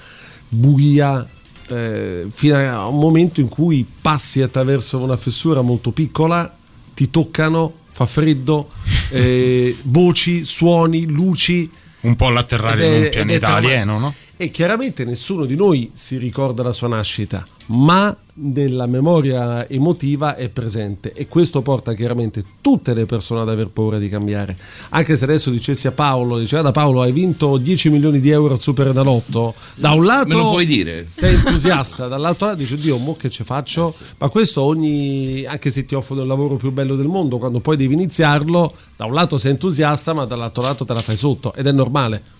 buia, 0.48 1.27
eh, 1.68 2.26
fino 2.30 2.56
a 2.56 2.86
un 2.86 2.98
momento 2.98 3.40
in 3.40 3.48
cui 3.48 3.86
passi 4.01 4.43
attraverso 4.43 4.98
una 4.98 5.16
fessura 5.16 5.60
molto 5.60 5.90
piccola, 5.90 6.55
ti 6.94 7.10
toccano, 7.10 7.72
fa 7.90 8.06
freddo, 8.06 8.68
eh, 9.10 9.76
voci, 9.82 10.44
suoni, 10.44 11.06
luci. 11.06 11.70
Un 12.01 12.16
po' 12.16 12.30
l'atterrare 12.30 12.86
in 12.86 13.02
un 13.05 13.09
pianeta 13.10 13.55
alieno, 13.55 13.98
no? 13.98 14.14
E 14.38 14.50
chiaramente 14.50 15.06
nessuno 15.06 15.46
di 15.46 15.56
noi 15.56 15.90
si 15.94 16.18
ricorda 16.18 16.62
la 16.62 16.74
sua 16.74 16.88
nascita, 16.88 17.46
ma 17.68 18.14
nella 18.34 18.84
memoria 18.84 19.66
emotiva 19.66 20.36
è 20.36 20.50
presente 20.50 21.14
e 21.14 21.26
questo 21.26 21.62
porta 21.62 21.94
chiaramente 21.94 22.44
tutte 22.60 22.92
le 22.92 23.06
persone 23.06 23.40
ad 23.40 23.48
aver 23.48 23.68
paura 23.68 23.96
di 23.96 24.10
cambiare. 24.10 24.54
Anche 24.90 25.16
se 25.16 25.24
adesso 25.24 25.48
dicessi 25.48 25.86
a 25.86 25.92
Paolo, 25.92 26.38
dice 26.38 26.60
da 26.60 26.70
Paolo 26.70 27.00
hai 27.00 27.12
vinto 27.12 27.56
10 27.56 27.88
milioni 27.88 28.20
di 28.20 28.28
euro 28.28 28.52
al 28.52 28.60
Super 28.60 28.88
Enalotto, 28.88 29.54
da 29.74 29.92
un 29.92 30.04
lato 30.04 30.28
Me 30.28 30.34
lo 30.34 30.50
puoi 30.50 30.66
dire? 30.66 31.06
sei 31.08 31.36
entusiasta, 31.36 32.06
dall'altro 32.06 32.48
lato 32.48 32.58
dici 32.58 32.74
Dio, 32.76 32.98
mo 32.98 33.16
che 33.16 33.30
ci 33.30 33.42
faccio? 33.42 33.90
Ma 34.18 34.28
questo 34.28 34.60
ogni, 34.60 35.46
anche 35.46 35.70
se 35.70 35.86
ti 35.86 35.94
offrono 35.94 36.20
il 36.20 36.28
lavoro 36.28 36.56
più 36.56 36.70
bello 36.72 36.94
del 36.94 37.06
mondo, 37.06 37.38
quando 37.38 37.60
poi 37.60 37.78
devi 37.78 37.94
iniziarlo, 37.94 38.70
da 38.96 39.06
un 39.06 39.14
lato 39.14 39.38
sei 39.38 39.52
entusiasta, 39.52 40.12
ma 40.12 40.26
dall'altro 40.26 40.62
lato 40.62 40.84
te 40.84 40.92
la 40.92 41.00
fai 41.00 41.16
sotto 41.16 41.54
ed 41.54 41.66
è 41.66 41.72
normale. 41.72 42.34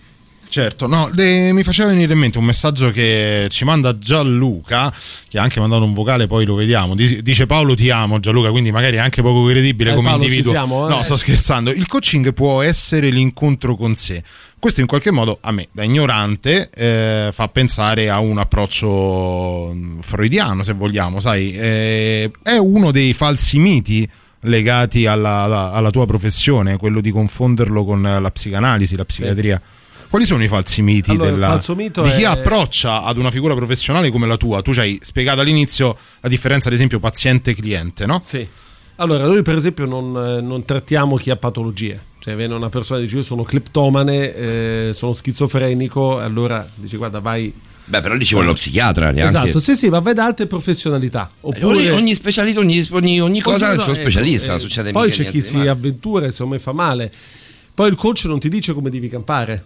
Certo, 0.49 0.87
no, 0.87 1.09
de- 1.13 1.51
mi 1.51 1.61
faceva 1.61 1.89
venire 1.89 2.13
in 2.13 2.19
mente 2.19 2.37
un 2.37 2.45
messaggio 2.45 2.89
che 2.91 3.47
ci 3.49 3.65
manda 3.65 3.97
Gianluca, 3.97 4.91
che 5.27 5.37
ha 5.37 5.43
anche 5.43 5.59
mandato 5.59 5.83
un 5.83 5.93
vocale, 5.93 6.25
poi 6.25 6.45
lo 6.45 6.55
vediamo. 6.55 6.95
Dice 6.95 7.45
Paolo 7.45 7.75
ti 7.75 7.89
amo 7.89 8.19
Gianluca, 8.19 8.49
quindi 8.49 8.71
magari 8.71 8.95
è 8.95 8.99
anche 8.99 9.21
poco 9.21 9.43
credibile 9.45 9.91
Eh, 9.91 9.95
come 9.95 10.07
Paolo, 10.09 10.23
individuo. 10.23 10.51
siamo, 10.53 10.87
eh. 10.87 10.89
No, 10.89 11.01
sto 11.03 11.17
scherzando. 11.17 11.69
Il 11.71 11.85
coaching 11.87 12.33
può 12.33 12.61
essere 12.61 13.09
l'incontro 13.09 13.75
con 13.75 13.95
sé. 13.95 14.23
Questo 14.57 14.79
in 14.79 14.87
qualche 14.87 15.11
modo 15.11 15.37
a 15.41 15.51
me, 15.51 15.67
da 15.71 15.83
ignorante, 15.83 16.69
eh, 16.73 17.29
fa 17.31 17.47
pensare 17.49 18.09
a 18.09 18.19
un 18.19 18.37
approccio 18.39 19.71
mm, 19.73 19.99
freudiano, 19.99 20.63
se 20.63 20.73
vogliamo, 20.73 21.19
sai, 21.19 21.51
Eh, 21.53 22.31
è 22.41 22.57
uno 22.57 22.91
dei 22.91 23.13
falsi 23.13 23.59
miti 23.59 24.07
legati 24.41 25.05
alla, 25.05 25.41
alla- 25.41 25.71
alla 25.73 25.89
tua 25.91 26.05
professione, 26.07 26.77
quello 26.77 27.01
di 27.01 27.11
confonderlo 27.11 27.83
con 27.85 28.01
la 28.01 28.31
psicanalisi, 28.31 28.95
la 28.95 29.05
psichiatria. 29.05 29.61
Quali 30.09 30.25
sono 30.25 30.43
i 30.43 30.47
falsi 30.47 30.81
miti 30.81 31.11
Allora, 31.11 31.29
della- 31.31 31.47
falso 31.49 31.75
mito 31.75 32.01
di 32.01 32.11
chi 32.11 32.21
è- 32.21 32.25
approccia 32.25 33.03
ad 33.03 33.17
una 33.17 33.29
figura 33.31 33.53
professionale 33.55 34.09
come 34.09 34.25
la 34.27 34.37
tua? 34.37 34.61
Tu 34.61 34.73
ci 34.73 34.79
hai 34.79 34.99
spiegato 35.01 35.41
all'inizio 35.41 35.97
la 36.21 36.29
differenza, 36.29 36.69
ad 36.69 36.73
esempio, 36.73 36.99
paziente-cliente, 36.99 38.05
no? 38.05 38.21
Sì. 38.23 38.47
Allora, 38.99 39.25
noi 39.25 39.41
per 39.43 39.55
esempio 39.55 39.85
non, 39.85 40.37
eh, 40.37 40.41
non 40.41 40.65
trattiamo 40.65 41.17
chi 41.17 41.29
ha 41.29 41.35
patologie. 41.35 42.01
Cioè, 42.19 42.35
viene 42.35 42.53
una 42.55 42.69
persona 42.69 42.99
e 42.99 43.03
dice 43.03 43.17
io 43.17 43.23
sono 43.23 43.43
cleptomane, 43.43 44.35
eh, 44.35 44.89
sono 44.93 45.13
schizofrenico, 45.13 46.19
e 46.19 46.23
allora 46.23 46.67
dici 46.75 46.97
guarda 46.97 47.19
vai... 47.19 47.53
Beh, 47.85 48.01
però 48.01 48.15
lì 48.15 48.25
ci 48.25 48.33
vuole 48.33 48.47
lo 48.49 48.53
psichiatra 48.53 49.11
neanche. 49.11 49.37
Esatto, 49.37 49.59
sì 49.59 49.75
sì, 49.77 49.87
ma 49.89 49.99
vai 49.99 50.13
da 50.13 50.25
altre 50.25 50.45
professionalità. 50.47 51.29
Oppure... 51.41 51.65
Ogni, 51.77 51.89
ogni 51.89 52.13
specialista, 52.15 52.59
ogni, 52.59 52.85
ogni- 52.91 53.21
ogni 53.21 53.39
cosa 53.41 53.69
ha 53.69 53.73
il 53.73 53.81
suo 53.81 53.93
specialista, 53.93 54.55
eh, 54.55 54.59
succede 54.59 54.91
Poi 54.91 55.09
c'è 55.09 55.29
chi 55.29 55.41
si 55.41 55.55
male. 55.57 55.69
avventura 55.69 56.25
e 56.25 56.31
secondo 56.31 56.55
me 56.55 56.59
fa 56.59 56.73
male. 56.73 57.13
Poi 57.73 57.87
il 57.89 57.95
coach 57.95 58.25
non 58.25 58.39
ti 58.39 58.49
dice 58.49 58.73
come 58.73 58.89
devi 58.89 59.07
campare. 59.07 59.63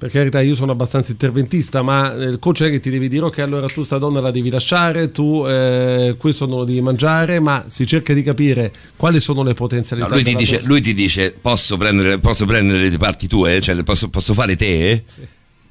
Per 0.00 0.10
carità, 0.10 0.40
io 0.40 0.54
sono 0.54 0.72
abbastanza 0.72 1.10
interventista, 1.12 1.82
ma 1.82 2.16
eh, 2.16 2.24
il 2.24 2.38
coach 2.38 2.62
è 2.62 2.70
che 2.70 2.80
ti 2.80 2.88
devi 2.88 3.06
dire: 3.06 3.26
ok, 3.26 3.38
allora 3.40 3.66
tu 3.66 3.82
sta 3.82 3.98
donna 3.98 4.18
la 4.20 4.30
devi 4.30 4.48
lasciare, 4.48 5.12
tu 5.12 5.44
eh, 5.46 6.14
questo 6.16 6.46
non 6.46 6.60
lo 6.60 6.64
devi 6.64 6.80
mangiare, 6.80 7.38
ma 7.38 7.66
si 7.66 7.86
cerca 7.86 8.14
di 8.14 8.22
capire 8.22 8.72
quali 8.96 9.20
sono 9.20 9.42
le 9.42 9.50
No, 9.50 9.54
potenzialità. 9.54 10.08
lui, 10.08 10.24
ti 10.24 10.34
dice, 10.34 10.62
lui 10.64 10.80
ti 10.80 10.94
dice: 10.94 11.36
Posso 11.38 11.76
prendere, 11.76 12.18
posso 12.18 12.46
prendere 12.46 12.88
le 12.88 12.96
parti 12.96 13.26
tue? 13.26 13.60
Cioè, 13.60 13.82
posso, 13.82 14.08
posso 14.08 14.32
fare 14.32 14.56
te? 14.56 15.04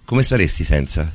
Come 0.06 0.22
staresti 0.22 0.64
senza? 0.64 1.12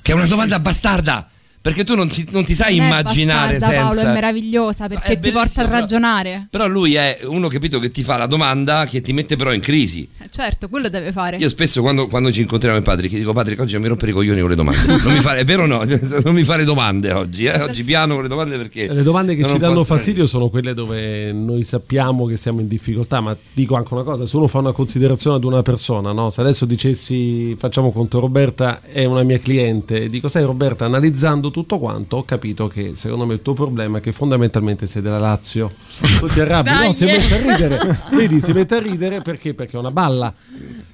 Che 0.00 0.10
è 0.12 0.14
una 0.14 0.24
domanda 0.24 0.58
bastarda! 0.58 1.28
Perché 1.60 1.84
tu 1.84 1.94
non 1.94 2.08
ti, 2.08 2.26
non 2.30 2.44
ti 2.44 2.54
sai 2.54 2.76
Non 2.76 2.86
è 2.86 2.88
immaginare 2.88 3.58
bastarda, 3.58 3.76
Paolo, 3.76 3.92
è 3.92 3.96
senza. 3.96 4.12
meravigliosa 4.12 4.88
perché 4.88 5.18
ti 5.18 5.30
porta 5.30 5.62
a 5.62 5.66
ragionare. 5.66 6.46
Però 6.50 6.66
lui 6.66 6.94
è 6.94 7.18
uno, 7.24 7.48
capito, 7.48 7.78
che 7.78 7.90
ti 7.90 8.02
fa 8.02 8.16
la 8.16 8.26
domanda 8.26 8.86
che 8.86 9.00
ti 9.02 9.12
mette 9.12 9.36
però 9.36 9.52
in 9.52 9.60
crisi. 9.60 10.08
Eh, 10.18 10.28
Certo, 10.30 10.68
quello 10.68 10.88
deve 10.88 11.10
fare. 11.12 11.36
Io 11.38 11.48
spesso 11.48 11.80
quando, 11.80 12.06
quando 12.06 12.30
ci 12.30 12.42
incontriamo 12.42 12.76
in 12.76 12.82
Patrick 12.82 13.14
dico 13.14 13.32
Patrick 13.32 13.60
oggi 13.60 13.72
non 13.72 13.82
mi 13.82 13.88
rompere 13.88 14.10
i 14.10 14.14
coglioni 14.14 14.40
con 14.40 14.50
le 14.50 14.56
domande. 14.56 14.96
Non 15.08 15.14
mi 15.14 15.20
fare, 15.20 15.40
è 15.40 15.44
vero 15.44 15.62
o 15.62 15.66
no? 15.66 15.84
Non 16.22 16.34
mi 16.34 16.44
fare 16.44 16.64
domande 16.64 17.12
oggi, 17.12 17.46
eh? 17.46 17.60
Oggi 17.62 17.82
piano 17.82 18.14
con 18.14 18.22
le 18.22 18.28
domande 18.28 18.56
perché... 18.56 18.92
Le 18.92 19.02
domande 19.02 19.34
che 19.34 19.46
ci 19.46 19.58
danno 19.58 19.84
fastidio 19.84 20.26
sono 20.26 20.48
quelle 20.48 20.74
dove 20.74 21.32
noi 21.32 21.62
sappiamo 21.62 22.26
che 22.26 22.36
siamo 22.36 22.60
in 22.60 22.68
difficoltà, 22.68 23.20
ma 23.20 23.36
dico 23.52 23.74
anche 23.74 23.94
una 23.94 24.02
cosa, 24.02 24.26
se 24.26 24.36
uno 24.36 24.48
fa 24.48 24.58
una 24.58 24.72
considerazione 24.72 25.36
ad 25.36 25.44
una 25.44 25.62
persona, 25.62 26.12
no? 26.12 26.30
se 26.30 26.40
adesso 26.40 26.66
dicessi 26.66 27.56
facciamo 27.58 27.90
conto 27.90 28.20
Roberta 28.20 28.80
è 28.82 29.04
una 29.04 29.22
mia 29.22 29.38
cliente, 29.38 30.08
dico 30.08 30.28
sai 30.28 30.44
Roberta 30.44 30.84
analizzando 30.84 31.47
tutto 31.50 31.78
quanto 31.78 32.18
ho 32.18 32.24
capito 32.24 32.68
che 32.68 32.92
secondo 32.96 33.26
me 33.26 33.34
il 33.34 33.42
tuo 33.42 33.54
problema 33.54 33.98
è 33.98 34.00
che 34.00 34.12
fondamentalmente 34.12 34.86
sei 34.86 35.02
della 35.02 35.18
Lazio. 35.18 35.70
Tu 36.18 36.26
ti 36.28 36.40
arrabbi, 36.40 36.70
no, 36.70 36.92
si 36.92 37.04
è 37.04 37.12
messa 37.12 37.34
a 37.34 37.38
ridere, 37.38 38.00
vedi 38.12 38.40
si 38.40 38.52
mette 38.52 38.76
a 38.76 38.80
ridere 38.80 39.20
perché? 39.22 39.54
Perché 39.54 39.76
è 39.76 39.80
una 39.80 39.90
balla. 39.90 40.32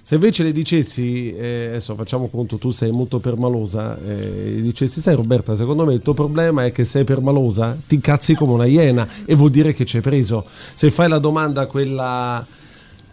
Se 0.02 0.16
invece 0.16 0.42
le 0.42 0.52
dicessi, 0.52 1.34
eh, 1.34 1.66
adesso 1.68 1.94
facciamo 1.94 2.28
conto, 2.28 2.58
tu 2.58 2.70
sei 2.70 2.90
molto 2.90 3.20
permalosa, 3.20 3.98
eh, 4.06 4.60
dicessi, 4.60 5.00
sai 5.00 5.14
Roberta, 5.14 5.56
secondo 5.56 5.86
me 5.86 5.94
il 5.94 6.02
tuo 6.02 6.12
problema 6.12 6.64
è 6.64 6.72
che 6.72 6.84
sei 6.84 7.04
permalosa, 7.04 7.76
ti 7.86 7.94
incazzi 7.94 8.34
come 8.34 8.52
una 8.52 8.66
iena 8.66 9.08
e 9.24 9.34
vuol 9.34 9.50
dire 9.50 9.72
che 9.72 9.86
ci 9.86 9.96
hai 9.96 10.02
preso. 10.02 10.44
Se 10.74 10.90
fai 10.90 11.08
la 11.08 11.18
domanda 11.18 11.66
quella 11.66 12.46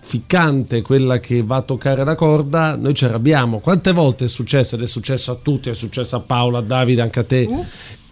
ficcante, 0.01 0.81
quella 0.81 1.19
che 1.19 1.43
va 1.43 1.57
a 1.57 1.61
toccare 1.61 2.03
la 2.03 2.15
corda, 2.15 2.75
noi 2.75 2.93
ci 2.93 3.05
arrabbiamo. 3.05 3.59
Quante 3.59 3.93
volte 3.93 4.25
è 4.25 4.27
successo? 4.27 4.75
Ed 4.75 4.81
è 4.81 4.87
successo 4.87 5.31
a 5.31 5.35
tutti, 5.35 5.69
è 5.69 5.73
successo 5.73 6.17
a 6.17 6.19
Paola, 6.19 6.57
a 6.57 6.61
Davide, 6.61 7.01
anche 7.01 7.19
a 7.19 7.23
te 7.23 7.47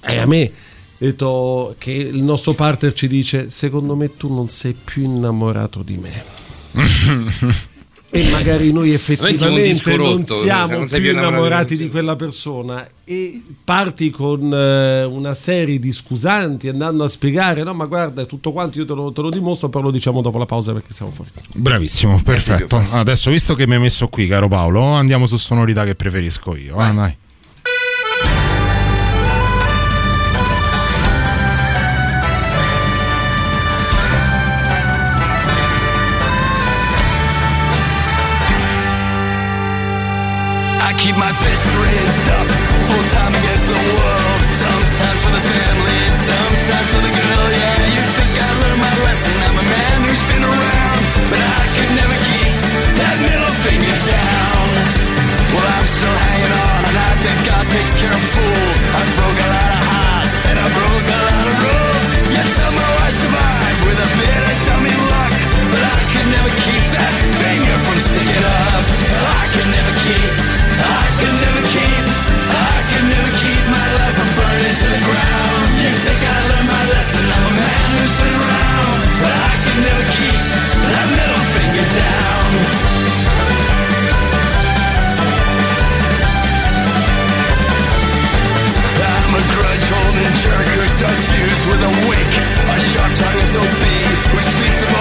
e 0.02 0.18
a 0.18 0.26
me. 0.26 0.52
Detto 0.98 1.76
che 1.78 1.92
il 1.92 2.22
nostro 2.22 2.54
partner 2.54 2.94
ci 2.94 3.08
dice: 3.08 3.50
Secondo 3.50 3.96
me 3.96 4.16
tu 4.16 4.34
non 4.34 4.48
sei 4.50 4.74
più 4.74 5.04
innamorato 5.04 5.82
di 5.82 5.98
me. 5.98 6.24
e 8.12 8.30
magari 8.32 8.72
noi 8.72 8.92
effettivamente 8.92 9.96
non 9.96 10.26
siamo 10.26 10.78
non 10.78 10.88
sei 10.88 11.00
più 11.02 11.12
innamorati 11.12 11.78
di 11.78 11.90
quella 11.90 12.16
persona 12.16 12.88
e 13.04 13.42
parti 13.64 14.10
con 14.10 14.52
eh, 14.52 15.04
una 15.04 15.36
serie 15.36 15.78
di 15.80 15.92
scusanti 15.92 16.68
andando 16.70 17.04
a 17.04 17.10
spiegare 17.10 17.62
no 17.64 17.74
ma 17.74 17.86
guarda 17.86 18.26
tutto 18.26 18.52
quanto 18.52 18.80
io 18.80 18.86
te 18.86 18.94
lo, 18.94 19.12
te 19.12 19.22
lo 19.22 19.30
dimostro 19.30 19.70
però 19.70 19.84
lo 19.84 19.92
diciamo 19.92 20.22
dopo 20.22 20.40
la 20.40 20.46
pausa 20.46 20.74
perché 20.74 20.94
siamo 20.94 21.12
fuori 21.12 21.30
Bravissimo, 21.54 22.22
perfetto. 22.24 22.84
Adesso, 22.92 23.32
visto 23.32 23.54
che 23.56 23.68
mi 23.68 23.74
hai 23.76 23.80
messo 23.80 24.08
qui, 24.08 24.28
caro 24.28 24.48
Paolo, 24.48 24.84
andiamo 24.84 25.26
su 25.26 25.38
sonorità 25.38 25.84
che 25.84 25.96
preferisco 25.96 26.56
io. 26.56 26.76
eh, 26.90 26.94
dai. 26.94 27.10
I 27.12 27.16
keep 41.00 41.16
my 41.16 41.32
fist 41.32 41.66
raised 41.78 42.30
up, 42.32 42.48
full 42.92 43.06
time 43.10 43.34
against 43.34 43.68
the 43.68 43.74
world. 43.74 44.09
awake. 91.90 92.36
A 92.70 92.78
sharp 92.92 93.12
tongue 93.18 93.42
is 93.42 93.56
obey, 93.56 94.02
which 94.36 94.46
speaks 94.46 94.78
the 94.78 94.99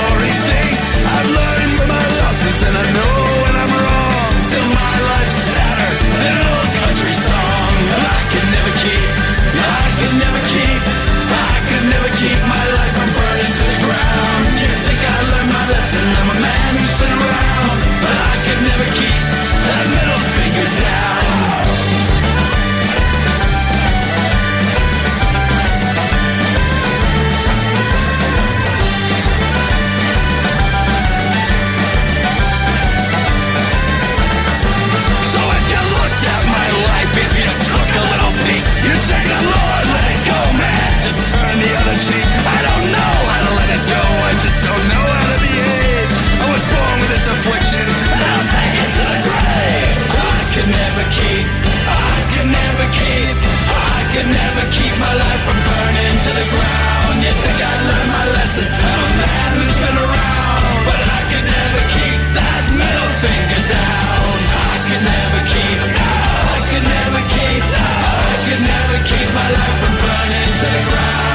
other. 41.79 41.95
I 41.95 42.59
don't 42.67 42.87
know 42.91 43.15
how 43.31 43.41
to 43.47 43.53
let 43.55 43.69
it 43.71 43.85
go. 43.87 44.03
I 44.03 44.33
just 44.43 44.59
don't 44.67 44.85
know 44.91 45.07
how 45.15 45.27
to 45.31 45.39
behave. 45.43 46.09
I 46.43 46.47
was 46.51 46.65
born 46.67 46.97
with 47.03 47.11
this 47.13 47.27
affliction, 47.29 47.85
and 47.87 48.21
I'll 48.23 48.49
take 48.51 48.75
it 48.83 48.91
to 48.99 49.05
the 49.07 49.21
grave. 49.27 49.97
I 50.19 50.41
could 50.55 50.71
never 50.71 51.05
keep. 51.15 51.47
I 51.87 52.17
could 52.35 52.51
never 52.51 52.87
keep. 52.95 53.37
I 53.69 54.01
could 54.15 54.29
never 54.31 54.63
keep 54.75 54.95
my 54.99 55.15
life 55.15 55.43
from 55.47 55.59
burning 55.63 56.17
to 56.27 56.31
the 56.35 56.47
ground. 56.51 57.15
You 57.23 57.33
think 57.35 57.59
I 57.63 57.75
learned 57.87 58.11
my 58.11 58.27
lesson? 58.35 58.67
I'm 58.67 59.03
a 59.07 59.11
man 59.23 59.51
who's 59.59 59.79
been 59.79 59.99
around, 60.03 60.63
but 60.89 60.99
I 60.99 61.21
could 61.31 61.47
never 61.47 61.83
keep 61.95 62.21
that 62.39 62.63
middle 62.75 63.13
finger 63.23 63.63
down. 63.71 64.39
I 64.49 64.75
could 64.89 65.05
never 65.05 65.41
keep. 65.53 65.79
I 65.95 66.59
could 66.71 66.87
never 66.87 67.23
keep. 67.29 67.63
I 67.63 68.35
could 68.47 68.63
never 68.67 68.97
keep 69.05 69.29
my 69.37 69.49
life 69.53 69.77
from 69.83 69.95
burning 70.03 70.51
to 70.59 70.69
the 70.75 70.83
ground. 70.89 71.28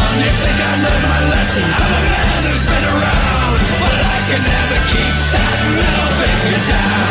Learned 0.83 1.07
my 1.07 1.21
lesson? 1.31 1.63
I'm 1.63 1.93
a 1.95 2.01
man 2.11 2.43
who's 2.43 2.65
been 2.67 2.85
around, 2.91 3.59
but 3.79 3.95
I 4.03 4.17
could 4.27 4.43
never 4.43 4.77
keep 4.91 5.15
that 5.31 5.55
middle 5.71 6.11
finger 6.19 6.59
down. 6.67 7.03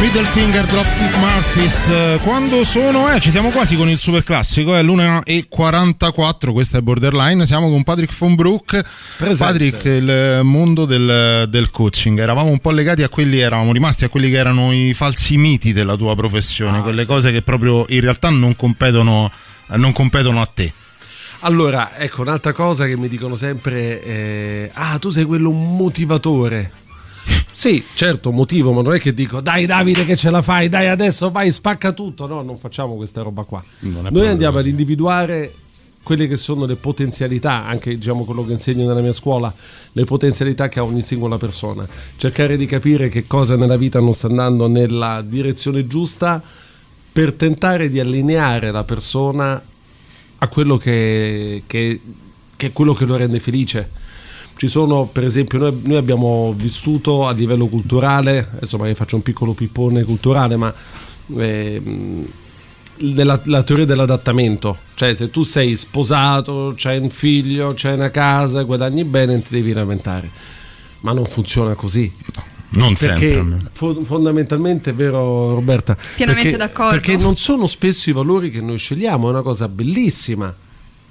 Middle 0.00 0.24
Finger 0.24 0.64
Dropkick 0.66 1.16
Murphys 1.16 1.88
eh, 1.88 2.18
quando 2.22 2.62
sono? 2.64 3.10
Eh, 3.10 3.20
ci 3.20 3.30
siamo 3.30 3.48
quasi 3.48 3.74
con 3.74 3.88
il 3.88 3.96
super 3.96 4.22
classico, 4.22 4.74
è 4.74 4.82
l'1.44, 4.82 6.52
questa 6.52 6.76
è 6.76 6.80
Borderline, 6.82 7.46
siamo 7.46 7.70
con 7.70 7.82
Patrick 7.84 8.14
von 8.18 8.34
Broek. 8.34 8.82
Patrick, 9.38 9.84
il 9.84 10.40
mondo 10.42 10.84
del, 10.84 11.46
del 11.48 11.70
coaching, 11.70 12.18
eravamo 12.20 12.50
un 12.50 12.58
po' 12.58 12.72
legati 12.72 13.02
a 13.02 13.08
quelli, 13.08 13.38
eravamo 13.38 13.72
rimasti 13.72 14.04
a 14.04 14.10
quelli 14.10 14.28
che 14.28 14.36
erano 14.36 14.72
i 14.72 14.92
falsi 14.92 15.38
miti 15.38 15.72
della 15.72 15.96
tua 15.96 16.14
professione, 16.14 16.82
quelle 16.82 17.06
cose 17.06 17.32
che 17.32 17.40
proprio 17.40 17.86
in 17.88 18.02
realtà 18.02 18.28
non 18.28 18.54
competono, 18.56 19.30
non 19.68 19.92
competono 19.92 20.40
a 20.40 20.46
te. 20.46 20.72
Allora, 21.40 21.96
ecco, 21.96 22.22
un'altra 22.22 22.52
cosa 22.52 22.86
che 22.86 22.96
mi 22.96 23.08
dicono 23.08 23.34
sempre 23.34 24.02
è, 24.02 24.70
ah, 24.72 24.98
tu 24.98 25.10
sei 25.10 25.24
quello 25.24 25.50
motivatore. 25.50 26.82
Sì, 27.54 27.84
certo, 27.94 28.32
motivo, 28.32 28.72
ma 28.72 28.82
non 28.82 28.94
è 28.94 28.98
che 28.98 29.14
dico, 29.14 29.40
dai 29.40 29.64
Davide 29.64 30.04
che 30.04 30.16
ce 30.16 30.28
la 30.28 30.42
fai, 30.42 30.68
dai 30.68 30.88
adesso 30.88 31.30
vai, 31.30 31.52
spacca 31.52 31.92
tutto. 31.92 32.26
No, 32.26 32.42
non 32.42 32.58
facciamo 32.58 32.96
questa 32.96 33.22
roba 33.22 33.44
qua. 33.44 33.62
Noi 34.10 34.26
andiamo 34.26 34.58
ad 34.58 34.66
individuare 34.66 35.52
quelle 36.02 36.26
che 36.26 36.36
sono 36.36 36.66
le 36.66 36.74
potenzialità, 36.74 37.64
anche 37.64 37.96
diciamo 37.96 38.24
quello 38.24 38.44
che 38.44 38.52
insegno 38.52 38.86
nella 38.86 39.00
mia 39.00 39.12
scuola, 39.12 39.52
le 39.92 40.04
potenzialità 40.04 40.68
che 40.68 40.80
ha 40.80 40.84
ogni 40.84 41.00
singola 41.00 41.38
persona. 41.38 41.86
Cercare 42.16 42.56
di 42.56 42.66
capire 42.66 43.08
che 43.08 43.26
cosa 43.26 43.56
nella 43.56 43.76
vita 43.76 44.00
non 44.00 44.14
sta 44.14 44.26
andando 44.26 44.66
nella 44.66 45.22
direzione 45.22 45.86
giusta 45.86 46.42
per 47.14 47.32
tentare 47.34 47.88
di 47.88 48.00
allineare 48.00 48.72
la 48.72 48.82
persona 48.82 49.62
a 50.38 50.48
quello 50.48 50.76
che, 50.76 51.62
che- 51.68 52.00
che 52.56 52.66
è 52.66 52.72
quello 52.72 52.92
che 52.92 53.04
lo 53.04 53.14
rende 53.14 53.38
felice. 53.38 53.88
Ci 54.56 54.66
sono, 54.66 55.04
per 55.06 55.22
esempio, 55.22 55.58
noi, 55.60 55.80
noi 55.84 55.96
abbiamo 55.96 56.52
vissuto 56.56 57.28
a 57.28 57.30
livello 57.32 57.66
culturale, 57.68 58.48
adesso 58.56 58.78
magari 58.78 58.96
faccio 58.96 59.14
un 59.14 59.22
piccolo 59.22 59.52
pippone 59.52 60.02
culturale, 60.02 60.56
ma 60.56 60.74
ehm, 61.38 62.26
nella 62.96 63.40
la 63.44 63.62
teoria 63.62 63.84
dell'adattamento, 63.84 64.78
cioè 64.94 65.14
se 65.14 65.30
tu 65.30 65.44
sei 65.44 65.76
sposato, 65.76 66.74
c'hai 66.76 66.98
un 66.98 67.10
figlio, 67.10 67.74
c'hai 67.76 67.94
una 67.94 68.10
casa, 68.10 68.62
guadagni 68.62 69.04
bene, 69.04 69.40
ti 69.40 69.54
devi 69.54 69.72
lamentare. 69.72 70.28
Ma 71.02 71.12
non 71.12 71.26
funziona 71.26 71.74
così. 71.74 72.12
Non 72.74 72.94
perché 72.94 73.32
sempre, 73.32 73.70
fo- 73.72 74.04
fondamentalmente 74.04 74.90
è 74.90 74.94
vero 74.94 75.54
Roberta? 75.54 75.96
Pienamente 76.16 76.50
perché, 76.50 76.66
d'accordo. 76.66 76.90
perché 76.90 77.16
non 77.16 77.36
sono 77.36 77.66
spesso 77.66 78.10
i 78.10 78.12
valori 78.12 78.50
che 78.50 78.60
noi 78.60 78.78
scegliamo 78.78 79.28
è 79.28 79.30
una 79.30 79.42
cosa 79.42 79.68
bellissima 79.68 80.54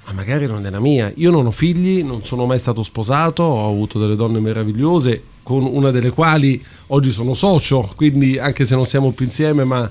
ma 0.06 0.11
magari 0.11 0.48
non 0.48 0.65
è 0.65 0.69
la 0.69 0.81
mia. 0.81 1.11
Io 1.15 1.31
non 1.31 1.45
ho 1.45 1.52
figli 1.52 2.03
non 2.03 2.23
sono 2.23 2.45
mai 2.45 2.60
stato 2.60 2.84
sposato 2.84 3.44
ho 3.44 3.69
avuto 3.69 3.99
delle 3.99 4.15
donne 4.15 4.40
meravigliose 4.40 5.23
con 5.44 5.64
una 5.65 5.91
delle 5.91 6.10
quali 6.10 6.64
oggi 6.88 7.11
sono 7.11 7.34
socio 7.34 7.91
quindi 7.95 8.38
anche 8.38 8.65
se 8.65 8.76
non 8.76 8.85
siamo 8.85 9.11
più 9.11 9.26
insieme 9.26 9.64
ma 9.64 9.90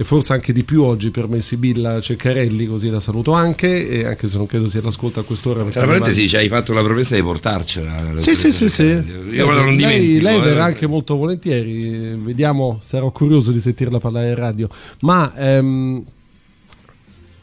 e 0.00 0.04
forse 0.04 0.32
anche 0.32 0.54
di 0.54 0.64
più 0.64 0.82
oggi 0.82 1.10
per 1.10 1.28
me 1.28 1.42
Sibilla 1.42 2.00
Ceccarelli 2.00 2.64
così 2.64 2.88
la 2.88 3.00
saluto 3.00 3.32
anche 3.32 3.86
e 3.86 4.06
anche 4.06 4.28
se 4.28 4.38
non 4.38 4.46
credo 4.46 4.66
sia 4.66 4.80
l'ascolto 4.80 5.20
a 5.20 5.24
quest'ora 5.24 5.62
Tra 5.64 5.84
parentesi, 5.84 6.26
ci 6.26 6.36
hai 6.36 6.48
fatto 6.48 6.72
la 6.72 6.82
promessa 6.82 7.16
di 7.16 7.22
portarcela. 7.22 8.18
sì, 8.18 8.34
sì, 8.34 8.50
sì, 8.50 8.70
sì. 8.70 8.82
Io 8.84 9.44
quello 9.44 9.62
non 9.62 9.76
lei, 9.76 10.18
lei 10.18 10.38
eh. 10.38 10.40
verrà 10.40 10.64
anche 10.64 10.86
molto 10.86 11.16
volentieri. 11.16 11.84
eh, 12.12 12.16
Vediamo, 12.16 12.78
sarò 12.82 13.10
curioso 13.10 13.52
di 13.52 13.60
sentirla 13.60 13.98
parlare 13.98 14.30
in 14.30 14.36
radio. 14.36 14.70
Ma 15.00 15.34
ehm, 15.36 16.02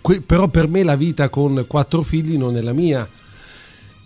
que- 0.01 0.21
però 0.21 0.47
per 0.47 0.67
me 0.67 0.81
la 0.81 0.95
vita 0.95 1.29
con 1.29 1.63
quattro 1.67 2.01
figli 2.01 2.38
non 2.38 2.57
è 2.57 2.61
la 2.61 2.73
mia. 2.73 3.07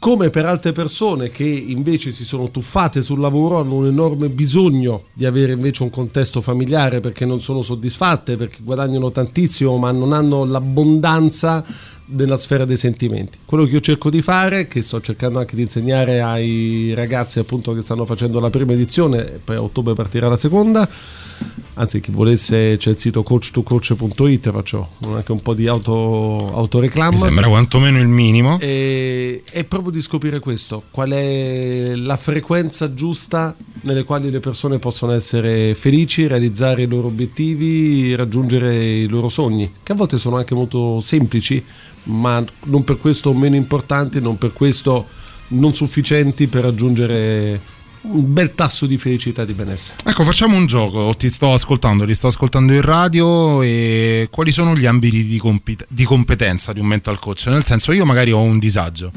Come 0.02 0.32
per 0.32 0.45
altre 0.45 0.72
persone 0.72 1.30
che 1.30 1.44
invece 1.44 2.11
si 2.11 2.26
sono 2.26 2.49
tuffate 2.49 3.03
sul 3.03 3.19
lavoro, 3.19 3.60
hanno 3.60 3.76
un 3.76 3.86
enorme 3.86 4.30
bisogno 4.30 5.03
di 5.14 5.28
avere 5.28 5.52
invece 5.52 5.84
un 5.84 5.91
contesto 5.91 6.41
familiare 6.41 7.02
perché 7.02 7.23
non 7.23 7.40
sono 7.40 7.61
soddisfatte, 7.61 8.36
perché 8.36 8.57
guadagnano 8.64 9.11
tantissimo 9.11 9.78
ma 9.78 9.91
non 9.91 10.11
hanno 10.11 10.44
l'abbondanza 10.44 11.64
nella 12.06 12.38
sfera 12.38 12.65
dei 12.65 12.78
sentimenti. 12.78 13.38
Quello 13.45 13.65
che 13.65 13.73
io 13.73 13.80
cerco 13.80 14.10
di 14.10 14.23
fare, 14.23 14.68
che 14.68 14.82
sto 14.82 14.99
cercando 15.02 15.38
anche 15.38 15.56
di 15.56 15.61
insegnare 15.61 16.19
ai 16.19 16.95
ragazzi 16.95 17.38
appunto 17.38 17.72
che 17.76 17.84
stanno 17.84 18.06
facendo 18.06 18.40
la 18.40 18.49
prima 18.49 18.73
edizione, 18.73 19.40
poi 19.44 19.56
a 19.56 19.61
ottobre 19.61 19.94
partirà 19.94 20.28
la 20.28 20.36
seconda, 20.36 20.90
anzi 21.76 22.00
chi 22.00 22.12
volesse 22.12 22.78
c'è 22.78 22.92
il 22.92 22.98
sito 22.98 23.24
coach2coach.it, 23.28 24.52
faccio 24.52 24.90
anche 25.08 25.32
un 25.32 25.42
po' 25.42 25.54
di 25.54 25.68
auto, 25.68 26.52
autoreclamo. 26.54 27.12
Mi 27.12 27.18
sembra 27.18 27.48
quantomeno 27.48 28.00
il 28.00 28.08
minimo. 28.08 28.60
E, 28.60 29.44
è 29.50 29.64
proprio 29.64 29.92
di 29.92 30.02
scoprire 30.02 30.40
questo, 30.40 30.84
qual 30.92 31.12
è 31.12 31.96
la 31.96 32.18
frequenza 32.18 32.94
giusta 32.94 33.56
nelle 33.82 34.04
quali 34.04 34.30
le 34.30 34.40
persone 34.40 34.80
possono 34.80 35.14
essere 35.14 35.74
felici, 35.74 36.28
realizzare 36.28 36.84
i 36.84 36.88
loro 36.88 37.08
obiettivi, 37.08 38.16
raggiungere 38.16 38.76
i 38.76 39.08
loro 39.08 39.30
sogni, 39.30 39.72
che 39.82 39.92
a 39.92 39.96
volte 39.96 40.18
sono 40.18 40.38
anche 40.38 40.54
molto 40.54 41.00
semplici, 41.00 41.64
ma 42.04 42.44
non 42.66 42.84
per 42.84 42.98
questo 42.98 43.34
meno 43.34 43.56
importanti, 43.56 44.20
non 44.20 44.38
per 44.38 44.54
questo 44.54 45.20
non 45.50 45.74
sufficienti 45.74 46.48
per 46.48 46.64
raggiungere 46.64 47.60
un 48.02 48.34
bel 48.34 48.56
tasso 48.56 48.86
di 48.86 48.98
felicità 48.98 49.44
e 49.44 49.45
di 49.45 49.53
benessere. 49.53 49.98
Ecco, 50.06 50.23
facciamo 50.23 50.56
un 50.56 50.65
gioco. 50.65 51.14
Ti 51.15 51.30
sto 51.30 51.53
ascoltando, 51.53 52.06
ti 52.06 52.14
sto 52.14 52.28
ascoltando 52.28 52.73
in 52.73 52.82
radio. 52.82 53.61
E 53.61 54.28
quali 54.32 54.52
sono 54.52 54.76
gli 54.76 54.86
ambiti 54.86 55.26
di, 55.26 55.38
compit- 55.38 55.86
di 55.88 56.03
competenza 56.03 56.73
di 56.73 56.80
un 56.80 56.88
mental 56.88 57.19
coach? 57.19 57.45
Nel 57.48 57.64
senso, 57.64 57.91
io 57.91 58.06
magari 58.06 58.32
ho 58.32 58.41
un 58.41 58.60
disagio 58.60 59.11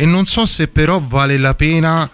e 0.00 0.06
non 0.06 0.24
so 0.24 0.46
se 0.46 0.68
però 0.68 1.02
vale 1.06 1.36
la 1.36 1.54
pena 1.54 2.08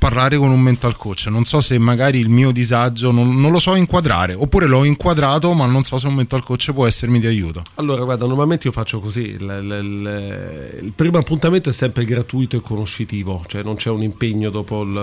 parlare 0.00 0.38
con 0.38 0.50
un 0.50 0.60
mental 0.62 0.96
coach. 0.96 1.26
Non 1.26 1.44
so 1.44 1.60
se 1.60 1.76
magari 1.78 2.18
il 2.18 2.30
mio 2.30 2.52
disagio 2.52 3.10
non, 3.12 3.38
non 3.38 3.52
lo 3.52 3.58
so 3.58 3.74
inquadrare, 3.74 4.32
oppure 4.32 4.64
l'ho 4.66 4.84
inquadrato, 4.84 5.52
ma 5.52 5.66
non 5.66 5.84
so 5.84 5.98
se 5.98 6.06
un 6.06 6.14
mental 6.14 6.42
coach 6.42 6.72
può 6.72 6.86
essermi 6.86 7.20
di 7.20 7.26
aiuto. 7.26 7.62
Allora, 7.74 8.02
guarda, 8.04 8.24
normalmente 8.26 8.66
io 8.66 8.72
faccio 8.72 8.98
così: 8.98 9.20
il, 9.28 9.40
il- 9.42 10.80
il- 10.84 10.92
primo 10.96 11.18
appuntamento 11.18 11.68
è 11.68 11.72
sempre 11.72 12.06
gratuito 12.06 12.56
e 12.56 12.60
conoscitivo, 12.62 13.44
cioè 13.46 13.62
non 13.62 13.76
c'è 13.76 13.90
un 13.90 14.02
impegno 14.02 14.48
dopo 14.48 14.82
il. 14.82 14.96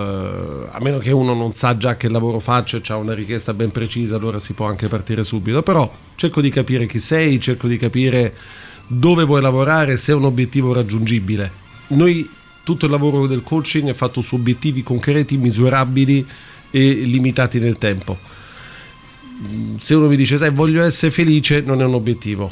a 0.71 0.79
meno 0.81 0.97
che 0.97 1.11
uno 1.11 1.35
non 1.35 1.53
sa 1.53 1.77
già 1.77 1.95
che 1.95 2.09
lavoro 2.09 2.39
faccio 2.39 2.77
e 2.77 2.81
ha 2.87 2.97
una 2.97 3.13
richiesta 3.13 3.53
ben 3.53 3.69
precisa, 3.71 4.15
allora 4.15 4.39
si 4.39 4.53
può 4.53 4.65
anche 4.65 4.87
partire 4.87 5.23
subito. 5.23 5.61
Però 5.61 5.89
cerco 6.15 6.41
di 6.41 6.49
capire 6.49 6.87
chi 6.87 6.99
sei, 6.99 7.39
cerco 7.39 7.67
di 7.67 7.77
capire 7.77 8.33
dove 8.87 9.25
vuoi 9.25 9.41
lavorare, 9.41 9.95
se 9.97 10.11
è 10.13 10.15
un 10.15 10.25
obiettivo 10.25 10.73
raggiungibile. 10.73 11.51
Noi 11.89 12.27
tutto 12.67 12.83
il 12.83 12.91
lavoro 12.91 13.27
del 13.27 13.43
coaching 13.43 13.87
è 13.87 13.93
fatto 13.93 14.19
su 14.19 14.35
obiettivi 14.35 14.83
concreti, 14.83 15.37
misurabili 15.37 16.27
e 16.69 16.91
limitati 16.91 17.59
nel 17.59 17.77
tempo. 17.77 18.17
Mm, 19.41 19.77
Se 19.77 19.95
uno 19.95 20.07
mi 20.09 20.17
dice, 20.17 20.37
sai, 20.37 20.51
voglio 20.51 20.83
essere 20.83 21.09
felice, 21.09 21.61
non 21.61 21.79
è 21.81 21.85
un 21.85 21.93
obiettivo. 21.93 22.51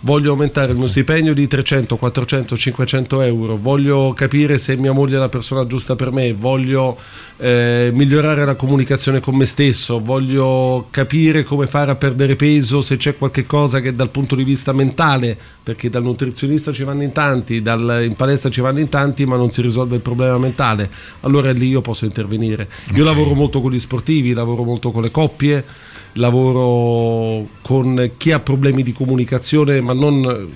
Voglio 0.00 0.32
aumentare 0.32 0.72
il 0.72 0.76
mio 0.76 0.86
stipendio 0.86 1.32
di 1.32 1.46
300, 1.46 1.96
400, 1.96 2.58
500 2.58 3.22
euro. 3.22 3.56
Voglio 3.56 4.12
capire 4.12 4.58
se 4.58 4.76
mia 4.76 4.92
moglie 4.92 5.16
è 5.16 5.18
la 5.18 5.30
persona 5.30 5.66
giusta 5.66 5.96
per 5.96 6.10
me. 6.12 6.34
Voglio 6.34 6.98
eh, 7.38 7.88
migliorare 7.90 8.44
la 8.44 8.54
comunicazione 8.54 9.20
con 9.20 9.34
me 9.34 9.46
stesso. 9.46 10.00
Voglio 10.00 10.88
capire 10.90 11.42
come 11.42 11.66
fare 11.66 11.90
a 11.90 11.94
perdere 11.94 12.36
peso 12.36 12.82
se 12.82 12.98
c'è 12.98 13.16
qualche 13.16 13.46
cosa 13.46 13.80
che 13.80 13.94
dal 13.94 14.10
punto 14.10 14.34
di 14.36 14.44
vista 14.44 14.74
mentale, 14.74 15.38
perché 15.64 15.88
dal 15.88 16.02
nutrizionista 16.02 16.72
ci 16.72 16.84
vanno 16.84 17.02
in 17.02 17.12
tanti, 17.12 17.62
dal- 17.62 18.04
in 18.04 18.14
palestra 18.14 18.50
ci 18.50 18.60
vanno 18.60 18.80
in 18.80 18.90
tanti, 18.90 19.24
ma 19.24 19.36
non 19.36 19.50
si 19.50 19.62
risolve 19.62 19.96
il 19.96 20.02
problema 20.02 20.36
mentale. 20.38 20.90
Allora 21.22 21.50
lì 21.52 21.68
io 21.68 21.80
posso 21.80 22.04
intervenire. 22.04 22.68
Io 22.94 23.02
lavoro 23.02 23.34
molto 23.34 23.60
con 23.62 23.72
gli 23.72 23.80
sportivi, 23.80 24.34
lavoro 24.34 24.62
molto 24.62 24.90
con 24.92 25.02
le 25.02 25.10
coppie 25.10 25.64
lavoro 26.16 27.48
con 27.62 28.10
chi 28.16 28.32
ha 28.32 28.40
problemi 28.40 28.82
di 28.82 28.92
comunicazione, 28.92 29.80
ma 29.80 29.92
non 29.92 30.48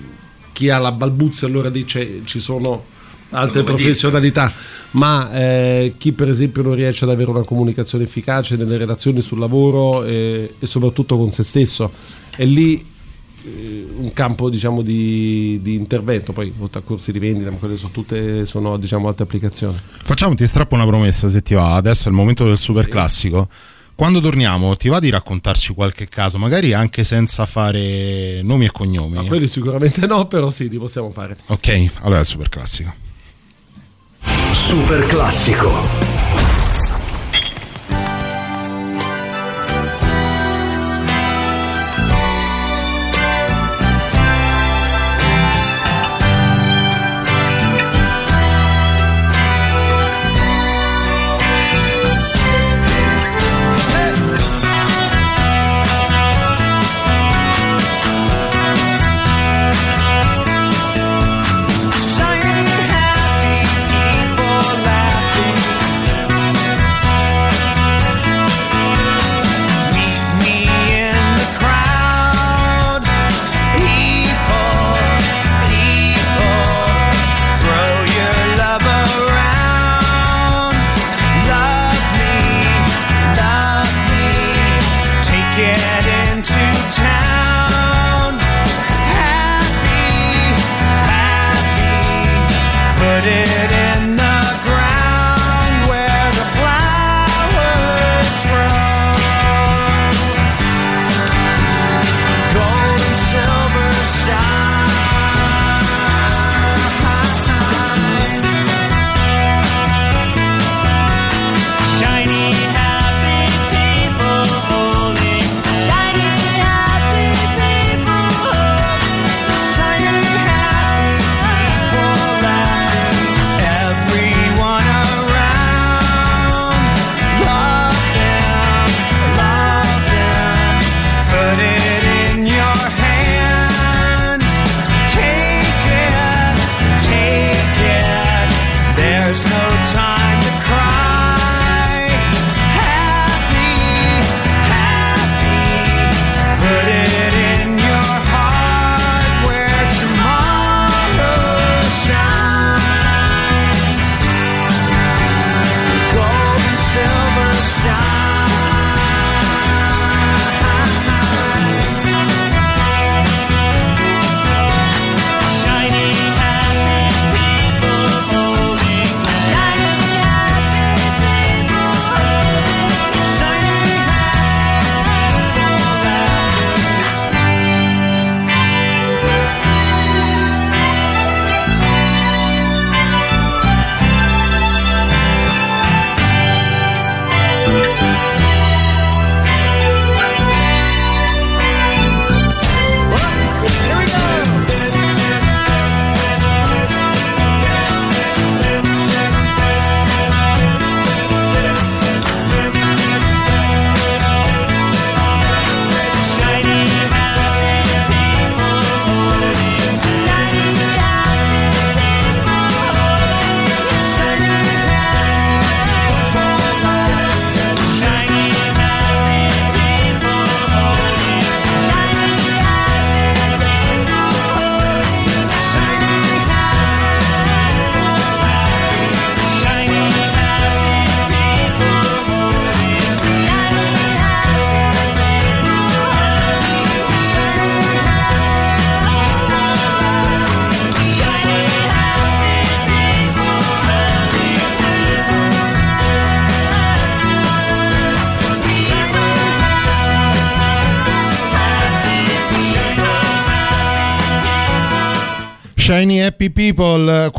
chi 0.53 0.69
ha 0.69 0.77
la 0.77 0.91
balbuzia, 0.91 1.47
allora 1.47 1.69
lì 1.69 1.85
c'è- 1.85 2.21
ci 2.25 2.39
sono 2.39 2.83
altre 3.31 3.63
professionalità, 3.63 4.51
ma 4.91 5.31
eh, 5.33 5.93
chi 5.97 6.13
per 6.13 6.29
esempio 6.29 6.61
non 6.63 6.75
riesce 6.75 7.03
ad 7.05 7.11
avere 7.11 7.29
una 7.29 7.43
comunicazione 7.43 8.05
efficace 8.05 8.55
nelle 8.55 8.77
relazioni 8.77 9.21
sul 9.21 9.39
lavoro 9.39 10.03
eh, 10.03 10.53
e 10.57 10.65
soprattutto 10.67 11.17
con 11.17 11.31
se 11.31 11.43
stesso. 11.43 11.91
È 12.35 12.45
lì 12.45 12.85
un 13.43 14.11
campo 14.13 14.49
diciamo 14.49 14.81
di, 14.81 15.59
di 15.61 15.75
intervento, 15.75 16.33
poi 16.33 16.53
oltre 16.59 16.79
a 16.79 16.83
corsi 16.83 17.11
di 17.11 17.19
vendita, 17.19 17.51
ma 17.51 17.57
quelle 17.57 17.77
sono 17.77 17.91
tutte 17.91 18.45
sono, 18.45 18.77
diciamo, 18.77 19.07
altre 19.07 19.23
applicazioni. 19.23 19.77
Facciamo, 20.03 20.35
ti 20.35 20.45
strappo 20.45 20.75
una 20.75 20.85
promessa 20.85 21.29
se 21.29 21.41
ti 21.41 21.53
va. 21.53 21.75
Adesso 21.75 22.05
è 22.05 22.11
il 22.11 22.15
momento 22.15 22.45
del 22.45 22.57
super 22.57 22.87
classico. 22.87 23.47
Quando 23.95 24.21
torniamo, 24.21 24.77
ti 24.77 24.87
va 24.87 24.99
di 24.99 25.09
raccontarci 25.09 25.73
qualche 25.73 26.07
caso, 26.07 26.37
magari 26.37 26.73
anche 26.73 27.03
senza 27.03 27.45
fare 27.45 28.41
nomi 28.43 28.65
e 28.65 28.71
cognomi. 28.71 29.15
Ma 29.15 29.23
quelli 29.23 29.49
sicuramente 29.49 30.07
no, 30.07 30.25
però 30.25 30.49
sì, 30.51 30.69
li 30.69 30.77
possiamo 30.77 31.11
fare. 31.11 31.35
Ok, 31.47 31.91
allora 32.01 32.19
è 32.19 32.21
il 32.21 32.27
super 32.27 32.47
classico. 32.47 32.93
Super 34.53 35.05
classico. 35.05 36.18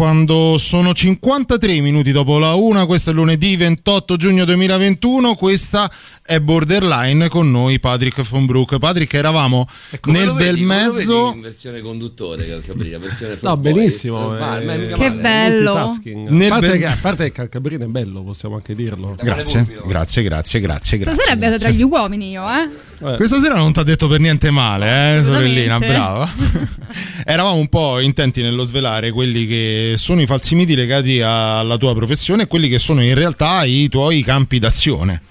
Quando 0.01 0.57
sono 0.57 0.95
53 0.95 1.81
minuti 1.81 2.11
dopo 2.11 2.39
la 2.39 2.55
una, 2.55 2.87
questo 2.87 3.11
è 3.11 3.13
lunedì 3.13 3.55
28 3.55 4.17
giugno 4.17 4.47
2021, 4.47 5.35
questa 5.35 5.91
è 6.23 6.39
Borderline 6.39 7.29
con 7.29 7.51
noi 7.51 7.81
Patrick 7.81 8.23
von 8.29 8.47
Broek. 8.47 8.79
Patrick 8.79 9.13
eravamo 9.15 9.67
nel 10.07 10.33
bel 10.35 10.55
vedi? 10.55 10.65
Mezzo 10.65 11.33
in 11.35 11.41
versione 11.41 11.81
conduttore 11.81 12.47
Calcabrina, 12.47 12.99
versione 12.99 13.39
No, 13.41 13.57
benissimo. 13.57 14.29
Ma- 14.29 14.61
eh, 14.61 14.65
ma 14.65 14.75
Che 14.75 14.97
male. 14.97 15.11
bello. 15.13 15.73
A 15.73 16.49
parte, 16.49 16.79
che, 16.79 16.87
a 16.87 16.99
parte 17.01 17.25
che 17.25 17.33
Calcabrina 17.33 17.85
è 17.85 17.89
bello, 17.89 18.23
possiamo 18.23 18.55
anche 18.57 18.75
dirlo. 18.75 19.17
Grazie, 19.21 19.67
grazie, 19.87 20.23
grazie, 20.23 20.61
grazie, 20.61 20.99
Stasera 20.99 21.13
grazie. 21.15 21.33
abbiate 21.33 21.59
tra 21.59 21.71
gli 21.71 21.83
uomini 21.83 22.31
io, 22.31 22.45
eh? 22.49 23.17
Questa 23.17 23.39
sera 23.39 23.55
non 23.55 23.73
ti 23.73 23.81
ha 23.81 23.83
detto 23.83 24.07
per 24.09 24.21
niente 24.21 24.51
male, 24.51 25.19
eh, 25.19 25.23
sorellina, 25.23 25.79
brava. 25.79 26.31
Eravamo 27.25 27.57
un 27.57 27.69
po' 27.69 27.99
intenti 27.99 28.43
nello 28.43 28.63
svelare 28.63 29.11
quelli 29.11 29.47
che 29.47 29.95
sono 29.97 30.21
i 30.21 30.27
falsi 30.27 30.55
miti 30.55 30.75
legati 30.75 31.21
alla 31.23 31.77
tua 31.79 31.95
professione 31.95 32.43
e 32.43 32.47
quelli 32.47 32.69
che 32.69 32.79
sono 32.79 33.03
in 33.03 33.15
realtà 33.15 33.65
i 33.65 33.89
tuoi 33.89 34.23
campi 34.23 34.59
d'azione. 34.59 35.23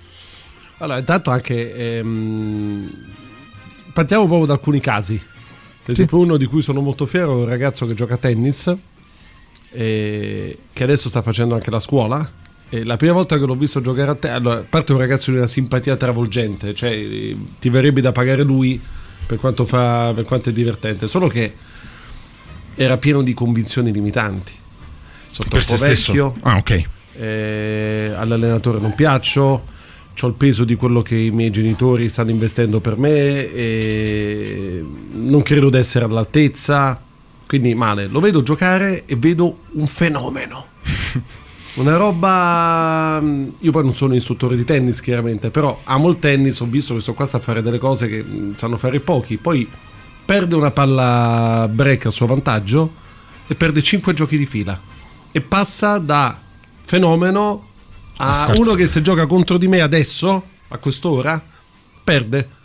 Allora, 0.80 1.00
intanto 1.00 1.30
anche 1.32 1.76
ehm, 1.76 2.90
partiamo 3.94 4.26
proprio 4.26 4.46
da 4.48 4.54
alcuni 4.54 4.80
casi. 4.80 5.16
Per 5.84 5.94
esempio, 5.94 6.20
uno 6.20 6.38
di 6.38 6.46
cui 6.46 6.62
sono 6.62 6.82
molto 6.82 7.06
fiero 7.06 7.34
è 7.34 7.36
un 7.42 7.46
ragazzo 7.48 7.86
che 7.88 7.94
gioca 7.96 8.14
a 8.14 8.18
tennis, 8.18 8.74
eh, 9.72 10.58
che 10.72 10.84
adesso 10.84 11.10
sta 11.10 11.22
facendo 11.22 11.56
anche 11.56 11.70
la 11.72 11.80
scuola. 11.80 12.32
E 12.72 12.84
la 12.84 12.98
prima 12.98 13.14
volta 13.14 13.38
che 13.40 13.46
l'ho 13.46 13.56
visto 13.56 13.82
giocare 13.82 14.12
a 14.12 14.16
tennis, 14.16 14.38
allora, 14.38 14.60
a 14.60 14.66
parte 14.70 14.92
un 14.94 15.00
ragazzo 15.00 15.32
di 15.32 15.38
una 15.38 15.48
simpatia 15.48 15.96
travolgente, 15.96 16.74
cioè 16.76 16.92
eh, 16.92 17.36
ti 17.60 17.70
verrebbe 17.70 18.00
da 18.02 18.12
pagare 18.12 18.44
lui 18.44 18.80
per 19.26 19.40
quanto, 19.40 19.66
fa, 19.66 20.12
per 20.14 20.24
quanto 20.26 20.50
è 20.50 20.54
divertente, 20.54 21.08
solo 21.08 21.28
che 21.28 21.54
era 22.76 22.98
pieno 22.98 23.22
di 23.24 23.34
convinzioni 23.34 23.92
limitanti. 23.92 24.54
Sono 25.32 25.50
Per 25.50 25.66
troppo 25.66 25.78
se 25.78 25.78
stesso? 25.78 26.12
vecchio, 26.14 26.36
Ah, 26.42 26.58
ok. 26.58 26.84
eh, 27.16 28.14
all'allenatore 28.16 28.80
non 28.80 28.94
piaccio, 28.94 29.66
ho 30.22 30.28
il 30.28 30.34
peso 30.34 30.64
di 30.64 30.76
quello 30.76 31.02
che 31.02 31.16
i 31.16 31.32
miei 31.32 31.52
genitori 31.52 32.10
stanno 32.10 32.32
investendo 32.32 32.80
per 32.80 32.98
me, 32.98 33.52
e 33.52 34.86
non 35.14 35.42
credo 35.42 35.70
di 35.70 35.78
essere 35.78 36.06
all'altezza, 36.06 37.02
quindi 37.48 37.74
male. 37.74 38.08
Lo 38.08 38.20
vedo 38.20 38.44
giocare 38.44 39.04
e 39.06 39.16
vedo 39.16 39.60
un 39.72 39.88
fenomeno. 39.88 40.66
Una 41.76 41.96
roba. 41.96 43.22
Io 43.60 43.72
poi 43.72 43.84
non 43.84 43.96
sono 43.96 44.16
istruttore 44.16 44.56
di 44.56 44.64
tennis, 44.64 45.02
chiaramente, 45.02 45.50
però 45.50 45.80
amo 45.86 46.10
il 46.10 46.20
tennis. 46.20 46.60
Ho 46.60 46.66
visto 46.66 46.94
che 46.96 47.02
sto 47.02 47.14
qua 47.14 47.28
a 47.32 47.40
fare 47.40 47.62
delle 47.62 47.78
cose 47.78 48.08
che 48.08 48.24
mm, 48.24 48.54
sanno 48.56 48.78
fare 48.78 49.00
pochi. 49.00 49.38
Poi 49.38 49.68
perde 50.26 50.56
una 50.56 50.72
palla 50.72 51.68
break 51.72 52.08
a 52.08 52.10
suo 52.12 52.26
vantaggio 52.26 52.94
e 53.48 53.56
perde 53.56 53.82
5 53.82 54.14
giochi 54.14 54.38
di 54.38 54.46
fila. 54.46 54.80
E 55.32 55.42
passa 55.42 55.98
da 56.00 56.38
fenomeno 56.84 57.69
a 58.22 58.54
uno 58.58 58.74
che 58.74 58.88
se 58.88 59.02
gioca 59.02 59.26
contro 59.26 59.58
di 59.58 59.68
me 59.68 59.82
adesso, 59.82 60.44
a 60.68 60.78
quest'ora, 60.78 61.42
perde. 62.04 62.58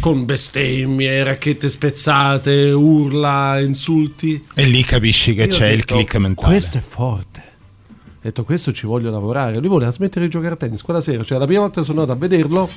Con 0.00 0.26
bestemmie, 0.26 1.24
racchette 1.24 1.70
spezzate, 1.70 2.70
urla, 2.70 3.58
insulti. 3.60 4.44
E 4.54 4.64
lì 4.64 4.82
capisci 4.82 5.34
che 5.34 5.44
Io 5.44 5.48
c'è 5.48 5.68
il 5.70 5.78
detto, 5.78 5.94
click 5.94 6.16
mentale. 6.16 6.48
Questo 6.48 6.76
è 6.76 6.82
forte. 6.82 7.42
Ho 7.88 8.18
detto, 8.20 8.44
questo 8.44 8.72
ci 8.72 8.86
voglio 8.86 9.10
lavorare. 9.10 9.58
Lui 9.58 9.68
voleva 9.68 9.90
smettere 9.90 10.26
di 10.26 10.30
giocare 10.30 10.54
a 10.54 10.56
tennis 10.56 10.82
quella 10.82 11.00
sera. 11.00 11.24
Cioè, 11.24 11.38
la 11.38 11.46
prima 11.46 11.60
volta 11.60 11.82
sono 11.82 12.00
andato 12.02 12.18
a 12.18 12.20
vederlo, 12.20 12.68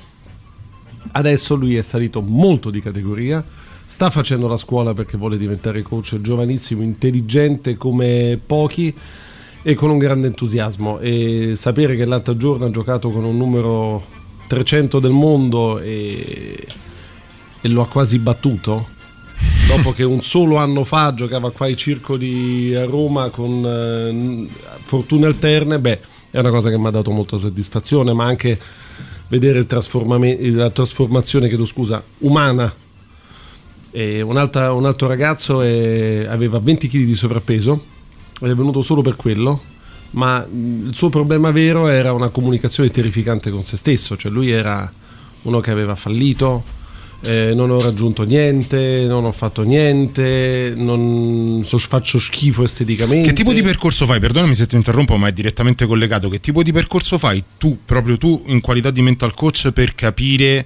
adesso 1.12 1.56
lui 1.56 1.76
è 1.76 1.82
salito 1.82 2.22
molto 2.22 2.70
di 2.70 2.82
categoria. 2.82 3.44
Sta 3.86 4.10
facendo 4.10 4.48
la 4.48 4.58
scuola 4.58 4.94
perché 4.94 5.18
vuole 5.18 5.38
diventare 5.38 5.82
coach 5.82 6.20
giovanissimo, 6.22 6.82
intelligente 6.82 7.76
come 7.76 8.40
pochi 8.46 8.94
e 9.68 9.74
con 9.74 9.90
un 9.90 9.98
grande 9.98 10.28
entusiasmo. 10.28 11.00
E 11.00 11.52
sapere 11.58 11.98
che 11.98 12.06
l'altro 12.06 12.38
giorno 12.38 12.68
ha 12.68 12.72
giocato 12.72 13.10
con 13.10 13.26
un 13.26 13.36
numero 13.36 14.02
300 14.48 15.00
del 15.00 15.12
mondo 15.12 15.80
e, 15.80 16.66
e 17.60 17.68
lo 17.68 17.82
ha 17.82 17.88
quasi 17.88 18.18
battuto 18.18 18.88
dopo 19.68 19.92
che 19.92 20.06
un 20.06 20.22
solo 20.22 20.56
anno 20.56 20.86
fa 20.86 21.14
giocava 21.14 21.52
qua 21.52 21.66
ai 21.66 21.76
circoli 21.76 22.74
a 22.76 22.86
Roma 22.86 23.28
con 23.28 23.62
eh, 23.66 24.48
fortune 24.84 25.26
alterne, 25.26 25.80
beh, 25.80 26.00
è 26.32 26.40
una 26.40 26.50
cosa 26.50 26.70
che 26.70 26.78
mi 26.78 26.88
ha 26.88 26.92
dato 26.92 27.12
molta 27.12 27.38
soddisfazione, 27.38 28.14
ma 28.14 28.24
anche 28.24 28.58
vedere 29.28 29.66
la 29.68 30.70
trasformazione 30.70 31.50
chiedo 31.50 31.66
scusa, 31.66 32.02
umana. 32.20 32.74
Un, 33.92 34.30
un 34.30 34.86
altro 34.86 35.08
ragazzo 35.08 35.62
eh, 35.62 36.26
aveva 36.30 36.58
20 36.60 36.88
kg 36.88 37.04
di 37.04 37.16
sovrappeso 37.16 37.96
è 38.42 38.46
venuto 38.54 38.82
solo 38.82 39.02
per 39.02 39.16
quello, 39.16 39.62
ma 40.12 40.46
il 40.52 40.92
suo 40.94 41.10
problema 41.10 41.52
vero 41.52 41.88
era 41.88 42.14
una 42.14 42.30
comunicazione 42.30 42.90
terrificante 42.92 43.50
con 43.52 43.64
se 43.64 43.78
stesso, 43.78 44.16
cioè 44.18 44.32
lui 44.32 44.50
era 44.52 44.92
uno 45.44 45.60
che 45.60 45.72
aveva 45.72 45.96
fallito, 45.96 46.64
eh, 47.22 47.54
non 47.56 47.72
ho 47.72 47.80
raggiunto 47.80 48.24
niente, 48.24 49.06
non 49.08 49.26
ho 49.26 49.32
fatto 49.32 49.64
niente, 49.64 50.74
non 50.76 51.62
so- 51.66 51.78
faccio 51.80 52.20
schifo 52.20 52.64
esteticamente. 52.64 53.30
Che 53.30 53.34
tipo 53.34 53.54
di 53.54 53.62
percorso 53.64 54.06
fai? 54.06 54.20
Perdonami 54.20 54.54
se 54.56 54.68
ti 54.68 54.76
interrompo, 54.76 55.18
ma 55.18 55.28
è 55.28 55.32
direttamente 55.32 55.86
collegato. 55.88 56.30
Che 56.30 56.40
tipo 56.40 56.62
di 56.64 56.72
percorso 56.72 57.18
fai 57.18 57.44
tu, 57.58 57.80
proprio 57.84 58.18
tu, 58.18 58.44
in 58.48 58.62
qualità 58.62 58.92
di 58.92 59.02
mental 59.02 59.34
coach, 59.34 59.72
per 59.72 59.96
capire 59.96 60.66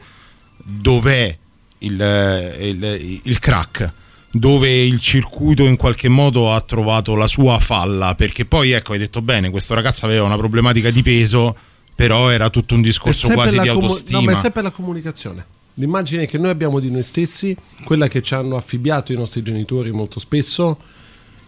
dov'è 0.58 1.38
il, 1.80 2.56
il- 2.60 3.20
il 3.24 3.40
crack? 3.40 3.94
Dove 4.34 4.70
il 4.86 5.00
circuito 5.00 5.66
in 5.66 5.76
qualche 5.76 6.08
modo 6.08 6.54
ha 6.54 6.62
trovato 6.62 7.16
la 7.16 7.28
sua 7.28 7.60
falla? 7.60 8.16
Perché 8.16 8.46
poi, 8.46 8.72
ecco, 8.72 8.94
hai 8.94 9.00
detto 9.00 9.22
bene, 9.22 9.50
questo 9.50 9.74
ragazzo 9.74 10.06
aveva 10.06 10.24
una 10.24 10.38
problematica 10.38 10.90
di 10.90 11.02
peso, 11.02 11.54
però 11.94 12.30
era 12.30 12.50
tutto 12.50 12.74
un 12.76 12.82
discorso 12.82 13.28
quasi 13.30 13.60
di 13.60 13.68
comu- 13.68 13.84
autostima. 13.84 14.20
No, 14.20 14.26
ma 14.26 14.32
è 14.32 14.36
sempre 14.36 14.62
la 14.62 14.72
comunicazione. 14.72 15.46
L'immagine 15.76 16.26
che 16.28 16.38
noi 16.38 16.50
abbiamo 16.50 16.80
di 16.80 16.90
noi 16.90 17.04
stessi, 17.04 17.56
quella 17.84 18.08
che 18.08 18.22
ci 18.22 18.34
hanno 18.34 18.56
affibbiato 18.56 19.12
i 19.12 19.16
nostri 19.18 19.42
genitori 19.44 19.92
molto 19.92 20.20
spesso, 20.20 20.78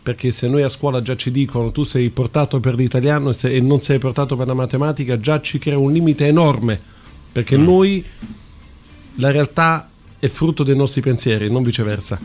perché 0.02 0.32
se 0.34 0.50
noi 0.50 0.64
a 0.64 0.70
scuola 0.70 1.02
già 1.02 1.16
ci 1.16 1.32
dicono 1.32 1.72
tu 1.72 1.84
sei 1.84 2.10
portato 2.10 2.60
per 2.60 2.76
l'italiano 2.76 3.30
e, 3.30 3.34
se- 3.34 3.52
e 3.54 3.62
non 3.62 3.80
sei 3.80 3.98
portato 4.00 4.36
per 4.36 4.48
la 4.48 4.54
matematica, 4.54 5.18
già 5.18 5.40
ci 5.42 5.58
crea 5.58 5.78
un 5.78 5.94
limite 5.94 6.28
enorme, 6.28 6.78
perché 7.32 7.58
Mm. 7.58 7.64
noi 7.64 8.04
la 9.16 9.32
realtà 9.32 9.90
è 10.20 10.28
frutto 10.28 10.64
dei 10.64 10.76
nostri 10.76 11.00
pensieri, 11.02 11.50
non 11.50 11.64
viceversa. 11.64 12.20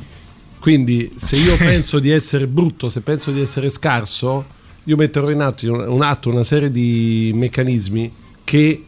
Quindi 0.58 1.12
se 1.16 1.36
io 1.36 1.56
penso 1.56 1.98
di 1.98 2.10
essere 2.10 2.46
brutto, 2.46 2.88
se 2.88 3.00
penso 3.00 3.30
di 3.30 3.40
essere 3.40 3.70
scarso, 3.70 4.44
io 4.84 4.96
metterò 4.96 5.30
in 5.30 5.40
atto, 5.40 5.70
un 5.72 6.02
atto 6.02 6.30
una 6.30 6.42
serie 6.42 6.70
di 6.70 7.30
meccanismi 7.34 8.12
che 8.44 8.84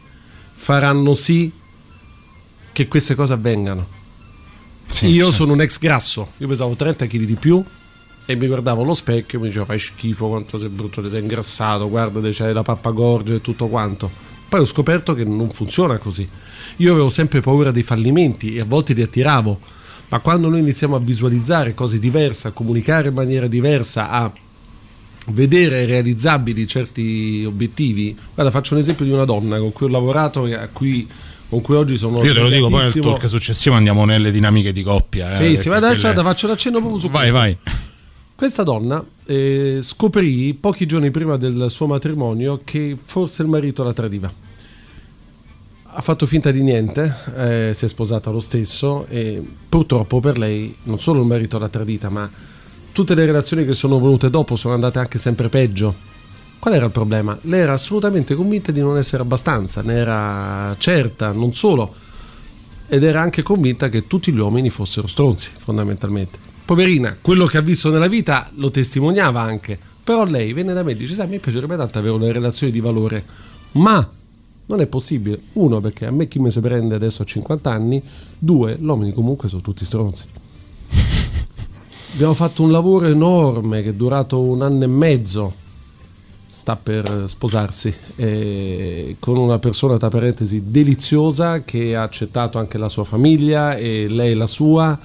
faranno 0.51 1.13
sì 1.13 1.51
che 2.71 2.87
queste 2.87 3.15
cose 3.15 3.33
avvengano. 3.33 3.99
Sì, 4.87 5.07
io 5.07 5.25
certo. 5.25 5.31
sono 5.31 5.53
un 5.53 5.61
ex 5.61 5.79
grasso, 5.79 6.33
io 6.37 6.47
pesavo 6.47 6.75
30 6.75 7.05
kg 7.07 7.23
di 7.23 7.35
più 7.35 7.63
e 8.25 8.35
mi 8.35 8.47
guardavo 8.47 8.81
allo 8.81 8.93
specchio 8.93 9.37
e 9.37 9.41
mi 9.41 9.47
dicevo 9.47 9.65
fai 9.65 9.79
schifo, 9.79 10.27
quanto 10.27 10.57
sei 10.57 10.69
brutto, 10.69 11.01
ti 11.01 11.09
sei 11.09 11.21
ingrassato, 11.21 11.89
guarda 11.89 12.19
c'hai 12.31 12.53
la 12.53 12.63
pappagorgia 12.63 13.35
e 13.35 13.41
tutto 13.41 13.67
quanto. 13.67 14.09
Poi 14.49 14.59
ho 14.59 14.65
scoperto 14.65 15.13
che 15.13 15.23
non 15.23 15.49
funziona 15.49 15.97
così. 15.97 16.27
Io 16.77 16.91
avevo 16.91 17.09
sempre 17.09 17.39
paura 17.39 17.71
dei 17.71 17.83
fallimenti 17.83 18.55
e 18.55 18.59
a 18.59 18.65
volte 18.65 18.93
li 18.93 19.01
attiravo, 19.01 19.59
ma 20.11 20.19
quando 20.19 20.49
noi 20.49 20.59
iniziamo 20.59 20.97
a 20.97 20.99
visualizzare 20.99 21.73
cose 21.73 21.97
diverse, 21.97 22.49
a 22.49 22.51
comunicare 22.51 23.07
in 23.07 23.13
maniera 23.13 23.47
diversa, 23.47 24.09
a 24.09 24.29
vedere 25.27 25.85
realizzabili 25.85 26.67
certi 26.67 27.45
obiettivi. 27.47 28.13
Guarda, 28.33 28.51
faccio 28.51 28.73
un 28.73 28.81
esempio 28.81 29.05
di 29.05 29.11
una 29.11 29.23
donna 29.23 29.57
con 29.57 29.71
cui 29.71 29.85
ho 29.85 29.89
lavorato 29.89 30.45
e 30.47 30.53
a 30.53 30.67
cui, 30.67 31.07
con 31.47 31.61
cui 31.61 31.75
oggi 31.75 31.95
sono 31.95 32.21
Io 32.25 32.33
te 32.33 32.41
lo 32.41 32.49
dico, 32.49 32.67
poi 32.67 32.81
nel 32.83 32.91
talk 32.99 33.29
successivo 33.29 33.73
andiamo 33.75 34.03
nelle 34.03 34.31
dinamiche 34.31 34.73
di 34.73 34.83
coppia. 34.83 35.31
eh, 35.31 35.35
Sì, 35.35 35.47
sì, 35.57 35.69
perché 35.69 35.79
guarda, 35.79 35.95
quelle- 35.95 36.13
faccio 36.23 36.47
l'accenno 36.47 36.79
proprio 36.79 36.99
su 36.99 37.09
Vai, 37.09 37.31
questo. 37.31 37.37
vai. 37.37 37.57
Questa 38.35 38.63
donna 38.63 39.01
eh, 39.27 39.79
scoprì 39.81 40.53
pochi 40.59 40.85
giorni 40.87 41.09
prima 41.11 41.37
del 41.37 41.67
suo 41.69 41.87
matrimonio 41.87 42.59
che 42.65 42.97
forse 43.01 43.43
il 43.43 43.47
marito 43.47 43.83
la 43.83 43.93
tradiva. 43.93 44.33
Ha 45.93 45.99
fatto 45.99 46.25
finta 46.25 46.51
di 46.51 46.63
niente, 46.63 47.13
eh, 47.35 47.71
si 47.75 47.83
è 47.83 47.87
sposata 47.89 48.29
lo 48.29 48.39
stesso 48.39 49.05
e 49.09 49.43
purtroppo 49.67 50.21
per 50.21 50.37
lei 50.37 50.73
non 50.83 51.01
solo 51.01 51.19
il 51.19 51.27
marito 51.27 51.59
l'ha 51.59 51.67
tradita, 51.67 52.09
ma 52.09 52.29
tutte 52.93 53.13
le 53.13 53.25
relazioni 53.25 53.65
che 53.65 53.73
sono 53.73 53.99
venute 53.99 54.29
dopo 54.29 54.55
sono 54.55 54.73
andate 54.73 54.99
anche 54.99 55.19
sempre 55.19 55.49
peggio. 55.49 55.93
Qual 56.59 56.73
era 56.73 56.85
il 56.85 56.91
problema? 56.91 57.37
Lei 57.41 57.59
era 57.59 57.73
assolutamente 57.73 58.35
convinta 58.35 58.71
di 58.71 58.79
non 58.79 58.97
essere 58.97 59.21
abbastanza, 59.23 59.81
ne 59.81 59.95
era 59.95 60.73
certa, 60.79 61.33
non 61.33 61.53
solo, 61.53 61.93
ed 62.87 63.03
era 63.03 63.19
anche 63.19 63.41
convinta 63.41 63.89
che 63.89 64.07
tutti 64.07 64.31
gli 64.31 64.39
uomini 64.39 64.69
fossero 64.69 65.07
stronzi, 65.07 65.49
fondamentalmente. 65.57 66.39
Poverina, 66.63 67.17
quello 67.19 67.45
che 67.47 67.57
ha 67.57 67.61
visto 67.61 67.89
nella 67.89 68.07
vita 68.07 68.49
lo 68.55 68.71
testimoniava 68.71 69.41
anche, 69.41 69.77
però 70.01 70.23
lei 70.23 70.53
venne 70.53 70.71
da 70.71 70.83
me 70.83 70.91
e 70.91 70.95
dice, 70.95 71.15
sai, 71.15 71.27
mi 71.27 71.39
piacerebbe 71.39 71.75
tanto 71.75 71.97
avere 71.97 72.13
una 72.13 72.31
relazione 72.31 72.71
di 72.71 72.79
valore, 72.79 73.25
ma 73.73 74.09
non 74.71 74.81
è 74.81 74.87
possibile. 74.87 75.39
Uno, 75.53 75.81
perché 75.81 76.05
a 76.05 76.11
me 76.11 76.27
chi 76.27 76.39
mi 76.39 76.49
si 76.49 76.61
prende 76.61 76.95
adesso 76.95 77.21
a 77.21 77.25
50 77.25 77.69
anni, 77.69 78.01
due, 78.37 78.77
gli 78.79 78.85
uomini 78.85 79.11
comunque 79.11 79.49
sono 79.49 79.61
tutti 79.61 79.83
stronzi. 79.83 80.27
Abbiamo 82.13 82.33
fatto 82.33 82.63
un 82.63 82.71
lavoro 82.71 83.07
enorme 83.07 83.83
che 83.83 83.89
è 83.89 83.93
durato 83.93 84.39
un 84.39 84.61
anno 84.61 84.83
e 84.83 84.87
mezzo. 84.87 85.59
Sta 86.53 86.75
per 86.75 87.25
sposarsi 87.27 87.93
eh, 88.15 89.15
con 89.19 89.37
una 89.37 89.59
persona, 89.59 89.97
tra 89.97 90.09
parentesi, 90.09 90.63
deliziosa 90.65 91.63
che 91.63 91.95
ha 91.95 92.03
accettato 92.03 92.59
anche 92.59 92.77
la 92.77 92.89
sua 92.89 93.03
famiglia 93.03 93.75
e 93.75 94.07
lei 94.07 94.35
la 94.35 94.47
sua. 94.47 94.97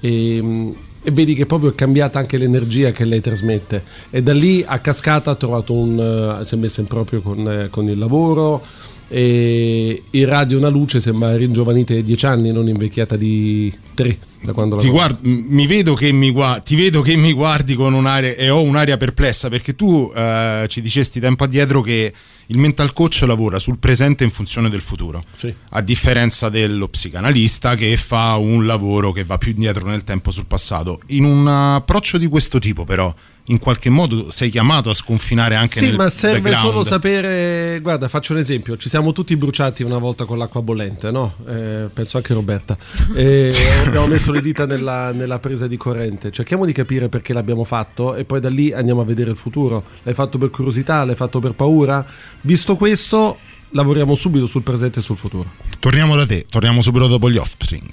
E, 0.00 0.74
e 1.06 1.10
vedi 1.10 1.34
che 1.34 1.44
proprio 1.44 1.70
è 1.70 1.74
cambiata 1.74 2.18
anche 2.18 2.38
l'energia 2.38 2.90
che 2.90 3.04
lei 3.04 3.20
trasmette. 3.20 3.84
E 4.08 4.22
da 4.22 4.32
lì 4.32 4.64
a 4.66 4.78
cascata 4.78 5.30
ha 5.30 5.34
trovato 5.34 5.74
un. 5.74 6.38
eh, 6.40 6.44
si 6.46 6.54
è 6.54 6.56
messa 6.56 6.80
in 6.80 6.86
proprio 6.86 7.20
con, 7.20 7.46
eh, 7.46 7.68
con 7.68 7.86
il 7.88 7.98
lavoro. 7.98 8.62
E 9.08 10.02
il 10.10 10.26
radio 10.26 10.58
Una 10.58 10.68
Luce 10.68 10.98
sembra 11.00 11.36
ringiovanita 11.36 11.92
di 11.94 12.02
10 12.02 12.26
anni, 12.26 12.52
non 12.52 12.68
invecchiata 12.68 13.16
di 13.16 13.72
3 13.94 14.18
da 14.42 14.52
quando 14.52 14.76
Ti 14.76 14.86
lavora. 14.86 15.06
guard- 15.08 15.24
m- 15.26 15.44
mi 15.54 15.66
vedo 15.66 15.94
che 15.94 16.10
mi 16.12 16.30
gua- 16.30 16.60
ti 16.64 16.74
vedo 16.76 17.00
che 17.02 17.16
mi 17.16 17.32
guardi 17.32 17.74
con 17.74 17.92
un'aria 17.94 18.34
e 18.34 18.50
ho 18.50 18.62
un'aria 18.62 18.96
perplessa 18.96 19.48
perché 19.48 19.74
tu 19.74 20.10
eh, 20.14 20.66
ci 20.68 20.80
dicesti 20.80 21.20
tempo 21.20 21.44
addietro 21.44 21.80
che 21.80 22.12
il 22.46 22.58
mental 22.58 22.92
coach 22.92 23.22
lavora 23.26 23.58
sul 23.58 23.78
presente 23.78 24.24
in 24.24 24.30
funzione 24.30 24.68
del 24.70 24.80
futuro, 24.80 25.24
Sì. 25.32 25.52
a 25.70 25.80
differenza 25.80 26.48
dello 26.48 26.88
psicanalista 26.88 27.74
che 27.74 27.96
fa 27.96 28.34
un 28.36 28.66
lavoro 28.66 29.12
che 29.12 29.24
va 29.24 29.38
più 29.38 29.52
indietro 29.52 29.86
nel 29.86 30.04
tempo 30.04 30.30
sul 30.30 30.46
passato. 30.46 31.00
In 31.08 31.24
un 31.24 31.46
approccio 31.46 32.18
di 32.18 32.26
questo 32.26 32.58
tipo 32.58 32.84
però, 32.84 33.12
in 33.48 33.58
qualche 33.58 33.90
modo 33.90 34.30
sei 34.30 34.48
chiamato 34.48 34.88
a 34.88 34.94
sconfinare 34.94 35.54
anche 35.54 35.76
Sì, 35.78 35.84
nel 35.88 35.96
ma 35.96 36.08
serve 36.08 36.40
background. 36.40 36.66
solo 36.70 36.82
sapere. 36.82 37.78
Guarda, 37.82 38.08
faccio 38.08 38.32
un 38.32 38.38
esempio: 38.38 38.78
ci 38.78 38.88
siamo 38.88 39.12
tutti 39.12 39.36
bruciati 39.36 39.82
una 39.82 39.98
volta 39.98 40.24
con 40.24 40.38
l'acqua 40.38 40.62
bollente, 40.62 41.10
no? 41.10 41.34
Eh, 41.46 41.88
penso 41.92 42.16
anche 42.16 42.32
Roberta. 42.32 42.74
E 43.14 43.50
abbiamo 43.84 44.06
messo 44.06 44.32
le 44.32 44.40
dita 44.40 44.64
nella, 44.64 45.12
nella 45.12 45.38
presa 45.40 45.66
di 45.66 45.76
corrente. 45.76 46.32
Cerchiamo 46.32 46.64
di 46.64 46.72
capire 46.72 47.08
perché 47.10 47.34
l'abbiamo 47.34 47.64
fatto 47.64 48.14
e 48.14 48.24
poi 48.24 48.40
da 48.40 48.48
lì 48.48 48.72
andiamo 48.72 49.02
a 49.02 49.04
vedere 49.04 49.30
il 49.30 49.36
futuro. 49.36 49.84
L'hai 50.04 50.14
fatto 50.14 50.38
per 50.38 50.48
curiosità, 50.48 51.04
l'hai 51.04 51.14
fatto 51.14 51.38
per 51.38 51.52
paura? 51.52 52.04
Visto 52.46 52.76
questo, 52.76 53.38
lavoriamo 53.70 54.14
subito 54.14 54.46
sul 54.46 54.62
presente 54.62 54.98
e 54.98 55.02
sul 55.02 55.16
futuro. 55.16 55.50
Torniamo 55.78 56.14
da 56.14 56.26
te, 56.26 56.44
torniamo 56.46 56.82
subito 56.82 57.06
dopo 57.06 57.30
gli 57.30 57.38
offspring. 57.38 57.88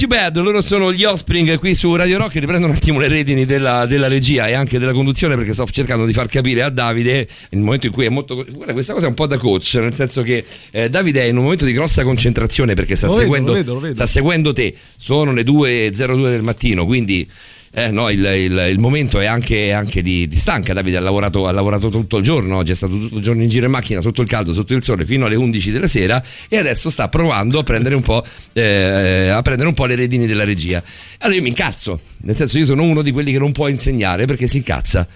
You 0.00 0.08
Bad, 0.08 0.38
loro 0.38 0.60
sono 0.60 0.92
gli 0.92 1.04
Offspring 1.04 1.58
qui 1.58 1.74
su 1.74 1.94
Radio 1.94 2.18
Rock. 2.18 2.34
Riprendo 2.34 2.66
un 2.66 2.72
attimo 2.72 2.98
le 2.98 3.08
redini 3.08 3.44
della, 3.44 3.86
della 3.86 4.08
regia 4.08 4.48
e 4.48 4.54
anche 4.54 4.78
della 4.78 4.92
conduzione 4.92 5.36
perché 5.36 5.52
sto 5.52 5.66
cercando 5.66 6.06
di 6.06 6.12
far 6.12 6.28
capire 6.28 6.62
a 6.62 6.70
Davide 6.70 7.26
nel 7.50 7.62
momento 7.62 7.86
in 7.86 7.92
cui 7.92 8.04
è 8.04 8.08
molto. 8.08 8.44
Guarda, 8.48 8.72
questa 8.72 8.92
cosa 8.94 9.06
è 9.06 9.08
un 9.08 9.14
po' 9.14 9.26
da 9.26 9.38
coach, 9.38 9.74
nel 9.74 9.94
senso 9.94 10.22
che 10.22 10.44
eh, 10.70 10.88
Davide 10.88 11.22
è 11.22 11.24
in 11.24 11.36
un 11.36 11.42
momento 11.44 11.64
di 11.64 11.72
grossa 11.72 12.04
concentrazione 12.04 12.74
perché 12.74 12.96
sta, 12.96 13.06
Lo 13.06 13.12
vedo, 13.14 13.22
seguendo, 13.24 13.50
lo 13.52 13.56
vedo, 13.58 13.74
lo 13.74 13.80
vedo. 13.80 13.94
sta 13.94 14.06
seguendo 14.06 14.52
te. 14.52 14.74
Sono 14.96 15.32
le 15.32 15.42
2.02 15.42 16.30
del 16.30 16.42
mattino, 16.42 16.86
quindi 16.86 17.28
Eh, 17.74 17.90
no, 17.90 18.10
il, 18.10 18.22
il- 18.22 18.66
il 18.70 18.78
momento 18.78 19.18
è 19.18 19.24
anche, 19.24 19.72
anche 19.72 20.02
di, 20.02 20.28
di 20.28 20.36
stanca. 20.36 20.74
Davide 20.74 20.98
ha 20.98 21.00
lavorato, 21.00 21.46
ha 21.46 21.52
lavorato 21.52 21.88
tutto 21.88 22.18
il 22.18 22.22
giorno, 22.22 22.56
oggi 22.58 22.72
è 22.72 22.74
stato 22.74 22.98
tutto 22.98 23.16
il 23.16 23.22
giorno 23.22 23.42
in 23.42 23.48
giro 23.48 23.64
in 23.64 23.70
macchina 23.70 24.02
sotto 24.02 24.20
il 24.20 24.28
caldo, 24.28 24.52
sotto 24.52 24.74
il 24.74 24.84
sole 24.84 25.06
fino 25.06 25.24
alle 25.24 25.36
11 25.36 25.70
della 25.70 25.86
sera 25.86 26.22
e 26.48 26.58
adesso 26.58 26.90
sta 26.90 27.08
provando 27.08 27.58
a 27.58 27.62
prendere 27.62 27.94
un 27.94 28.02
po', 28.02 28.22
eh, 28.52 29.28
a 29.28 29.40
prendere 29.40 29.68
un 29.68 29.74
po' 29.74 29.86
le 29.86 29.94
redini 29.94 30.26
della 30.26 30.44
regia. 30.44 30.82
Allora 31.18 31.36
io 31.36 31.42
mi 31.42 31.48
incazzo, 31.48 31.98
nel 32.18 32.36
senso 32.36 32.58
io 32.58 32.66
sono 32.66 32.82
uno 32.82 33.00
di 33.00 33.10
quelli 33.10 33.32
che 33.32 33.38
non 33.38 33.52
può 33.52 33.68
insegnare 33.68 34.26
perché 34.26 34.46
si 34.46 34.58
incazza. 34.58 35.06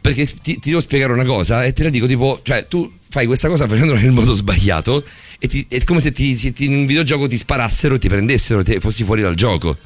Perché 0.00 0.24
ti, 0.26 0.58
ti 0.58 0.68
devo 0.70 0.80
spiegare 0.80 1.12
una 1.12 1.24
cosa 1.24 1.64
e 1.64 1.72
te 1.72 1.84
la 1.84 1.90
dico 1.90 2.06
tipo, 2.08 2.40
cioè 2.42 2.66
tu 2.68 2.92
fai 3.08 3.26
questa 3.26 3.46
cosa 3.48 3.68
facendola 3.68 4.00
nel 4.00 4.10
modo 4.12 4.34
sbagliato 4.34 5.04
e 5.38 5.46
ti- 5.46 5.66
è 5.68 5.82
come 5.84 6.00
se, 6.00 6.10
ti, 6.10 6.34
se 6.36 6.52
in 6.58 6.74
un 6.74 6.86
videogioco 6.86 7.28
ti 7.28 7.36
sparassero 7.36 7.94
e 7.94 7.98
ti 8.00 8.08
prendessero, 8.08 8.62
te 8.64 8.80
fossi 8.80 9.04
fuori 9.04 9.22
dal 9.22 9.34
gioco. 9.36 9.76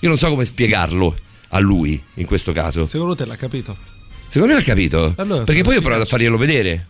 Io 0.00 0.08
non 0.08 0.18
so 0.18 0.28
come 0.28 0.44
spiegarlo 0.44 1.16
a 1.50 1.58
lui 1.58 2.00
in 2.14 2.26
questo 2.26 2.52
caso. 2.52 2.86
Secondo 2.86 3.14
te 3.14 3.24
l'ha 3.24 3.36
capito? 3.36 3.76
Secondo 4.28 4.54
me 4.54 4.60
l'ha 4.60 4.64
capito. 4.66 5.12
Allora, 5.16 5.44
perché 5.44 5.62
poi 5.62 5.76
ho 5.76 5.80
provato 5.80 6.02
a 6.02 6.06
farglielo 6.06 6.36
vedere. 6.36 6.86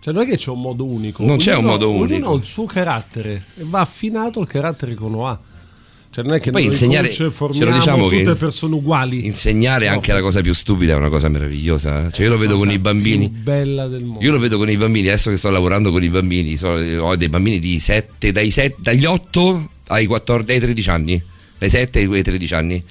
Cioè, 0.00 0.14
non 0.14 0.22
è 0.22 0.26
che 0.26 0.36
c'è 0.36 0.50
un 0.50 0.60
modo 0.60 0.84
unico. 0.84 1.24
Non 1.24 1.36
c'è 1.38 1.50
un 1.52 1.58
Ognuno- 1.58 1.70
modo 1.72 1.90
unico. 1.90 2.14
Ognuno 2.14 2.32
ha 2.32 2.36
il 2.36 2.44
suo 2.44 2.64
carattere 2.64 3.44
e 3.58 3.62
va 3.64 3.80
affinato 3.80 4.40
il 4.40 4.46
carattere 4.46 4.94
che 4.94 5.02
uno 5.02 5.26
ha. 5.26 5.38
Cioè, 6.10 6.24
non 6.24 6.32
è 6.34 6.40
che 6.40 6.50
Poi 6.50 6.62
noi 6.62 6.70
insegnare- 6.72 7.08
coach 7.08 7.16
ce 7.16 7.22
lo 7.24 7.30
formiamo 7.30 7.74
diciamo 7.76 8.08
tutte 8.08 8.34
persone 8.36 8.74
uguali. 8.76 9.26
Insegnare 9.26 9.88
anche 9.88 10.12
la 10.14 10.20
cosa 10.22 10.40
più 10.40 10.54
stupida 10.54 10.94
è 10.94 10.96
una 10.96 11.10
cosa 11.10 11.28
meravigliosa. 11.28 12.06
eh. 12.06 12.12
Cioè 12.12 12.24
io 12.24 12.30
lo 12.30 12.38
vedo 12.38 12.56
con 12.56 12.70
i 12.70 12.78
bambini. 12.78 13.28
più 13.28 13.42
bella 13.42 13.86
del 13.88 14.04
mondo. 14.04 14.24
Io 14.24 14.30
lo 14.32 14.38
vedo 14.38 14.56
con 14.56 14.70
i 14.70 14.76
bambini, 14.78 15.08
adesso 15.08 15.28
che 15.28 15.36
sto 15.36 15.50
lavorando 15.50 15.90
con 15.90 16.02
i 16.02 16.08
bambini, 16.08 16.56
so- 16.56 16.68
ho 16.68 17.16
dei 17.16 17.28
bambini 17.28 17.58
di 17.58 17.78
7, 17.78 18.32
dai 18.32 18.50
7, 18.50 18.76
dagli 18.78 19.04
8 19.04 19.68
ai, 19.88 20.06
14, 20.06 20.52
ai 20.52 20.60
13 20.60 20.88
anni, 20.88 21.22
dai 21.58 21.68
7 21.68 21.98
ai 21.98 22.22
13 22.22 22.54
anni. 22.54 22.82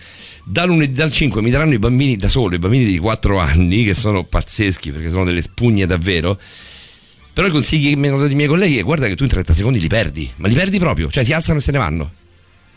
Da 0.48 0.64
lunedì, 0.64 0.94
dal 0.94 1.12
5 1.12 1.42
mi 1.42 1.50
daranno 1.50 1.74
i 1.74 1.80
bambini 1.80 2.18
da 2.18 2.30
solo, 2.30 2.54
i 2.54 2.60
bambini 2.60 2.86
di 2.86 3.00
4 3.00 3.40
anni, 3.40 3.84
che 3.84 3.96
sono 3.96 4.24
pazzeschi 4.24 4.92
perché 4.92 5.10
sono 5.10 5.24
delle 5.24 5.42
spugne 5.42 5.88
davvero. 5.88 6.38
Però 7.34 7.48
i 7.48 7.52
consigli 7.52 7.90
che 7.90 7.96
mi 7.96 8.08
hanno 8.08 8.20
dato 8.20 8.32
i 8.32 8.36
miei 8.36 8.48
colleghi 8.48 8.78
è 8.78 8.84
guarda 8.84 9.08
che 9.08 9.16
tu 9.16 9.24
in 9.24 9.30
30 9.30 9.56
secondi 9.56 9.80
li 9.80 9.88
perdi, 9.88 10.32
ma 10.36 10.48
li 10.48 10.54
perdi 10.54 10.78
proprio, 10.78 11.10
cioè 11.10 11.24
si 11.24 11.34
alzano 11.34 11.58
e 11.58 11.62
se 11.64 11.72
ne 11.72 11.78
vanno. 11.80 12.12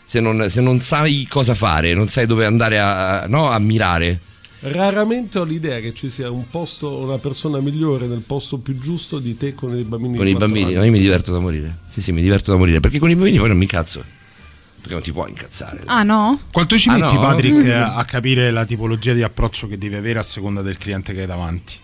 Se 0.07 0.19
non, 0.19 0.49
se 0.49 0.62
non 0.62 0.81
sai 0.81 1.27
cosa 1.28 1.55
fare, 1.55 1.93
non 1.93 2.09
sai 2.09 2.24
dove 2.27 2.47
andare 2.47 2.81
a, 2.81 3.27
no, 3.28 3.51
a 3.51 3.59
mirare. 3.59 4.19
Raramente 4.61 5.39
ho 5.39 5.45
l'idea 5.45 5.78
che 5.78 5.93
ci 5.93 6.09
sia 6.09 6.31
un 6.31 6.49
posto, 6.49 6.97
una 6.97 7.19
persona 7.19 7.61
migliore 7.61 8.07
nel 8.07 8.23
posto 8.27 8.57
più 8.57 8.78
giusto 8.78 9.19
di 9.19 9.36
te 9.36 9.53
con 9.53 9.77
i 9.77 9.82
bambini. 9.82 10.16
Con 10.16 10.27
i 10.27 10.35
bambini, 10.35 10.73
no, 10.73 10.82
io 10.82 10.90
mi 10.90 10.99
diverto 10.99 11.32
da 11.32 11.39
morire. 11.39 11.81
Sì, 11.86 12.01
sì, 12.01 12.12
mi 12.12 12.23
diverto 12.23 12.51
da 12.51 12.57
morire. 12.57 12.81
Perché 12.81 12.99
con 12.99 13.11
i 13.11 13.15
bambini 13.15 13.36
poi 13.36 13.49
non 13.49 13.59
mi 13.59 13.65
incazzo. 13.65 14.03
Perché 14.79 14.93
non 14.95 15.03
ti 15.03 15.13
puoi 15.13 15.31
incazzare. 15.31 15.81
Ah 15.87 16.03
no? 16.03 16.41
Quanto 16.53 16.79
ci 16.79 16.89
Ah, 16.89 16.93
metti, 16.99 17.15
no? 17.15 17.21
Patrick, 17.21 17.65
Mm. 17.65 17.71
a 17.71 17.95
a 17.97 18.05
capire 18.05 18.51
la 18.51 18.65
tipologia 18.65 19.13
di 19.13 19.23
approccio 19.23 19.67
che 19.69 19.77
devi 19.77 19.95
avere 19.97 20.19
a 20.19 20.23
seconda 20.23 20.63
del 20.63 20.79
cliente 20.79 21.13
che 21.13 21.21
hai 21.23 21.27
davanti? 21.27 21.75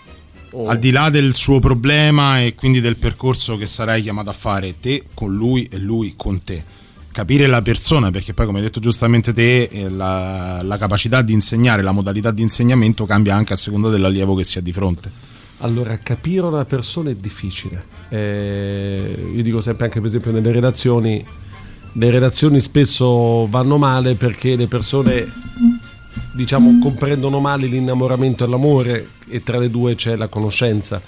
Oh. 0.51 0.69
Al 0.69 0.79
di 0.79 0.91
là 0.93 1.11
del 1.11 1.35
suo 1.35 1.59
problema 1.59 2.41
e 2.41 2.55
quindi 2.55 2.81
del 2.81 2.97
percorso 2.97 3.57
che 3.57 3.66
sarai 3.66 4.03
chiamato 4.03 4.31
a 4.31 4.33
fare 4.33 4.79
te 4.79 5.03
con 5.12 5.35
lui 5.35 5.65
e 5.71 5.79
lui 5.79 6.15
con 6.16 6.41
te. 6.43 6.62
Capire 7.11 7.47
la 7.49 7.62
persona, 7.62 8.11
perché 8.12 8.35
poi, 8.35 8.47
come 8.47 8.59
hai 8.59 8.65
detto 8.65 8.79
giustamente 8.81 9.33
te, 9.33 9.65
eh, 9.65 9.89
la, 9.89 10.62
la 10.62 10.77
capacità 10.77 11.23
di 11.23 11.33
insegnare, 11.33 11.83
la 11.83 11.93
modalità 11.93 12.31
di 12.31 12.43
insegnamento 12.43 13.05
cambia 13.07 13.35
anche 13.35 13.53
a 13.53 13.57
seconda 13.57 13.89
dell'allievo 13.89 14.35
che 14.37 14.45
si 14.45 14.59
ha 14.59 14.61
di 14.61 14.73
fronte. 14.73 15.11
Allora, 15.59 15.97
capire 15.99 16.43
una 16.47 16.65
persona 16.65 17.11
è 17.11 17.15
difficile. 17.15 17.85
Eh, 18.09 19.31
io 19.35 19.43
dico 19.43 19.61
sempre, 19.61 19.85
anche 19.87 19.99
per 19.99 20.09
esempio, 20.09 20.31
nelle 20.33 20.51
relazioni, 20.53 21.25
le 21.97 22.11
relazioni 22.11 22.61
spesso 22.61 23.47
vanno 23.49 23.79
male 23.79 24.15
perché 24.15 24.57
le 24.57 24.66
persone, 24.66 25.31
diciamo, 26.33 26.79
comprendono 26.81 27.39
male 27.39 27.66
l'innamoramento 27.66 28.45
e 28.45 28.49
l'amore 28.49 29.09
e 29.29 29.41
tra 29.41 29.59
le 29.59 29.71
due 29.71 29.95
c'è 29.95 30.16
la 30.16 30.29
conoscenza. 30.29 31.01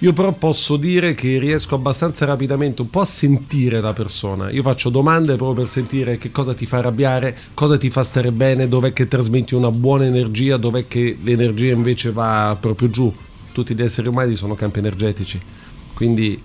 Io 0.00 0.12
però 0.12 0.32
posso 0.32 0.76
dire 0.76 1.14
che 1.14 1.38
riesco 1.38 1.74
abbastanza 1.74 2.24
rapidamente 2.24 2.82
un 2.82 2.90
po' 2.90 3.00
a 3.00 3.04
sentire 3.04 3.80
la 3.80 3.92
persona. 3.92 4.48
Io 4.50 4.62
faccio 4.62 4.90
domande 4.90 5.34
proprio 5.34 5.64
per 5.64 5.68
sentire 5.68 6.18
che 6.18 6.30
cosa 6.30 6.54
ti 6.54 6.66
fa 6.66 6.78
arrabbiare, 6.78 7.36
cosa 7.52 7.76
ti 7.76 7.90
fa 7.90 8.04
stare 8.04 8.30
bene, 8.30 8.68
dov'è 8.68 8.92
che 8.92 9.08
trasmetti 9.08 9.54
una 9.54 9.72
buona 9.72 10.06
energia, 10.06 10.56
dov'è 10.56 10.86
che 10.86 11.18
l'energia 11.20 11.72
invece 11.72 12.12
va 12.12 12.56
proprio 12.58 12.88
giù. 12.90 13.12
Tutti 13.52 13.74
gli 13.74 13.82
esseri 13.82 14.06
umani 14.06 14.36
sono 14.36 14.54
campi 14.54 14.78
energetici. 14.78 15.38
Quindi 15.94 16.40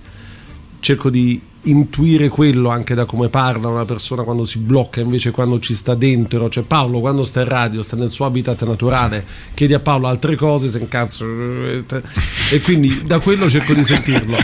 cerco 0.80 1.12
di 1.12 1.40
intuire 1.64 2.30
quello 2.30 2.70
anche 2.70 2.94
da 2.94 3.06
come 3.06 3.30
parla 3.30 3.68
una 3.68 3.86
persona 3.86 4.24
quando 4.24 4.46
si 4.46 4.60
blocca 4.60 5.00
invece 5.02 5.32
quando 5.32 5.60
ci 5.60 5.76
sta 5.76 5.96
dentro. 5.96 6.50
Cioè 6.50 6.64
Paolo 6.64 7.00
quando 7.00 7.24
sta 7.24 7.42
in 7.42 7.48
radio 7.48 7.82
sta 7.84 7.96
nel 7.96 8.12
suo 8.12 8.26
habitat 8.26 8.64
naturale 8.66 9.24
chiedi 9.54 9.74
a 9.74 9.80
Paolo 9.80 10.08
altre 10.08 10.36
cose 10.36 10.70
se 10.70 10.80
incazzo 10.80 11.26
e 11.26 12.62
quindi 12.64 13.04
da 13.06 13.20
quello 13.20 13.50
cerco 13.50 13.74
di 13.74 13.84
sentirlo. 13.84 14.36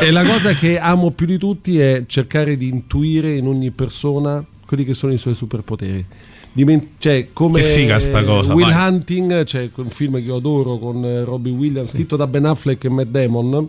E 0.00 0.10
la 0.10 0.24
cosa 0.24 0.52
che 0.52 0.78
amo 0.78 1.10
più 1.10 1.26
di 1.26 1.38
tutti 1.38 1.78
è 1.78 2.04
cercare 2.06 2.56
di 2.56 2.68
intuire 2.68 3.36
in 3.36 3.46
ogni 3.46 3.70
persona 3.70 4.44
quelli 4.66 4.84
che 4.84 4.94
sono 4.94 5.12
i 5.12 5.18
suoi 5.18 5.34
superpoteri. 5.34 6.04
Diment- 6.52 6.88
cioè, 6.98 7.28
come 7.32 7.60
Che 7.60 7.66
figa 7.66 7.98
sta 7.98 8.24
cosa, 8.24 8.52
Will 8.52 8.70
vai. 8.70 8.88
Hunting 8.88 9.44
c'è 9.44 9.70
quel 9.70 9.86
film 9.88 10.14
che 10.14 10.20
io 10.20 10.36
adoro 10.36 10.76
con 10.78 11.04
eh, 11.04 11.22
Robbie 11.22 11.52
Williams 11.52 11.90
scritto 11.90 12.16
da 12.16 12.26
Ben 12.26 12.46
Affleck 12.46 12.84
e 12.84 12.88
Matt 12.88 13.08
Damon 13.08 13.68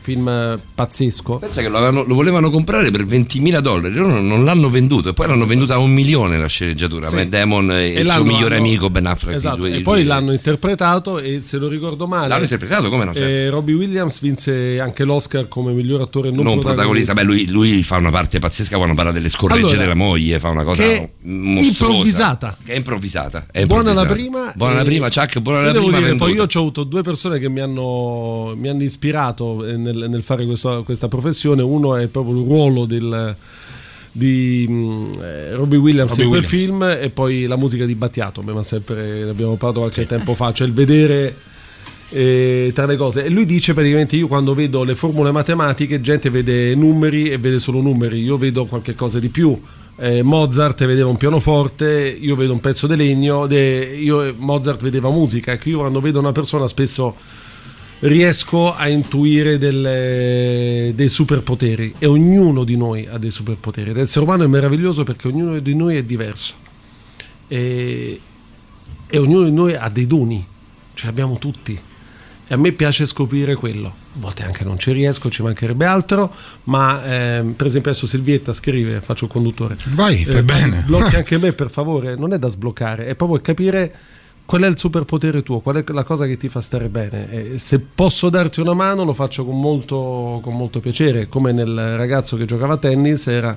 film 0.00 0.28
eh, 0.28 0.58
pazzesco 0.74 1.36
Pensa 1.38 1.60
che 1.62 1.68
lo, 1.68 1.76
avevano- 1.76 2.04
lo 2.04 2.14
volevano 2.14 2.50
comprare 2.50 2.90
per 2.90 3.04
20.000 3.04 3.58
dollari, 3.60 3.94
loro 3.94 4.12
non, 4.12 4.26
non 4.26 4.44
l'hanno 4.44 4.68
venduto 4.70 5.10
e 5.10 5.12
poi 5.12 5.26
l'hanno 5.28 5.46
venduta 5.46 5.74
a 5.74 5.78
un 5.78 5.90
milione 5.92 6.38
la 6.38 6.46
sceneggiatura. 6.48 7.06
Sì. 7.08 7.14
Matt 7.16 7.28
Damon 7.28 7.70
e, 7.72 7.88
il 8.00 8.10
suo 8.10 8.24
migliore 8.24 8.56
hanno- 8.56 8.64
amico 8.66 8.90
Ben 8.90 9.06
Affleck. 9.06 9.36
Esatto, 9.36 9.56
due- 9.56 9.74
e 9.76 9.82
poi 9.82 9.96
due- 10.02 10.04
l'hanno 10.04 10.32
interpretato 10.32 11.18
e 11.18 11.40
se 11.42 11.58
lo 11.58 11.68
ricordo 11.68 12.06
male 12.06 12.28
L'hanno 12.28 12.42
interpretato, 12.42 12.88
come 12.88 13.04
no, 13.04 13.14
certo. 13.14 13.28
eh, 13.28 13.48
Robbie 13.50 13.74
Williams 13.74 14.20
vinse 14.20 14.80
anche 14.80 15.04
l'Oscar 15.04 15.48
come 15.48 15.72
miglior 15.72 16.00
attore 16.00 16.30
non, 16.30 16.44
non 16.44 16.58
protagonista, 16.60 17.14
beh, 17.14 17.22
lui, 17.22 17.46
lui 17.48 17.82
fa 17.82 17.96
una 17.96 18.10
parte 18.10 18.38
pazzesca 18.38 18.76
quando 18.76 18.94
parla 18.94 19.12
delle 19.12 19.28
scorregge 19.28 19.60
Allora, 19.60 19.76
della 19.78 19.94
moglie, 19.94 20.38
fa 20.38 20.48
una 20.48 20.64
cosa 20.64 20.82
che 20.82 21.10
mostruosa. 21.22 21.68
improvvisata. 21.86 22.56
Che 22.64 22.72
è 22.72 22.76
improvvisata. 22.76 23.46
è 23.50 23.66
Buona 23.66 23.92
la 23.92 24.04
prima 24.06 24.52
Buona 24.54 24.74
la 24.74 24.80
e- 24.82 24.84
prima, 24.84 25.08
Chuck, 25.08 25.38
buona 25.40 25.60
la 25.62 25.72
devo 25.72 25.86
prima. 25.86 26.00
dire, 26.00 26.14
poi 26.16 26.32
io 26.34 26.42
ho 26.42 26.58
avuto 26.58 26.84
due 26.84 27.02
persone 27.02 27.38
che 27.38 27.48
mi 27.48 27.60
hanno, 27.60 28.54
mi 28.56 28.68
hanno 28.68 28.82
ispirato 28.82 29.64
eh, 29.66 29.76
nel, 29.92 30.08
nel 30.08 30.22
fare 30.22 30.44
questo- 30.46 30.82
questa 30.84 31.08
professione. 31.08 31.62
Uno 31.62 31.96
è 31.96 32.06
proprio 32.08 32.38
il 32.40 32.44
ruolo 32.46 32.84
del, 32.84 33.34
di 34.12 34.66
mm, 34.68 35.12
eh, 35.22 35.54
Robbie 35.54 35.78
Williams 35.78 36.10
Robbie 36.10 36.24
in 36.24 36.30
quel 36.30 36.42
Williams. 36.44 36.46
film 36.64 36.82
e 37.04 37.10
poi 37.10 37.46
la 37.46 37.56
musica 37.56 37.84
di 37.84 37.94
Battiato. 37.94 38.42
Ma 38.42 38.62
sempre 38.62 39.24
ne 39.24 39.30
abbiamo 39.30 39.54
parlato 39.56 39.80
qualche 39.80 40.06
tempo 40.06 40.34
fa. 40.34 40.52
Cioè 40.52 40.66
il 40.66 40.72
vedere 40.72 41.34
eh, 42.10 42.70
tra 42.74 42.86
le 42.86 42.96
cose. 42.96 43.24
E 43.24 43.28
lui 43.28 43.44
dice 43.46 43.74
praticamente: 43.74 44.16
Io 44.16 44.26
quando 44.28 44.54
vedo 44.54 44.82
le 44.84 44.94
formule 44.94 45.30
matematiche, 45.30 46.00
gente 46.00 46.30
vede 46.30 46.74
numeri 46.74 47.30
e 47.30 47.38
vede 47.38 47.58
solo 47.58 47.80
numeri. 47.80 48.22
Io 48.22 48.38
vedo 48.38 48.64
qualche 48.66 48.94
cosa 48.94 49.18
di 49.18 49.28
più. 49.28 49.58
Eh, 50.00 50.22
Mozart 50.22 50.86
vedeva 50.86 51.08
un 51.08 51.16
pianoforte, 51.16 52.16
io 52.20 52.36
vedo 52.36 52.52
un 52.52 52.60
pezzo 52.60 52.86
di 52.86 52.94
legno, 52.94 53.48
de- 53.48 53.96
io- 54.00 54.32
Mozart 54.38 54.80
vedeva 54.80 55.10
musica. 55.10 55.50
Ecco, 55.52 55.68
io 55.70 55.78
quando 55.80 56.00
vedo 56.00 56.20
una 56.20 56.30
persona 56.30 56.68
spesso 56.68 57.16
riesco 58.00 58.74
a 58.74 58.88
intuire 58.88 59.58
delle- 59.58 60.92
dei 60.94 61.08
superpoteri 61.08 61.94
e 61.98 62.06
ognuno 62.06 62.64
di 62.64 62.76
noi 62.76 63.06
ha 63.10 63.18
dei 63.18 63.30
superpoteri. 63.30 63.92
L'essere 63.92 64.24
umano 64.24 64.44
è 64.44 64.46
meraviglioso 64.46 65.04
perché 65.04 65.28
ognuno 65.28 65.58
di 65.58 65.74
noi 65.74 65.96
è 65.96 66.02
diverso 66.02 66.54
e, 67.48 68.20
e 69.06 69.18
ognuno 69.18 69.44
di 69.44 69.52
noi 69.52 69.74
ha 69.74 69.88
dei 69.88 70.06
doni, 70.06 70.44
ce 70.94 71.04
li 71.04 71.08
abbiamo 71.08 71.38
tutti. 71.38 71.80
E 72.50 72.54
a 72.54 72.56
me 72.56 72.72
piace 72.72 73.04
scoprire 73.04 73.54
quello. 73.56 73.88
A 73.88 74.20
volte 74.20 74.42
anche 74.42 74.64
non 74.64 74.78
ci 74.78 74.90
riesco, 74.92 75.28
ci 75.28 75.42
mancherebbe 75.42 75.84
altro, 75.84 76.32
ma 76.64 77.04
ehm, 77.04 77.52
per 77.52 77.66
esempio 77.66 77.90
adesso 77.90 78.06
Silvietta 78.06 78.54
scrive, 78.54 79.02
faccio 79.02 79.26
il 79.26 79.30
conduttore. 79.30 79.76
Vai, 79.88 80.24
fai 80.24 80.42
bene. 80.42 80.78
Sblocchi 80.78 81.16
anche 81.16 81.36
me 81.36 81.52
per 81.52 81.68
favore, 81.68 82.16
non 82.16 82.32
è 82.32 82.38
da 82.38 82.48
sbloccare, 82.48 83.04
è 83.04 83.14
proprio 83.16 83.40
capire 83.42 83.94
qual 84.48 84.62
è 84.62 84.66
il 84.66 84.78
superpotere 84.78 85.42
tuo, 85.42 85.60
qual 85.60 85.76
è 85.76 85.84
la 85.92 86.04
cosa 86.04 86.24
che 86.24 86.38
ti 86.38 86.48
fa 86.48 86.62
stare 86.62 86.88
bene. 86.88 87.30
E 87.52 87.58
se 87.58 87.80
posso 87.80 88.30
darti 88.30 88.60
una 88.60 88.72
mano 88.72 89.04
lo 89.04 89.12
faccio 89.12 89.44
con 89.44 89.60
molto, 89.60 90.40
con 90.42 90.56
molto 90.56 90.80
piacere, 90.80 91.28
come 91.28 91.52
nel 91.52 91.96
ragazzo 91.98 92.38
che 92.38 92.46
giocava 92.46 92.72
a 92.72 92.76
tennis 92.78 93.26
era 93.26 93.54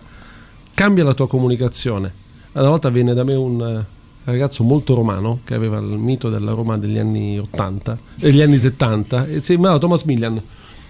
cambia 0.74 1.06
la 1.06 1.14
tua 1.14 1.30
comunicazione. 1.30 2.14
Una 2.52 2.68
volta 2.68 2.90
venne 2.90 3.14
da 3.14 3.24
me 3.24 3.36
un 3.36 3.62
eh, 3.62 3.86
ragazzo 4.26 4.66
molto 4.66 4.94
romano 4.94 5.40
che 5.46 5.54
aveva 5.54 5.78
il 5.78 5.86
mito 5.86 6.30
della 6.30 6.52
Roma 6.52 6.78
degli 6.78 6.98
anni 6.98 7.40
80, 7.40 7.98
degli 8.16 8.42
anni 8.42 8.58
70 8.58 9.28
e 9.28 9.40
si 9.40 9.54
chiamava 9.54 9.78
Thomas 9.78 10.04
Millian. 10.04 10.42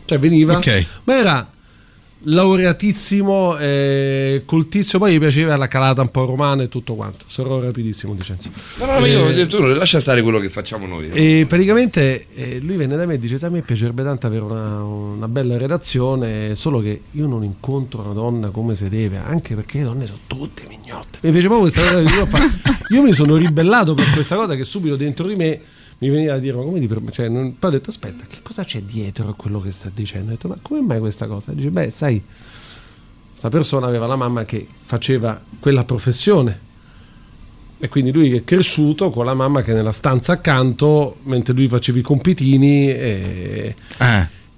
Cioè 0.05 0.17
veniva, 0.17 0.57
Ok. 0.57 0.87
ma 1.03 1.15
era 1.15 1.47
laureatissimo, 2.23 3.57
eh, 3.57 4.43
coltissimo, 4.45 5.03
poi 5.03 5.13
gli 5.15 5.19
piaceva 5.19 5.55
la 5.55 5.67
calata 5.67 6.01
un 6.01 6.09
po' 6.09 6.25
romana 6.25 6.63
e 6.63 6.69
tutto 6.69 6.95
quanto. 6.95 7.25
Sarò 7.27 7.59
rapidissimo, 7.59 8.13
Vincenzo. 8.13 8.49
No, 8.79 8.85
no, 8.85 8.99
ma 8.99 9.07
io 9.07 9.29
Eh, 9.29 9.45
tu 9.47 9.59
non 9.59 9.73
lascia 9.73 9.99
stare 9.99 10.21
quello 10.21 10.39
che 10.39 10.49
facciamo 10.49 10.85
noi. 10.85 11.09
e 11.11 11.45
praticamente 11.47 12.27
eh, 12.33 12.59
lui 12.59 12.75
venne 12.75 12.95
da 12.95 13.05
me 13.05 13.15
e 13.15 13.19
dice: 13.19 13.43
A 13.45 13.49
me 13.49 13.61
piacerebbe 13.61 14.03
tanto 14.03 14.27
avere 14.27 14.43
una, 14.43 14.83
una 14.83 15.27
bella 15.27 15.57
relazione, 15.57 16.55
solo 16.55 16.81
che 16.81 17.01
io 17.11 17.27
non 17.27 17.43
incontro 17.43 18.01
una 18.01 18.13
donna 18.13 18.49
come 18.49 18.75
si 18.75 18.87
deve, 18.89 19.17
anche 19.17 19.55
perché 19.55 19.79
le 19.79 19.83
donne 19.85 20.05
sono 20.05 20.19
tutte 20.27 20.63
mignotte. 20.67 21.19
Mi 21.21 21.31
piace 21.31 21.47
proprio 21.47 21.69
questa 21.69 21.81
cosa. 21.81 22.01
che 22.01 22.27
fa. 22.29 22.39
Io 22.93 23.01
mi 23.01 23.13
sono 23.13 23.35
ribellato 23.37 23.93
per 23.93 24.05
questa 24.13 24.35
cosa 24.35 24.55
che 24.55 24.63
subito 24.63 24.95
dentro 24.95 25.25
di 25.27 25.35
me 25.35 25.59
mi 26.01 26.09
veniva 26.09 26.33
a 26.33 26.37
dire 26.39 26.57
ma 26.57 26.63
come 26.63 26.79
ti 26.79 26.87
permetti? 26.87 27.13
Cioè, 27.13 27.29
non- 27.29 27.57
poi 27.59 27.69
ho 27.69 27.73
detto 27.73 27.91
aspetta 27.91 28.25
che 28.27 28.39
cosa 28.41 28.63
c'è 28.63 28.81
dietro 28.81 29.29
a 29.29 29.33
quello 29.35 29.61
che 29.61 29.71
sta 29.71 29.91
dicendo? 29.93 30.29
Ho 30.31 30.33
detto 30.33 30.47
ma 30.47 30.57
come 30.61 30.81
mai 30.81 30.99
questa 30.99 31.27
cosa? 31.27 31.51
Dice 31.51 31.69
beh 31.69 31.89
sai 31.91 32.21
questa 33.29 33.49
persona 33.49 33.87
aveva 33.87 34.07
la 34.07 34.15
mamma 34.15 34.43
che 34.43 34.67
faceva 34.81 35.39
quella 35.59 35.83
professione 35.83 36.69
e 37.79 37.87
quindi 37.87 38.11
lui 38.11 38.35
è 38.35 38.43
cresciuto 38.43 39.09
con 39.09 39.25
la 39.25 39.33
mamma 39.33 39.61
che 39.63 39.73
nella 39.73 39.91
stanza 39.91 40.33
accanto 40.33 41.17
mentre 41.23 41.53
lui 41.53 41.67
faceva 41.67 41.97
i 41.97 42.03
compitini 42.03 42.89
e... 42.89 43.75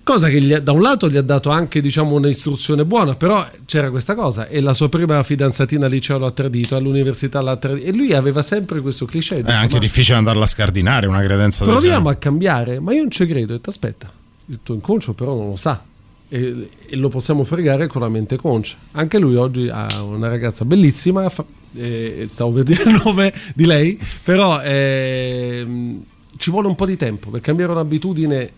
cosa 0.03 0.27
che 0.29 0.41
gli 0.41 0.53
da 0.55 0.71
un 0.73 0.81
lato 0.81 1.09
gli 1.09 1.15
ha 1.17 1.21
dato 1.21 1.49
anche 1.49 1.79
diciamo 1.79 2.15
un'istruzione 2.15 2.83
buona 2.83 3.15
però 3.15 3.45
c'era 3.65 3.89
questa 3.89 4.15
cosa 4.15 4.47
e 4.47 4.59
la 4.59 4.73
sua 4.73 4.89
prima 4.89 5.23
fidanzatina 5.23 5.85
al 5.85 5.91
liceo 5.91 6.17
l'ha 6.17 6.31
tradito 6.31 6.75
all'università 6.75 7.39
l'ha 7.41 7.55
tradito 7.55 7.87
e 7.87 7.93
lui 7.93 8.13
aveva 8.13 8.41
sempre 8.41 8.81
questo 8.81 9.05
cliché 9.05 9.41
È 9.41 9.51
anche 9.51 9.79
difficile 9.79 10.17
andarla 10.17 10.43
a 10.43 10.47
scardinare 10.47 11.07
una 11.07 11.21
credenza 11.21 11.63
del 11.63 11.73
proviamo 11.75 11.97
genere. 11.99 12.15
a 12.15 12.19
cambiare 12.19 12.79
ma 12.79 12.93
io 12.93 13.01
non 13.01 13.11
ci 13.11 13.25
credo 13.25 13.53
ho 13.53 13.55
detto 13.55 13.69
aspetta 13.69 14.11
il 14.47 14.59
tuo 14.61 14.75
inconscio 14.75 15.13
però 15.13 15.35
non 15.35 15.47
lo 15.49 15.55
sa 15.55 15.81
e, 16.27 16.69
e 16.87 16.95
lo 16.97 17.07
possiamo 17.09 17.43
fregare 17.45 17.87
con 17.87 18.01
la 18.01 18.09
mente 18.09 18.35
concia 18.35 18.75
anche 18.91 19.17
lui 19.19 19.35
oggi 19.35 19.69
ha 19.69 19.87
una 20.03 20.27
ragazza 20.27 20.65
bellissima 20.65 21.29
fa- 21.29 21.45
eh, 21.75 22.25
stavo 22.27 22.51
per 22.51 22.63
dire 22.63 22.83
il 22.89 22.99
nome 23.05 23.33
di 23.55 23.65
lei 23.65 23.97
però 24.23 24.59
ehm, 24.61 26.03
ci 26.37 26.51
vuole 26.51 26.67
un 26.67 26.75
po' 26.75 26.85
di 26.85 26.97
tempo 26.97 27.29
per 27.29 27.39
cambiare 27.41 27.71
un'abitudine 27.71 28.51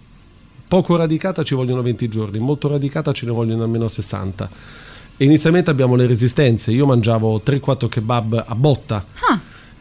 poco 0.67 0.95
radicata 0.95 1.43
ci 1.43 1.55
vogliono 1.55 1.81
20 1.81 2.07
giorni 2.07 2.39
molto 2.39 2.67
radicata 2.67 3.11
ce 3.11 3.25
ne 3.25 3.31
vogliono 3.31 3.63
almeno 3.63 3.87
60 3.87 4.49
e 5.17 5.25
inizialmente 5.25 5.69
abbiamo 5.69 5.95
le 5.95 6.07
resistenze 6.07 6.71
io 6.71 6.85
mangiavo 6.85 7.41
3-4 7.45 7.87
kebab 7.87 8.43
a 8.47 8.55
botta 8.55 9.05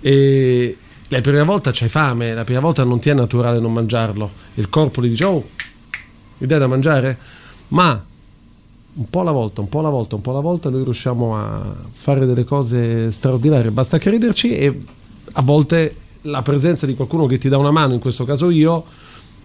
e 0.01 0.77
la 1.09 1.21
prima 1.21 1.45
volta 1.45 1.71
c'hai 1.73 1.89
fame, 1.89 2.35
la 2.35 2.45
prima 2.45 2.61
volta 2.61 2.83
non 2.83 2.99
ti 2.99 3.09
è 3.09 3.15
naturale 3.15 3.61
non 3.61 3.73
mangiarlo. 3.73 4.31
Il 4.55 4.69
corpo 4.69 5.03
gli 5.03 5.11
dice, 5.11 5.25
oh, 5.25 5.49
mi 6.39 6.47
dai 6.47 6.59
da 6.59 6.67
mangiare? 6.67 7.17
Ma 7.69 8.03
un 8.97 9.11
po' 9.11 9.21
alla 9.21 9.31
volta, 9.31 9.61
un 9.61 9.69
po' 9.69 9.79
alla 9.79 9.91
volta, 9.91 10.17
un 10.17 10.23
po' 10.23 10.31
alla 10.31 10.41
volta 10.41 10.71
noi 10.71 10.83
riusciamo 10.83 11.37
a 11.37 11.75
fare 11.93 12.27
delle 12.27 12.45
cose 12.45 13.11
straordinarie. 13.13 13.71
Basta 13.71 13.99
crederci 13.99 14.57
e 14.57 14.83
a 15.33 15.43
volte 15.43 15.97
la 16.23 16.43
presenza 16.43 16.85
di 16.85 16.95
qualcuno 16.95 17.27
che 17.27 17.39
ti 17.39 17.49
dà 17.49 17.59
una 17.59 17.71
mano, 17.71 17.95
in 17.95 18.01
questo 18.01 18.25
caso 18.25 18.51
io, 18.51 18.85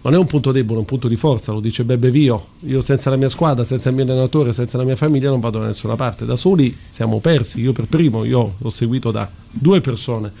non 0.02 0.14
è 0.14 0.18
un 0.18 0.26
punto 0.26 0.50
debole, 0.50 0.76
è 0.76 0.80
un 0.80 0.86
punto 0.86 1.08
di 1.08 1.16
forza, 1.16 1.52
lo 1.52 1.60
dice 1.60 1.84
Bebe 1.84 2.10
Vio. 2.10 2.46
Io 2.60 2.80
senza 2.80 3.10
la 3.10 3.16
mia 3.16 3.28
squadra, 3.28 3.64
senza 3.64 3.90
il 3.90 3.94
mio 3.94 4.04
allenatore, 4.04 4.52
senza 4.52 4.78
la 4.78 4.84
mia 4.84 4.96
famiglia 4.96 5.28
non 5.28 5.40
vado 5.40 5.58
da 5.58 5.66
nessuna 5.66 5.96
parte. 5.96 6.24
Da 6.24 6.36
soli 6.36 6.76
siamo 6.88 7.18
persi, 7.20 7.60
io 7.60 7.72
per 7.72 7.84
primo, 7.84 8.24
io 8.24 8.54
l'ho 8.56 8.70
seguito 8.70 9.10
da 9.10 9.28
due 9.50 9.80
persone, 9.80 10.32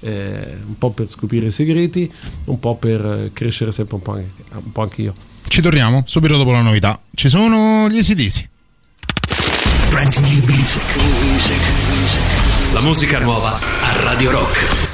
eh, 0.00 0.56
un 0.66 0.78
po' 0.78 0.90
per 0.90 1.08
scoprire 1.08 1.46
i 1.46 1.50
segreti, 1.50 2.10
un 2.44 2.58
po' 2.58 2.76
per 2.76 3.30
crescere 3.32 3.72
sempre 3.72 3.96
un 3.96 4.02
po' 4.02 4.12
anche, 4.12 4.30
un 4.52 4.72
po' 4.72 4.82
anche 4.82 5.02
io. 5.02 5.14
Ci 5.46 5.60
torniamo 5.60 6.02
subito 6.06 6.36
dopo 6.36 6.52
la 6.52 6.62
novità. 6.62 6.98
Ci 7.14 7.28
sono 7.28 7.88
gli 7.90 8.02
music. 8.02 8.48
La 12.72 12.80
musica 12.80 13.20
nuova 13.20 13.58
a 13.58 14.02
Radio 14.02 14.30
Rock. 14.32 14.93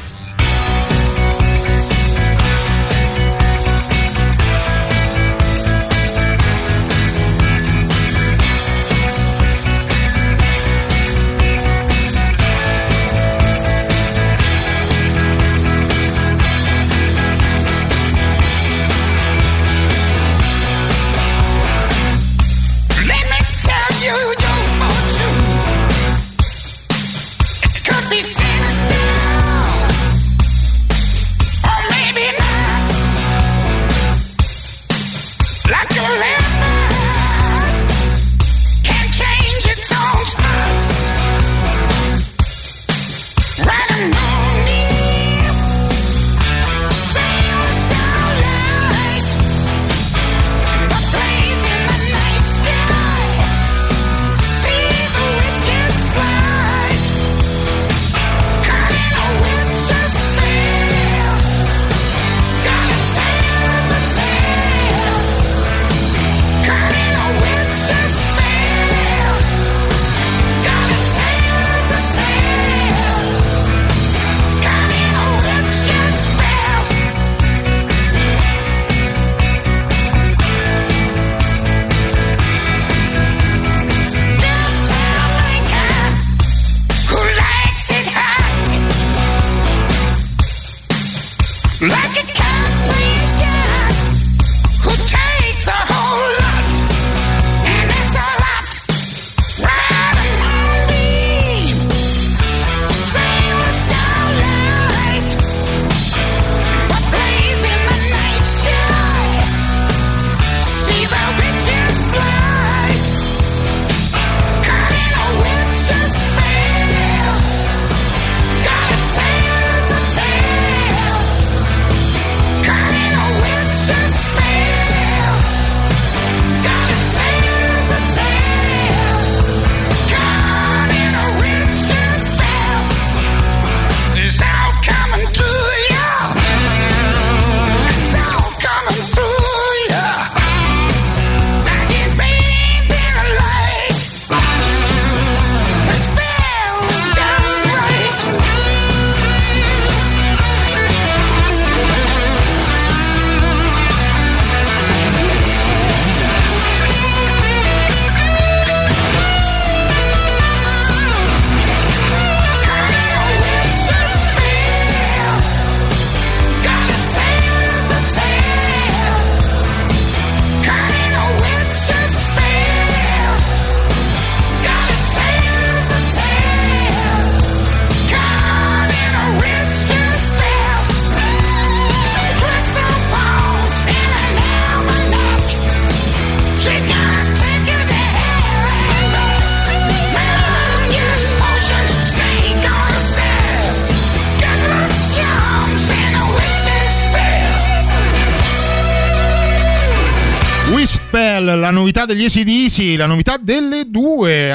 Novità 201.80 202.04
degli 202.04 202.24
ACDC, 202.24 202.96
la 202.98 203.06
novità 203.06 203.36
delle 203.40 203.79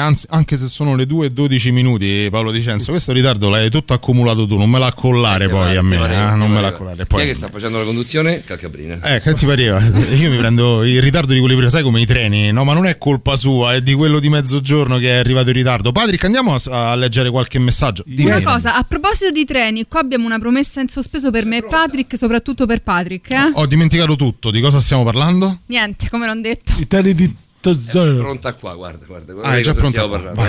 anzi, 0.06 0.26
anche 0.30 0.56
se 0.56 0.68
sono 0.68 0.94
le 0.96 1.06
2 1.06 1.26
e 1.26 1.30
12 1.30 1.70
minuti, 1.70 2.28
Paolo 2.30 2.50
Dicenzo, 2.50 2.90
questo 2.90 3.12
ritardo 3.12 3.48
l'hai 3.48 3.70
tutto 3.70 3.92
accumulato 3.92 4.46
tu, 4.46 4.56
non 4.56 4.70
me 4.70 4.78
la 4.78 4.92
collare 4.92 5.48
poi 5.48 5.76
a 5.76 5.82
me, 5.82 5.96
eh, 5.96 6.36
non 6.36 6.50
me 6.50 6.60
la 6.60 6.72
collare. 6.72 6.96
Chi 6.96 7.02
è 7.02 7.06
Poi, 7.06 7.26
che 7.26 7.34
sta 7.34 7.48
facendo 7.48 7.78
la 7.78 7.84
conduzione? 7.84 8.42
Calcabrina. 8.44 8.98
eh, 9.02 9.20
che 9.20 9.34
ti 9.34 9.44
pareva? 9.46 9.80
Io 10.14 10.30
mi 10.30 10.36
prendo 10.36 10.84
il 10.84 11.00
ritardo 11.02 11.32
di 11.32 11.40
quelli 11.40 11.54
prima, 11.54 11.70
sai 11.70 11.82
come 11.82 12.00
i 12.00 12.06
treni, 12.06 12.50
no? 12.52 12.64
Ma 12.64 12.72
non 12.74 12.86
è 12.86 12.98
colpa 12.98 13.36
sua, 13.36 13.74
è 13.74 13.82
di 13.82 13.94
quello 13.94 14.18
di 14.18 14.28
mezzogiorno 14.28 14.98
che 14.98 15.10
è 15.10 15.16
arrivato 15.16 15.48
in 15.48 15.56
ritardo. 15.56 15.92
Patrick, 15.92 16.24
andiamo 16.24 16.54
a, 16.54 16.90
a 16.90 16.94
leggere 16.94 17.30
qualche 17.30 17.58
messaggio. 17.58 18.02
Dimmi. 18.06 18.30
Una 18.30 18.42
cosa, 18.42 18.76
a 18.76 18.84
proposito 18.84 19.30
di 19.30 19.44
treni, 19.44 19.86
qua 19.88 20.00
abbiamo 20.00 20.26
una 20.26 20.38
promessa 20.38 20.80
in 20.80 20.88
sospeso 20.88 21.30
per 21.30 21.44
me 21.44 21.58
e 21.58 21.62
Patrick, 21.64 22.16
soprattutto 22.16 22.66
per 22.66 22.82
Patrick. 22.82 23.30
Eh? 23.30 23.50
Ho 23.54 23.66
dimenticato 23.66 24.16
tutto, 24.16 24.50
di 24.50 24.60
cosa 24.60 24.80
stiamo 24.80 25.04
parlando? 25.04 25.60
Niente, 25.66 26.08
come 26.08 26.26
non 26.26 26.40
detto. 26.40 26.72
I 26.78 26.86
treni 26.86 27.14
di 27.14 27.34
Tesoro. 27.72 28.18
Pronta 28.18 28.54
qua, 28.54 28.74
guarda, 28.74 29.04
guarda. 29.06 29.32
guarda 29.32 29.50
Ah, 29.50 29.56
è 29.56 29.60
già 29.60 29.74
pronta 29.74 30.06
qua, 30.06 30.10
parlando, 30.20 30.40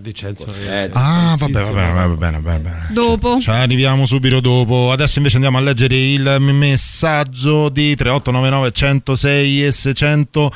Dicenzo. 0.00 0.46
Eh, 0.68 0.90
Ah, 0.92 1.34
vabbè, 1.38 1.52
va 1.62 1.70
bene, 1.72 1.92
va 1.92 2.08
bene, 2.08 2.40
va 2.42 2.58
bene. 2.58 2.86
Dopo. 2.90 3.40
Ci 3.40 3.48
arriviamo 3.48 4.04
subito 4.04 4.40
dopo. 4.40 4.92
Adesso 4.92 5.16
invece 5.16 5.36
andiamo 5.36 5.56
a 5.56 5.62
leggere 5.62 5.96
il 5.96 6.36
messaggio 6.40 7.70
di 7.70 7.94
3899 7.96 8.70
106 8.72 9.64
e 9.64 9.70
600. 9.70 10.52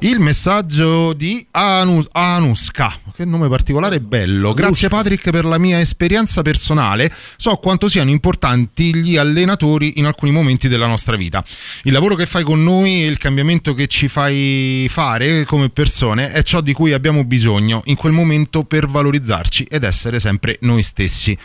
Il 0.00 0.18
messaggio 0.18 1.12
di 1.12 1.46
Anu- 1.52 2.06
Anuska. 2.10 2.92
Che 3.14 3.24
nome 3.24 3.48
particolare 3.48 4.00
bello. 4.00 4.52
Grazie 4.52 4.88
Patrick 4.88 5.30
per 5.30 5.44
la 5.44 5.58
mia 5.58 5.78
esperienza 5.78 6.42
personale. 6.42 7.12
So 7.36 7.54
quanto 7.56 7.86
siano 7.86 8.10
importanti 8.10 8.96
gli 8.96 9.16
allenatori 9.16 9.98
in 9.98 10.06
alcuni 10.06 10.32
momenti 10.32 10.66
della 10.68 10.86
nostra 10.86 11.14
vita. 11.16 11.44
Il 11.84 11.92
lavoro 11.92 12.16
che 12.16 12.26
fai 12.26 12.42
con 12.42 12.62
noi 12.64 13.02
e 13.02 13.06
il 13.06 13.18
cambiamento 13.18 13.74
che 13.74 13.86
ci 13.86 14.08
fai 14.08 14.86
fare 14.90 15.44
come 15.44 15.68
persone 15.68 16.32
è 16.32 16.42
ciò 16.42 16.60
di 16.60 16.72
cui 16.72 16.92
abbiamo 16.92 17.22
bisogno 17.24 17.82
in 17.84 17.94
quel 17.94 18.12
momento 18.12 18.38
per 18.48 18.86
valorizzarci 18.86 19.64
ed 19.64 19.84
essere 19.84 20.18
sempre 20.18 20.56
noi 20.60 20.82
stessi. 20.82 21.36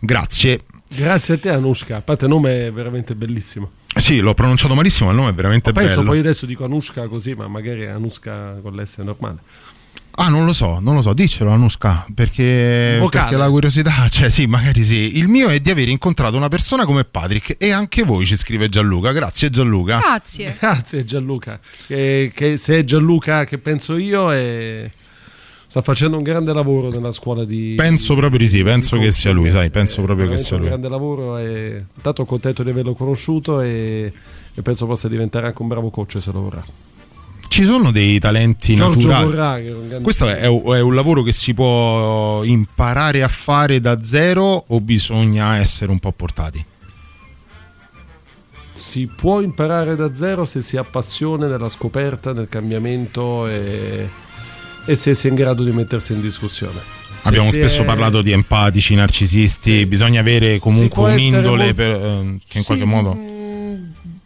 Grazie. 0.00 0.64
Grazie 0.88 1.34
a 1.34 1.38
te 1.38 1.48
Anushka, 1.48 1.96
a 1.96 2.00
parte 2.02 2.24
il 2.24 2.30
nome 2.30 2.66
è 2.66 2.72
veramente 2.72 3.14
bellissimo. 3.14 3.70
Sì, 3.94 4.20
l'ho 4.20 4.34
pronunciato 4.34 4.74
malissimo, 4.74 5.06
ma 5.06 5.12
il 5.12 5.18
nome 5.18 5.30
è 5.30 5.34
veramente 5.34 5.72
Penso 5.72 5.96
bello. 5.96 6.10
poi 6.10 6.18
adesso 6.18 6.46
dico 6.46 6.64
Anushka 6.64 7.08
così, 7.08 7.34
ma 7.34 7.46
magari 7.46 7.82
è 7.82 7.88
Anushka 7.88 8.58
con 8.62 8.74
l'S 8.74 8.98
normale. 8.98 9.38
Ah, 10.16 10.28
non 10.28 10.44
lo 10.44 10.52
so, 10.52 10.78
non 10.78 10.94
lo 10.94 11.00
so, 11.00 11.14
diccelo 11.14 11.50
Anuska, 11.50 12.04
perché, 12.14 12.98
perché 13.10 13.36
la 13.36 13.48
curiosità, 13.48 14.08
cioè 14.10 14.28
sì, 14.28 14.46
magari 14.46 14.84
sì. 14.84 15.16
Il 15.16 15.26
mio 15.28 15.48
è 15.48 15.58
di 15.60 15.70
aver 15.70 15.88
incontrato 15.88 16.36
una 16.36 16.48
persona 16.48 16.84
come 16.84 17.04
Patrick 17.04 17.56
e 17.58 17.70
anche 17.72 18.02
voi 18.02 18.26
ci 18.26 18.36
scrive 18.36 18.68
Gianluca. 18.68 19.12
Grazie 19.12 19.48
Gianluca. 19.48 19.98
Grazie. 19.98 20.56
Grazie 20.60 21.04
Gianluca. 21.06 21.58
Che, 21.86 22.30
che 22.34 22.58
se 22.58 22.78
è 22.78 22.84
Gianluca 22.84 23.46
che 23.46 23.56
penso 23.56 23.96
io 23.96 24.30
è- 24.32 24.90
sta 25.72 25.80
facendo 25.80 26.18
un 26.18 26.22
grande 26.22 26.52
lavoro 26.52 26.90
nella 26.90 27.12
scuola 27.12 27.46
di... 27.46 27.72
Penso 27.78 28.14
proprio 28.14 28.38
di 28.38 28.46
sì, 28.46 28.62
penso 28.62 28.98
che 28.98 29.10
sia 29.10 29.32
lui, 29.32 29.50
sai, 29.50 29.70
penso 29.70 30.02
proprio 30.02 30.28
che 30.28 30.36
sia 30.36 30.56
un 30.56 30.60
lui. 30.60 30.68
grande 30.68 30.90
lavoro 30.90 31.38
e 31.38 31.84
intanto 31.94 32.26
contento 32.26 32.62
di 32.62 32.68
averlo 32.68 32.92
conosciuto 32.92 33.62
e, 33.62 34.12
e 34.52 34.60
penso 34.60 34.84
possa 34.84 35.08
diventare 35.08 35.46
anche 35.46 35.62
un 35.62 35.68
bravo 35.68 35.88
coach 35.88 36.20
se 36.20 36.30
lo 36.30 36.42
vorrà. 36.42 36.62
Ci 37.48 37.64
sono 37.64 37.90
dei 37.90 38.18
talenti 38.18 38.74
Giorgio 38.74 39.08
naturali. 39.08 39.68
È 39.68 39.72
un 39.72 39.88
grande- 39.88 40.02
Questo 40.02 40.28
è, 40.28 40.40
è 40.40 40.80
un 40.80 40.94
lavoro 40.94 41.22
che 41.22 41.32
si 41.32 41.54
può 41.54 42.42
imparare 42.44 43.22
a 43.22 43.28
fare 43.28 43.80
da 43.80 44.04
zero 44.04 44.64
o 44.68 44.78
bisogna 44.82 45.56
essere 45.56 45.90
un 45.90 46.00
po' 46.00 46.12
portati? 46.12 46.62
Si 48.74 49.06
può 49.06 49.40
imparare 49.40 49.96
da 49.96 50.12
zero 50.12 50.44
se 50.44 50.60
si 50.60 50.76
ha 50.76 50.84
passione 50.84 51.46
nella 51.46 51.70
scoperta, 51.70 52.34
nel 52.34 52.50
cambiamento 52.50 53.46
e, 53.46 54.20
e 54.84 54.96
se 54.96 55.14
si 55.14 55.26
è 55.26 55.30
in 55.30 55.36
grado 55.36 55.62
di 55.64 55.70
mettersi 55.72 56.12
in 56.12 56.20
discussione. 56.20 56.78
Se 57.22 57.28
Abbiamo 57.28 57.50
spesso 57.50 57.82
è- 57.82 57.84
parlato 57.84 58.20
di 58.20 58.32
empatici, 58.32 58.94
narcisisti, 58.94 59.86
bisogna 59.86 60.20
avere 60.20 60.58
comunque 60.58 61.12
un'indole 61.12 61.56
molto- 61.56 61.74
per, 61.74 61.90
eh, 61.90 62.38
che 62.48 62.58
in 62.58 62.62
Sì, 62.62 62.64
qualche 62.64 62.84
modo... 62.84 63.14
mm, 63.14 63.74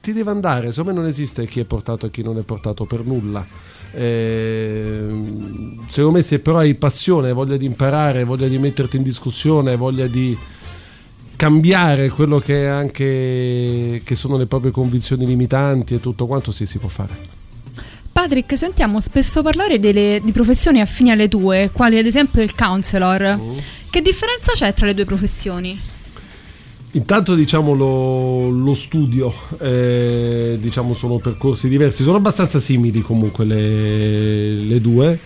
ti 0.01 0.13
deve 0.15 0.31
andare, 0.31 0.71
secondo 0.73 0.93
me 0.93 0.97
non 1.01 1.09
esiste 1.09 1.47
chi 1.47 1.61
è 1.61 1.65
portato 1.65 2.07
e 2.07 2.11
chi 2.11 2.23
non 2.23 2.39
è 2.39 2.43
portato 2.43 2.85
per 2.87 3.05
nulla. 3.05 3.47
Ehm, 3.93 5.85
secondo 5.89 6.17
me 6.19 6.23
se 6.23 6.39
però 6.39 6.59
hai 6.59 6.75
passione, 6.75 7.33
voglia 7.33 7.57
di 7.57 7.65
imparare, 7.67 8.25
voglia 8.25 8.49
di 8.49 8.59
metterti 8.59 8.97
in 8.97 9.03
discussione, 9.03 9.77
voglia 9.77 10.07
di 10.07 10.37
cambiare 11.37 12.09
quello 12.09 12.39
che 12.39 12.65
è 12.65 12.67
anche 12.67 14.01
che 14.05 14.15
sono 14.15 14.37
le 14.39 14.47
proprie 14.47 14.71
convinzioni 14.71 15.27
limitanti 15.27 15.95
e 15.95 16.01
tutto 16.01 16.27
quanto 16.27 16.51
sì 16.51 16.65
si 16.67 16.79
può 16.79 16.89
fare. 16.89 17.35
Patrick, 18.17 18.57
sentiamo 18.57 18.99
spesso 18.99 19.43
parlare 19.43 19.79
delle- 19.79 20.23
di 20.25 20.33
professioni 20.33 20.81
affini 20.81 21.11
alle 21.11 21.29
tue, 21.29 21.69
quali 21.71 21.99
ad 21.99 22.07
esempio 22.07 22.41
il 22.41 22.55
counselor. 22.55 23.37
Mm. 23.39 23.59
Che 23.91 24.01
differenza 24.01 24.53
c'è 24.55 24.73
tra 24.73 24.87
le 24.87 24.95
due 24.95 25.05
professioni? 25.05 25.79
Intanto 26.93 27.35
diciamo 27.35 27.75
lo, 27.75 28.49
lo 28.49 28.73
studio, 28.73 29.31
eh, 29.59 30.57
diciamo 30.59 30.95
sono 30.95 31.19
percorsi 31.19 31.69
diversi, 31.69 32.03
sono 32.03 32.17
abbastanza 32.17 32.59
simili 32.59 33.03
comunque 33.03 33.45
le, 33.45 34.51
le 34.61 34.81
due. 34.81 35.19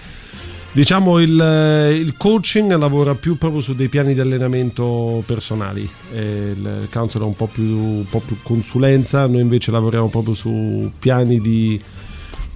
Diciamo 0.73 1.21
il, 1.21 1.95
il 1.95 2.15
coaching 2.17 2.77
lavora 2.77 3.15
più 3.15 3.39
proprio 3.39 3.61
su 3.61 3.77
dei 3.77 3.89
piani 3.89 4.15
di 4.15 4.21
allenamento 4.21 5.23
personali, 5.25 5.89
eh, 6.13 6.55
il 6.57 6.89
counselor 6.91 7.27
è 7.27 7.31
un 7.31 7.37
po' 7.37 7.47
più, 7.47 7.63
un 7.63 8.07
po' 8.11 8.21
più 8.27 8.39
consulenza, 8.43 9.29
noi 9.29 9.43
invece 9.43 9.71
lavoriamo 9.71 10.09
proprio 10.09 10.35
su 10.35 10.91
piani 10.99 11.41
di 11.41 11.81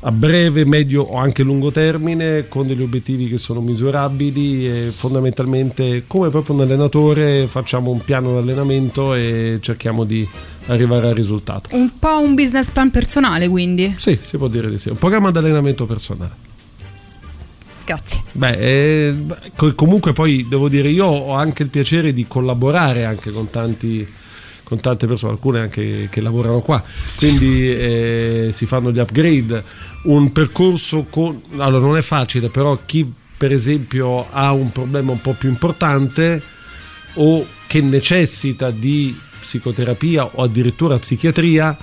a 0.06 0.12
breve, 0.12 0.66
medio 0.66 1.02
o 1.02 1.16
anche 1.16 1.42
lungo 1.42 1.70
termine 1.70 2.46
con 2.48 2.66
degli 2.66 2.82
obiettivi 2.82 3.26
che 3.26 3.38
sono 3.38 3.60
misurabili 3.60 4.68
e 4.68 4.92
fondamentalmente 4.94 6.04
come 6.06 6.28
proprio 6.28 6.54
un 6.56 6.60
allenatore 6.60 7.46
facciamo 7.46 7.90
un 7.90 8.04
piano 8.04 8.32
di 8.32 8.36
allenamento 8.38 9.14
e 9.14 9.58
cerchiamo 9.62 10.04
di 10.04 10.26
arrivare 10.66 11.06
al 11.06 11.12
risultato. 11.12 11.70
Un 11.72 11.98
po' 11.98 12.20
un 12.20 12.34
business 12.34 12.70
plan 12.70 12.90
personale, 12.90 13.48
quindi. 13.48 13.94
Sì, 13.96 14.18
si 14.20 14.36
può 14.36 14.48
dire 14.48 14.68
di 14.68 14.78
sì, 14.78 14.90
un 14.90 14.98
programma 14.98 15.30
di 15.30 15.38
allenamento 15.38 15.86
personale. 15.86 16.52
Grazie. 17.86 18.22
Beh, 18.32 18.56
eh, 18.58 19.16
comunque 19.74 20.12
poi 20.12 20.46
devo 20.46 20.68
dire, 20.68 20.90
io 20.90 21.06
ho 21.06 21.34
anche 21.34 21.62
il 21.62 21.70
piacere 21.70 22.12
di 22.12 22.26
collaborare 22.26 23.06
anche 23.06 23.30
con 23.30 23.48
tanti 23.48 24.06
con 24.64 24.80
tante 24.80 25.06
persone, 25.06 25.32
alcune 25.32 25.60
anche 25.60 26.08
che 26.10 26.20
lavorano 26.22 26.60
qua, 26.60 26.82
quindi 27.16 27.70
eh, 27.70 28.50
si 28.52 28.64
fanno 28.64 28.90
gli 28.90 28.98
upgrade, 28.98 29.62
un 30.04 30.32
percorso 30.32 31.06
con... 31.10 31.40
Allora 31.56 31.84
non 31.84 31.96
è 31.96 32.02
facile, 32.02 32.48
però 32.48 32.78
chi 32.84 33.10
per 33.36 33.52
esempio 33.52 34.26
ha 34.30 34.52
un 34.52 34.72
problema 34.72 35.12
un 35.12 35.20
po' 35.20 35.34
più 35.38 35.48
importante 35.48 36.40
o 37.14 37.46
che 37.66 37.80
necessita 37.80 38.70
di 38.70 39.16
psicoterapia 39.40 40.24
o 40.24 40.42
addirittura 40.42 40.98
psichiatria, 40.98 41.76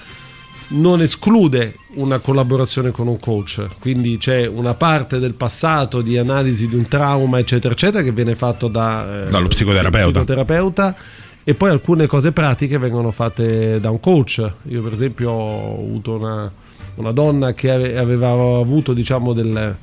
non 0.69 1.01
esclude 1.01 1.75
una 1.95 2.19
collaborazione 2.19 2.91
con 2.91 3.07
un 3.07 3.19
coach, 3.19 3.65
quindi 3.79 4.17
c'è 4.17 4.47
una 4.47 4.73
parte 4.73 5.19
del 5.19 5.33
passato 5.33 6.01
di 6.01 6.17
analisi 6.17 6.67
di 6.67 6.75
un 6.75 6.87
trauma, 6.87 7.39
eccetera, 7.39 7.73
eccetera, 7.73 8.03
che 8.03 8.11
viene 8.11 8.35
fatto 8.35 8.67
da, 8.67 9.25
eh, 9.25 9.29
Dallo 9.29 9.47
psicoterapeuta. 9.47 10.19
psicoterapeuta, 10.19 10.95
e 11.43 11.53
poi 11.55 11.69
alcune 11.71 12.07
cose 12.07 12.31
pratiche 12.31 12.77
vengono 12.77 13.11
fatte 13.11 13.79
da 13.79 13.89
un 13.89 13.99
coach. 13.99 14.41
Io, 14.69 14.81
per 14.81 14.93
esempio, 14.93 15.31
ho 15.31 15.73
avuto 15.73 16.13
una, 16.13 16.51
una 16.95 17.11
donna 17.11 17.53
che 17.53 17.71
ave- 17.71 17.97
aveva 17.97 18.31
avuto, 18.31 18.93
diciamo, 18.93 19.33
del- 19.33 19.75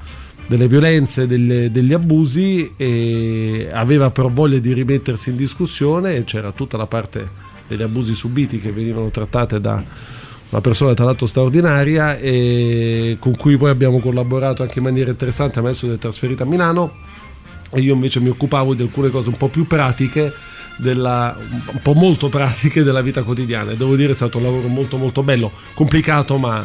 delle 0.47 0.67
violenze, 0.67 1.27
delle- 1.27 1.71
degli 1.71 1.93
abusi 1.93 2.73
e 2.77 3.69
aveva 3.71 4.11
però 4.11 4.29
voglia 4.29 4.59
di 4.59 4.73
rimettersi 4.73 5.31
in 5.31 5.37
discussione 5.37 6.17
e 6.17 6.25
c'era 6.25 6.53
tutta 6.53 6.77
la 6.77 6.87
parte 6.87 7.29
degli 7.69 7.83
abusi 7.83 8.15
subiti 8.15 8.59
che 8.59 8.73
venivano 8.73 9.11
trattate 9.11 9.61
da 9.61 9.83
una 10.51 10.61
persona 10.63 10.95
tra 10.95 11.05
l'altro 11.05 11.27
straordinaria 11.27 12.17
e 12.17 13.19
con 13.21 13.37
cui 13.37 13.59
poi 13.59 13.69
abbiamo 13.69 13.99
collaborato 14.01 14.63
anche 14.63 14.79
in 14.79 14.85
maniera 14.85 15.11
interessante, 15.11 15.59
adesso 15.59 15.93
è 15.93 15.99
trasferita 15.99 16.45
a 16.45 16.47
Milano. 16.47 16.93
E 17.71 17.81
io 17.81 17.93
invece 17.93 18.21
mi 18.21 18.31
occupavo 18.31 18.73
di 18.73 18.81
alcune 18.81 19.11
cose 19.11 19.29
un 19.29 19.37
po' 19.37 19.49
più 19.49 19.67
pratiche 19.67 20.33
della, 20.79 21.37
un 21.39 21.81
po' 21.83 21.93
molto 21.93 22.31
pratiche 22.31 22.83
della 22.83 23.03
vita 23.03 23.23
quotidiana. 23.23 23.73
E 23.73 23.77
devo 23.77 23.95
dire 23.95 24.13
è 24.13 24.15
stato 24.15 24.39
un 24.39 24.45
lavoro 24.45 24.69
molto 24.69 24.97
molto 24.97 25.23
bello 25.23 25.53
complicato 25.75 26.39
ma 26.39 26.65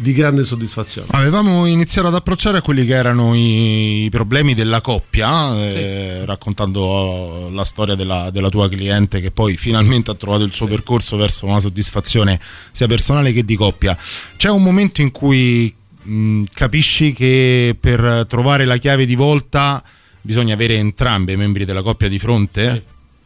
di 0.00 0.12
grande 0.12 0.44
soddisfazione 0.44 1.08
Avevamo 1.10 1.66
iniziato 1.66 2.06
ad 2.06 2.14
approcciare 2.14 2.58
a 2.58 2.62
quelli 2.62 2.86
che 2.86 2.94
erano 2.94 3.34
i, 3.34 4.06
problemi 4.10 4.54
della 4.54 4.80
coppia, 4.80 5.56
eh, 5.68 6.24
raccontando 6.24 7.50
la 7.52 7.64
storia 7.64 7.96
della, 7.96 8.30
della 8.30 8.48
tua 8.48 8.68
cliente 8.68 9.20
che 9.20 9.32
poi 9.32 9.56
finalmente 9.56 10.12
ha 10.12 10.14
trovato 10.14 10.44
il 10.44 10.52
suo 10.52 10.68
percorso 10.68 11.16
verso 11.16 11.46
una 11.46 11.58
soddisfazione 11.58 12.40
sia 12.70 12.86
personale 12.86 13.32
che 13.32 13.44
di 13.44 13.56
coppia. 13.56 13.98
C'è 14.36 14.48
un 14.48 14.62
momento 14.62 15.00
in 15.00 15.10
cui 15.10 15.74
mh, 16.02 16.44
capisci 16.52 17.12
che 17.12 17.76
per 17.78 18.26
trovare 18.28 18.64
la 18.64 18.76
chiave 18.76 19.04
di 19.04 19.16
volta 19.16 19.82
bisogna 20.20 20.54
avere 20.54 20.76
entrambi 20.76 21.32
i 21.32 21.36
membri 21.36 21.64
della 21.64 21.82
coppia 21.82 22.08
di 22.08 22.18
fronte? 22.20 22.84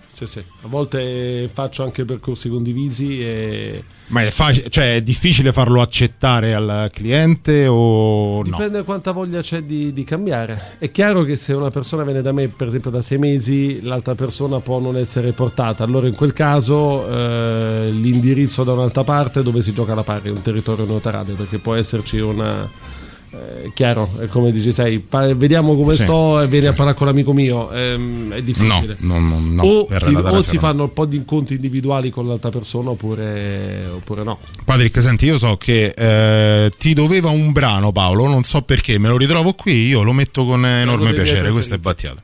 Sì, 0.08 0.24
Sì, 0.24 0.26
sì. 0.26 0.38
A 0.62 0.68
volte 0.68 1.50
faccio 1.52 1.82
anche 1.82 2.04
percorsi 2.04 2.48
condivisi 2.48 3.20
e 3.20 3.82
Ma 4.12 4.22
è, 4.22 4.30
facile, 4.30 4.68
cioè, 4.68 4.96
è 4.96 5.02
difficile 5.02 5.52
farlo 5.52 5.80
accettare 5.80 6.52
al 6.52 6.90
cliente 6.92 7.66
o 7.66 8.42
no? 8.42 8.42
Dipende 8.42 8.78
da 8.78 8.82
quanta 8.82 9.10
voglia 9.10 9.40
c'è 9.40 9.62
di, 9.62 9.90
di 9.94 10.04
cambiare. 10.04 10.76
È 10.78 10.90
chiaro 10.90 11.22
che 11.22 11.34
se 11.36 11.54
una 11.54 11.70
persona 11.70 12.04
viene 12.04 12.20
da 12.20 12.30
me, 12.30 12.48
per 12.48 12.66
esempio, 12.66 12.90
da 12.90 13.00
sei 13.00 13.16
mesi, 13.16 13.80
l'altra 13.80 14.14
persona 14.14 14.60
può 14.60 14.80
non 14.80 14.98
essere 14.98 15.32
portata. 15.32 15.82
Allora, 15.82 16.08
in 16.08 16.14
quel 16.14 16.34
caso, 16.34 17.08
eh, 17.08 17.88
l'indirizzo 17.90 18.64
da 18.64 18.72
un'altra 18.72 19.02
parte 19.02 19.42
dove 19.42 19.62
si 19.62 19.72
gioca 19.72 19.94
la 19.94 20.02
pari, 20.02 20.28
un 20.28 20.42
territorio 20.42 20.84
neutrale, 20.84 21.32
perché 21.32 21.56
può 21.56 21.74
esserci 21.74 22.18
una. 22.18 23.00
Eh, 23.32 23.70
chiaro, 23.74 24.10
è 24.20 24.26
come 24.26 24.52
dici, 24.52 24.72
sai, 24.72 24.98
pa- 24.98 25.32
vediamo 25.34 25.74
come 25.74 25.94
Sì. 25.94 26.02
sto 26.02 26.40
e 26.40 26.46
vieni 26.48 26.66
a 26.66 26.72
parlare 26.72 26.96
con 26.96 27.06
l'amico 27.06 27.32
mio. 27.32 27.70
Ehm, 27.72 28.32
è 28.32 28.42
difficile. 28.42 28.96
No, 29.00 29.18
no, 29.18 29.38
no, 29.38 29.40
no, 29.40 29.62
o 29.62 29.88
si, 29.98 30.14
o 30.14 30.42
si 30.42 30.54
no. 30.56 30.60
fanno 30.60 30.82
un 30.84 30.92
po' 30.92 31.06
di 31.06 31.16
incontri 31.16 31.54
individuali 31.54 32.10
con 32.10 32.26
l'altra 32.26 32.50
persona 32.50 32.90
oppure, 32.90 33.86
oppure 33.94 34.22
no. 34.22 34.38
Patrick, 34.64 35.00
senti, 35.00 35.26
io 35.26 35.38
so 35.38 35.56
che 35.56 35.92
eh, 35.96 36.70
ti 36.76 36.92
doveva 36.94 37.30
un 37.30 37.52
brano, 37.52 37.92
Paolo. 37.92 38.28
Non 38.28 38.42
so 38.42 38.62
perché, 38.62 38.98
me 38.98 39.08
lo 39.08 39.16
ritrovo 39.16 39.52
qui. 39.54 39.86
Io 39.86 40.02
lo 40.02 40.12
metto 40.12 40.44
con 40.44 40.64
enorme 40.66 41.12
piacere. 41.12 41.50
Questa 41.50 41.74
è 41.74 41.78
Battiata. 41.78 42.22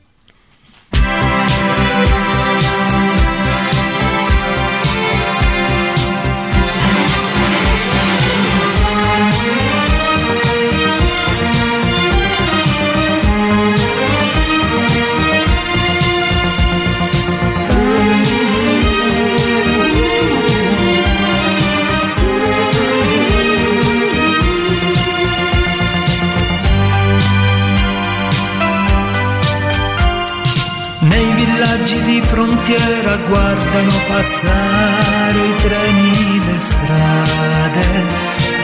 Di 32.69 32.75
frontiera 32.75 33.17
guardano 33.27 33.91
passare 34.07 35.39
i 35.39 35.55
treni, 35.55 36.45
le 36.45 36.59
strade 36.59 37.87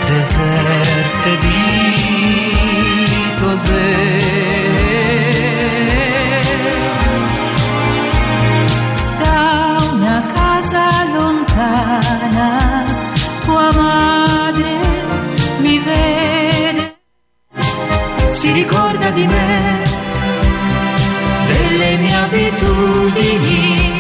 deserte 0.06 1.38
di 1.40 2.74
Tosè. 3.36 4.20
Da 9.18 9.78
una 9.92 10.24
casa 10.34 10.88
lontana 11.12 12.84
tua 13.44 13.72
madre 13.74 14.78
mi 15.62 15.80
vede, 15.80 16.98
si 18.28 18.52
ricorda 18.52 19.10
di 19.10 19.26
me, 19.26 19.84
delle 21.48 21.98
mie 21.98 22.14
abitudini. 22.14 23.95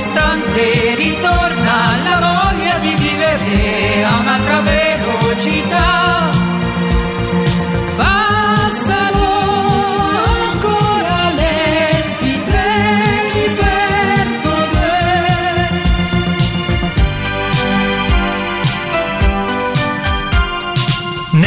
Istante 0.00 0.94
ritorna 0.94 1.98
la 2.08 2.18
voglia 2.20 2.78
di 2.78 2.94
vivere 2.94 4.02
a 4.02 4.20
un'altra 4.20 4.60
velocità. 4.62 5.99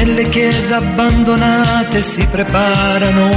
Nelle 0.06 0.28
chiese 0.28 0.74
abbandonate 0.74 2.02
si 2.02 2.28
preparano 2.30 3.30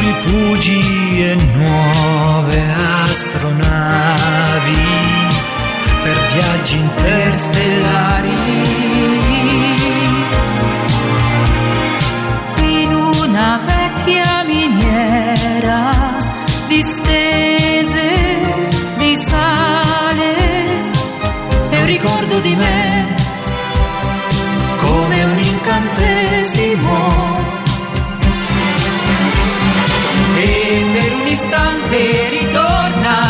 rifugi 0.00 1.22
e 1.22 1.36
nuove 1.54 2.60
astronavi 3.04 4.80
per 6.02 6.18
viaggi 6.32 6.76
interstellari. 6.76 8.34
in 12.62 12.92
una 12.92 13.60
vecchia 13.64 14.42
miniera 14.44 16.16
distese 16.66 18.18
di 18.96 19.16
sale 19.16 20.34
e 21.70 21.80
un 21.80 21.86
ricordo 21.86 22.40
di 22.40 22.56
me 22.56 23.15
istante 31.26 32.28
ritorna 32.30 33.25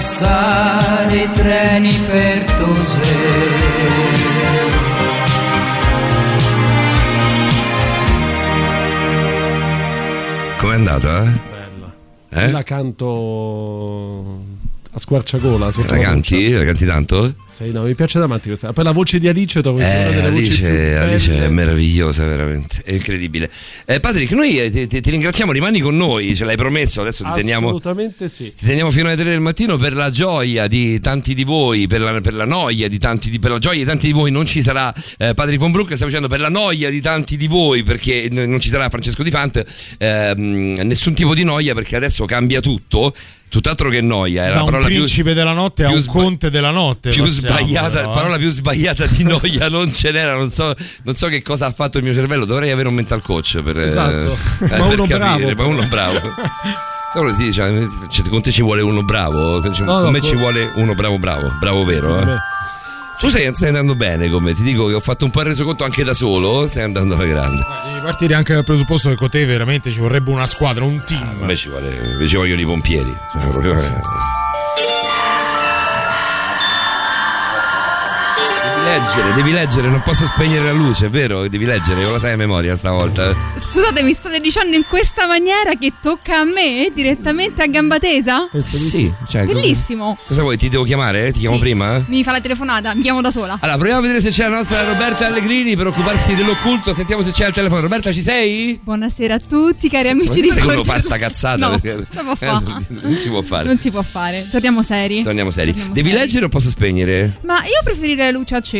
passare 0.00 1.14
i 1.24 1.28
treni 1.30 1.92
per 2.08 2.42
Tosè. 2.54 3.18
Com'è 10.58 10.74
andata? 10.74 11.24
Eh? 12.30 12.44
Eh? 12.44 12.50
La 12.50 12.62
canto 12.62 14.40
a 14.92 14.98
squarciagola. 14.98 15.66
La 15.66 15.98
canti? 15.98 16.50
La 16.50 16.64
canti 16.64 16.86
tanto? 16.86 17.34
Sì, 17.62 17.72
no, 17.72 17.82
mi 17.82 17.94
piace 17.94 18.18
da 18.18 18.26
matti 18.26 18.48
questa. 18.48 18.72
Poi 18.72 18.84
la 18.84 18.92
voce 18.92 19.18
di 19.18 19.28
Alice 19.28 19.60
trovo 19.60 19.80
Eh, 19.80 20.08
più 20.12 20.20
Alice, 20.22 20.96
Alice 20.96 21.44
è 21.44 21.48
meravigliosa, 21.48 22.24
veramente. 22.24 22.80
È 22.82 22.92
incredibile. 22.92 23.50
Eh, 23.84 24.00
Patrick, 24.00 24.32
noi 24.32 24.58
eh, 24.58 24.70
ti, 24.70 24.86
ti- 24.86 25.00
ti 25.02 25.10
ringraziamo, 25.10 25.52
rimani 25.52 25.80
con 25.80 25.94
noi, 25.96 26.34
ce 26.34 26.46
l'hai 26.46 26.56
promesso, 26.56 27.02
adesso 27.02 27.22
ti 27.24 27.30
teniamo. 27.34 27.66
Assolutamente 27.66 28.28
sì. 28.30 28.52
Ti 28.56 28.64
teniamo 28.64 28.90
fino 28.90 29.08
alle 29.08 29.16
3 29.16 29.24
del 29.24 29.40
mattino 29.40 29.76
per 29.76 29.94
la 29.94 30.08
gioia 30.08 30.66
di 30.68 30.98
tanti 31.00 31.34
di 31.34 31.44
voi, 31.44 31.86
per 31.86 32.00
la, 32.00 32.18
per 32.22 32.32
la 32.34 32.46
noia 32.46 32.88
di 32.88 32.98
tanti 32.98 33.28
di, 33.28 33.38
per 33.38 33.50
la 33.50 33.58
gioia 33.58 33.78
di 33.80 33.84
tanti 33.84 34.06
di 34.06 34.12
voi 34.12 34.30
non 34.30 34.46
ci 34.46 34.62
sarà 34.62 34.94
eh, 35.18 35.34
Patrick 35.34 35.58
Von 35.60 35.70
Brook, 35.72 35.88
stiamo 35.92 36.06
dicendo 36.06 36.28
per 36.28 36.40
la 36.40 36.48
noia 36.48 36.88
di 36.88 37.00
tanti 37.02 37.36
di 37.36 37.46
voi 37.46 37.82
perché 37.82 38.28
non 38.30 38.58
ci 38.58 38.70
sarà 38.70 38.88
Francesco 38.88 39.22
Di 39.22 39.30
Fant, 39.30 39.62
ehm, 39.98 40.80
nessun 40.82 41.14
tipo 41.14 41.34
di 41.34 41.44
noia 41.44 41.74
perché 41.74 41.96
adesso 41.96 42.24
cambia 42.24 42.60
tutto, 42.60 43.14
tutt'altro 43.48 43.90
che 43.90 44.00
noia, 44.00 44.44
è 44.44 44.48
Da 44.48 44.54
la 44.54 44.58
un 44.60 44.64
parola 44.66 44.86
più 44.86 44.96
principe 44.96 45.34
della 45.34 45.52
notte 45.52 45.82
a 45.84 45.88
più 45.88 45.96
un 45.96 46.02
sba- 46.02 46.12
conte 46.12 46.50
della 46.50 46.70
notte. 46.70 47.10
più 47.10 47.24
passiamo, 47.24 47.49
sbagliata, 47.52 48.00
eh. 48.02 48.10
parola 48.12 48.36
più 48.36 48.50
sbagliata 48.50 49.06
di 49.06 49.22
noia 49.24 49.68
non 49.68 49.92
ce 49.92 50.10
n'era, 50.10 50.34
non 50.34 50.50
so, 50.50 50.74
non 51.04 51.14
so 51.14 51.28
che 51.28 51.42
cosa 51.42 51.66
ha 51.66 51.72
fatto 51.72 51.98
il 51.98 52.04
mio 52.04 52.14
cervello, 52.14 52.44
dovrei 52.44 52.70
avere 52.70 52.88
un 52.88 52.94
mental 52.94 53.22
coach 53.22 53.60
per, 53.62 53.78
eh, 53.78 53.88
Esatto. 53.88 54.36
per 54.58 54.78
Ma 54.78 54.84
uno 54.86 55.04
capire, 55.06 55.54
bravo. 55.54 55.70
ma 55.70 55.76
uno 55.78 55.88
bravo. 55.88 56.20
Solo 57.12 57.34
sì, 57.34 57.52
cioè, 57.52 57.72
cioè, 58.08 58.28
con 58.28 58.40
te 58.40 58.52
ci 58.52 58.62
vuole 58.62 58.82
uno 58.82 59.02
bravo, 59.02 59.60
con 59.60 59.72
No, 59.80 60.00
no, 60.02 60.10
me 60.10 60.20
con- 60.20 60.28
ci 60.28 60.36
vuole 60.36 60.70
uno 60.76 60.94
bravo 60.94 61.18
bravo, 61.18 61.50
bravo 61.58 61.82
vero. 61.84 62.20
eh. 62.20 62.36
Tu 63.18 63.28
stai, 63.28 63.50
stai 63.52 63.68
andando 63.68 63.94
bene 63.96 64.30
con 64.30 64.42
me, 64.42 64.54
ti 64.54 64.62
dico 64.62 64.86
che 64.86 64.94
ho 64.94 65.00
fatto 65.00 65.26
un 65.26 65.30
po' 65.30 65.40
il 65.40 65.48
resoconto 65.48 65.84
anche 65.84 66.04
da 66.04 66.14
solo, 66.14 66.66
stai 66.68 66.84
andando 66.84 67.14
alla 67.16 67.26
grande. 67.26 67.62
Devi 67.92 68.00
partire 68.04 68.34
anche 68.34 68.54
dal 68.54 68.64
presupposto 68.64 69.10
che 69.10 69.16
con 69.16 69.28
te 69.28 69.44
veramente 69.44 69.90
ci 69.92 69.98
vorrebbe 69.98 70.30
una 70.30 70.46
squadra, 70.46 70.84
un 70.84 71.02
team. 71.04 71.38
A 71.42 71.44
me 71.44 71.54
ci, 71.54 71.68
vuole, 71.68 72.26
ci 72.26 72.36
vogliono 72.36 72.60
i 72.62 72.64
pompieri. 72.64 73.14
cioè, 73.32 73.46
proprio, 73.48 73.74
leggere, 78.98 79.32
devi 79.34 79.52
leggere, 79.52 79.88
non 79.88 80.02
posso 80.02 80.26
spegnere 80.26 80.64
la 80.64 80.72
luce, 80.72 81.06
è 81.06 81.10
vero? 81.10 81.46
Devi 81.48 81.64
leggere, 81.64 82.02
lo 82.04 82.18
sai 82.18 82.32
a 82.32 82.36
memoria 82.36 82.74
stavolta. 82.74 83.34
Scusate, 83.56 84.02
mi 84.02 84.12
state 84.14 84.40
dicendo 84.40 84.74
in 84.74 84.84
questa 84.88 85.26
maniera 85.26 85.74
che 85.78 85.92
tocca 86.02 86.38
a 86.40 86.44
me 86.44 86.90
direttamente 86.92 87.62
a 87.62 87.66
gamba 87.66 87.98
tesa? 87.98 88.48
Sì, 88.58 89.12
cioè, 89.28 89.44
Bellissimo. 89.46 90.18
Cosa 90.26 90.42
vuoi? 90.42 90.56
Ti 90.56 90.68
devo 90.68 90.82
chiamare? 90.84 91.30
Ti 91.32 91.40
chiamo 91.40 91.54
Sì. 91.56 91.60
prima? 91.60 92.02
Mi 92.08 92.24
fa 92.24 92.32
la 92.32 92.40
telefonata, 92.40 92.94
mi 92.94 93.02
chiamo 93.02 93.20
da 93.20 93.30
sola. 93.30 93.58
Allora, 93.60 93.76
proviamo 93.78 93.98
a 93.98 94.02
vedere 94.02 94.20
se 94.20 94.30
c'è 94.30 94.48
la 94.48 94.56
nostra 94.56 94.82
Roberta 94.84 95.26
Allegrini 95.26 95.76
per 95.76 95.86
occuparsi 95.88 96.34
dell'occulto. 96.34 96.92
Sentiamo 96.92 97.22
se 97.22 97.30
c'è 97.30 97.44
al 97.44 97.52
telefono. 97.52 97.80
Roberta, 97.82 98.12
ci 98.12 98.20
sei? 98.20 98.80
Buonasera 98.82 99.34
a 99.34 99.40
tutti, 99.40 99.88
cari 99.88 100.08
amici 100.08 100.40
di 100.40 100.48
Ma 100.48 100.54
uno 100.54 100.64
Corte- 100.74 100.84
fa 100.84 101.00
sta 101.00 101.16
cazzata 101.18 101.68
No, 101.68 101.78
perché 101.78 102.06
si 102.10 102.18
può 102.22 102.34
fare. 102.34 102.62
non 103.02 103.16
si 103.18 103.28
può 103.28 103.42
fare. 103.42 103.64
Non 103.66 103.78
si 103.78 103.90
può 103.90 104.02
fare. 104.02 104.48
Torniamo 104.50 104.82
seri. 104.82 105.22
Torniamo 105.22 105.50
seri. 105.50 105.68
Torniamo 105.70 105.94
Devi 105.94 106.08
seri. 106.08 106.20
leggere 106.20 106.44
o 106.46 106.48
posso 106.48 106.68
spegnere? 106.70 107.38
Ma 107.42 107.62
io 107.64 107.80
preferirei 107.84 108.32
la 108.32 108.38
luce 108.38 108.54
accesa, 108.56 108.78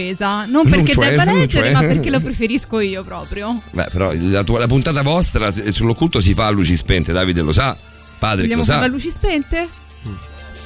non 0.48 0.68
perché 0.68 0.94
Luce, 0.94 1.10
debba 1.10 1.24
leggere, 1.24 1.72
ma 1.72 1.81
perché 1.81 2.10
lo 2.10 2.20
preferisco 2.20 2.81
io 2.81 3.02
proprio. 3.02 3.60
Beh, 3.72 3.89
però 3.93 4.12
la, 4.14 4.43
tua- 4.43 4.59
la 4.59 4.66
puntata 4.66 5.02
vostra 5.02 5.51
sull'occulto 5.51 6.20
si 6.20 6.35
fa 6.35 6.47
a 6.47 6.51
luci 6.51 6.77
spente, 6.77 7.12
Davide 7.12 7.43
lo 7.43 7.52
sa. 7.52 7.77
Padre 8.18 8.43
Vogliamo 8.43 8.60
lo 8.60 8.66
fare 8.66 8.81
sa. 8.81 8.86
le 8.86 8.93
luci 8.93 9.10
spente? 9.10 9.68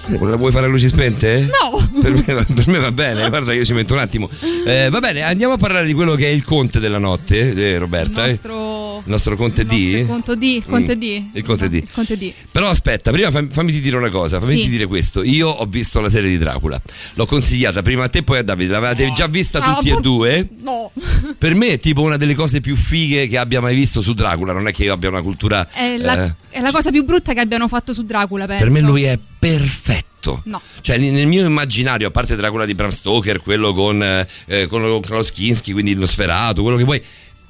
Eh, 0.06 0.18
La 0.20 0.36
vuoi 0.36 0.52
fare 0.52 0.66
a 0.66 0.68
luci 0.68 0.88
spente? 0.88 1.48
No! 1.60 1.88
Per 2.00 2.12
me, 2.12 2.34
va- 2.34 2.44
per 2.52 2.68
me 2.68 2.78
va 2.78 2.92
bene, 2.92 3.28
guarda, 3.28 3.52
io 3.52 3.64
ci 3.64 3.72
metto 3.72 3.94
un 3.94 4.00
attimo. 4.00 4.28
Eh, 4.66 4.88
va 4.90 5.00
bene, 5.00 5.22
andiamo 5.22 5.54
a 5.54 5.56
parlare 5.56 5.86
di 5.86 5.94
quello 5.94 6.14
che 6.14 6.26
è 6.26 6.30
il 6.30 6.44
conte 6.44 6.80
della 6.80 6.98
notte, 6.98 7.54
eh, 7.54 7.78
Roberta. 7.78 8.24
Il 8.24 8.28
eh. 8.28 8.32
nostro 8.32 8.73
Il 9.06 9.10
nostro 9.10 9.36
conte 9.36 9.66
D? 9.66 9.72
il 9.72 10.06
conto 10.06 10.34
D, 10.34 10.62
conte 10.66 10.96
Mm, 10.96 10.98
D. 10.98 11.22
Il 11.34 11.44
conte 11.44 11.68
D. 11.68 11.74
Il 11.74 11.88
conte 11.92 12.16
D. 12.16 12.32
Però 12.50 12.68
aspetta, 12.68 13.10
prima 13.10 13.30
fam- 13.30 13.50
fammi 13.50 13.70
dire 13.80 13.96
una 13.96 14.08
cosa, 14.08 14.40
fammi 14.40 14.62
Sì. 14.62 14.68
dire 14.68 14.86
questo. 14.86 15.22
Io 15.22 15.48
ho 15.48 15.66
visto 15.66 16.00
la 16.00 16.08
serie 16.08 16.30
di 16.30 16.38
Dracula, 16.38 16.80
l'ho 17.14 17.26
consigliata 17.26 17.82
prima 17.82 18.04
a 18.04 18.08
te 18.08 18.18
e 18.18 18.22
poi 18.22 18.38
a 18.38 18.42
Davide, 18.42 18.72
l'avevate 18.72 19.12
già 19.12 19.26
vista 19.26 19.60
Ah, 19.60 19.74
tutti 19.74 19.90
ma- 19.90 19.98
e 19.98 20.00
due. 20.00 20.48
No. 20.62 20.90
Per 21.38 21.54
me 21.54 21.68
è 21.68 21.78
tipo 21.78 22.00
una 22.00 22.16
delle 22.16 22.34
cose 22.34 22.60
più 22.60 22.76
fighe 22.76 23.26
che 23.28 23.36
abbia 23.36 23.60
mai 23.60 23.74
visto 23.74 24.00
su 24.00 24.14
Dracula, 24.14 24.52
non 24.54 24.66
è 24.68 24.72
che 24.72 24.84
io 24.84 24.92
abbia 24.94 25.10
una 25.10 25.20
cultura... 25.22 25.68
È 25.70 25.96
la, 25.98 26.24
eh, 26.24 26.34
è 26.50 26.60
la 26.60 26.70
cosa 26.70 26.90
più 26.90 27.04
brutta 27.04 27.34
che 27.34 27.40
abbiano 27.40 27.68
fatto 27.68 27.92
su 27.92 28.04
Dracula, 28.04 28.46
penso. 28.46 28.64
per 28.64 28.72
me 28.72 28.80
lui 28.80 29.02
è 29.02 29.18
perfetto. 29.38 30.40
No. 30.44 30.60
Cioè, 30.80 30.96
nel 30.96 31.26
mio 31.26 31.44
immaginario, 31.44 32.08
a 32.08 32.10
parte 32.10 32.34
Dracula 32.36 32.64
di 32.64 32.74
Bram 32.74 32.90
Stoker, 32.90 33.42
quello 33.42 33.74
con, 33.74 34.02
eh, 34.02 34.26
eh, 34.46 34.66
con 34.66 35.00
Klaus 35.02 35.30
Kinski, 35.30 35.72
quindi 35.72 35.90
il 35.90 35.98
Nosferatu, 35.98 36.62
quello 36.62 36.78
che 36.78 36.84
vuoi, 36.84 37.02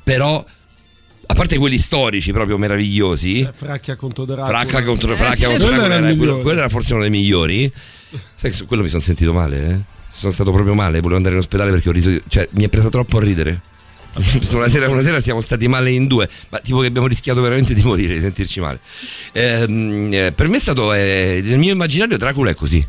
però, 0.02 0.44
a 1.26 1.34
parte 1.34 1.58
quelli 1.58 1.78
storici 1.78 2.32
proprio 2.32 2.58
meravigliosi, 2.58 3.48
Fracchia 3.54 3.96
contro 3.96 4.24
Dracula. 4.24 4.46
Fracca 4.46 4.84
contro 4.84 5.12
Eh, 5.12 5.16
Fracchia 5.16 5.48
contro 5.48 5.66
quello 5.66 5.82
Dracula, 5.82 6.06
era 6.08 6.16
quello, 6.16 6.38
quello 6.40 6.58
era 6.60 6.68
forse 6.68 6.92
uno 6.92 7.02
dei 7.02 7.10
migliori. 7.10 7.72
Sai 8.34 8.50
su 8.50 8.66
quello 8.66 8.82
mi 8.82 8.88
sono 8.88 9.02
sentito 9.02 9.32
male, 9.32 9.68
eh? 9.70 9.80
Sono 10.12 10.32
stato 10.32 10.52
proprio 10.52 10.74
male, 10.74 10.98
volevo 10.98 11.16
andare 11.16 11.34
in 11.34 11.40
ospedale 11.40 11.70
perché 11.70 11.88
ho 11.88 11.92
riso, 11.92 12.16
cioè 12.28 12.46
mi 12.52 12.64
è 12.64 12.68
presa 12.68 12.88
troppo 12.88 13.18
a 13.18 13.20
ridere. 13.20 13.60
Una 14.52 14.68
sera, 14.68 14.88
una 14.88 15.02
sera 15.02 15.18
siamo 15.18 15.40
stati 15.40 15.66
male 15.66 15.90
in 15.90 16.06
due, 16.06 16.28
ma 16.50 16.60
tipo 16.60 16.78
che 16.78 16.86
abbiamo 16.86 17.08
rischiato 17.08 17.40
veramente 17.40 17.74
di 17.74 17.82
morire, 17.82 18.14
di 18.14 18.20
sentirci 18.20 18.60
male. 18.60 18.78
Ehm, 19.32 20.08
eh, 20.12 20.32
per 20.32 20.46
me 20.48 20.56
è 20.58 20.60
stato, 20.60 20.92
eh, 20.92 21.40
nel 21.42 21.58
mio 21.58 21.72
immaginario 21.72 22.16
Dracula 22.16 22.50
è 22.50 22.54
così, 22.54 22.86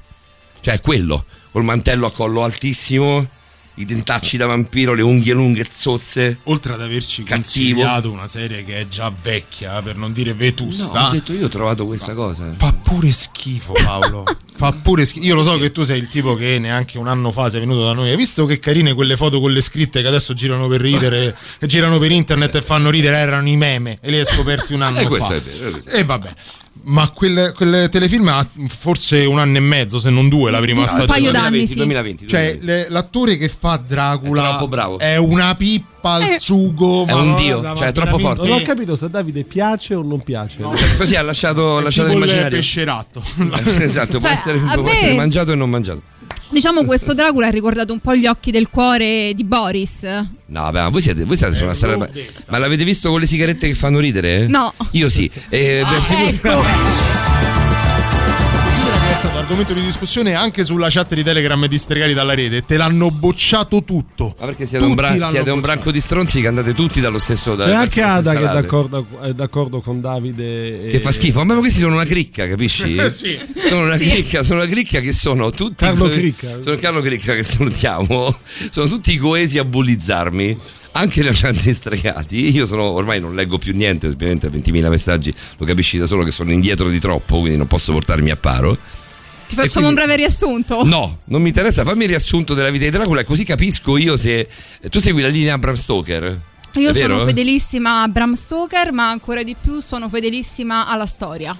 cioè 0.61 0.75
è 0.75 0.81
quello, 0.81 1.25
col 1.51 1.63
mantello 1.63 2.05
a 2.05 2.11
collo 2.11 2.43
altissimo, 2.43 3.27
i 3.75 3.85
dentacci 3.85 4.37
da 4.37 4.45
vampiro, 4.45 4.93
le 4.93 5.01
unghie 5.01 5.33
lunghe 5.33 5.67
zozze. 5.69 6.37
Oltre 6.43 6.73
ad 6.73 6.81
averci 6.81 7.23
Cattivo. 7.23 7.75
consigliato 7.81 8.11
una 8.11 8.27
serie 8.27 8.63
che 8.63 8.79
è 8.79 8.87
già 8.87 9.11
vecchia, 9.21 9.81
per 9.81 9.95
non 9.97 10.13
dire 10.13 10.33
vetusta. 10.33 10.99
No, 11.01 11.07
ho 11.07 11.11
detto 11.11 11.33
io 11.33 11.45
ho 11.45 11.49
trovato 11.49 11.85
questa 11.85 12.13
cosa. 12.13 12.45
Fa 12.53 12.73
pure 12.73 13.11
schifo, 13.11 13.73
Paolo. 13.73 14.23
Fa 14.55 14.71
pure 14.71 15.05
schifo. 15.05 15.25
Io 15.25 15.35
lo 15.35 15.43
so 15.43 15.57
che 15.57 15.71
tu 15.73 15.83
sei 15.83 15.99
il 15.99 16.07
tipo 16.07 16.35
che 16.35 16.57
neanche 16.59 16.97
un 16.97 17.07
anno 17.09 17.31
fa 17.31 17.49
sei 17.49 17.59
venuto 17.59 17.83
da 17.83 17.91
noi. 17.93 18.09
Hai 18.09 18.15
visto 18.15 18.45
che 18.45 18.59
carine 18.59 18.93
quelle 18.93 19.17
foto 19.17 19.41
con 19.41 19.51
le 19.51 19.59
scritte 19.59 20.01
che 20.01 20.07
adesso 20.07 20.33
girano 20.33 20.67
per 20.67 20.79
ridere, 20.79 21.35
che 21.59 21.67
girano 21.67 21.99
per 21.99 22.11
internet 22.11 22.55
e 22.55 22.61
fanno 22.61 22.89
ridere? 22.89 23.17
Erano 23.17 23.49
i 23.49 23.57
meme 23.57 23.97
e 24.01 24.09
li 24.11 24.17
hai 24.19 24.25
scoperti 24.25 24.73
un 24.73 24.81
anno 24.83 24.99
Eh, 24.99 25.05
questo 25.07 25.27
fa. 25.27 25.35
è 25.35 25.41
vero, 25.41 25.67
è 25.67 25.71
vero. 25.81 25.97
E 25.97 26.03
vabbè. 26.05 26.33
Ma 26.87 27.09
quel, 27.09 27.51
quel 27.55 27.89
telefilm 27.89 28.27
ha 28.27 28.47
forse 28.67 29.25
un 29.25 29.39
anno 29.39 29.57
e 29.57 29.59
mezzo, 29.59 29.97
se 29.97 30.11
non 30.11 30.29
due, 30.29 30.51
la 30.51 30.59
prima 30.59 30.81
Un 30.81 30.87
stagione. 30.87 31.07
paio 31.07 31.31
d'anni, 31.31 31.65
2020, 31.65 31.71
sì. 31.71 31.75
2020, 31.77 32.27
Cioè, 32.27 32.57
le- 32.61 32.85
l'attore 32.89 33.37
che 33.37 33.49
fa 33.49 33.77
Dracula 33.77 34.59
È 34.97 35.13
è 35.13 35.17
una 35.17 35.55
pippa 35.55 36.11
al 36.13 36.21
Eh. 36.23 36.39
sugo. 36.39 37.05
È 37.07 37.11
ma 37.11 37.15
un 37.15 37.25
guarda, 37.31 37.41
dio, 37.41 37.75
cioè, 37.75 37.87
è 37.87 37.91
troppo 37.91 38.17
veramente- 38.17 38.47
Non 38.47 38.59
ho 38.59 38.61
capito 38.61 38.95
se 38.95 39.05
a 39.05 39.07
Davide 39.07 39.43
piace 39.45 39.95
o 39.95 40.03
non 40.03 40.21
piace. 40.21 40.59
Così 40.97 41.15
ha 41.15 41.23
lasciato, 41.23 41.77
ha 41.77 41.79
È 41.79 41.83
lasciato 41.83 42.09
l'immaginario. 42.09 42.49
pesceratto. 42.57 43.23
esatto, 43.81 44.19
può, 44.19 44.27
Cioè, 44.27 44.37
essere, 44.37 44.59
a 44.63 44.73
può 44.73 44.83
me- 44.83 44.91
essere 44.91 45.15
mangiato 45.15 45.51
e 45.51 45.55
non 45.55 45.69
mangiato. 45.71 46.01
Diciamo 46.49 46.85
questo 46.85 47.13
Dracula 47.13 47.47
ha 47.47 47.49
ricordato 47.49 47.91
un 47.91 47.99
po' 47.99 48.15
gli 48.15 48.27
occhi 48.27 48.51
del 48.51 48.69
cuore 48.69 49.33
di 49.35 49.43
Boris. 49.43 50.03
No, 50.03 50.61
vabbè, 50.61 50.81
ma 50.81 50.89
voi 50.89 51.01
siete, 51.01 51.25
voi 51.25 51.35
siete 51.37 51.55
su 51.55 51.63
una 51.63 51.73
strada. 51.73 51.97
Ma, 51.97 52.07
ma 52.49 52.57
l'avete 52.59 52.83
visto 52.83 53.09
con 53.09 53.19
le 53.19 53.25
sigarette 53.25 53.67
che 53.67 53.73
fanno 53.75 53.99
ridere? 53.99 54.47
No. 54.47 54.73
Io 54.91 55.09
sì. 55.09 55.29
Eh, 55.49 55.81
Ah, 55.83 55.99
beh, 56.07 56.27
ecco. 56.27 57.54
È 59.15 59.17
stato 59.17 59.37
argomento 59.37 59.73
di 59.73 59.81
discussione 59.81 60.33
anche 60.33 60.65
sulla 60.65 60.89
chat 60.89 61.13
di 61.15 61.23
Telegram 61.23 61.63
e 61.63 61.69
di 61.69 61.77
Stregari 61.77 62.13
dalla 62.13 62.33
rete. 62.33 62.65
Te 62.65 62.75
l'hanno 62.75 63.09
bocciato 63.11 63.81
tutto. 63.85 64.35
Ma 64.37 64.45
perché 64.47 64.65
siete, 64.65 64.83
un, 64.83 64.93
Tutti 64.93 65.17
l'hanno 65.17 65.29
siete 65.29 65.51
un 65.51 65.61
branco 65.61 65.89
di 65.89 66.01
stronzi 66.01 66.41
che 66.41 66.47
andate 66.47 66.73
tutti 66.73 66.99
dallo 66.99 67.17
stesso. 67.17 67.55
C'è 67.55 67.71
anche 67.71 68.01
Ada 68.01 68.33
che 68.33 68.39
è 68.39 68.41
d'accordo, 68.41 69.07
è 69.21 69.31
d'accordo 69.31 69.79
con 69.79 70.01
Davide. 70.01 70.87
e- 70.87 70.89
Che 70.89 70.99
fa 70.99 71.11
schifo, 71.13 71.45
ma 71.45 71.55
questi 71.59 71.79
sono 71.79 71.93
una 71.93 72.03
cricca, 72.03 72.45
capisci? 72.45 72.97
Eh, 72.97 73.07
sì. 73.09 73.39
Sono 73.65 73.83
una 73.85 73.97
Sì. 73.97 74.09
cricca, 74.09 74.43
sono 74.43 74.59
una 74.59 74.69
cricca 74.69 74.99
che 74.99 75.13
sono 75.13 75.49
tutti. 75.49 75.85
Carlo 75.85 76.09
Cricca. 76.09 76.61
Sono 76.61 76.75
Carlo 76.75 76.99
Cricca 76.99 77.33
che 77.35 77.43
salutiamo. 77.43 78.37
Sono 78.69 78.87
tutti 78.89 79.15
coesi 79.17 79.57
a 79.57 79.63
bullizzarmi. 79.63 80.57
Anche 80.97 81.23
le 81.23 81.31
chat 81.33 81.69
stregati. 81.71 82.55
Io 82.55 82.65
sono, 82.65 82.83
ormai 82.83 83.19
non 83.19 83.35
leggo 83.35 83.57
più 83.57 83.75
niente, 83.75 84.07
ovviamente 84.07 84.47
20.000 84.49 84.89
messaggi, 84.89 85.33
lo 85.57 85.65
capisci 85.65 85.97
da 85.97 86.07
solo 86.07 86.23
che 86.23 86.31
sono 86.31 86.51
indietro 86.51 86.89
di 86.89 86.99
troppo, 86.99 87.39
quindi 87.39 87.57
non 87.57 87.67
posso 87.67 87.91
portarmi 87.91 88.31
a 88.31 88.37
paro. 88.37 88.77
Ti 89.47 89.55
facciamo 89.55 89.89
un 89.89 89.93
breve 89.93 90.15
riassunto. 90.15 90.83
No, 90.85 91.19
non 91.25 91.41
mi 91.41 91.49
interessa, 91.49 91.83
fammi 91.83 92.03
il 92.03 92.09
riassunto 92.09 92.53
della 92.53 92.69
vita 92.69 92.85
di 92.85 92.91
Dracula, 92.91 93.25
così 93.25 93.43
capisco 93.43 93.97
io 93.97 94.15
se. 94.15 94.47
Tu 94.89 94.99
segui 94.99 95.21
la 95.21 95.27
linea 95.27 95.57
Bram 95.57 95.75
Stoker. 95.75 96.41
Io 96.73 96.93
sono 96.93 97.25
fedelissima 97.25 98.01
a 98.01 98.07
Bram 98.07 98.33
Stoker, 98.33 98.91
ma 98.91 99.09
ancora 99.09 99.43
di 99.43 99.55
più 99.59 99.79
sono 99.79 100.07
fedelissima 100.09 100.87
alla 100.87 101.05
storia. 101.05 101.55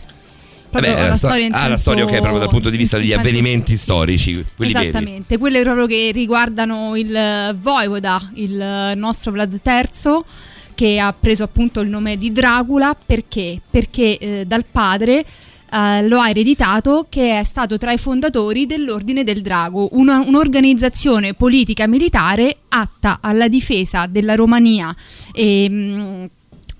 Proprio 0.70 0.94
Vabbè, 0.94 1.08
la, 1.08 1.14
sto- 1.16 1.28
storia 1.28 1.48
ah, 1.52 1.68
la 1.68 1.78
storia, 1.78 2.04
ok, 2.04 2.12
proprio 2.20 2.40
dal 2.40 2.50
punto 2.50 2.70
di 2.70 2.78
vista 2.78 2.98
degli 2.98 3.14
avvenimenti 3.14 3.76
storici, 3.78 4.46
quelli 4.56 4.74
veri. 4.74 4.88
Esattamente, 4.88 5.38
quelle 5.38 5.62
proprio 5.62 5.86
che 5.88 6.12
riguardano 6.14 6.96
il 6.96 7.16
eh, 7.16 7.56
Voivoda, 7.60 8.32
il 8.36 8.60
eh, 8.60 8.96
nostro 8.96 9.32
Vlad 9.32 9.60
III, 9.64 10.24
che 10.76 11.00
ha 11.00 11.14
preso 11.18 11.44
appunto 11.44 11.80
il 11.80 11.90
nome 11.90 12.18
di 12.18 12.32
Dracula 12.32 12.96
perché? 13.06 13.60
Perché 13.69 14.18
eh, 14.18 14.44
dal 14.45 14.66
padre 14.69 15.26
eh, 15.72 16.08
lo 16.08 16.19
ha 16.19 16.30
ereditato 16.30 17.08
che 17.10 17.40
è 17.40 17.44
stato 17.44 17.77
tra 17.77 17.92
i 17.92 17.98
fondatori 17.98 18.66
dell'Ordine 18.66 19.24
del 19.24 19.42
Drago, 19.42 19.90
una- 19.94 20.19
un'organizzazione 20.19 21.34
politica 21.34 21.88
militare 21.88 22.58
atta 22.69 23.19
alla 23.22 23.48
difesa 23.48 24.06
della 24.06 24.35
Romania 24.35 24.95
e, 25.34 25.68
mm, 25.69 26.24
e 26.24 26.30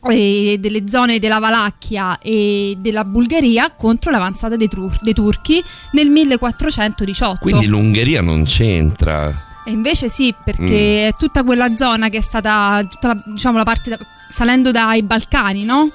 delle 0.08 0.90
zone 0.90 1.20
della 1.20 1.40
Valacchia 1.40 2.20
e 2.20 2.76
della 2.78 3.04
Bulgaria 3.04 3.72
contro 3.72 4.12
l'avanzata 4.12 4.56
dei, 4.56 4.68
tur- 4.68 5.00
dei 5.02 5.14
turchi 5.14 5.64
nel 5.94 6.10
1418. 6.10 7.40
Quindi 7.42 7.68
l'Ungheria 7.68 8.22
non 8.22 8.44
c'entra. 8.44 9.44
E 9.66 9.72
invece 9.72 10.10
sì, 10.10 10.28
Mm. 10.38 10.44
perché 10.44 11.08
è 11.08 11.14
tutta 11.18 11.44
quella 11.44 11.76
zona 11.76 12.10
che 12.10 12.18
è 12.18 12.22
stata, 12.22 12.86
tutta 12.88 13.08
la, 13.10 13.24
diciamo, 13.26 13.58
la 13.58 13.64
parte 13.64 13.90
da- 13.90 14.00
salendo 14.30 14.72
dai 14.72 15.02
Balcani, 15.02 15.64
no? 15.64 15.90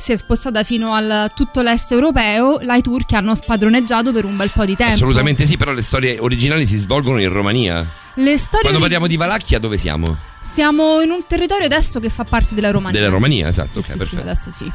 Si 0.00 0.12
è 0.12 0.16
spostata 0.16 0.64
fino 0.64 0.94
a 0.94 1.28
tutto 1.28 1.60
l'est 1.60 1.92
europeo, 1.92 2.58
là 2.62 2.74
i 2.74 2.80
turchi 2.82 3.14
hanno 3.16 3.34
spadroneggiato 3.34 4.12
per 4.12 4.24
un 4.24 4.34
bel 4.34 4.48
po' 4.50 4.64
di 4.64 4.74
tempo. 4.74 4.94
Assolutamente 4.94 5.44
sì, 5.44 5.58
però 5.58 5.72
le 5.72 5.82
storie 5.82 6.18
originali 6.18 6.64
si 6.64 6.78
svolgono 6.78 7.20
in 7.20 7.30
Romania. 7.30 7.86
Le 8.14 8.36
storie 8.38 8.60
Quando 8.62 8.80
parliamo 8.80 9.06
di 9.06 9.16
Valacchia, 9.16 9.58
dove 9.58 9.76
siamo? 9.76 10.16
Siamo 10.50 11.00
in 11.02 11.10
un 11.10 11.20
territorio 11.26 11.66
adesso 11.66 12.00
che 12.00 12.08
fa 12.08 12.24
parte 12.24 12.54
della 12.54 12.70
Romania. 12.70 12.98
Della 12.98 13.12
Romania, 13.12 13.48
esatto, 13.48 13.72
Sì, 13.72 13.78
ok, 13.78 13.84
sì, 13.84 13.90
sì, 13.92 13.96
perfetto. 13.98 14.22
adesso 14.22 14.50
sì. 14.52 14.72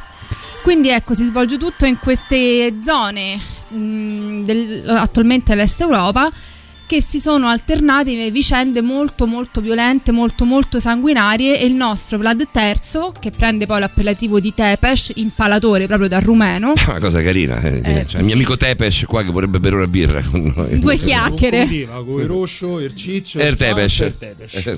Quindi 0.62 0.90
ecco, 0.90 1.14
si 1.16 1.26
svolge 1.26 1.58
tutto 1.58 1.86
in 1.86 1.98
queste 2.00 2.76
zone 2.84 3.40
mh, 3.70 4.46
del- 4.46 4.84
attualmente 4.88 5.52
all'est 5.54 5.82
Europa 5.82 6.32
che 6.88 7.02
si 7.02 7.20
sono 7.20 7.48
alternate 7.48 8.30
vicende 8.32 8.82
molto 8.82 9.26
molto 9.26 9.62
violente, 9.62 10.12
molto 10.12 10.46
molto 10.46 10.80
sanguinarie 10.80 11.60
e 11.60 11.66
il 11.66 11.74
nostro 11.74 12.18
Vlad 12.18 12.48
III, 12.54 13.12
che 13.20 13.32
prende 13.32 13.66
poi 13.66 13.80
l'appellativo 13.80 14.40
di 14.40 14.54
Tepes, 14.54 15.12
impalatore 15.16 15.86
proprio 15.88 16.08
dal 16.08 16.22
rumeno, 16.22 16.74
Una 16.88 17.00
cosa 17.00 17.22
carina. 17.22 17.60
eh, 17.62 17.82
Eh, 17.84 18.06
cioè, 18.08 18.20
il 18.20 18.26
mio 18.26 18.36
amico 18.36 18.58
Tepes 18.58 19.06
qua 19.08 19.24
che 19.24 19.32
vorrebbe 19.32 19.60
bere 19.60 19.76
una 19.76 19.88
birra 19.88 20.22
con 20.24 20.54
noi. 20.56 20.80
due 20.80 20.98
chiacchiere. 20.98 21.68
Con 22.06 22.20
il 22.22 22.26
roscio, 22.28 22.80
il 22.80 22.94
ciccio, 22.96 23.40
il 23.42 23.56
Tepes. 23.56 24.00
Er 24.02 24.14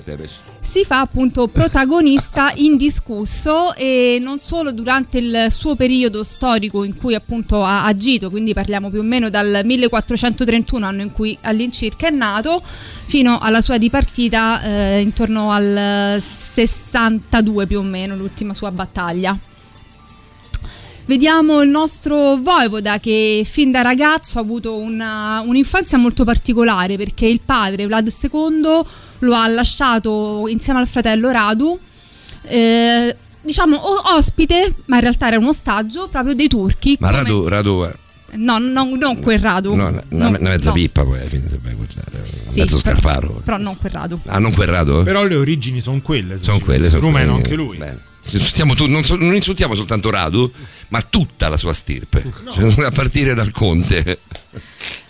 Tepes. 0.02 0.30
si 0.61 0.84
fa 0.86 1.00
appunto 1.02 1.48
protagonista 1.48 2.52
indiscusso 2.56 3.74
e 3.76 4.19
non 4.22 4.40
solo 4.42 4.72
durante 4.72 5.18
il 5.18 5.48
suo 5.50 5.76
periodo 5.76 6.24
storico 6.24 6.84
in 6.84 6.95
cui 6.95 7.16
appunto 7.16 7.64
ha 7.64 7.86
agito, 7.86 8.30
quindi 8.30 8.53
parliamo 8.53 8.90
più 8.90 9.00
o 9.00 9.03
meno 9.03 9.30
dal 9.30 9.61
1431 9.64 10.86
anno 10.86 11.02
in 11.02 11.11
cui 11.11 11.38
all'incirca 11.42 11.97
che 11.98 12.08
è 12.08 12.11
nato 12.11 12.61
fino 13.06 13.38
alla 13.40 13.61
sua 13.61 13.77
dipartita 13.77 14.61
eh, 14.61 15.01
intorno 15.01 15.51
al 15.51 16.22
62 16.22 17.67
più 17.67 17.80
o 17.80 17.84
meno, 17.84 18.16
l'ultima 18.16 18.53
sua 18.53 18.72
battaglia. 18.72 19.38
Vediamo 21.06 21.61
il 21.61 21.69
nostro 21.69 22.35
Voivoda 22.35 23.00
che 23.00 23.48
fin 23.50 23.72
da 23.72 23.82
ragazzo 23.82 24.40
ha 24.40 24.42
avuto 24.42 24.76
una- 24.77 25.42
un'infanzia 25.45 25.98
molto 25.98 26.26
particolare 26.26 26.98
perché 26.98 27.26
il 27.26 27.40
padre 27.43 27.85
Vlad 27.88 28.14
II 28.22 28.61
lo 29.19 29.34
ha 29.34 29.48
lasciato 29.48 30.48
insieme 30.50 30.80
al 30.80 30.88
fratello 30.88 31.32
Radu, 31.32 31.80
eh, 32.43 33.16
diciamo 33.42 33.80
ospite, 34.14 34.74
ma 34.88 34.95
in 34.95 35.01
realtà 35.01 35.27
era 35.27 35.38
un 35.38 35.48
ostaggio 35.48 36.09
proprio 36.09 36.35
dei 36.35 36.50
turchi. 36.50 36.98
Ma 37.00 37.11
Radu, 37.11 37.48
Radu 37.48 37.88
è 38.30 38.36
No, 38.36 38.58
non, 38.58 38.90
non 38.98 39.20
quel 39.20 39.40
Radu. 39.40 39.74
no, 39.76 39.88
una, 39.88 40.04
No, 40.10 40.28
una 40.30 40.40
mezza 40.40 40.70
no. 40.70 40.74
pippa 40.74 41.04
poi 41.04 41.20
alla 41.20 41.30
fine 41.30 41.48
se 41.50 41.60
vai 41.62 41.72
a 41.72 41.76
guardare. 41.76 42.12
Sì, 42.12 42.60
mezzo 42.60 42.80
però- 42.82 42.98
scarparo. 43.00 43.42
Però 43.44 43.58
non 43.58 43.78
quel 43.78 43.92
Radu. 43.92 44.20
Ah, 44.26 44.40
non 44.40 44.52
quel 44.54 44.68
Radu? 44.68 45.04
Però 45.04 45.26
le 45.26 45.36
origini 45.36 45.80
sono 45.82 46.02
quelle. 46.02 46.38
Sono 46.42 46.60
quelle, 46.60 46.90
sono 46.90 47.02
Rumeno 47.02 47.34
quelle. 47.34 47.44
anche 47.44 47.56
lui. 47.56 47.78
Bene. 47.78 48.00
Insultiamo 48.30 48.76
tu- 48.76 48.88
non, 48.88 49.04
so- 49.06 49.16
non 49.16 49.34
insultiamo 49.36 49.74
soltanto 49.74 50.10
Radu, 50.10 50.52
ma 50.90 51.02
tutta 51.02 51.48
la 51.48 51.56
sua 51.56 51.72
stirpe, 51.72 52.26
Cioè, 52.54 52.86
a 52.86 52.92
partire 52.92 53.34
dal 53.34 53.52
conte. 53.52 54.20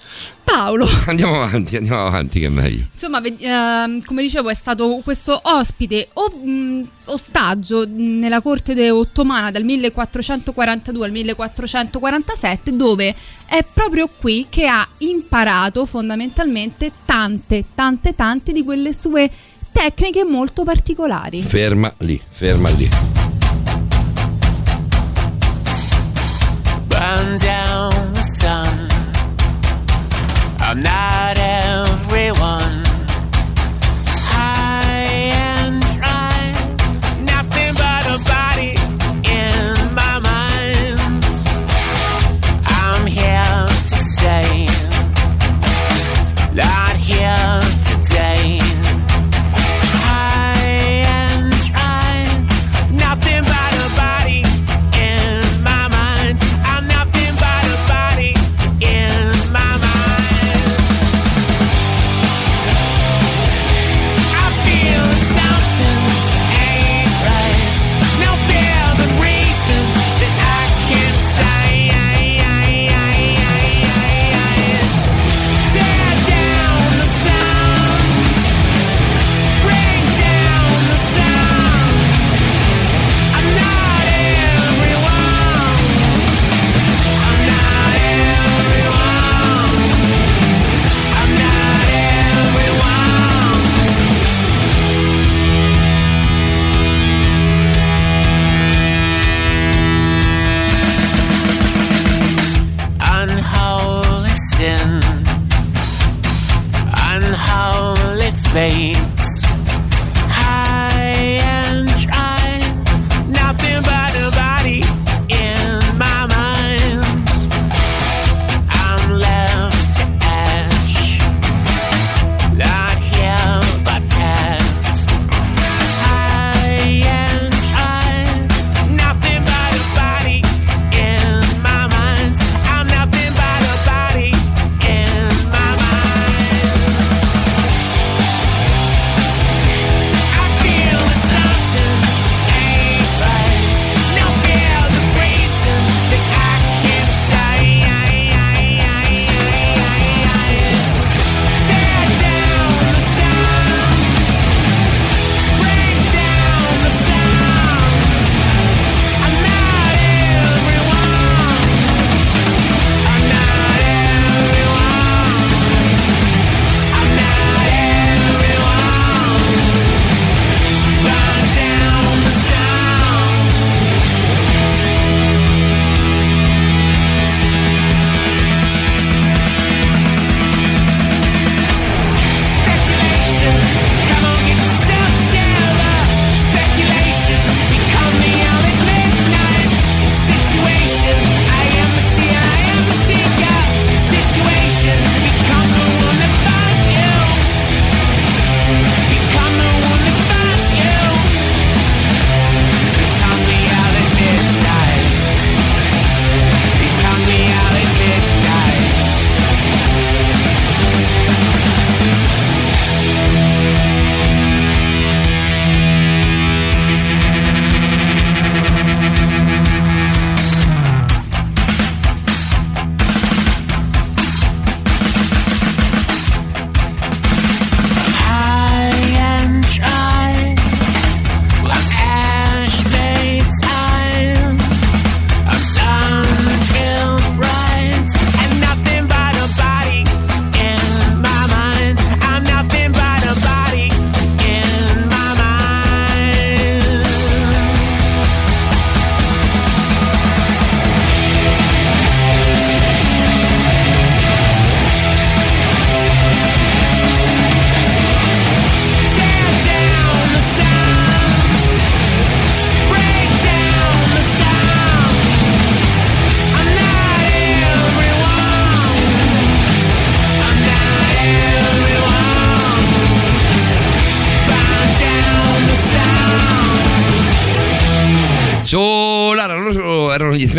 Paolo. 0.47 0.87
Andiamo 1.07 1.43
avanti, 1.43 1.75
andiamo 1.75 2.05
avanti, 2.05 2.39
che 2.39 2.45
è 2.45 2.49
meglio. 2.49 2.85
Insomma, 2.93 3.19
ve- 3.19 3.35
ehm, 3.37 4.01
come 4.03 4.21
dicevo, 4.21 4.49
è 4.49 4.53
stato 4.53 5.01
questo 5.03 5.37
ospite 5.43 6.07
o 6.13 6.29
mh, 6.29 6.87
ostaggio 7.05 7.85
nella 7.85 8.39
corte 8.39 8.89
ottomana 8.89 9.51
dal 9.51 9.63
1442 9.63 11.05
al 11.05 11.11
1447, 11.11 12.75
dove 12.77 13.13
è 13.45 13.65
proprio 13.73 14.07
qui 14.07 14.47
che 14.49 14.67
ha 14.67 14.87
imparato 14.99 15.85
fondamentalmente 15.85 16.91
tante, 17.03 17.65
tante, 17.75 18.15
tante 18.15 18.53
di 18.53 18.63
quelle 18.63 18.93
sue 18.93 19.29
tecniche 19.73 20.23
molto 20.23 20.63
particolari. 20.63 21.43
Ferma 21.43 21.93
lì, 21.97 22.19
ferma 22.25 22.69
lì. 22.69 22.89
burn 26.87 27.37
down 27.37 28.13
the 28.13 28.23
sun. 28.23 28.96
I'm 30.69 30.81
not 30.81 31.37
everyone. 31.39 32.66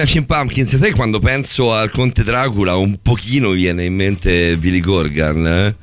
Smashing 0.09 0.25
Pumpkins. 0.25 0.75
Sai 0.75 0.93
quando 0.93 1.19
penso 1.19 1.75
al 1.75 1.91
Conte 1.91 2.25
Dracula, 2.25 2.77
un 2.77 2.97
pochino 3.03 3.51
viene 3.51 3.85
in 3.85 3.95
mente 3.95 4.57
Billy 4.57 4.81
Corgan. 4.81 5.47
eh? 5.47 5.75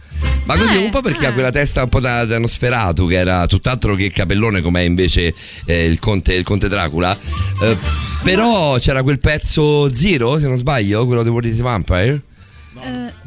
Ma 0.46 0.58
così 0.58 0.78
un 0.78 0.90
po' 0.90 1.02
perché 1.02 1.28
ha 1.28 1.32
quella 1.32 1.52
testa 1.52 1.84
un 1.84 1.90
po' 1.90 2.00
da, 2.00 2.26
da 2.26 2.40
Nosferatu, 2.40 3.08
che 3.08 3.18
era 3.18 3.46
tutt'altro 3.46 3.94
che 3.94 4.10
capellone, 4.10 4.62
come 4.62 4.82
è 4.82 4.84
invece 4.84 5.32
eh, 5.66 5.86
il, 5.86 6.00
conte, 6.00 6.34
il 6.34 6.44
Conte 6.44 6.68
Dracula. 6.68 7.16
Eh, 7.62 7.78
però 8.24 8.80
c'era 8.80 9.04
quel 9.04 9.20
pezzo 9.20 9.94
Zero, 9.94 10.40
se 10.40 10.48
non 10.48 10.58
sbaglio, 10.58 11.06
quello 11.06 11.22
di 11.22 11.30
What 11.30 11.46
is 11.46 11.60
Vampire. 11.60 12.20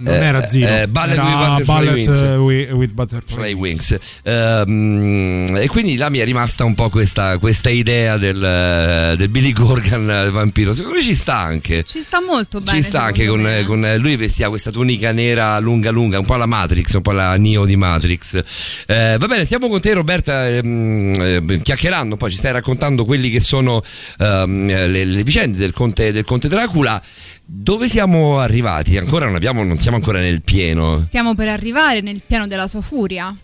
Non 0.01 0.15
era 0.15 0.47
Zero, 0.47 0.83
eh, 0.83 0.89
Ballet 0.89 1.15
era 1.17 1.25
with 1.25 1.35
Butterfly 1.36 1.65
Ballet, 1.65 1.94
Wings. 2.07 2.23
eh, 2.23 2.36
wi- 2.36 2.70
with 2.73 2.91
Butterfly 2.93 3.35
Fly 3.36 3.52
Wings. 3.52 3.97
Ehm, 4.23 5.57
e 5.57 5.67
quindi 5.68 5.97
là 5.97 6.09
mi 6.09 6.18
è 6.18 6.25
rimasta 6.25 6.65
un 6.65 6.75
po' 6.75 6.89
questa, 6.89 7.39
questa 7.39 7.68
idea 7.70 8.17
del, 8.17 8.43
eh, 8.43 9.17
del 9.17 9.28
Billy 9.28 9.52
Corgan 9.52 10.10
eh, 10.10 10.31
vampiro. 10.31 10.73
Secondo 10.73 10.97
me 10.99 11.02
ci 11.02 11.15
sta 11.15 11.36
anche. 11.36 11.85
Ci 11.85 12.01
sta 12.01 12.20
molto 12.20 12.60
bene. 12.60 12.77
Ci 12.77 12.83
sta 12.83 13.02
anche 13.02 13.27
con, 13.27 13.47
con- 13.67 13.97
lui 13.99 14.17
vestiva 14.17 14.49
questa 14.49 14.70
tunica 14.70 15.12
nera 15.12 15.59
lunga 15.59 15.91
lunga, 15.91 16.18
un 16.18 16.27
po' 16.27 16.36
la 16.36 16.47
Matrix, 16.47 16.94
un 16.94 17.02
po' 17.02 17.12
la 17.12 17.36
Neo 17.36 17.65
di 17.65 17.77
Matrix. 17.77 18.43
Eh, 18.86 19.17
va 19.18 19.27
bene, 19.27 19.44
stiamo 19.44 19.68
con 19.68 19.81
te 19.81 19.93
Roberta 19.93 20.49
ehm, 20.49 21.15
eh, 21.49 21.60
chiacchierando, 21.62 22.17
poi 22.17 22.31
ci 22.31 22.36
stai 22.39 22.52
raccontando 22.52 23.05
quelli 23.05 23.31
che 23.31 23.41
sono 23.41 23.83
ehm, 24.18 24.67
le, 24.67 25.05
le 25.05 25.23
vicende 25.23 25.57
del 25.59 25.73
conte, 25.73 26.12
del 26.12 26.25
conte 26.25 26.49
Dracula. 26.49 27.01
Dove 27.51 27.89
siamo 27.89 28.41
arrivati? 28.41 28.99
Ancora 28.99 29.25
non, 29.25 29.35
abbiamo, 29.35 29.65
non 29.65 29.78
siamo 29.78 29.97
ancora 29.97 30.20
nel 30.20 30.43
pieno. 30.43 31.02
Stiamo 31.07 31.35
per 31.35 31.49
arrivare 31.49 32.02
nel 32.02 32.20
piano 32.25 32.47
della 32.47 32.68
sua 32.68 32.83
furia. 32.83 33.35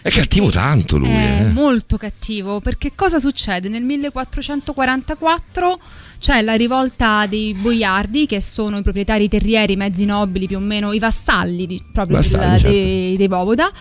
È 0.00 0.10
cattivo 0.10 0.48
tanto 0.48 0.96
lui. 0.96 1.08
È 1.08 1.40
eh. 1.40 1.44
molto 1.50 1.96
cattivo 1.96 2.60
perché 2.60 2.92
cosa 2.94 3.18
succede? 3.18 3.68
Nel 3.68 3.82
1444 3.82 5.80
c'è 6.20 6.40
la 6.42 6.54
rivolta 6.54 7.26
dei 7.26 7.52
boiardi 7.52 8.26
che 8.26 8.40
sono 8.40 8.78
i 8.78 8.82
proprietari 8.82 9.28
terrieri, 9.28 9.72
i 9.72 9.76
mezzi 9.76 10.04
nobili, 10.04 10.46
più 10.46 10.58
o 10.58 10.60
meno 10.60 10.92
i 10.92 11.00
vassalli 11.00 11.66
di- 11.66 11.82
proprio 11.92 12.20
del- 12.20 12.30
Vassalli, 12.30 12.60
certo. 12.60 12.76
dei, 12.76 13.16
dei 13.16 13.26
Vovoda, 13.26 13.72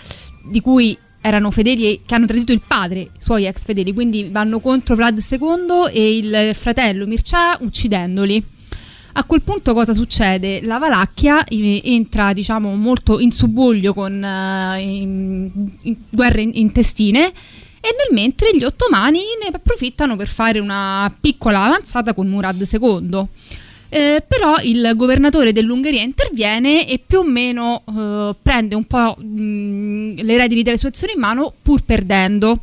di 0.49 0.59
cui 0.59 0.97
erano 1.21 1.51
fedeli 1.51 1.85
e 1.85 2.01
che 2.03 2.15
hanno 2.15 2.25
tradito 2.25 2.51
il 2.51 2.61
padre, 2.65 2.99
i 2.99 3.09
suoi 3.19 3.45
ex 3.45 3.63
fedeli, 3.63 3.93
quindi 3.93 4.27
vanno 4.31 4.59
contro 4.59 4.95
Vlad 4.95 5.19
II 5.19 5.91
e 5.91 6.17
il 6.17 6.55
fratello 6.55 7.05
Mircea 7.05 7.59
uccidendoli. 7.61 8.55
A 9.19 9.23
quel 9.23 9.41
punto 9.41 9.73
cosa 9.73 9.93
succede? 9.93 10.61
La 10.61 10.77
Valacchia 10.77 11.43
eh, 11.43 11.81
entra 11.85 12.33
diciamo 12.33 12.75
molto 12.75 13.19
in 13.19 13.31
subbuglio 13.31 13.91
con 13.91 14.23
eh, 14.23 14.79
in- 14.79 15.49
in- 15.81 15.95
guerre 16.07 16.43
in- 16.43 16.51
intestine 16.53 17.25
e 17.25 17.95
nel 17.97 18.13
mentre 18.13 18.55
gli 18.55 18.63
ottomani 18.63 19.21
ne 19.41 19.49
approfittano 19.51 20.15
per 20.15 20.27
fare 20.27 20.59
una 20.59 21.11
piccola 21.19 21.63
avanzata 21.63 22.13
con 22.13 22.27
Murad 22.27 22.61
II. 22.61 23.25
Eh, 23.89 24.23
però 24.27 24.57
il 24.61 24.91
governatore 24.95 25.51
dell'Ungheria 25.51 26.03
interviene 26.03 26.87
e 26.87 26.99
più 27.03 27.19
o 27.19 27.23
meno 27.23 27.81
eh, 27.87 28.35
prende 28.39 28.75
un 28.75 28.85
po' 28.85 29.15
mh, 29.17 30.21
le 30.21 30.37
redini 30.37 30.61
delle 30.61 30.77
sue 30.77 30.89
azioni 30.89 31.13
in 31.15 31.19
mano 31.19 31.53
pur 31.59 31.81
perdendo. 31.83 32.59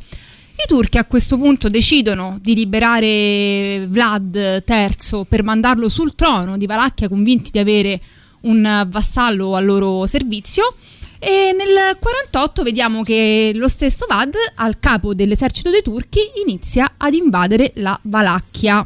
I 0.57 0.67
turchi 0.67 0.97
a 0.97 1.03
questo 1.05 1.37
punto 1.37 1.69
decidono 1.69 2.39
di 2.41 2.55
liberare 2.55 3.85
Vlad 3.87 4.63
III 4.65 5.25
per 5.27 5.43
mandarlo 5.43 5.89
sul 5.89 6.15
trono 6.15 6.57
di 6.57 6.65
Valacchia 6.65 7.07
convinti 7.09 7.51
di 7.51 7.59
avere 7.59 7.99
un 8.41 8.85
vassallo 8.89 9.55
al 9.55 9.65
loro 9.65 10.05
servizio 10.07 10.75
e 11.19 11.53
nel 11.57 11.97
48 11.99 12.63
vediamo 12.63 13.01
che 13.03 13.51
lo 13.53 13.67
stesso 13.67 14.05
Vlad 14.07 14.33
al 14.55 14.79
capo 14.79 15.13
dell'esercito 15.13 15.69
dei 15.69 15.81
turchi 15.81 16.19
inizia 16.45 16.93
ad 16.97 17.13
invadere 17.13 17.71
la 17.75 17.97
Valacchia. 18.03 18.85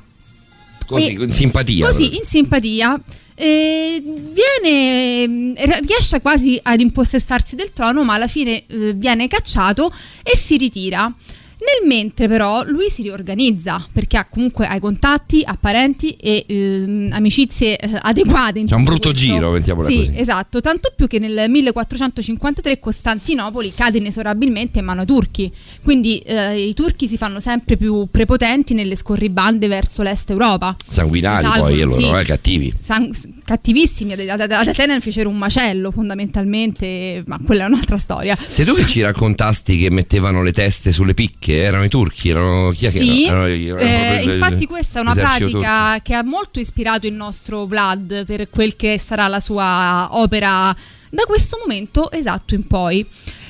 Così, 0.88 1.12
E- 1.14 1.16
con 1.18 1.32
simpatia. 1.32 1.86
Così, 1.86 2.18
in 2.18 2.24
simpatia. 2.26 3.00
eh, 3.36 4.02
viene, 4.04 5.54
riesce 5.82 6.20
quasi 6.20 6.60
ad 6.62 6.80
impossessarsi 6.82 7.56
del 7.56 7.72
trono, 7.74 8.04
ma 8.04 8.16
alla 8.16 8.28
fine 8.28 8.64
eh, 8.68 8.94
viene 8.94 9.28
cacciato 9.28 9.94
e 10.24 10.36
si 10.36 10.58
ritira. 10.58 11.14
Nel 11.60 11.88
mentre 11.88 12.28
però 12.30 12.64
lui 12.64 12.90
si 12.90 13.02
riorganizza 13.02 13.86
perché 13.92 14.16
ha 14.18 14.26
comunque 14.26 14.66
ha 14.66 14.76
i 14.76 14.80
contatti, 14.80 15.42
ha 15.44 15.58
parenti 15.60 16.12
e 16.12 16.46
ehm, 16.48 17.10
amicizie 17.12 17.78
eh, 17.78 17.90
adeguate. 18.02 18.64
C'è 18.64 18.76
un 18.76 18.84
brutto 18.86 19.10
questo. 19.10 19.28
giro, 19.28 19.52
mettiamola 19.52 19.90
Sì, 19.90 19.98
così. 19.98 20.14
esatto, 20.16 20.62
tanto 20.62 20.94
più 20.96 21.08
che 21.08 21.20
nel 21.20 21.50
1453 21.50 22.80
Costantinopoli 22.80 23.74
cade 23.74 23.98
inesorabilmente 23.98 24.80
in 24.80 24.86
mano 24.86 25.02
ai 25.02 25.06
turchi, 25.08 25.52
quindi 25.84 26.20
eh, 26.20 26.68
i 26.68 26.74
turchi 26.74 27.08
si 27.08 27.18
fanno 27.18 27.40
sempre 27.42 27.76
più 27.76 28.08
prepotenti 28.10 28.74
nelle 28.74 28.96
scorribande 28.96 29.68
verso 29.68 30.02
l'est 30.02 30.30
Europa. 30.30 30.76
Sanguinari 30.88 31.46
Salvo, 31.46 31.64
poi, 31.64 31.80
loro, 31.80 31.94
sì. 31.94 32.08
eh, 32.10 32.24
cattivi. 32.24 32.74
San- 32.82 33.12
cattivissimi, 33.50 34.14
ad, 34.14 34.20
ad, 34.20 34.52
ad 34.52 34.68
Atene 34.68 35.00
fecero 35.00 35.28
un 35.28 35.38
macello 35.38 35.90
fondamentalmente, 35.90 37.24
ma 37.26 37.40
quella 37.44 37.64
è 37.64 37.66
un'altra 37.66 37.98
storia. 37.98 38.38
Sei 38.40 38.64
tu 38.64 38.76
che 38.76 38.86
ci 38.86 39.02
raccontasti 39.02 39.80
che 39.80 39.90
mettevano 39.90 40.44
le 40.44 40.54
teste 40.54 40.92
sulle 40.92 41.16
picche? 41.16 41.58
Erano 41.58 41.84
i 41.84 41.90
turchi? 41.90 42.30
Erano 42.30 42.70
chi 42.70 42.86
è 42.86 42.92
Sì, 42.92 43.26
erano? 43.26 43.48
Erano- 43.48 43.80
erano 43.80 44.30
eh, 44.30 44.34
infatti 44.34 44.68
questa 44.68 45.00
è 45.00 45.02
una 45.02 45.16
pratica 45.16 46.00
che 46.04 46.14
ha 46.14 46.24
molto 46.24 46.60
ispirato 46.60 47.08
il 47.08 47.14
nostro 47.14 47.66
Vlad 47.66 48.24
per 48.26 48.50
quel 48.50 48.76
che 48.76 49.00
sarà 49.04 49.28
la 49.28 49.40
sua 49.40 50.10
opera 50.12 50.76
da 51.10 51.24
questo 51.24 51.58
momento 51.60 52.12
esatto 52.12 52.54
in 52.54 52.68
poi. 52.68 53.04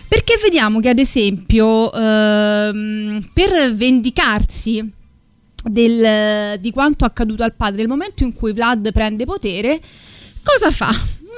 Perché 0.08 0.40
vediamo 0.42 0.80
che 0.80 0.90
ad 0.90 0.98
esempio 0.98 1.92
ehm, 1.92 3.30
per 3.34 3.76
vendicarsi 3.76 4.98
del- 5.64 6.60
di 6.60 6.72
quanto 6.72 7.06
accaduto 7.06 7.44
al 7.44 7.54
padre, 7.54 7.78
nel 7.78 7.88
momento 7.88 8.24
in 8.24 8.34
cui 8.34 8.54
Vlad 8.54 8.92
prende 8.92 9.26
potere, 9.26 9.80
cosa 10.44 10.72
fa? 10.72 10.90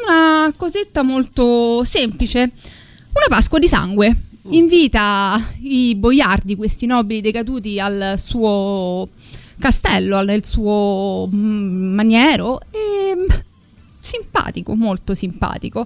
Una 0.04 0.52
cosetta 0.56 1.04
molto 1.04 1.84
semplice, 1.84 2.40
una 2.40 3.26
Pasqua 3.28 3.60
di 3.60 3.68
sangue. 3.68 4.16
Invita 4.50 5.40
i 5.62 5.94
boiardi, 5.96 6.56
questi 6.56 6.88
nobili 6.88 7.22
decaduti, 7.22 7.80
al 7.80 8.16
suo 8.18 9.08
castello, 9.60 10.18
al 10.18 10.26
nel 10.26 10.44
suo 10.44 11.30
mm, 11.32 11.94
maniero 11.94 12.60
e 12.72 13.16
mm, 13.16 13.26
simpatico, 14.02 14.74
molto 14.76 15.14
simpatico. 15.14 15.86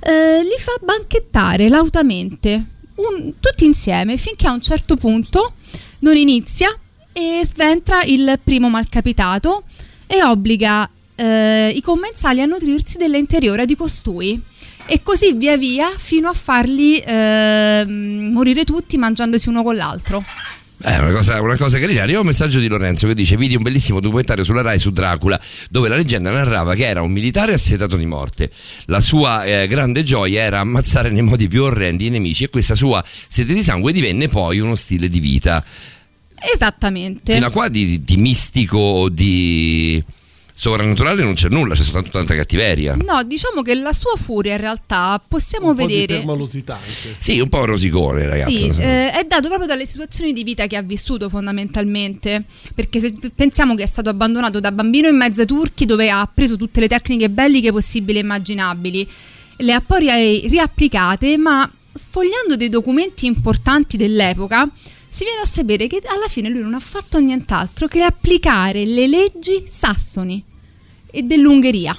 Eh, 0.00 0.42
li 0.42 0.56
fa 0.58 0.72
banchettare 0.82 1.68
lautamente, 1.68 2.64
un- 2.94 3.34
tutti 3.38 3.66
insieme, 3.66 4.16
finché 4.16 4.46
a 4.46 4.52
un 4.52 4.62
certo 4.62 4.96
punto 4.96 5.52
non 6.00 6.16
inizia 6.16 6.74
e 7.12 7.42
sventra 7.46 8.02
il 8.02 8.38
primo 8.42 8.68
malcapitato 8.68 9.64
e 10.06 10.22
obbliga 10.22 10.88
eh, 11.14 11.72
i 11.74 11.80
commensali 11.80 12.40
a 12.40 12.46
nutrirsi 12.46 12.96
dell'interiore 12.98 13.66
di 13.66 13.76
costui. 13.76 14.40
E 14.84 15.00
così 15.02 15.32
via 15.32 15.56
via 15.56 15.92
fino 15.96 16.28
a 16.28 16.32
farli 16.32 17.00
ehm, 17.04 18.30
morire 18.32 18.64
tutti 18.64 18.96
mangiandosi 18.96 19.48
uno 19.48 19.62
con 19.62 19.76
l'altro. 19.76 20.24
È 20.82 20.98
una 20.98 21.12
cosa, 21.12 21.40
una 21.40 21.56
cosa 21.56 21.78
carina. 21.78 22.02
Arriva 22.02 22.18
un 22.18 22.26
messaggio 22.26 22.58
di 22.58 22.66
Lorenzo 22.66 23.06
che 23.06 23.14
dice: 23.14 23.36
Vidi 23.36 23.54
un 23.54 23.62
bellissimo 23.62 24.00
documentario 24.00 24.42
sulla 24.42 24.62
Rai 24.62 24.80
su 24.80 24.90
Dracula, 24.90 25.40
dove 25.70 25.88
la 25.88 25.94
leggenda 25.94 26.32
narrava 26.32 26.74
che 26.74 26.86
era 26.86 27.02
un 27.02 27.12
militare 27.12 27.52
assetato 27.52 27.96
di 27.96 28.06
morte. 28.06 28.50
La 28.86 29.00
sua 29.00 29.44
eh, 29.44 29.68
grande 29.68 30.02
gioia 30.02 30.42
era 30.42 30.58
ammazzare 30.58 31.10
nei 31.10 31.22
modi 31.22 31.46
più 31.46 31.62
orrendi 31.62 32.06
i 32.06 32.10
nemici, 32.10 32.42
e 32.42 32.50
questa 32.50 32.74
sua 32.74 33.02
sete 33.06 33.54
di 33.54 33.62
sangue 33.62 33.92
divenne 33.92 34.26
poi 34.26 34.58
uno 34.58 34.74
stile 34.74 35.08
di 35.08 35.20
vita. 35.20 35.64
Esattamente. 36.52 37.34
Fino 37.34 37.46
a 37.46 37.50
qua 37.50 37.68
di, 37.68 38.02
di 38.02 38.16
mistico 38.16 38.78
o 38.78 39.08
di 39.08 40.02
sovrannaturale 40.54 41.24
non 41.24 41.34
c'è 41.34 41.48
nulla, 41.48 41.74
c'è 41.74 41.82
soltanto 41.82 42.10
tanta 42.10 42.34
cattiveria. 42.34 42.94
No, 42.94 43.22
diciamo 43.24 43.62
che 43.62 43.74
la 43.74 43.92
sua 43.92 44.14
furia 44.16 44.52
in 44.52 44.60
realtà 44.60 45.20
possiamo 45.26 45.70
Un 45.70 45.76
po' 45.76 45.86
di 45.86 45.92
vedere. 45.94 46.18
permalosità 46.18 46.74
anche. 46.74 47.16
Sì, 47.18 47.40
un 47.40 47.48
po' 47.48 47.64
rosicone, 47.64 48.26
ragazzi. 48.26 48.72
Sì, 48.72 48.80
eh, 48.80 49.10
è 49.10 49.24
dato 49.26 49.48
proprio 49.48 49.66
dalle 49.66 49.86
situazioni 49.86 50.32
di 50.32 50.44
vita 50.44 50.66
che 50.66 50.76
ha 50.76 50.82
vissuto 50.82 51.28
fondamentalmente, 51.28 52.44
perché 52.74 53.00
se 53.00 53.14
pensiamo 53.34 53.74
che 53.74 53.82
è 53.82 53.86
stato 53.86 54.10
abbandonato 54.10 54.60
da 54.60 54.70
bambino 54.70 55.08
in 55.08 55.16
mezzo 55.16 55.40
ai 55.40 55.46
turchi 55.46 55.84
dove 55.84 56.10
ha 56.10 56.28
preso 56.32 56.56
tutte 56.56 56.80
le 56.80 56.88
tecniche 56.88 57.28
belliche 57.28 57.72
possibili 57.72 58.18
e 58.18 58.22
immaginabili, 58.22 59.08
le 59.56 59.72
ha 59.72 59.80
poi 59.80 60.00
ri- 60.00 60.48
riapplicate, 60.48 61.36
ma 61.38 61.68
sfogliando 61.94 62.56
dei 62.56 62.68
documenti 62.68 63.26
importanti 63.26 63.96
dell'epoca 63.96 64.68
si 65.14 65.24
viene 65.24 65.40
a 65.42 65.46
sapere 65.46 65.86
che 65.88 66.00
alla 66.06 66.26
fine 66.26 66.48
lui 66.48 66.62
non 66.62 66.72
ha 66.72 66.80
fatto 66.80 67.18
nient'altro 67.18 67.86
che 67.86 68.00
applicare 68.02 68.86
le 68.86 69.06
leggi 69.06 69.66
sassoni 69.68 70.42
e 71.10 71.22
dell'Ungheria. 71.22 71.94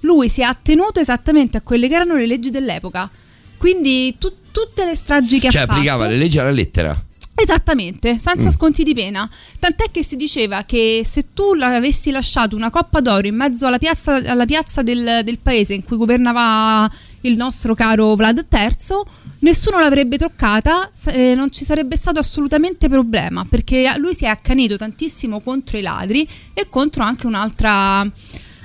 Lui 0.00 0.30
si 0.30 0.40
è 0.40 0.44
attenuto 0.44 1.00
esattamente 1.00 1.58
a 1.58 1.60
quelle 1.60 1.86
che 1.88 1.94
erano 1.94 2.14
le 2.14 2.26
leggi 2.26 2.48
dell'epoca. 2.50 3.10
Quindi 3.58 4.16
tu- 4.18 4.32
tutte 4.50 4.84
le 4.86 4.94
stragi 4.94 5.38
che 5.38 5.50
Cioè, 5.50 5.62
ha 5.62 5.66
fatto 5.66 5.72
applicava 5.78 6.06
le 6.06 6.16
leggi 6.16 6.38
alla 6.38 6.50
lettera. 6.50 7.02
Esattamente, 7.36 8.18
senza 8.22 8.46
Mm. 8.48 8.52
sconti 8.52 8.84
di 8.84 8.94
pena. 8.94 9.28
Tant'è 9.58 9.90
che 9.90 10.02
si 10.04 10.16
diceva 10.16 10.62
che 10.64 11.02
se 11.04 11.32
tu 11.34 11.52
avessi 11.60 12.10
lasciato 12.10 12.54
una 12.56 12.70
coppa 12.70 13.00
d'oro 13.00 13.26
in 13.26 13.34
mezzo 13.34 13.66
alla 13.66 13.78
piazza, 13.78 14.14
alla 14.14 14.46
piazza 14.46 14.82
del, 14.82 15.20
del 15.24 15.38
paese 15.38 15.74
in 15.74 15.84
cui 15.84 15.96
governava 15.96 16.90
il 17.22 17.34
nostro 17.36 17.74
caro 17.74 18.14
Vlad 18.14 18.46
III, 18.50 18.68
nessuno 19.44 19.78
l'avrebbe 19.78 20.16
toccata, 20.16 20.90
eh, 21.12 21.34
non 21.34 21.52
ci 21.52 21.64
sarebbe 21.64 21.96
stato 21.96 22.18
assolutamente 22.18 22.88
problema, 22.88 23.44
perché 23.44 23.94
lui 23.98 24.14
si 24.14 24.24
è 24.24 24.28
accanito 24.28 24.76
tantissimo 24.76 25.40
contro 25.40 25.78
i 25.78 25.82
ladri 25.82 26.28
e 26.54 26.66
contro 26.68 27.04
anche 27.04 27.26
un'altra 27.26 28.10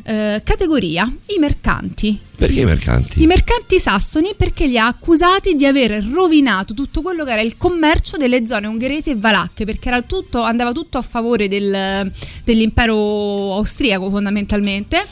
eh, 0.03 0.41
categoria, 0.43 1.03
i 1.27 1.37
mercanti. 1.37 2.17
Perché 2.35 2.61
i 2.61 2.65
mercanti? 2.65 3.21
I 3.21 3.27
mercanti 3.27 3.77
sassoni 3.77 4.33
perché 4.37 4.65
li 4.65 4.77
ha 4.77 4.87
accusati 4.87 5.55
di 5.55 5.65
aver 5.65 6.01
rovinato 6.05 6.73
tutto 6.73 7.01
quello 7.01 7.25
che 7.25 7.33
era 7.33 7.41
il 7.41 7.57
commercio 7.57 8.15
delle 8.15 8.45
zone 8.47 8.67
ungheresi 8.67 9.09
e 9.09 9.15
valacche, 9.17 9.65
perché 9.65 9.89
era 9.89 10.01
tutto, 10.01 10.41
andava 10.41 10.71
tutto 10.71 10.97
a 10.97 11.01
favore 11.01 11.49
del- 11.49 12.09
dell'impero 12.45 13.53
austriaco 13.55 14.09
fondamentalmente, 14.09 15.05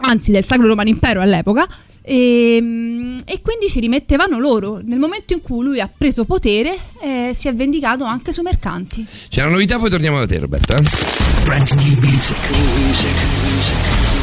anzi 0.00 0.30
del 0.30 0.44
Sacro 0.44 0.66
Romano 0.66 0.90
Impero 0.90 1.22
all'epoca. 1.22 1.66
E, 2.02 2.56
e 3.24 3.40
quindi 3.40 3.68
ci 3.68 3.80
rimettevano 3.80 4.38
loro. 4.38 4.80
Nel 4.82 4.98
momento 4.98 5.32
in 5.32 5.40
cui 5.40 5.64
lui 5.64 5.80
ha 5.80 5.88
preso 5.88 6.24
potere, 6.24 6.76
eh, 7.00 7.32
si 7.34 7.48
è 7.48 7.54
vendicato 7.54 8.04
anche 8.04 8.32
sui 8.32 8.42
mercanti. 8.42 9.06
C'è 9.28 9.42
una 9.42 9.52
novità, 9.52 9.78
poi 9.78 9.90
torniamo 9.90 10.18
da 10.18 10.26
te, 10.26 10.38
Roberta. 10.38 10.80
Music. 12.00 12.36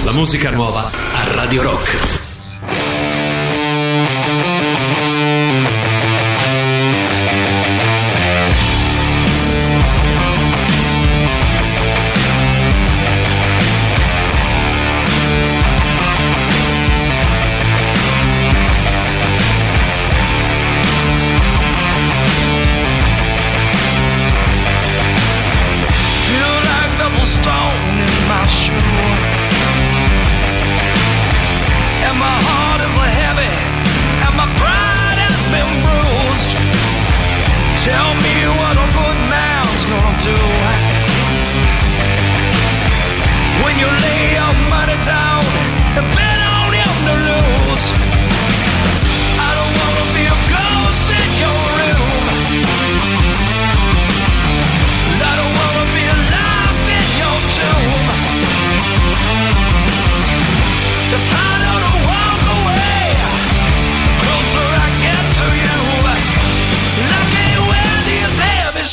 La 0.03 0.11
musica 0.11 0.49
nuova 0.51 0.89
a 0.91 1.33
Radio 1.33 1.61
Rock. 1.61 2.18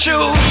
Shoes. 0.06 0.45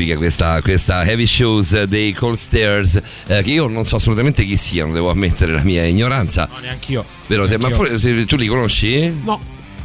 Fighe 0.00 0.16
questa, 0.16 0.62
questa 0.62 1.04
Heavy 1.04 1.26
Shoes 1.26 1.82
dei 1.82 2.14
Cold 2.14 2.38
Stairs, 2.38 2.98
eh, 3.26 3.42
che 3.42 3.50
io 3.50 3.66
non 3.66 3.84
so 3.84 3.96
assolutamente 3.96 4.44
chi 4.46 4.56
siano, 4.56 4.94
devo 4.94 5.10
ammettere 5.10 5.52
la 5.52 5.62
mia 5.62 5.84
ignoranza. 5.84 6.48
No, 6.50 6.58
neanch'io. 6.58 7.04
Vero, 7.26 7.46
se- 7.46 7.58
ma 7.58 7.68
Neanch'io. 7.68 7.86
for- 7.86 8.00
se- 8.00 8.24
tu 8.24 8.36
li 8.36 8.46
conosci? 8.46 9.12
No. 9.22 9.38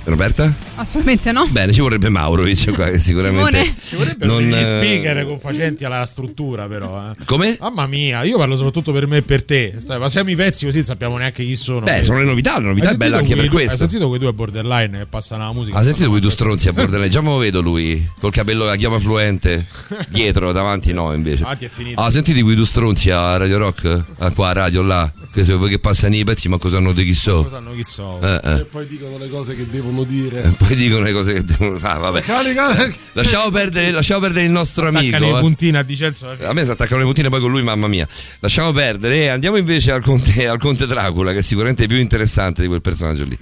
Roberta? 0.06 0.54
Assolutamente 0.76 1.32
no. 1.32 1.48
Bene, 1.50 1.72
ci 1.74 1.82
vorrebbe 1.82 2.10
Maurovic 2.10 2.74
qua 2.74 2.90
che 2.90 3.00
sicuramente 3.00 3.50
Simone. 3.58 3.76
Ci 3.88 3.96
vorrebbero 3.96 4.34
non, 4.34 4.54
eh, 4.54 4.66
speaker 4.66 5.26
confacenti 5.26 5.86
alla 5.86 6.06
struttura, 6.06 6.68
però. 6.68 7.12
eh. 7.12 7.24
Come? 7.26 7.58
Mamma 7.60 7.88
mia, 7.88 8.24
io 8.24 8.38
parlo 8.38 8.56
soprattutto 8.56 8.92
per 8.92 9.08
me 9.08 9.18
e 9.18 9.22
per 9.22 9.44
te. 9.44 9.78
Cioè, 9.86 9.98
passiamo 9.98 10.30
i 10.30 10.36
pezzi 10.36 10.66
così 10.66 10.84
sappiamo 10.84 11.18
neanche 11.18 11.44
chi 11.46 11.56
sono. 11.56 11.82
Beh, 11.82 12.04
sono 12.04 12.20
le 12.20 12.26
novità, 12.26 12.60
le 12.60 12.66
novità 12.66 12.90
Hai 12.90 12.94
è 12.94 12.98
bella 12.98 13.18
anche 13.18 13.36
per 13.36 13.48
due- 13.48 13.50
questo. 13.50 13.72
Hai 13.84 13.90
sentito 13.90 14.08
quei 14.08 14.20
due 14.20 14.34
borderline 14.34 15.00
che 15.00 15.06
passano 15.06 15.46
la 15.46 15.54
musica? 15.54 15.78
Ha 15.78 15.84
sentito 15.84 16.10
quei 16.10 16.22
due 16.22 16.32
stronzi 16.32 16.68
a 16.68 16.74
borderline? 16.74 17.10
Già 17.10 17.22
me 17.22 17.30
lo 17.30 17.38
vedo 17.38 17.62
lui, 17.62 18.08
col 18.20 18.32
capello 18.32 18.68
a 18.70 18.76
chioma 18.76 19.00
fluente, 19.00 19.66
dietro, 20.10 20.52
davanti 20.52 20.92
no 20.94 21.14
invece. 21.14 21.44
Avanti 21.44 21.66
è 21.66 21.70
finito. 21.70 22.02
Ha 22.02 22.12
sentito 22.12 22.42
quei 22.44 22.56
due 22.56 22.66
stronzi 22.66 23.12
a 23.12 23.38
Radio 23.38 23.58
Rock? 23.58 24.04
A 24.18 24.32
qua 24.32 24.50
a 24.50 24.54
radio 24.54 24.82
là? 24.82 25.12
Che, 25.36 25.44
se, 25.44 25.58
che 25.68 25.80
passano 25.80 26.16
i 26.16 26.24
pezzi 26.24 26.48
ma 26.48 26.58
cosa 26.58 26.78
hanno 26.78 26.94
di 26.94 27.04
chi 27.04 27.14
so? 27.14 27.44
Cosa 27.44 27.58
sanno 27.58 27.74
chi 27.74 27.84
so? 27.84 28.22
Eh, 28.22 28.40
eh. 28.42 28.60
E 28.60 28.64
poi 28.64 28.88
dicono 28.88 29.18
le 29.18 29.28
cose 29.28 29.54
che 29.54 29.68
devono 29.70 30.06
dire. 30.06 30.44
E 30.44 30.50
poi 30.52 30.78
dicono 30.78 31.04
le 31.04 31.12
cose 31.12 31.34
che 31.34 31.44
devono. 31.44 31.78
Ah, 31.82 31.98
vabbè. 31.98 32.22
Carica- 32.22 32.90
Lasciamo 33.12 33.50
perdere, 33.50 33.92
lasciamo 33.92 34.22
perdere 34.22 34.46
il 34.46 34.54
nostro 34.54 34.88
amico. 34.88 35.18
Attaccano 35.18 35.36
i 35.36 35.38
eh. 35.38 35.42
puntini 35.42 35.76
a 35.76 35.84
Dicenzo. 35.84 36.34
A 36.40 36.54
me 36.54 36.64
si 36.64 36.72
attaccano 36.72 37.00
le 37.00 37.06
puntine 37.06 37.28
poi 37.28 37.42
con 37.42 37.52
lui, 37.52 37.64
mamma 37.64 37.88
mia. 37.88 38.08
Lasciamo 38.40 38.72
perdere 38.72 39.24
e 39.24 39.28
andiamo 39.28 39.58
invece 39.58 39.92
al 39.92 40.02
conte, 40.02 40.48
al 40.48 40.58
conte 40.58 40.88
Dracula, 40.88 41.34
che 41.34 41.40
è 41.40 41.42
sicuramente 41.42 41.86
più 41.86 41.98
interessante 41.98 42.62
di 42.62 42.70
quel 42.70 42.80
personaggio 42.80 43.26
lì. 43.26 43.38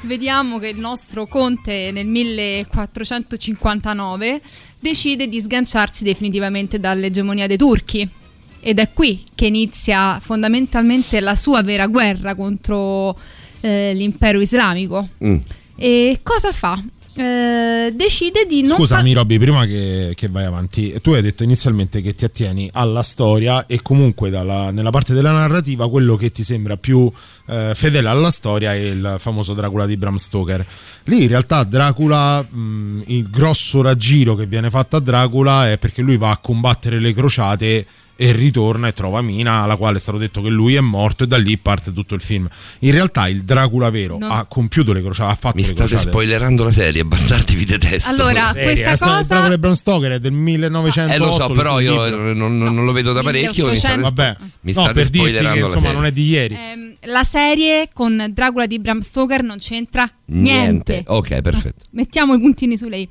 Vediamo 0.00 0.58
che 0.58 0.66
il 0.66 0.78
nostro 0.78 1.26
conte 1.26 1.92
nel 1.92 2.08
1459 2.08 4.40
decide 4.80 5.28
di 5.28 5.40
sganciarsi 5.40 6.02
definitivamente 6.02 6.80
dall'egemonia 6.80 7.46
dei 7.46 7.56
turchi. 7.56 8.24
Ed 8.66 8.80
è 8.80 8.92
qui 8.92 9.22
che 9.36 9.46
inizia 9.46 10.18
fondamentalmente 10.18 11.20
la 11.20 11.36
sua 11.36 11.62
vera 11.62 11.86
guerra 11.86 12.34
contro 12.34 13.16
eh, 13.60 13.92
l'impero 13.94 14.40
islamico. 14.40 15.08
Mm. 15.24 15.36
E 15.76 16.18
cosa 16.24 16.50
fa? 16.50 16.82
eh, 17.16 17.92
decide 17.94 18.44
di 18.46 18.62
non 18.62 18.76
Scusami, 18.76 19.12
fa- 19.12 19.20
Robby, 19.20 19.38
prima 19.38 19.64
che, 19.64 20.12
che 20.14 20.28
vai 20.28 20.44
avanti, 20.44 20.94
tu 21.00 21.12
hai 21.12 21.22
detto 21.22 21.42
inizialmente 21.42 22.02
che 22.02 22.14
ti 22.14 22.24
attieni 22.24 22.68
alla 22.72 23.02
storia 23.02 23.66
e 23.66 23.80
comunque 23.82 24.30
dalla- 24.30 24.70
nella 24.70 24.90
parte 24.90 25.14
della 25.14 25.32
narrativa 25.32 25.88
quello 25.88 26.16
che 26.16 26.30
ti 26.30 26.44
sembra 26.44 26.76
più 26.76 27.10
eh, 27.46 27.72
fedele 27.74 28.08
alla 28.08 28.30
storia 28.30 28.74
è 28.74 28.78
il 28.78 29.16
famoso 29.18 29.54
Dracula 29.54 29.86
di 29.86 29.96
Bram 29.96 30.16
Stoker. 30.16 30.66
Lì 31.04 31.22
in 31.22 31.28
realtà 31.28 31.64
Dracula, 31.64 32.42
mh, 32.42 33.04
il 33.06 33.30
grosso 33.30 33.80
raggiro 33.80 34.34
che 34.34 34.46
viene 34.46 34.70
fatto 34.70 34.96
a 34.96 35.00
Dracula 35.00 35.70
è 35.70 35.78
perché 35.78 36.02
lui 36.02 36.16
va 36.16 36.30
a 36.30 36.38
combattere 36.38 37.00
le 37.00 37.14
crociate 37.14 37.86
e 38.18 38.32
ritorna 38.32 38.88
e 38.88 38.92
trova 38.94 39.20
Mina, 39.20 39.62
alla 39.62 39.76
quale 39.76 39.98
è 39.98 40.00
stato 40.00 40.16
detto 40.16 40.40
che 40.40 40.48
lui 40.48 40.74
è 40.74 40.80
morto 40.80 41.24
e 41.24 41.26
da 41.26 41.36
lì 41.36 41.56
parte 41.58 41.92
tutto 41.92 42.14
il 42.14 42.20
film. 42.22 42.48
In 42.80 42.90
realtà 42.92 43.28
il 43.28 43.44
Dracula 43.44 43.90
vero 43.90 44.16
No. 44.18 44.28
ha 44.28 44.44
compiuto 44.46 44.92
le 44.92 45.02
crociate, 45.02 45.30
ha 45.32 45.34
fatto 45.34 45.56
Mi 45.56 45.62
le 45.62 45.68
state 45.68 45.88
crociate. 45.88 46.08
spoilerando 46.08 46.64
la 46.64 46.70
serie, 46.70 47.04
bastardi 47.04 47.54
vi 47.54 47.64
detesto. 47.66 48.10
Allora, 48.10 48.52
questa 48.52 48.88
del 48.90 48.98
cosa- 48.98 49.22
Dracula 49.22 49.48
di 49.50 49.58
Bram 49.58 49.72
Stoker 49.74 50.12
è 50.12 50.18
del 50.20 50.32
1908. 50.32 51.14
Eh 51.14 51.18
lo 51.26 51.32
so, 51.34 51.52
però 51.52 51.80
io 51.80 52.08
non, 52.34 52.56
non- 52.56 52.74
non 52.74 52.84
lo 52.84 52.92
vedo 52.92 53.12
da 53.12 53.22
parecchio. 53.22 53.68
Mi 53.68 53.76
state, 53.76 54.00
Vabbè, 54.00 54.36
mi 54.62 54.72
no, 54.72 54.80
state 54.80 54.92
per 54.94 55.08
dirti 55.08 55.10
che 55.10 55.18
spoilerando 55.18 55.58
la 55.60 55.64
insomma 55.66 55.80
serie. 55.80 55.96
non 55.96 56.04
è 56.06 56.12
di 56.12 56.28
ieri. 56.28 56.54
Ehm, 56.54 56.94
la 57.04 57.24
serie 57.24 57.88
con 57.92 58.30
Dracula 58.32 58.66
di 58.66 58.78
Bram 58.78 59.00
Stoker 59.00 59.42
non 59.42 59.58
c'entra 59.58 60.10
Niente. 60.26 60.92
niente. 60.92 61.02
Ok, 61.06 61.40
perfetto. 61.42 61.84
Mettiamo 61.92 62.34
i 62.34 62.40
puntini 62.40 62.76
su 62.78 62.88
lei. 62.88 63.06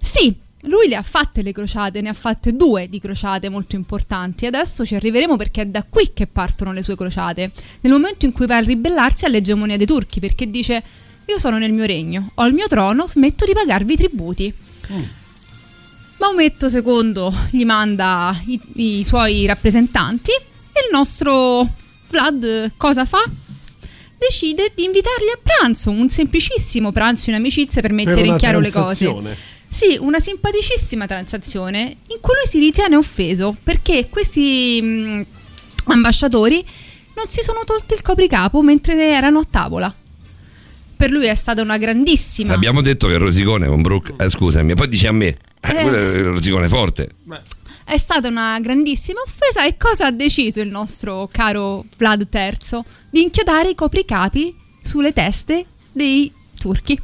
Sì, 0.00 0.34
lui 0.64 0.88
le 0.88 0.96
ha 0.96 1.02
fatte 1.02 1.42
le 1.42 1.52
crociate, 1.52 2.00
ne 2.00 2.08
ha 2.08 2.14
fatte 2.14 2.54
due 2.54 2.88
di 2.88 2.98
crociate 2.98 3.48
molto 3.48 3.76
importanti. 3.76 4.46
Adesso 4.46 4.84
ci 4.84 4.94
arriveremo 4.94 5.36
perché 5.36 5.62
è 5.62 5.66
da 5.66 5.84
qui 5.88 6.12
che 6.14 6.26
partono 6.26 6.72
le 6.72 6.82
sue 6.82 6.96
crociate. 6.96 7.50
Nel 7.80 7.92
momento 7.92 8.24
in 8.24 8.32
cui 8.32 8.46
va 8.46 8.56
a 8.56 8.60
ribellarsi 8.60 9.24
all'egemonia 9.24 9.76
dei 9.76 9.86
turchi, 9.86 10.20
perché 10.20 10.50
dice: 10.50 10.82
Io 11.26 11.38
sono 11.38 11.58
nel 11.58 11.72
mio 11.72 11.84
regno, 11.84 12.30
ho 12.34 12.46
il 12.46 12.54
mio 12.54 12.68
trono, 12.68 13.06
smetto 13.06 13.44
di 13.44 13.52
pagarvi 13.52 13.92
i 13.92 13.96
tributi. 13.96 14.54
Maometto 16.16 16.68
II 16.68 17.28
gli 17.50 17.64
manda 17.64 18.40
i, 18.46 18.60
i 18.74 19.04
suoi 19.04 19.44
rappresentanti 19.46 20.30
e 20.30 20.80
il 20.86 20.90
nostro 20.92 21.68
Vlad 22.08 22.72
cosa 22.76 23.04
fa? 23.04 23.22
Decide 24.16 24.72
di 24.74 24.84
invitarli 24.84 25.28
a 25.34 25.38
pranzo, 25.42 25.90
un 25.90 26.08
semplicissimo 26.08 26.92
pranzo 26.92 27.30
in 27.30 27.36
amicizia 27.36 27.82
per 27.82 27.92
mettere 27.92 28.22
una 28.22 28.32
in 28.32 28.38
chiaro 28.38 28.60
le 28.60 28.70
cose. 28.70 29.52
Sì, 29.74 29.96
una 29.98 30.20
simpaticissima 30.20 31.04
transazione 31.08 31.96
in 32.06 32.18
cui 32.20 32.32
lui 32.34 32.46
si 32.46 32.60
ritiene 32.60 32.94
offeso 32.94 33.56
perché 33.60 34.06
questi 34.08 34.80
mh, 34.80 35.26
ambasciatori 35.86 36.64
non 37.16 37.26
si 37.26 37.40
sono 37.42 37.64
tolti 37.64 37.94
il 37.94 38.00
copricapo 38.00 38.62
mentre 38.62 39.10
erano 39.10 39.40
a 39.40 39.46
tavola. 39.50 39.92
Per 40.96 41.10
lui 41.10 41.26
è 41.26 41.34
stata 41.34 41.60
una 41.60 41.76
grandissima 41.76 42.54
Abbiamo 42.54 42.82
detto 42.82 43.08
che 43.08 43.16
rosicone 43.16 43.66
con 43.66 43.82
Brooke. 43.82 44.14
Eh, 44.16 44.28
scusami, 44.30 44.74
poi 44.74 44.86
dici 44.86 45.08
a 45.08 45.12
me. 45.12 45.26
Eh, 45.26 45.36
Eh. 45.70 45.82
quello 45.82 45.96
è 45.96 46.18
il 46.18 46.24
rosicone 46.24 46.68
forte. 46.68 47.10
È 47.84 47.98
stata 47.98 48.28
una 48.28 48.60
grandissima 48.60 49.22
offesa 49.26 49.66
e 49.66 49.76
cosa 49.76 50.06
ha 50.06 50.10
deciso 50.12 50.60
il 50.60 50.68
nostro 50.68 51.28
caro 51.32 51.84
Vlad 51.98 52.28
III? 52.32 52.80
Di 53.10 53.22
inchiodare 53.22 53.70
i 53.70 53.74
copricapi 53.74 54.54
sulle 54.84 55.12
teste 55.12 55.66
dei 55.90 56.32
turchi. 56.60 56.96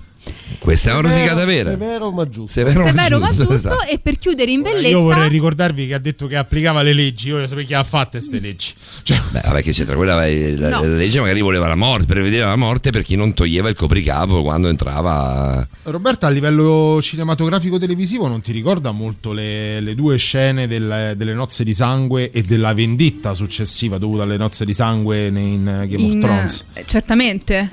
Questa 0.59 0.91
è 0.91 0.93
una 0.95 1.09
rosicata 1.09 1.45
vera. 1.45 1.71
Severo 1.71 2.11
ma 2.11 2.29
giusto. 2.29 2.53
Severo, 2.53 2.85
Severo 2.85 3.19
ma 3.19 3.27
giusto 3.29 3.53
esatto. 3.53 3.87
e 3.87 3.99
per 3.99 4.19
chiudere 4.19 4.51
in 4.51 4.63
bellezza 4.63 4.89
Io 4.89 5.01
vorrei 5.01 5.29
ricordarvi 5.29 5.87
che 5.87 5.95
ha 5.95 5.99
detto 5.99 6.27
che 6.27 6.37
applicava 6.37 6.83
le 6.83 6.93
leggi. 6.93 7.29
Io 7.29 7.35
voglio 7.37 7.47
sapere 7.47 7.67
chi 7.67 7.75
ha 7.75 7.85
fatte 7.85 8.19
queste 8.19 8.41
leggi. 8.41 8.73
Cioè, 9.03 9.19
Beh, 9.31 9.41
vabbè, 9.45 9.63
che 9.63 9.73
c'entra? 9.73 9.97
Quella 9.97 10.27
è- 10.27 10.55
la, 10.57 10.69
No. 10.71 10.83
la 10.83 10.89
legge 10.97 11.21
magari 11.21 11.41
voleva 11.41 11.67
la 11.69 11.75
morte, 11.77 12.07
prevedeva 12.07 12.47
la 12.49 12.57
morte 12.57 12.91
per 12.91 13.03
chi 13.05 13.17
non 13.17 13.33
toglieva 13.35 13.69
il 13.69 13.77
copricapo 13.77 14.43
quando 14.43 14.69
entrava. 14.69 15.67
Roberta, 15.85 16.27
a 16.27 16.31
livello 16.31 16.99
cinematografico 17.01 17.79
televisivo, 17.79 18.29
non 18.29 18.41
ti 18.43 18.53
ricorda 18.53 18.91
molto 18.91 19.33
le, 19.33 19.81
le 19.81 19.95
due 19.95 20.17
scene 20.17 20.67
del- 20.67 21.15
delle 21.17 21.33
nozze 21.35 21.65
di 21.65 21.73
sangue 21.75 22.31
e 22.31 22.43
della 22.43 22.75
vendetta 22.75 23.35
successiva 23.35 23.99
dovuta 23.99 24.23
alle 24.25 24.37
nozze 24.37 24.65
di 24.65 24.75
sangue 24.75 25.27
in 25.29 25.67
eh, 25.67 25.87
Game 25.89 26.05
of 26.05 26.13
in- 26.13 26.21
Thrones? 26.21 26.65
eh, 26.75 26.85
certamente. 26.87 27.71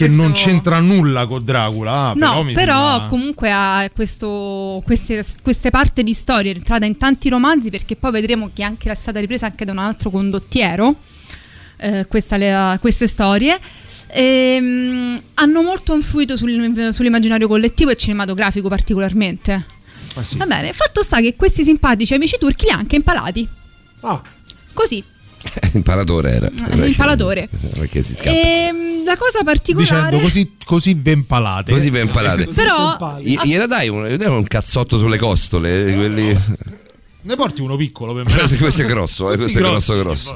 Che 0.00 0.06
questo- 0.06 0.22
non 0.22 0.32
c'entra 0.32 0.80
nulla 0.80 1.26
con 1.26 1.44
Dracula. 1.44 1.92
ah, 2.10 2.12
no, 2.14 2.42
mi 2.42 2.52
però, 2.52 2.88
sembra- 2.90 3.06
comunque 3.08 3.50
ha 3.52 3.90
questo, 3.94 4.82
queste, 4.84 5.24
queste 5.42 5.70
parti 5.70 6.02
di 6.02 6.12
storia 6.14 6.52
è 6.52 6.56
entrata 6.56 6.86
in 6.86 6.96
tanti 6.96 7.28
romanzi 7.28 7.70
perché 7.70 7.96
poi 7.96 8.10
vedremo 8.12 8.50
che 8.54 8.62
anche 8.62 8.90
è 8.90 8.94
stata 8.94 9.20
ripresa 9.20 9.46
anche 9.46 9.64
da 9.64 9.72
un 9.72 9.78
altro 9.78 10.10
condottiero 10.10 10.94
eh, 11.82 12.06
questa 12.08 12.36
le- 12.36 12.78
queste 12.80 13.06
storie 13.06 13.58
Ehm, 14.12 15.20
hanno 15.34 15.62
molto 15.62 15.94
influito 15.94 16.36
sul- 16.36 16.88
sull'immaginario 16.92 17.46
collettivo 17.46 17.90
e 17.90 17.96
cinematografico 17.96 18.68
particolarmente 18.68 19.64
Ah, 20.14 20.22
sì. 20.24 20.36
va 20.36 20.46
bene 20.46 20.72
fatto 20.72 21.02
sta 21.04 21.20
che 21.20 21.36
questi 21.36 21.62
simpatici 21.62 22.12
amici 22.14 22.36
turchi 22.38 22.64
li 22.64 22.70
ha 22.72 22.76
anche 22.76 22.96
impalati 22.96 23.46
Ah. 24.00 24.20
così 24.72 25.02
Impalatore 25.72 26.32
era. 26.32 26.50
Non 26.52 26.82
è 27.84 27.88
che 27.88 28.02
si 28.02 28.14
scappa. 28.14 28.30
Ehm, 28.30 29.04
la 29.04 29.16
cosa 29.16 29.42
particolare 29.42 29.94
Dicendo 29.96 30.18
così, 30.20 30.52
così 30.64 30.94
ben 30.94 31.26
palate. 31.26 31.72
Così 31.72 31.90
ben 31.90 32.08
palate. 32.08 32.46
Però- 32.54 32.96
I- 33.20 33.38
Gliela 33.44 33.66
dai 33.66 33.88
un, 33.88 34.04
un 34.20 34.44
cazzotto 34.44 34.98
sulle 34.98 35.18
costole. 35.18 35.94
Quelli... 35.94 36.38
Ne 37.22 37.36
porti 37.36 37.60
uno 37.60 37.76
piccolo 37.76 38.14
per 38.14 38.24
me. 38.24 38.32
questo, 38.32 38.56
questo 38.56 38.80
è 38.82 38.86
grosso, 38.86 39.30
eh, 39.30 39.36
questo 39.36 39.58
è 39.58 39.60
grosso, 39.60 39.98
grosso. 39.98 40.32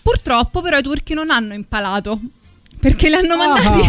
Purtroppo 0.00 0.62
però 0.62 0.78
i 0.78 0.82
turchi 0.82 1.12
non 1.12 1.30
hanno 1.30 1.52
impalato 1.52 2.18
perché 2.80 3.08
li 3.08 3.14
hanno 3.16 3.36
mandati 3.36 3.86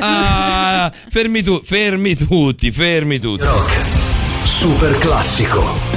Ah, 0.00 0.92
fermi 1.08 1.42
tu, 1.42 1.58
fermi 1.62 2.14
tutti, 2.16 2.70
fermi 2.70 3.18
tutti. 3.18 3.46
Super 4.44 4.94
classico. 4.98 5.87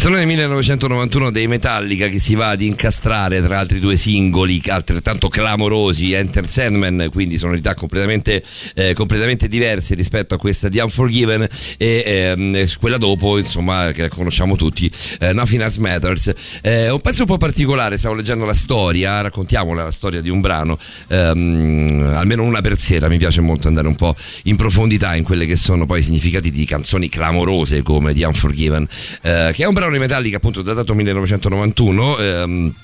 Canzone 0.00 0.24
1991 0.24 1.30
dei 1.30 1.46
Metallica 1.46 2.08
che 2.08 2.18
si 2.18 2.34
va 2.34 2.48
ad 2.48 2.62
incastrare 2.62 3.42
tra 3.42 3.58
altri 3.58 3.80
due 3.80 3.96
singoli 3.96 4.62
altrettanto 4.68 5.28
clamorosi, 5.28 6.12
Enter 6.12 6.48
Sandman, 6.48 7.10
quindi 7.12 7.36
sonorità 7.36 7.74
completamente, 7.74 8.42
eh, 8.76 8.94
completamente 8.94 9.46
diverse 9.46 9.94
rispetto 9.94 10.34
a 10.34 10.38
questa 10.38 10.70
di 10.70 10.78
Unforgiven 10.78 11.46
e 11.76 12.02
ehm, 12.06 12.66
quella 12.78 12.96
dopo, 12.96 13.36
insomma, 13.36 13.90
che 13.92 14.08
conosciamo 14.08 14.56
tutti, 14.56 14.90
eh, 15.18 15.34
Nothing 15.34 15.60
Else 15.60 15.80
Matters. 15.80 16.32
Eh, 16.62 16.88
un 16.88 17.00
pezzo 17.02 17.20
un 17.20 17.26
po' 17.26 17.36
particolare, 17.36 17.98
stavo 17.98 18.14
leggendo 18.14 18.46
la 18.46 18.54
storia, 18.54 19.20
raccontiamola 19.20 19.84
la 19.84 19.90
storia 19.90 20.22
di 20.22 20.30
un 20.30 20.40
brano, 20.40 20.78
ehm, 21.08 22.14
almeno 22.16 22.42
una 22.44 22.62
per 22.62 22.78
sera, 22.78 23.06
mi 23.08 23.18
piace 23.18 23.42
molto 23.42 23.68
andare 23.68 23.86
un 23.86 23.96
po' 23.96 24.16
in 24.44 24.56
profondità 24.56 25.14
in 25.14 25.24
quelle 25.24 25.44
che 25.44 25.56
sono 25.56 25.84
poi 25.84 26.00
i 26.00 26.02
significati 26.02 26.50
di 26.50 26.64
canzoni 26.64 27.10
clamorose 27.10 27.82
come 27.82 28.14
di 28.14 28.22
Unforgiven, 28.22 28.88
eh, 29.20 29.50
che 29.52 29.64
è 29.64 29.66
un 29.66 29.74
brano 29.74 29.88
brano 29.90 29.92
di 29.92 29.98
Metallica, 29.98 30.36
appunto, 30.36 30.62
datato 30.62 30.94
1991. 30.94 32.18
Ehm, 32.18 32.74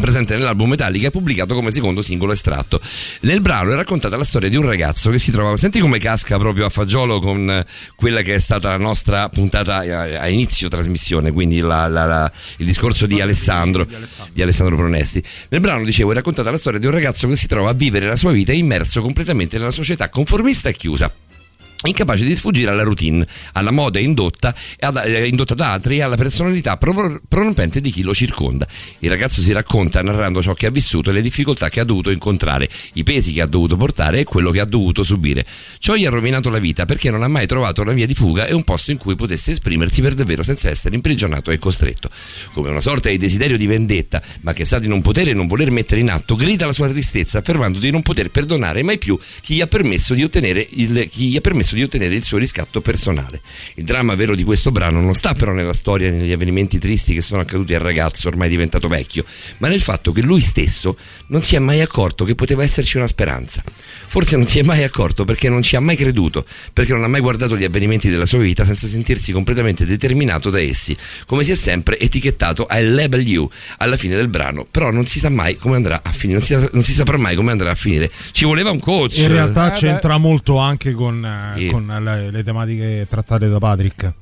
presente 0.00 0.34
nell'album 0.34 0.70
Metallica 0.70 1.08
e 1.08 1.10
pubblicato 1.10 1.54
come 1.54 1.70
secondo 1.70 2.00
singolo 2.00 2.32
estratto. 2.32 2.80
Nel 3.22 3.40
brano 3.40 3.72
è 3.72 3.74
raccontata 3.74 4.16
la 4.16 4.24
storia 4.24 4.48
di 4.48 4.56
un 4.56 4.64
ragazzo 4.64 5.10
che 5.10 5.18
si 5.18 5.30
trova, 5.30 5.56
senti 5.56 5.78
come 5.78 5.98
casca 5.98 6.38
proprio 6.38 6.64
a 6.64 6.68
fagiolo 6.68 7.18
con 7.18 7.64
quella 7.96 8.22
che 8.22 8.34
è 8.34 8.38
stata 8.38 8.70
la 8.70 8.78
nostra 8.78 9.28
puntata 9.28 9.78
a, 9.78 10.28
inizio 10.28 10.68
trasmissione, 10.68 11.32
quindi 11.32 11.58
la, 11.58 11.86
la, 11.88 12.06
la, 12.06 12.32
il 12.58 12.66
discorso 12.66 13.06
di 13.06 13.20
Alessandro, 13.20 13.86
di 14.32 14.40
Alessandro 14.40 14.76
Pronesti. 14.76 15.22
Nel 15.50 15.60
brano, 15.60 15.84
dicevo, 15.84 16.12
è 16.12 16.14
raccontata 16.14 16.50
la 16.50 16.58
storia 16.58 16.78
di 16.78 16.86
un 16.86 16.92
ragazzo 16.92 17.28
che 17.28 17.36
si 17.36 17.46
trova 17.46 17.70
a 17.70 17.74
vivere 17.74 18.06
la 18.06 18.16
sua 18.16 18.30
vita 18.30 18.52
immerso 18.52 19.02
completamente 19.02 19.58
nella 19.58 19.70
società 19.72 20.08
conformista 20.08 20.70
e 20.70 20.76
chiusa 20.76 21.12
incapace 21.84 22.24
di 22.24 22.34
sfuggire 22.34 22.70
alla 22.70 22.82
routine, 22.82 23.26
alla 23.52 23.70
moda 23.70 23.98
indotta, 23.98 24.54
eh, 24.78 25.26
indotta 25.26 25.54
da 25.54 25.72
altri 25.72 25.96
e 25.96 26.02
alla 26.02 26.16
personalità 26.16 26.76
pro- 26.76 27.20
prorompente 27.26 27.80
di 27.80 27.90
chi 27.90 28.02
lo 28.02 28.14
circonda. 28.14 28.66
Il 28.98 29.08
ragazzo 29.08 29.40
si 29.40 29.52
racconta 29.52 30.02
narrando 30.02 30.42
ciò 30.42 30.52
che 30.54 30.66
ha 30.66 30.70
vissuto 30.70 31.10
e 31.10 31.12
le 31.12 31.22
difficoltà 31.22 31.68
che 31.68 31.80
ha 31.80 31.84
dovuto 31.84 32.10
incontrare, 32.10 32.68
i 32.94 33.02
pesi 33.02 33.32
che 33.32 33.40
ha 33.40 33.46
dovuto 33.46 33.76
portare 33.76 34.20
e 34.20 34.24
quello 34.24 34.50
che 34.50 34.60
ha 34.60 34.64
dovuto 34.64 35.02
subire. 35.04 35.44
Ciò 35.78 35.94
gli 35.94 36.04
ha 36.04 36.10
rovinato 36.10 36.50
la 36.50 36.58
vita 36.58 36.84
perché 36.84 37.10
non 37.10 37.22
ha 37.22 37.28
mai 37.28 37.46
trovato 37.46 37.80
una 37.80 37.92
via 37.92 38.06
di 38.06 38.14
fuga 38.14 38.46
e 38.46 38.52
un 38.52 38.64
posto 38.64 38.90
in 38.90 38.98
cui 38.98 39.16
potesse 39.16 39.52
esprimersi 39.52 40.02
per 40.02 40.14
davvero 40.14 40.42
senza 40.42 40.68
essere 40.68 40.94
imprigionato 40.94 41.50
e 41.50 41.58
costretto. 41.58 42.10
Come 42.52 42.68
una 42.68 42.80
sorta 42.80 43.08
di 43.08 43.16
desiderio 43.16 43.56
di 43.56 43.66
vendetta, 43.66 44.22
ma 44.42 44.52
che 44.52 44.64
sa 44.64 44.78
di 44.78 44.88
non 44.88 45.00
potere 45.00 45.30
e 45.30 45.34
non 45.34 45.46
voler 45.46 45.70
mettere 45.70 46.00
in 46.00 46.10
atto, 46.10 46.36
grida 46.36 46.66
la 46.66 46.72
sua 46.72 46.88
tristezza 46.88 47.38
affermando 47.38 47.78
di 47.78 47.90
non 47.90 48.02
poter 48.02 48.30
perdonare 48.30 48.82
mai 48.82 48.98
più 48.98 49.18
chi 49.40 49.54
gli 49.54 49.60
ha 49.60 49.66
permesso 49.66 50.14
di 50.14 50.22
ottenere 50.22 50.66
il, 50.70 51.08
chi 51.10 51.30
gli 51.30 51.36
ha 51.36 51.40
permesso 51.40 51.69
di 51.74 51.82
ottenere 51.82 52.14
il 52.14 52.24
suo 52.24 52.38
riscatto 52.38 52.80
personale. 52.80 53.40
Il 53.74 53.84
dramma 53.84 54.14
vero 54.14 54.34
di 54.34 54.44
questo 54.44 54.70
brano 54.70 55.00
non 55.00 55.14
sta 55.14 55.32
però 55.32 55.52
nella 55.52 55.72
storia 55.72 56.08
e 56.08 56.10
negli 56.10 56.32
avvenimenti 56.32 56.78
tristi 56.78 57.14
che 57.14 57.20
sono 57.20 57.40
accaduti 57.42 57.74
al 57.74 57.80
ragazzo 57.80 58.28
ormai 58.28 58.48
diventato 58.48 58.88
vecchio, 58.88 59.24
ma 59.58 59.68
nel 59.68 59.80
fatto 59.80 60.12
che 60.12 60.20
lui 60.22 60.40
stesso 60.40 60.96
non 61.28 61.42
si 61.42 61.56
è 61.56 61.58
mai 61.58 61.80
accorto 61.80 62.24
che 62.24 62.34
poteva 62.34 62.62
esserci 62.62 62.96
una 62.96 63.06
speranza. 63.06 63.62
Forse 64.06 64.36
non 64.36 64.46
si 64.46 64.58
è 64.58 64.62
mai 64.62 64.82
accorto 64.82 65.24
perché 65.24 65.48
non 65.48 65.62
ci 65.62 65.76
ha 65.76 65.80
mai 65.80 65.96
creduto, 65.96 66.44
perché 66.72 66.92
non 66.92 67.04
ha 67.04 67.08
mai 67.08 67.20
guardato 67.20 67.56
gli 67.56 67.64
avvenimenti 67.64 68.08
della 68.08 68.26
sua 68.26 68.38
vita 68.38 68.64
senza 68.64 68.86
sentirsi 68.86 69.32
completamente 69.32 69.84
determinato 69.84 70.50
da 70.50 70.60
essi, 70.60 70.96
come 71.26 71.42
si 71.42 71.52
è 71.52 71.54
sempre 71.54 71.98
etichettato 71.98 72.66
I 72.70 72.82
label 72.84 73.26
you 73.26 73.48
alla 73.78 73.96
fine 73.96 74.16
del 74.16 74.28
brano, 74.28 74.66
però 74.70 74.90
non 74.90 75.06
si 75.06 75.18
sa 75.18 75.28
mai 75.28 75.56
come 75.56 75.76
andrà 75.76 76.00
a 76.02 76.10
finire, 76.10 76.38
non 76.38 76.46
si, 76.46 76.68
non 76.72 76.82
si 76.82 76.92
saprà 76.92 77.16
mai 77.16 77.36
come 77.36 77.50
andrà 77.52 77.70
a 77.70 77.74
finire. 77.74 78.10
Ci 78.32 78.44
voleva 78.44 78.70
un 78.70 78.80
coach. 78.80 79.18
In 79.18 79.28
realtà 79.28 79.68
Eh, 79.68 79.70
beh. 79.70 79.76
c'entra 79.76 80.18
molto 80.18 80.56
anche 80.56 80.92
con, 80.92 81.24
eh, 81.24 81.59
Sì. 81.60 81.66
con 81.68 81.86
le, 82.02 82.30
le 82.30 82.42
tematiche 82.42 83.06
trattate 83.08 83.48
da 83.48 83.58
Patrick. 83.58 84.12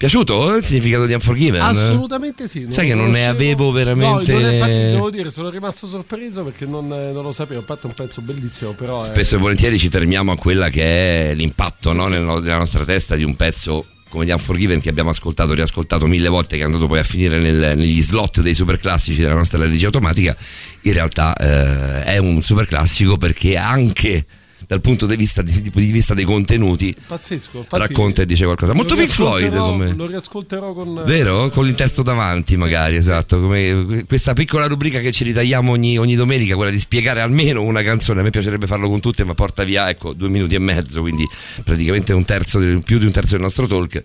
Piaciuto 0.00 0.56
il 0.56 0.64
significato 0.64 1.04
di 1.04 1.12
Unforgiven? 1.12 1.60
Assolutamente 1.60 2.48
sì. 2.48 2.66
Sai 2.70 2.86
che 2.86 2.94
non 2.94 3.10
ne 3.10 3.26
avevo 3.26 3.70
veramente- 3.70 4.32
No, 4.32 4.38
è- 4.48 4.52
infatti 4.54 4.72
devo 4.72 5.10
dire, 5.10 5.30
sono 5.30 5.50
rimasto 5.50 5.86
sorpreso 5.86 6.42
perché 6.42 6.64
non, 6.64 6.90
eh, 6.90 7.12
non 7.12 7.22
lo 7.22 7.32
sapevo. 7.32 7.60
A 7.60 7.64
parte 7.64 7.86
un 7.86 7.92
pezzo 7.92 8.22
bellissimo, 8.22 8.72
però. 8.72 9.02
è- 9.02 9.04
Spesso 9.04 9.34
e 9.34 9.38
volentieri 9.38 9.78
ci 9.78 9.90
fermiamo 9.90 10.32
a 10.32 10.36
quella 10.38 10.70
che 10.70 11.32
è 11.32 11.34
l'impatto 11.34 11.92
no, 11.92 12.06
nel- 12.08 12.22
nella 12.22 12.56
nostra 12.56 12.82
testa 12.84 13.14
di 13.14 13.24
un 13.24 13.36
pezzo 13.36 13.84
come 14.08 14.24
di 14.24 14.30
Unforgiven 14.30 14.80
che 14.80 14.88
abbiamo 14.88 15.10
ascoltato, 15.10 15.52
riascoltato 15.52 16.06
mille 16.06 16.28
volte, 16.28 16.56
che 16.56 16.62
è 16.62 16.64
andato 16.64 16.86
poi 16.86 17.00
a 17.00 17.04
finire 17.04 17.38
nel- 17.38 17.76
negli 17.76 18.00
slot 18.02 18.40
dei 18.40 18.54
super 18.54 18.78
classici 18.80 19.20
della 19.20 19.34
nostra 19.34 19.62
regia 19.66 19.84
automatica. 19.86 20.34
In 20.82 20.94
realtà 20.94 21.34
eh, 21.36 22.04
è 22.04 22.16
un 22.16 22.40
super 22.40 22.64
classico 22.66 23.18
perché 23.18 23.58
anche 23.58 24.24
dal 24.70 24.80
punto 24.80 25.06
di 25.06 25.16
vista, 25.16 25.42
di, 25.42 25.60
di 25.60 25.90
vista 25.90 26.14
dei 26.14 26.24
contenuti 26.24 26.94
Pazzesco. 27.08 27.58
infatti 27.58 27.76
racconta 27.76 28.22
e 28.22 28.26
dice 28.26 28.44
qualcosa. 28.44 28.72
Molto 28.72 28.94
Pink 28.94 29.08
Floyd 29.08 29.52
come. 29.52 29.92
Lo 29.96 30.06
riascolterò 30.06 30.72
con. 30.72 31.02
Vero? 31.04 31.48
Con 31.48 31.66
il 31.66 31.74
testo 31.74 32.02
davanti, 32.02 32.56
magari, 32.56 32.94
esatto. 32.94 33.40
Come 33.40 34.04
questa 34.06 34.32
piccola 34.32 34.68
rubrica 34.68 35.00
che 35.00 35.10
ci 35.10 35.24
ritagliamo 35.24 35.72
ogni, 35.72 35.98
ogni 35.98 36.14
domenica, 36.14 36.54
quella 36.54 36.70
di 36.70 36.78
spiegare 36.78 37.20
almeno 37.20 37.64
una 37.64 37.82
canzone. 37.82 38.20
A 38.20 38.22
me 38.22 38.30
piacerebbe 38.30 38.68
farlo 38.68 38.88
con 38.88 39.00
tutte, 39.00 39.24
ma 39.24 39.34
porta 39.34 39.64
via, 39.64 39.90
ecco, 39.90 40.12
due 40.12 40.28
minuti 40.28 40.54
e 40.54 40.60
mezzo, 40.60 41.00
quindi 41.00 41.26
praticamente 41.64 42.12
un 42.12 42.24
terzo, 42.24 42.60
più 42.84 42.98
di 42.98 43.06
un 43.06 43.10
terzo 43.10 43.32
del 43.32 43.40
nostro 43.40 43.66
talk. 43.66 44.04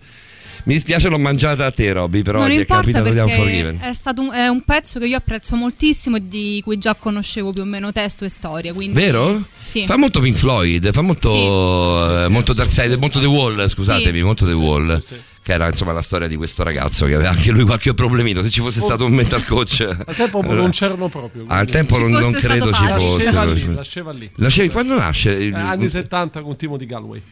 Mi 0.66 0.74
dispiace 0.74 1.08
l'ho 1.08 1.18
mangiata 1.18 1.64
a 1.66 1.70
te, 1.70 1.92
Robby, 1.92 2.22
però 2.22 2.40
non 2.40 2.50
ti 2.50 2.56
è 2.56 2.66
capitato 2.66 3.08
di 3.08 3.14
perché 3.14 3.32
Unforgiven. 3.32 3.78
è 3.80 3.92
stato 3.94 4.20
un, 4.22 4.32
è 4.32 4.48
un 4.48 4.62
pezzo 4.62 4.98
che 4.98 5.06
io 5.06 5.16
apprezzo 5.16 5.54
moltissimo 5.54 6.16
e 6.16 6.28
di 6.28 6.60
cui 6.64 6.76
già 6.78 6.94
conoscevo 6.96 7.52
più 7.52 7.62
o 7.62 7.64
meno 7.64 7.92
testo 7.92 8.24
e 8.24 8.28
storia. 8.28 8.72
Quindi, 8.72 8.98
Vero? 8.98 9.44
Sì. 9.62 9.84
Fa 9.86 9.96
molto 9.96 10.18
Pink 10.18 10.34
Floyd, 10.36 10.90
fa 10.92 11.02
molto, 11.02 12.24
eh, 12.24 12.28
molto 12.28 12.52
Dark 12.52 12.68
Side, 12.70 12.96
molto 12.96 13.20
The 13.20 13.26
Wall, 13.26 13.64
scusatemi, 13.68 14.18
Sì. 14.18 14.24
molto 14.24 14.44
The 14.44 14.52
Wall. 14.54 15.00
Che 15.46 15.52
era 15.52 15.68
insomma 15.68 15.92
la 15.92 16.02
storia 16.02 16.26
di 16.26 16.34
questo 16.34 16.64
ragazzo 16.64 17.06
che 17.06 17.14
aveva 17.14 17.30
anche 17.30 17.52
lui 17.52 17.62
qualche 17.62 17.94
problemino. 17.94 18.42
Se 18.42 18.50
ci 18.50 18.60
fosse 18.60 18.80
stato 18.80 19.04
un 19.04 19.12
mental 19.12 19.44
coach. 19.44 19.88
Al 20.04 20.16
tempo 20.16 20.42
non 20.42 20.70
c'erano 20.70 21.08
proprio. 21.08 21.44
Al 21.46 21.58
quindi- 21.58 21.70
tempo 21.72 21.98
non, 21.98 22.10
non 22.10 22.32
credo 22.32 22.72
ci 22.72 22.84
fosse. 22.84 23.30
Nasceva 23.30 23.44
lì, 23.44 23.64
nasceva 23.72 24.10
lì. 24.12 24.30
Nasceva- 24.34 24.72
quando 24.72 24.98
nasce? 24.98 25.38
Eh, 25.38 25.52
anni 25.54 25.88
70 25.88 26.40
con 26.42 26.56
Timo 26.56 26.76
di 26.76 26.86
Galway. 26.86 27.22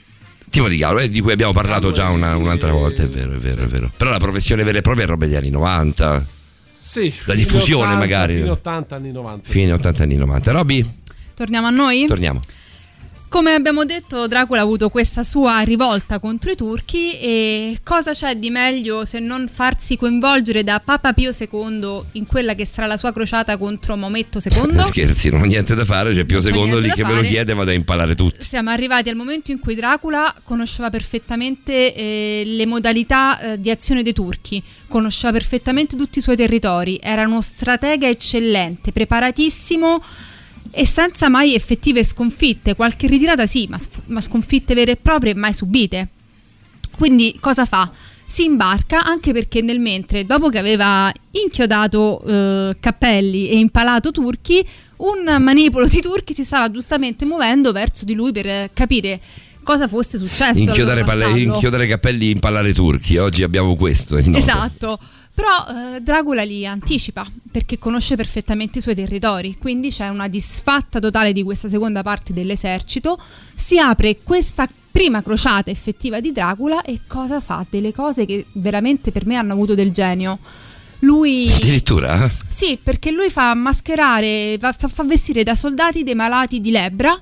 Timo 0.55 0.69
di 0.69 0.77
Gallo, 0.77 1.01
eh, 1.01 1.11
di 1.11 1.21
cui 1.21 1.33
abbiamo 1.33 1.51
parlato 1.51 1.91
già 1.91 2.11
una- 2.11 2.37
un'altra 2.37 2.71
volta, 2.71 3.03
è 3.03 3.09
vero, 3.09 3.33
è 3.33 3.39
vero, 3.39 3.65
è 3.65 3.67
vero. 3.67 3.91
Però 3.97 4.09
la 4.09 4.19
professione 4.19 4.63
vera 4.63 4.79
e 4.79 4.83
propria 4.83 5.03
è 5.05 5.09
roba 5.09 5.27
degli 5.27 5.35
anni 5.35 5.51
90, 5.51 6.25
Sì. 6.79 7.13
La 7.25 7.35
diffusione 7.35 7.83
80, 7.87 7.99
magari. 7.99 8.35
Fine 8.37 8.51
80 8.51 8.95
anni 8.95 9.11
90. 9.11 9.49
fine 9.51 9.73
80 9.73 10.03
anni 10.05 10.15
90. 10.15 10.53
Robby, 10.53 10.89
Torniamo 11.35 11.67
a 11.67 11.71
noi? 11.71 12.07
torniamo. 12.07 12.41
Come 13.35 13.53
abbiamo 13.53 13.85
detto, 13.85 14.29
Dracula 14.29 14.61
ha 14.61 14.63
avuto 14.63 14.91
questa 14.91 15.25
sua 15.25 15.59
rivolta 15.63 16.21
contro 16.21 16.53
i 16.53 16.55
turchi 16.55 17.19
e 17.19 17.81
cosa 17.83 18.13
c'è 18.13 18.37
di 18.37 18.49
meglio 18.49 19.05
se 19.05 19.19
non 19.19 19.51
farsi 19.53 19.97
coinvolgere 19.97 20.63
da 20.63 20.79
Papa 20.79 21.13
Pio 21.13 21.33
II 21.37 22.03
in 22.13 22.27
quella 22.27 22.55
che 22.55 22.65
sarà 22.65 22.87
la 22.87 22.97
sua 22.97 23.13
crociata 23.13 23.57
contro 23.57 23.97
Maometto 23.97 24.39
II? 24.39 24.81
Scherzi, 24.85 25.31
non 25.31 25.41
ho 25.41 25.45
niente 25.47 25.75
da 25.75 25.85
fare, 25.85 26.15
c'è 26.15 26.25
Pio 26.25 26.39
II 26.39 26.81
lì 26.81 26.93
che 26.93 27.03
me 27.03 27.09
lo 27.09 27.17
fare. 27.17 27.27
chiede 27.27 27.51
e 27.51 27.55
vado 27.57 27.71
a 27.71 27.75
impalare 27.75 28.15
tutti. 28.15 28.47
Siamo 28.47 28.71
arrivati 28.71 29.09
al 29.09 29.17
momento 29.17 29.51
in 29.51 29.59
cui 29.59 29.75
Dracula 29.75 30.33
conosceva 30.45 30.91
perfettamente 30.91 31.93
eh, 31.93 32.45
le 32.47 32.67
modalità 32.67 33.41
eh, 33.41 33.61
di 33.61 33.69
azione 33.69 34.05
dei 34.05 34.13
turchi, 34.13 34.63
conosceva 34.87 35.33
perfettamente 35.33 35.97
tutti 35.97 36.21
i 36.21 36.23
suoi 36.23 36.37
territori, 36.37 37.01
era 37.03 37.27
uno 37.27 37.41
stratega 37.41 38.09
eccellente, 38.09 38.93
preparatissimo 38.93 40.03
e 40.75 40.87
senza 40.87 41.29
mai 41.29 41.55
effettive 41.55 42.03
sconfitte, 42.05 42.75
qualche 42.75 43.07
ritirata 43.07 43.47
sì, 43.47 43.67
ma, 43.69 43.79
ma 44.07 44.21
sconfitte 44.21 44.75
vere 44.75 44.93
e 44.93 44.97
proprie 44.97 45.35
mai 45.35 45.55
subite. 45.55 46.09
Quindi 46.91 47.37
cosa 47.41 47.65
fa? 47.65 47.91
Si 48.27 48.45
imbarca 48.45 49.05
anche 49.05 49.33
perché 49.33 49.61
nel 49.63 49.79
mentre, 49.79 50.27
dopo 50.27 50.49
che 50.49 50.59
aveva 50.59 51.13
inchiodato 51.31 52.23
eh, 52.27 52.77
cappelli 52.81 53.49
e 53.49 53.59
impalato 53.59 54.11
turchi, 54.11 54.67
un 54.97 55.37
manipolo 55.41 55.87
di 55.87 56.01
turchi 56.01 56.35
si 56.35 56.45
stava 56.45 56.71
giustamente 56.71 57.25
muovendo 57.25 57.73
verso 57.73 58.05
di 58.05 58.15
lui 58.15 58.33
per 58.33 58.71
capire 58.73 59.21
cosa 59.63 59.89
fosse 59.89 60.19
successo. 60.19 60.59
Inchiodare, 60.59 61.05
palle- 61.05 61.41
inchiodare 61.41 61.87
capelli, 61.87 62.31
impallare 62.31 62.73
turchi. 62.73 63.17
Oggi 63.17 63.43
abbiamo 63.43 63.77
questo. 63.77 64.17
Esatto. 64.17 64.99
Però 65.35 65.97
eh, 65.97 66.01
Dracula 66.01 66.45
li 66.45 66.65
anticipa 66.65 67.27
perché 67.51 67.79
conosce 67.79 68.15
perfettamente 68.15 68.79
i 68.79 68.83
suoi 68.83 68.95
territori, 68.95 69.57
quindi 69.59 69.91
c'è 69.91 70.09
una 70.09 70.29
disfatta 70.29 71.01
totale 71.01 71.33
di 71.33 71.43
questa 71.43 71.69
seconda 71.69 72.03
parte 72.03 72.33
dell'esercito. 72.33 73.21
Si 73.55 73.79
apre 73.79 74.19
questa 74.23 74.69
prima 74.91 75.23
crociata 75.23 75.71
effettiva 75.71 76.21
di 76.21 76.31
Dracula 76.31 76.83
e 76.83 77.01
cosa 77.09 77.41
fa? 77.41 77.67
Delle 77.69 77.93
cose 77.93 78.27
che 78.27 78.47
veramente 78.53 79.11
per 79.11 79.27
me 79.27 79.35
hanno 79.35 79.53
avuto 79.53 79.75
del 79.75 79.91
genio. 79.91 80.39
Lui 81.01 81.51
Addirittura? 81.53 82.31
sì, 82.49 82.79
perché 82.81 83.11
lui 83.11 83.29
fa 83.29 83.53
mascherare, 83.55 84.57
fa, 84.59 84.73
fa 84.73 85.03
vestire 85.03 85.43
da 85.43 85.57
soldati 85.57 86.05
dei 86.05 86.15
malati 86.15 86.61
di 86.61 86.71
lebbra, 86.71 87.21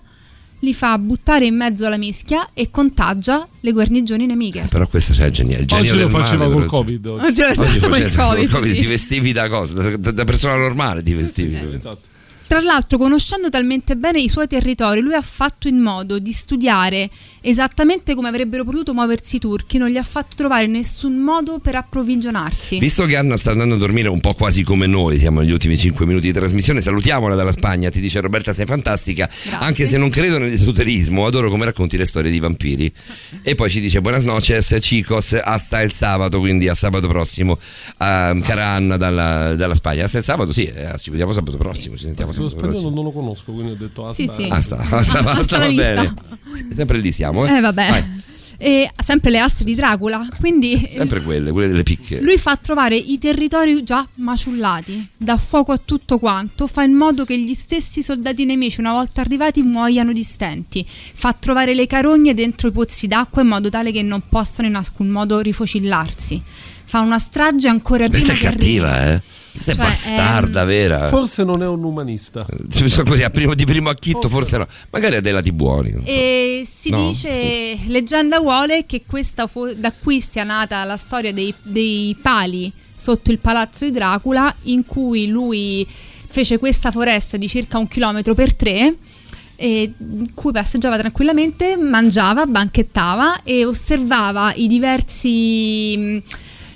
li 0.63 0.75
fa 0.75 0.97
buttare 0.99 1.47
in 1.47 1.57
mezzo 1.57 1.87
alla 1.87 1.97
mischia 1.97 2.51
e 2.55 2.71
contagia 2.71 3.47
le 3.61 3.73
guarnigioni 3.73 4.27
nemiche. 4.27 4.67
Però 4.69 4.87
questo 4.87 5.21
è 5.21 5.31
geniale. 5.31 5.63
Il 5.63 5.69
genio 5.69 5.93
Oggi 5.93 6.03
lo 6.03 6.09
faceva 6.09 6.45
male, 6.49 6.53
col 6.53 6.63
però. 6.63 6.77
Covid. 6.77 7.07
Oggi. 7.07 7.43
Oggi 7.43 7.43
il 7.43 7.55
faceva 7.81 8.25
col 8.25 8.35
Covid, 8.35 8.51
Covid, 8.51 8.75
sì. 8.75 8.81
ti 8.81 8.87
vestivi 8.87 9.33
da 9.33 9.49
cosa? 9.49 9.83
Da, 9.83 9.97
da- 9.97 10.11
da 10.13 10.25
persona 10.25 10.57
normale 10.57 11.03
ti 11.03 11.15
vestivi. 11.15 11.55
Esatto. 11.73 12.11
Tra 12.47 12.61
l'altro, 12.61 12.99
conoscendo 12.99 13.49
talmente 13.49 13.97
bene 13.97 14.21
i 14.21 14.29
suoi 14.29 14.47
territori, 14.47 15.01
lui 15.01 15.15
ha 15.15 15.23
fatto 15.23 15.69
in 15.69 15.79
modo 15.79 16.19
di 16.19 16.33
studiare 16.33 17.11
esattamente 17.43 18.15
come 18.15 18.29
avrebbero 18.29 18.65
potuto 18.65 18.95
muoversi 18.95 19.37
i 19.37 19.39
turchi, 19.39 19.79
non 19.79 19.89
gli 19.89 19.97
ha 19.97 20.03
fatto 20.03 20.35
trovare 20.37 20.67
nessun 20.67 21.17
modo 21.17 21.59
per 21.59 21.75
approvvigionarsi. 21.75 22.79
Visto 22.79 23.05
che 23.05 23.17
Anna 23.17 23.37
sta 23.37 23.51
andando 23.51 23.75
a 23.75 23.79
dormire 23.79 24.09
un 24.09 24.21
po' 24.21 24.35
quasi 24.35 24.63
come 24.63 24.87
noi, 24.87 25.19
siamo 25.19 25.41
negli 25.41 25.53
ultimi 25.53 25.77
5 25.77 26.07
minuti 26.07 26.27
di 26.27 26.33
trasmissione, 26.33 26.81
salutiamola 26.81 27.35
dalla 27.35 27.53
Spagna, 27.53 27.91
ti 27.91 28.01
dice 28.01 28.21
Roberta 28.21 28.53
sei 28.53 28.67
fantastica, 28.67 29.29
anche 29.59 29.87
se 29.87 29.99
non 29.99 30.09
credo 30.09 30.39
nell'esoterismo, 30.39 31.27
adoro 31.27 31.51
come 31.51 31.65
racconti 31.65 31.97
le 31.97 32.07
storie 32.07 32.31
di 32.31 32.39
vampiri. 32.39 32.93
E 33.45 33.57
poi 33.57 33.71
ci 33.71 33.81
dice 33.81 34.01
buenas 34.01 34.23
noches 34.23 34.77
chicos, 34.81 35.33
hasta 35.43 35.81
il 35.83 35.93
sabato, 35.93 36.39
quindi 36.39 36.69
a 36.69 36.75
sabato 36.75 37.09
prossimo, 37.09 37.59
a 37.99 38.37
cara 38.41 38.67
Anna 38.67 38.97
dalla, 38.97 39.55
dalla 39.57 39.75
Spagna. 39.75 40.05
Hasta 40.05 40.19
il 40.19 40.25
sabato, 40.25 40.53
sì, 40.53 40.65
eh, 40.65 40.97
ci 40.99 41.11
vediamo 41.11 41.33
sabato 41.33 41.57
prossimo, 41.57 41.97
ci 41.97 42.05
sentiamo 42.05 42.31
sabato 42.31 42.55
prossimo. 42.55 42.91
non 42.91 43.05
lo 43.05 43.11
conosco, 43.11 43.53
quindi 43.53 43.73
ho 43.73 43.77
detto 43.77 44.07
ah, 44.07 44.15
Sì, 44.15 44.31
sì. 44.33 44.47
Basta, 44.47 44.77
basta, 44.89 45.23
basta, 45.23 45.41
Hasta 45.41 45.59
va 45.67 45.73
bene. 45.73 46.15
Sempre 46.75 46.99
lì 46.99 47.11
siamo, 47.11 47.32
eh. 47.47 47.57
Eh, 47.57 47.61
vabbè. 47.61 47.89
Vai. 47.89 48.21
E 48.59 48.89
sempre 49.03 49.33
le 49.33 49.41
aste 49.41 49.65
di 49.65 49.75
Dracula. 49.75 50.25
Quindi 50.39 50.89
Sempre 50.93 51.21
quelle, 51.21 51.51
quelle 51.51 51.67
delle 51.67 51.83
picche. 51.83 52.21
lui 52.21 52.39
fa 52.39 52.57
trovare 52.57 52.95
i 52.97 53.19
territori 53.19 53.83
già 53.83 54.07
maciullati, 54.17 55.09
dà 55.17 55.37
fuoco 55.37 55.73
a 55.73 55.81
tutto 55.85 56.19
quanto, 56.21 56.69
fa 56.69 56.85
in 56.85 56.93
modo 56.93 57.25
che 57.25 57.37
gli 57.37 57.55
stessi 57.55 58.05
soldati 58.05 58.45
nemici, 58.45 58.79
una 58.79 58.93
volta 58.93 59.21
arrivati, 59.21 59.63
muoiano 59.63 60.13
di 60.13 60.23
stenti, 60.23 60.87
fa 60.87 61.33
trovare 61.33 61.75
le 61.75 61.89
carogne 61.89 62.35
dentro 62.35 62.69
i 62.69 62.71
pozzi 62.73 63.09
d'acqua 63.09 63.43
in 63.43 63.49
modo 63.49 63.69
tale 63.69 63.91
che 63.91 64.03
non 64.03 64.23
possano 64.29 64.69
in 64.69 64.77
alcun 64.77 65.09
modo 65.09 65.41
rifocillarsi. 65.41 66.41
Fa 66.85 67.01
una 67.01 67.19
strage 67.19 67.67
ancora 67.69 68.07
prima 68.09 68.25
Questa 68.27 68.33
è 68.33 68.37
che 68.37 68.47
arrivi. 68.47 68.77
cattiva, 68.79 69.13
eh. 69.15 69.23
Questa 69.53 69.75
Cioè, 69.75 69.85
è 69.85 69.87
bastarda, 69.87 70.61
ehm, 70.63 70.67
vera. 70.67 71.09
Forse 71.09 71.45
non 71.45 71.63
è 71.63 71.67
un 71.67 71.85
umanista. 71.85 72.47
Se 72.69 72.89
sono 72.91 73.05
così, 73.11 73.23
a 73.23 73.31
primo- 73.31 73.55
di 73.55 73.65
primo 73.67 73.91
acchitto, 73.91 74.29
forse 74.29 74.57
no. 74.59 74.67
Magari 74.91 75.17
ha 75.17 75.21
dei 75.21 75.33
lati 75.33 75.53
buoni. 75.53 75.91
so. 75.91 76.01
E 76.05 76.67
si 76.71 76.91
No. 76.91 77.09
dice, 77.09 77.79
leggenda 77.87 78.41
vuole 78.41 78.87
che 78.87 79.03
questa 79.07 79.47
fo- 79.47 79.75
da 79.75 79.93
qui 79.93 80.21
sia 80.21 80.45
nata 80.45 80.83
la 80.85 80.97
storia 80.97 81.33
dei, 81.33 81.53
dei 81.63 82.17
pali 82.21 82.73
sotto 82.95 83.31
il 83.31 83.39
palazzo 83.39 83.85
di 83.85 83.91
Dracula, 83.91 84.55
in 84.63 84.87
cui 84.87 85.27
lui 85.29 85.87
fece 86.29 86.59
questa 86.59 86.91
foresta 86.91 87.37
di 87.37 87.47
circa 87.47 87.77
un 87.79 87.87
chilometro 87.89 88.35
per 88.35 88.55
tre. 88.55 88.95
e 89.55 89.93
in 89.99 90.35
cui 90.35 90.51
passeggiava 90.51 90.99
tranquillamente, 90.99 91.77
mangiava, 91.77 92.47
banchettava 92.47 93.43
e 93.45 93.65
osservava 93.65 94.53
i 94.55 94.67
diversi, 94.67 96.21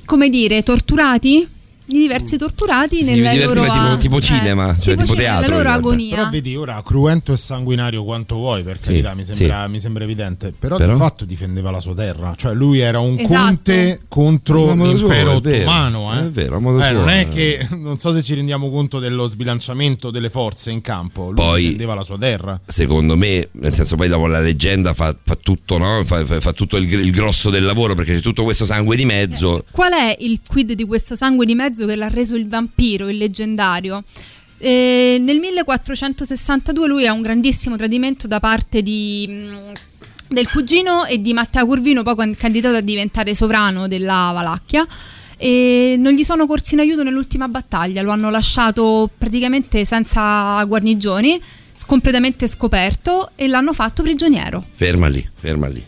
come 0.04 0.28
dire, 0.28 0.62
torturati. 0.62 1.48
I 1.88 1.98
diversi 1.98 2.36
torturati 2.36 3.04
Si 3.04 3.20
nella 3.20 3.32
loro 3.46 3.62
tipo- 3.62 3.72
a- 3.74 3.96
tipo 3.96 4.16
eh, 4.18 4.20
cinema, 4.20 4.76
cioè 4.80 4.96
tipo 4.96 5.12
cinema, 5.14 5.22
teatro, 5.38 5.40
nella 5.56 5.56
loro 5.56 5.70
agonia. 5.70 6.16
Però 6.16 6.28
vedi 6.30 6.56
ora 6.56 6.82
cruento 6.84 7.32
e 7.32 7.36
sanguinario 7.36 8.02
quanto 8.04 8.34
vuoi, 8.36 8.62
per 8.64 8.80
Sì, 8.80 8.86
carità, 8.88 9.14
mi 9.14 9.24
sembra, 9.24 9.64
sì. 9.66 9.70
mi 9.70 9.80
sembra 9.80 10.04
evidente. 10.04 10.52
Però, 10.58 10.76
Però? 10.76 10.92
di 10.92 10.98
fatto 10.98 11.24
difendeva 11.24 11.70
la 11.70 11.80
sua 11.80 11.94
terra. 11.94 12.34
Cioè, 12.36 12.54
lui 12.54 12.80
era 12.80 12.98
un 12.98 13.18
Esatto. 13.18 13.34
conte 13.44 14.00
contro 14.08 14.72
l'impero 14.74 15.06
è 15.36 15.40
vero, 15.40 15.62
ottomano. 15.64 16.14
Eh? 16.14 16.24
è 16.26 16.30
vero, 16.30 16.56
a 16.56 16.58
modo 16.58 16.80
Eh, 16.80 16.86
suo, 16.86 16.98
non 16.98 17.08
è 17.08 17.20
eh. 17.20 17.28
che 17.28 17.68
non 17.76 17.98
so 17.98 18.12
se 18.12 18.22
ci 18.22 18.34
rendiamo 18.34 18.68
conto 18.70 18.98
dello 18.98 19.26
sbilanciamento 19.28 20.10
delle 20.10 20.28
forze 20.30 20.70
in 20.72 20.80
campo. 20.80 21.26
Lui 21.26 21.34
Poi- 21.34 21.60
difendeva 21.62 21.94
la 21.94 22.02
sua 22.02 22.18
terra. 22.18 22.60
Secondo 22.66 23.16
me, 23.16 23.48
nel 23.52 23.72
senso, 23.72 23.96
poi 23.96 24.08
dopo 24.08 24.26
la 24.26 24.40
leggenda 24.40 24.92
fa, 24.92 25.14
fa 25.22 25.36
tutto, 25.40 25.78
no? 25.78 26.02
Fa, 26.04 26.24
fa- 26.26 26.40
fa 26.40 26.52
tutto 26.52 26.76
il, 26.76 26.90
il 26.92 27.10
grosso 27.12 27.50
del 27.50 27.64
lavoro 27.64 27.94
perché 27.94 28.14
c'è 28.14 28.20
tutto 28.20 28.42
questo 28.42 28.64
sangue 28.64 28.96
di 28.96 29.04
mezzo. 29.04 29.64
Qual 29.70 29.92
è 29.92 30.16
il 30.20 30.40
quid 30.46 30.72
di 30.72 30.84
questo 30.84 31.14
sangue 31.14 31.46
di 31.46 31.54
mezzo 31.54 31.75
che 31.84 31.96
l'ha 31.96 32.08
reso 32.08 32.36
il 32.36 32.48
vampiro, 32.48 33.08
il 33.08 33.18
leggendario? 33.18 34.02
Eh, 34.58 35.18
nel 35.20 35.38
1462 35.38 36.88
lui 36.88 37.06
ha 37.06 37.12
un 37.12 37.20
grandissimo 37.20 37.76
tradimento 37.76 38.26
da 38.26 38.40
parte 38.40 38.82
di, 38.82 39.26
mh, 39.28 39.72
del 40.28 40.48
cugino 40.48 41.04
e 41.04 41.20
di 41.20 41.32
Matteo 41.34 41.66
Curvino, 41.66 42.02
poi 42.02 42.16
can- 42.16 42.36
candidato 42.36 42.76
a 42.76 42.80
diventare 42.80 43.34
sovrano 43.34 43.86
della 43.88 44.30
Valacchia. 44.32 44.86
E 45.36 45.96
non 45.98 46.12
gli 46.12 46.24
sono 46.24 46.46
corsi 46.46 46.74
in 46.74 46.80
aiuto 46.80 47.02
nell'ultima 47.02 47.46
battaglia, 47.48 48.00
lo 48.00 48.10
hanno 48.10 48.30
lasciato 48.30 49.10
praticamente 49.18 49.84
senza 49.84 50.64
guarnigioni, 50.64 51.38
completamente 51.86 52.46
scoperto 52.46 53.32
e 53.36 53.46
l'hanno 53.46 53.74
fatto 53.74 54.02
prigioniero. 54.02 54.64
Ferma 54.72 55.08
lì, 55.08 55.28
ferma 55.34 55.68
lì. 55.68 55.84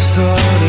crystal. 0.00 0.59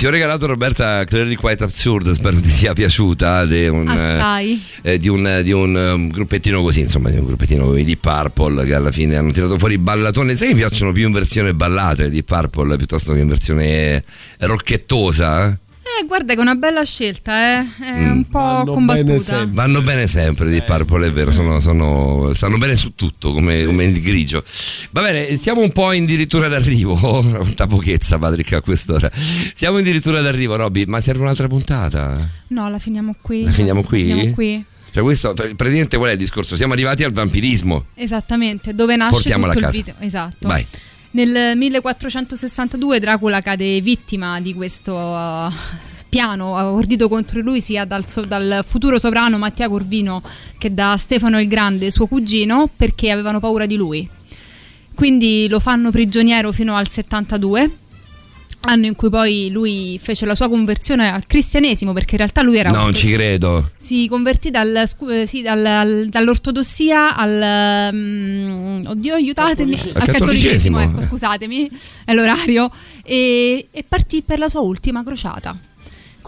Ti 0.00 0.06
ho 0.06 0.10
regalato 0.10 0.46
Roberta 0.46 1.04
Clearly 1.04 1.34
Quite 1.34 1.62
Absurd, 1.62 2.08
spero 2.12 2.40
ti 2.40 2.48
sia 2.48 2.72
piaciuta. 2.72 3.44
Di 3.44 3.68
un, 3.68 3.86
Assai. 3.86 4.58
eh, 4.80 4.96
di 4.96 5.08
un, 5.08 5.40
di 5.42 5.52
un, 5.52 5.74
um, 5.74 6.08
gruppettino 6.08 6.62
così, 6.62 6.80
insomma, 6.80 7.10
di 7.10 7.18
un 7.18 7.26
gruppettino 7.26 7.66
come 7.66 7.82
i 7.82 7.84
Deep 7.84 8.00
Purple 8.00 8.64
che 8.64 8.72
alla 8.72 8.92
fine 8.92 9.16
hanno 9.16 9.30
tirato 9.30 9.58
fuori 9.58 9.76
ballatone. 9.76 10.36
Sai 10.36 10.48
che 10.48 10.54
mi 10.54 10.60
piacciono 10.60 10.92
più 10.92 11.06
in 11.06 11.12
versione 11.12 11.52
ballata 11.52 12.06
i 12.06 12.08
Deep 12.08 12.24
Purple 12.24 12.76
piuttosto 12.76 13.12
che 13.12 13.20
in 13.20 13.28
versione 13.28 14.02
rocchettosa? 14.38 15.48
eh? 15.48 15.58
Eh, 15.98 16.06
guarda 16.06 16.32
che 16.34 16.38
è 16.38 16.42
una 16.42 16.54
bella 16.54 16.84
scelta, 16.84 17.60
eh. 17.60 17.66
È 17.80 17.90
Mm. 17.92 18.10
un 18.10 18.24
po' 18.28 18.64
combattuta. 18.64 19.46
Vanno 19.50 19.82
bene 19.82 20.06
sempre 20.06 20.48
di 20.48 20.62
Purple, 20.62 21.06
è 21.08 21.12
vero, 21.12 21.30
sono, 21.32 21.60
sono- 21.60 22.32
stanno 22.32 22.58
bene 22.58 22.76
su 22.76 22.94
tutto 22.94 23.32
come, 23.32 23.64
come 23.64 23.84
il 23.84 24.00
grigio. 24.00 24.42
Va 24.92 25.02
bene, 25.02 25.36
siamo 25.36 25.60
un 25.60 25.72
po' 25.72 25.88
addirittura 25.88 26.48
d'arrivo. 26.48 26.96
Tanta 27.42 27.66
pochezza, 27.66 28.18
Patrick, 28.18 28.52
a 28.52 28.60
quest'ora. 28.60 29.10
Siamo 29.54 29.78
addirittura 29.78 30.20
d'arrivo, 30.20 30.56
Robby, 30.56 30.84
ma 30.86 31.00
serve 31.00 31.22
un'altra 31.22 31.48
puntata? 31.48 32.28
No, 32.48 32.68
la 32.70 32.78
finiamo 32.78 33.16
qui. 33.20 33.44
La 33.44 33.50
finiamo 33.52 33.82
qui? 33.82 34.08
La 34.08 34.14
finiamo 34.14 34.34
qui. 34.34 34.64
Cioè, 34.92 35.02
questo 35.04 35.32
praticamente 35.34 35.96
qual 35.96 36.10
è 36.10 36.12
il 36.14 36.18
discorso? 36.18 36.56
Siamo 36.56 36.72
arrivati 36.72 37.04
al 37.04 37.12
vampirismo. 37.12 37.86
Esattamente, 37.94 38.74
dove 38.74 38.96
nasce 38.96 39.12
Portiamola 39.12 39.52
tutto 39.52 39.64
a 39.66 39.68
il 39.68 39.74
casa. 39.76 39.84
video. 39.92 40.06
Esatto. 40.06 40.48
Vai. 40.48 40.66
Nel 41.12 41.56
1462 41.56 43.00
Dracula 43.00 43.40
cade 43.40 43.80
vittima 43.80 44.40
di 44.40 44.54
questo 44.54 44.94
uh, 44.94 45.52
piano 46.08 46.52
ordito 46.52 47.08
contro 47.08 47.40
lui 47.40 47.60
sia 47.60 47.84
dal, 47.84 48.06
so- 48.08 48.24
dal 48.24 48.62
futuro 48.64 48.96
sovrano 49.00 49.36
Mattia 49.36 49.68
Corvino 49.68 50.22
che 50.56 50.72
da 50.72 50.96
Stefano 50.96 51.40
il 51.40 51.48
Grande, 51.48 51.90
suo 51.90 52.06
cugino, 52.06 52.68
perché 52.76 53.10
avevano 53.10 53.40
paura 53.40 53.66
di 53.66 53.74
lui. 53.74 54.08
Quindi 54.94 55.48
lo 55.48 55.58
fanno 55.58 55.90
prigioniero 55.90 56.52
fino 56.52 56.76
al 56.76 56.88
72, 56.88 57.70
anno 58.62 58.86
in 58.86 58.94
cui 58.94 59.08
poi 59.10 59.48
lui 59.50 59.98
fece 60.02 60.26
la 60.26 60.34
sua 60.34 60.48
conversione 60.48 61.10
al 61.12 61.26
cristianesimo, 61.26 61.92
perché 61.92 62.12
in 62.12 62.18
realtà 62.18 62.42
lui 62.42 62.58
era 62.58 62.70
Non 62.70 62.94
ci 62.94 63.10
credo. 63.12 63.70
si 63.78 64.06
convertì 64.08 64.50
dal, 64.50 64.84
scu- 64.88 65.10
eh, 65.10 65.26
sì, 65.26 65.42
dal- 65.42 65.64
al- 65.64 66.06
dall'ortodossia 66.10 67.16
al 67.16 67.90
mm, 67.94 68.86
oddio 68.86 69.14
aiutatemi 69.14 69.74
Al 69.74 69.80
al 69.80 69.92
cattolicesimo. 69.92 70.16
cattolicesimo 70.18 70.80
ecco 70.80 71.02
scusatemi 71.02 71.70
è 72.04 72.12
l'orario 72.12 72.70
e, 73.04 73.68
e 73.70 73.84
partì 73.88 74.22
per 74.22 74.38
la 74.38 74.48
sua 74.48 74.60
ultima 74.60 75.02
crociata 75.04 75.56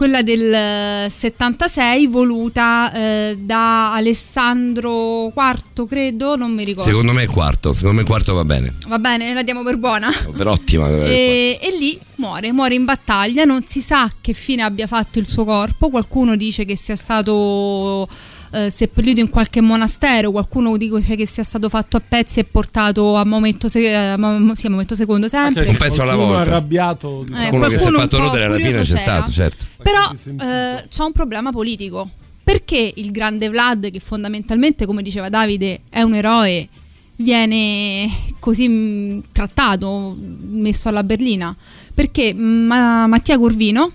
quella 0.03 0.21
del 0.21 0.53
eh, 0.53 1.09
76 1.17 2.07
voluta 2.07 2.91
eh, 2.91 3.37
da 3.39 3.93
Alessandro 3.93 5.27
IV 5.33 5.87
credo 5.87 6.35
non 6.35 6.51
mi 6.51 6.65
ricordo 6.65 6.89
Secondo 6.89 7.13
me 7.13 7.23
è 7.23 7.25
quarto, 7.25 7.73
secondo 7.73 7.95
me 7.95 8.01
il 8.01 8.07
quarto 8.07 8.33
va 8.33 8.43
bene. 8.43 8.73
va 8.87 8.99
bene 8.99 9.33
la 9.33 9.43
diamo 9.43 9.63
per 9.63 9.77
buona 9.77 10.11
Per 10.35 10.45
ottima. 10.45 10.89
e, 10.89 11.57
e 11.61 11.77
lì 11.79 11.97
muore, 12.15 12.51
muore 12.51 12.75
in 12.75 12.83
battaglia, 12.83 13.45
non 13.45 13.63
si 13.65 13.79
sa 13.79 14.11
che 14.19 14.33
fine 14.33 14.61
abbia 14.63 14.87
fatto 14.87 15.19
il 15.19 15.27
suo 15.29 15.45
corpo, 15.45 15.87
qualcuno 15.89 16.35
dice 16.35 16.65
che 16.65 16.75
sia 16.75 16.97
stato 16.97 18.05
eh, 18.53 18.69
seppellito 18.69 19.19
in 19.19 19.29
qualche 19.29 19.59
monastero, 19.61 20.31
qualcuno 20.31 20.77
dice 20.77 21.15
che 21.15 21.25
sia 21.25 21.43
stato 21.43 21.69
fatto 21.69 21.97
a 21.97 22.01
pezzi 22.07 22.39
e 22.39 22.43
portato 22.43 23.15
a 23.15 23.25
momento, 23.25 23.67
se- 23.67 23.93
a 23.95 24.17
Mo- 24.17 24.53
sì, 24.55 24.67
a 24.67 24.69
momento 24.69 24.95
secondo 24.95 25.27
sempre. 25.27 25.67
Un 25.67 25.75
pezzo 25.77 26.01
alla 26.03 26.13
Qualcuno 26.13 26.37
volta. 26.37 26.51
arrabbiato. 26.51 27.23
diciamo. 27.25 27.43
Eh, 27.45 27.49
Uno 27.49 27.67
che 27.67 27.69
si 27.69 27.75
è 27.75 27.77
qualcuno 27.79 27.97
un 27.97 28.03
fatto 28.03 28.17
po' 28.17 28.23
rodere 28.23 28.45
alla 28.45 28.55
fine 28.55 28.69
c'è 28.69 28.83
c'era. 28.83 28.97
stato, 28.97 29.31
certo. 29.31 29.65
Però 29.81 30.11
eh, 30.11 30.85
c'è 30.87 31.03
un 31.03 31.11
problema 31.11 31.51
politico. 31.51 32.09
Perché 32.43 32.91
il 32.95 33.11
grande 33.11 33.47
Vlad, 33.49 33.89
che 33.89 33.99
fondamentalmente, 33.99 34.85
come 34.85 35.01
diceva 35.01 35.29
Davide, 35.29 35.81
è 35.89 36.01
un 36.01 36.13
eroe, 36.13 36.67
viene 37.15 38.09
così 38.39 38.67
mh, 38.67 39.23
trattato, 39.31 40.15
messo 40.19 40.89
alla 40.89 41.03
berlina? 41.03 41.55
Perché 41.93 42.33
Ma- 42.33 43.07
Mattia 43.07 43.37
Corvino, 43.37 43.91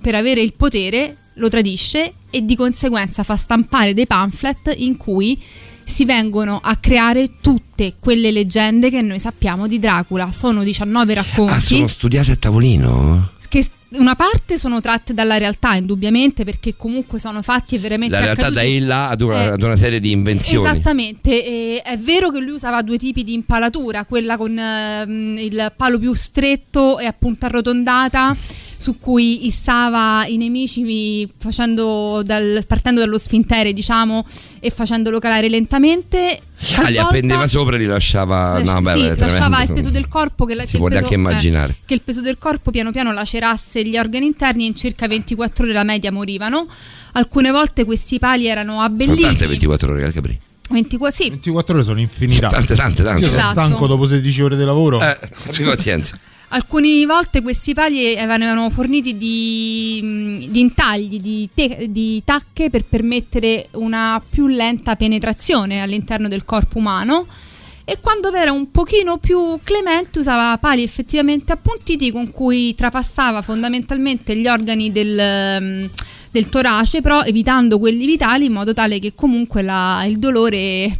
per 0.00 0.14
avere 0.16 0.40
il 0.40 0.52
potere, 0.54 1.16
lo 1.34 1.48
tradisce 1.48 2.12
e 2.30 2.44
di 2.44 2.56
conseguenza 2.56 3.22
fa 3.22 3.36
stampare 3.36 3.94
dei 3.94 4.06
pamphlet 4.06 4.72
in 4.78 4.96
cui 4.96 5.40
si 5.86 6.04
vengono 6.04 6.60
a 6.62 6.76
creare 6.76 7.32
tutte 7.40 7.94
quelle 8.00 8.30
leggende 8.30 8.88
che 8.90 9.02
noi 9.02 9.18
sappiamo 9.18 9.66
di 9.68 9.78
Dracula. 9.78 10.30
Sono 10.32 10.62
19 10.62 11.14
racconti 11.14 11.52
Ah, 11.52 11.60
sono 11.60 11.86
studiate 11.86 12.30
a 12.32 12.36
tavolino? 12.36 13.32
che 13.54 13.64
una 13.90 14.16
parte 14.16 14.58
sono 14.58 14.80
tratte 14.80 15.14
dalla 15.14 15.36
realtà, 15.36 15.74
indubbiamente, 15.76 16.42
perché 16.44 16.74
comunque 16.76 17.20
sono 17.20 17.40
fatti 17.40 17.76
e 17.76 17.78
veramente 17.78 18.16
La 18.16 18.24
realtà 18.24 18.46
accaduti. 18.46 18.66
dai 18.66 18.80
là 18.80 19.08
ad 19.10 19.20
una, 19.20 19.42
Eh, 19.42 19.46
ad 19.50 19.62
una 19.62 19.76
serie 19.76 20.00
di 20.00 20.10
invenzioni. 20.10 20.68
Esattamente, 20.68 21.44
e 21.46 21.80
è 21.84 21.96
vero 21.96 22.30
che 22.32 22.40
lui 22.40 22.50
usava 22.54 22.82
due 22.82 22.98
tipi 22.98 23.22
di 23.22 23.32
impalatura, 23.34 24.06
quella 24.06 24.36
con 24.36 24.58
ehm, 24.58 25.36
il 25.38 25.72
palo 25.76 26.00
più 26.00 26.12
stretto 26.14 26.98
e 26.98 27.06
a 27.06 27.12
punta 27.16 27.46
arrotondata, 27.46 28.34
su 28.76 28.98
cui 28.98 29.46
issava 29.46 30.24
i 30.26 30.36
nemici 30.36 31.28
facendo 31.38 32.22
dal- 32.24 32.64
partendo 32.66 33.00
dallo 33.00 33.18
sfintere, 33.18 33.72
diciamo, 33.72 34.26
e 34.60 34.70
facendolo 34.70 35.18
calare 35.18 35.48
lentamente. 35.48 36.16
Ah, 36.76 36.88
li 36.88 36.94
Talvolta- 36.94 37.02
appendeva 37.08 37.46
sopra 37.46 37.76
e 37.76 37.78
li 37.80 37.84
lasciava. 37.86 38.60
No, 38.62 38.80
beh, 38.80 38.92
sì, 38.92 39.14
lasciava 39.18 39.62
il 39.62 39.72
peso 39.72 39.90
del 39.90 40.08
corpo 40.08 40.44
che, 40.44 40.54
la- 40.54 40.62
Si 40.64 40.70
che 40.70 40.76
il 40.76 40.78
può 40.80 40.88
peso- 40.88 41.00
neanche 41.00 41.14
immaginare. 41.18 41.72
eh, 41.72 41.76
che 41.86 41.94
il 41.94 42.00
peso 42.02 42.20
del 42.20 42.38
corpo 42.38 42.70
piano 42.70 42.90
piano 42.92 43.12
lacerasse 43.12 43.84
gli 43.84 43.96
organi 43.98 44.26
interni 44.26 44.64
e 44.64 44.68
in 44.68 44.76
circa 44.76 45.06
24 45.06 45.64
ore 45.64 45.72
la 45.72 45.84
media 45.84 46.10
morivano. 46.12 46.66
Alcune 47.12 47.50
volte 47.50 47.84
questi 47.84 48.18
pali 48.18 48.46
erano 48.46 48.72
Sono 48.72 48.84
abbelliti. 48.84 49.20
tante 49.22 49.46
24 49.46 49.90
ore, 49.92 50.00
Calcabri. 50.00 50.38
24 50.70 51.14
sì. 51.22 51.28
24 51.28 51.74
ore 51.74 51.84
sono 51.84 52.00
infinità. 52.00 52.48
Tante, 52.48 52.74
tante, 52.74 53.02
tante. 53.02 53.20
Io 53.20 53.28
sono 53.28 53.40
Esatto. 53.40 53.52
stanco 53.60 53.86
dopo 53.86 54.06
16 54.06 54.42
ore 54.42 54.56
di 54.56 54.64
lavoro. 54.64 55.00
Eh, 55.00 55.06
abbi 55.48 55.62
pazienza. 55.64 56.18
Alcune 56.48 57.04
volte 57.04 57.42
questi 57.42 57.74
pali 57.74 58.14
venivano 58.14 58.70
forniti 58.70 59.16
di, 59.16 60.00
mh, 60.02 60.50
di 60.50 60.60
intagli, 60.60 61.20
di, 61.20 61.48
te- 61.52 61.86
di 61.88 62.22
tacche 62.24 62.70
per 62.70 62.84
permettere 62.84 63.68
una 63.72 64.22
più 64.28 64.46
lenta 64.46 64.94
penetrazione 64.94 65.80
all'interno 65.82 66.28
del 66.28 66.44
corpo 66.44 66.78
umano. 66.78 67.26
E 67.86 67.98
quando 68.00 68.32
era 68.32 68.50
un 68.52 68.70
pochino 68.70 69.18
più 69.18 69.58
clemente 69.62 70.18
usava 70.18 70.56
pali 70.58 70.82
effettivamente 70.82 71.52
appuntiti 71.52 72.10
con 72.12 72.30
cui 72.30 72.74
trapassava 72.74 73.42
fondamentalmente 73.42 74.36
gli 74.36 74.46
organi 74.46 74.90
del, 74.90 75.60
mh, 75.60 75.90
del 76.30 76.48
torace, 76.48 77.00
però 77.02 77.22
evitando 77.24 77.78
quelli 77.78 78.06
vitali 78.06 78.46
in 78.46 78.52
modo 78.52 78.72
tale 78.72 79.00
che 79.00 79.12
comunque 79.14 79.60
la- 79.62 80.04
il 80.06 80.18
dolore 80.18 80.98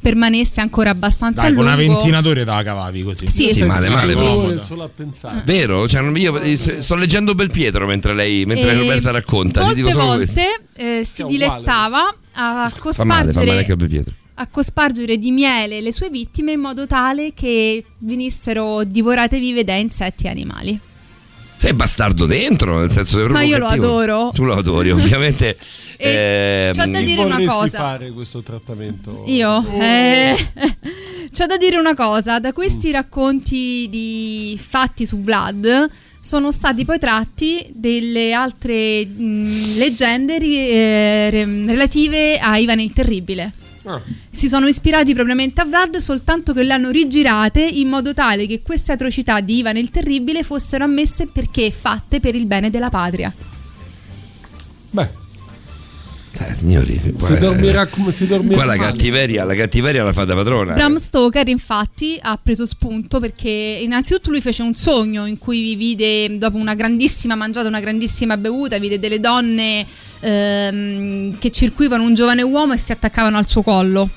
permanesse 0.00 0.60
ancora 0.60 0.90
abbastanza 0.90 1.42
Dai, 1.42 1.50
a 1.52 1.54
con 1.54 1.64
lungo. 1.64 1.76
una 1.82 1.88
ventina 1.94 2.20
d'ore 2.20 2.44
la 2.44 2.62
cavavi 2.62 3.02
così. 3.02 3.26
Sì, 3.28 3.52
Sì, 3.52 3.62
male, 3.64 3.88
male. 3.88 4.14
Dolore 4.14 4.48
però. 4.48 4.60
solo 4.60 4.82
a 4.84 4.90
pensare. 4.94 5.42
Vero? 5.44 5.88
Cioè, 5.88 6.02
io 6.18 6.38
eh, 6.40 6.58
sto 6.58 6.94
leggendo 6.94 7.34
Belpietro 7.34 7.86
mentre 7.86 8.14
lei, 8.14 8.44
mentre 8.46 8.72
E 8.72 8.78
Roberta 8.78 9.10
racconta. 9.10 9.60
Molte 9.60 9.74
dico 9.76 9.90
solo 9.90 10.14
questo. 10.16 10.40
volte 10.40 10.98
eh, 11.00 11.04
si 11.04 11.24
dilettava 11.24 12.14
a 12.32 12.68
Fa 12.68 13.04
male, 13.04 13.32
fa 13.32 13.40
male 13.44 13.64
cospargere, 13.64 14.04
a 14.34 14.46
cospargere 14.46 15.18
di 15.18 15.30
miele 15.30 15.80
le 15.80 15.92
sue 15.92 16.08
vittime 16.08 16.52
in 16.52 16.60
modo 16.60 16.86
tale 16.86 17.32
che 17.34 17.84
venissero 17.98 18.82
divorate 18.84 19.38
vive 19.38 19.62
da 19.64 19.74
insetti 19.74 20.26
e 20.26 20.28
animali. 20.30 20.80
Sei 21.62 21.74
bastardo 21.74 22.26
dentro, 22.26 22.80
nel 22.80 22.90
senso 22.90 23.18
che 23.18 23.28
Ma 23.28 23.42
io 23.42 23.56
lo 23.56 23.66
adoro. 23.66 24.30
Tu 24.34 24.42
lo 24.42 24.56
adori, 24.56 24.90
ovviamente. 24.90 25.56
E 26.02 26.72
ehm, 26.74 26.74
c'ho 26.74 26.90
da 26.90 27.00
dire 27.00 27.20
una 27.22 27.38
cosa. 27.44 27.78
fare 27.78 28.10
questo 28.10 28.42
trattamento? 28.42 29.22
Io? 29.28 29.64
Eh, 29.78 30.34
c'ho 31.32 31.46
da 31.46 31.56
dire 31.56 31.76
una 31.76 31.94
cosa, 31.94 32.40
da 32.40 32.52
questi 32.52 32.90
racconti 32.90 33.86
di 33.88 34.58
fatti 34.60 35.06
su 35.06 35.22
Vlad 35.22 35.88
sono 36.20 36.50
stati 36.50 36.84
poi 36.84 36.98
tratti 36.98 37.64
delle 37.72 38.32
altre 38.32 39.06
mh, 39.06 39.76
leggende 39.76 40.38
ri- 40.38 40.56
eh, 40.56 41.30
re- 41.30 41.66
relative 41.66 42.38
a 42.38 42.56
Ivan 42.58 42.80
il 42.80 42.92
Terribile. 42.92 43.52
Ah. 43.84 44.00
Si 44.30 44.48
sono 44.48 44.66
ispirati 44.66 45.14
propriamente 45.14 45.60
a 45.60 45.64
Vlad, 45.64 45.96
soltanto 45.96 46.52
che 46.52 46.62
le 46.62 46.72
hanno 46.72 46.90
rigirate 46.90 47.60
in 47.60 47.88
modo 47.88 48.14
tale 48.14 48.46
che 48.46 48.62
queste 48.62 48.92
atrocità 48.92 49.40
di 49.40 49.58
Ivan 49.58 49.76
il 49.76 49.90
Terribile 49.90 50.42
fossero 50.42 50.84
ammesse 50.84 51.28
perché 51.32 51.70
fatte 51.70 52.20
per 52.20 52.34
il 52.34 52.46
bene 52.46 52.70
della 52.70 52.90
patria. 52.90 53.32
Beh, 54.90 55.10
eh, 56.38 56.54
signori, 56.54 57.00
si 57.14 57.36
dormirà 57.38 57.86
come 57.86 58.10
si 58.12 58.26
dormirà. 58.26 58.54
Qua 58.54 58.64
la 58.64 58.76
cattiveria, 58.76 59.44
la 59.44 59.54
cattiveria 59.54 60.02
la 60.02 60.12
fa 60.12 60.24
da 60.24 60.34
padrona. 60.34 60.74
Bram 60.74 60.96
Stoker 60.96 61.48
infatti 61.48 62.18
ha 62.20 62.38
preso 62.42 62.66
spunto 62.66 63.20
perché 63.20 63.48
innanzitutto 63.48 64.30
lui 64.30 64.40
fece 64.40 64.62
un 64.62 64.74
sogno 64.74 65.26
in 65.26 65.38
cui 65.38 65.74
vide 65.74 66.38
dopo 66.38 66.56
una 66.56 66.74
grandissima 66.74 67.34
mangiata, 67.34 67.68
una 67.68 67.80
grandissima 67.80 68.36
bevuta, 68.36 68.78
vide 68.78 68.98
delle 68.98 69.20
donne 69.20 69.86
ehm, 70.20 71.38
che 71.38 71.50
circuivano 71.50 72.02
un 72.02 72.14
giovane 72.14 72.42
uomo 72.42 72.72
e 72.72 72.78
si 72.78 72.92
attaccavano 72.92 73.36
al 73.36 73.46
suo 73.46 73.62
collo 73.62 74.08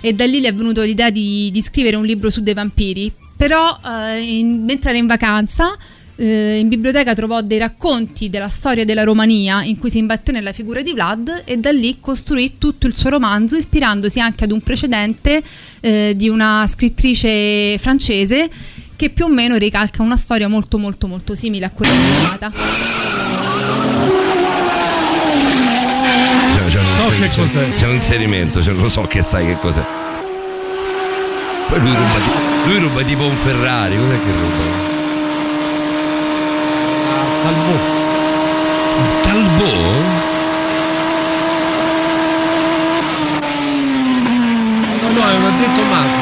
e 0.00 0.12
da 0.14 0.26
lì 0.26 0.40
le 0.40 0.48
è 0.48 0.54
venuto 0.54 0.82
l'idea 0.82 1.10
di, 1.10 1.48
di 1.52 1.62
scrivere 1.62 1.94
un 1.94 2.04
libro 2.04 2.28
su 2.28 2.42
dei 2.42 2.54
vampiri 2.54 3.12
però 3.36 3.78
eh, 3.84 4.20
in- 4.20 4.64
mentre 4.64 4.90
era 4.90 4.98
in 4.98 5.06
vacanza 5.06 5.76
eh, 6.16 6.58
in 6.58 6.68
biblioteca 6.68 7.14
trovò 7.14 7.40
dei 7.40 7.58
racconti 7.58 8.28
della 8.30 8.48
storia 8.48 8.84
della 8.84 9.04
Romania 9.04 9.62
in 9.64 9.78
cui 9.78 9.90
si 9.90 9.98
imbatté 9.98 10.32
nella 10.32 10.52
figura 10.52 10.82
di 10.82 10.92
Vlad 10.92 11.42
e 11.44 11.56
da 11.58 11.70
lì 11.72 11.98
costruì 12.00 12.58
tutto 12.58 12.86
il 12.86 12.96
suo 12.96 13.10
romanzo 13.10 13.56
ispirandosi 13.56 14.20
anche 14.20 14.44
ad 14.44 14.50
un 14.52 14.60
precedente 14.60 15.42
eh, 15.80 16.12
di 16.16 16.28
una 16.28 16.66
scrittrice 16.68 17.76
francese 17.78 18.50
che 18.96 19.10
più 19.10 19.24
o 19.24 19.28
meno 19.28 19.56
ricalca 19.56 20.02
una 20.02 20.16
storia 20.16 20.48
molto 20.48 20.78
molto 20.78 21.06
molto 21.06 21.34
simile 21.34 21.64
a 21.66 21.70
quella 21.70 21.92
di 21.92 22.50
c'è 26.72 26.78
un 26.78 26.86
So 26.86 27.08
che 27.10 27.28
c'è- 27.28 27.34
cos'è. 27.34 27.74
C'è 27.74 27.86
un 27.86 27.94
inserimento, 27.94 28.60
c'è- 28.60 28.72
lo 28.72 28.88
so 28.88 29.02
che 29.02 29.22
sai 29.22 29.44
che 29.46 29.58
cos'è. 29.58 29.84
Poi 31.68 31.80
lui 31.80 31.90
ruba, 31.94 32.66
lui 32.66 32.78
ruba 32.78 33.02
tipo 33.02 33.24
un 33.24 33.34
Ferrari, 33.34 33.96
cos'è 33.96 34.18
che 34.24 34.32
ruba? 34.32 34.91
Talbot. 37.42 37.80
Talbot? 39.22 39.72
No, 45.00 45.08
no, 45.10 45.28
è 45.28 45.34
un 45.34 45.44
addetto 45.44 45.82
Maso. 45.90 46.18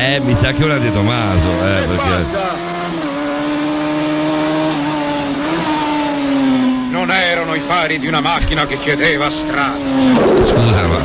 Eh, 0.00 0.20
mi 0.24 0.34
sa 0.34 0.50
che 0.50 0.64
ora 0.64 0.78
di 0.78 0.90
Tommaso, 0.90 1.48
eh, 1.48 1.86
perché... 1.86 2.26
Non 6.90 7.10
erano 7.12 7.54
i 7.54 7.60
fari 7.60 8.00
di 8.00 8.08
una 8.08 8.20
macchina 8.20 8.66
che 8.66 8.76
chiedeva 8.78 9.30
strada. 9.30 9.78
Scusa, 10.40 10.86
ma... 10.88 10.98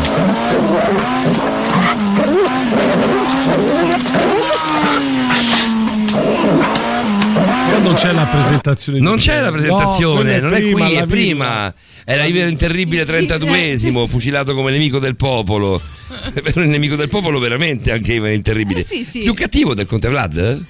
Però 7.75 7.87
non 7.89 7.93
c'è 7.95 8.11
la 8.13 8.25
presentazione. 8.25 8.99
Non 8.99 9.17
c'è 9.17 9.39
la 9.39 9.49
No, 9.49 9.51
presentazione, 9.51 10.39
quella 10.39 10.47
non 10.47 10.53
è 10.53 10.61
qui, 10.61 10.71
alla 10.73 10.85
è 10.85 10.91
villa. 10.91 11.05
prima. 11.05 11.73
Era 12.05 12.25
il 12.25 12.55
terribile 12.57 13.03
32esimo, 13.03 14.07
fucilato 14.07 14.53
come 14.53 14.71
nemico 14.71 14.99
del 14.99 15.15
popolo. 15.15 15.81
Il 16.55 16.67
nemico 16.69 16.95
del 16.95 17.07
popolo 17.09 17.39
veramente 17.39 17.91
anche 17.91 18.13
Ivan 18.13 18.31
il 18.31 18.41
terribile. 18.41 18.81
Eh, 18.81 18.85
sì, 18.85 19.03
sì. 19.03 19.19
Più 19.19 19.33
cattivo 19.33 19.73
del 19.73 19.87
Conte 19.87 20.07
Vlad? 20.07 20.63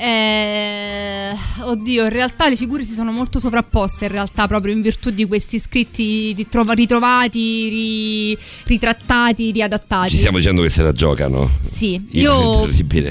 Eh, 0.00 1.34
oddio, 1.62 2.04
in 2.04 2.08
realtà 2.10 2.48
le 2.48 2.54
figure 2.54 2.84
si 2.84 2.92
sono 2.92 3.10
molto 3.10 3.40
sovrapposte, 3.40 4.04
in 4.04 4.12
realtà, 4.12 4.46
proprio 4.46 4.72
in 4.72 4.80
virtù 4.80 5.10
di 5.10 5.26
questi 5.26 5.58
scritti 5.58 6.34
ritrovati, 6.34 7.68
ri- 7.68 8.38
ritrattati, 8.64 9.50
riadattati. 9.50 10.10
Ci 10.10 10.16
stiamo 10.18 10.36
dicendo 10.38 10.62
che 10.62 10.68
se 10.68 10.82
la 10.82 10.92
giocano. 10.92 11.50
Sì, 11.70 12.00
io 12.12 12.68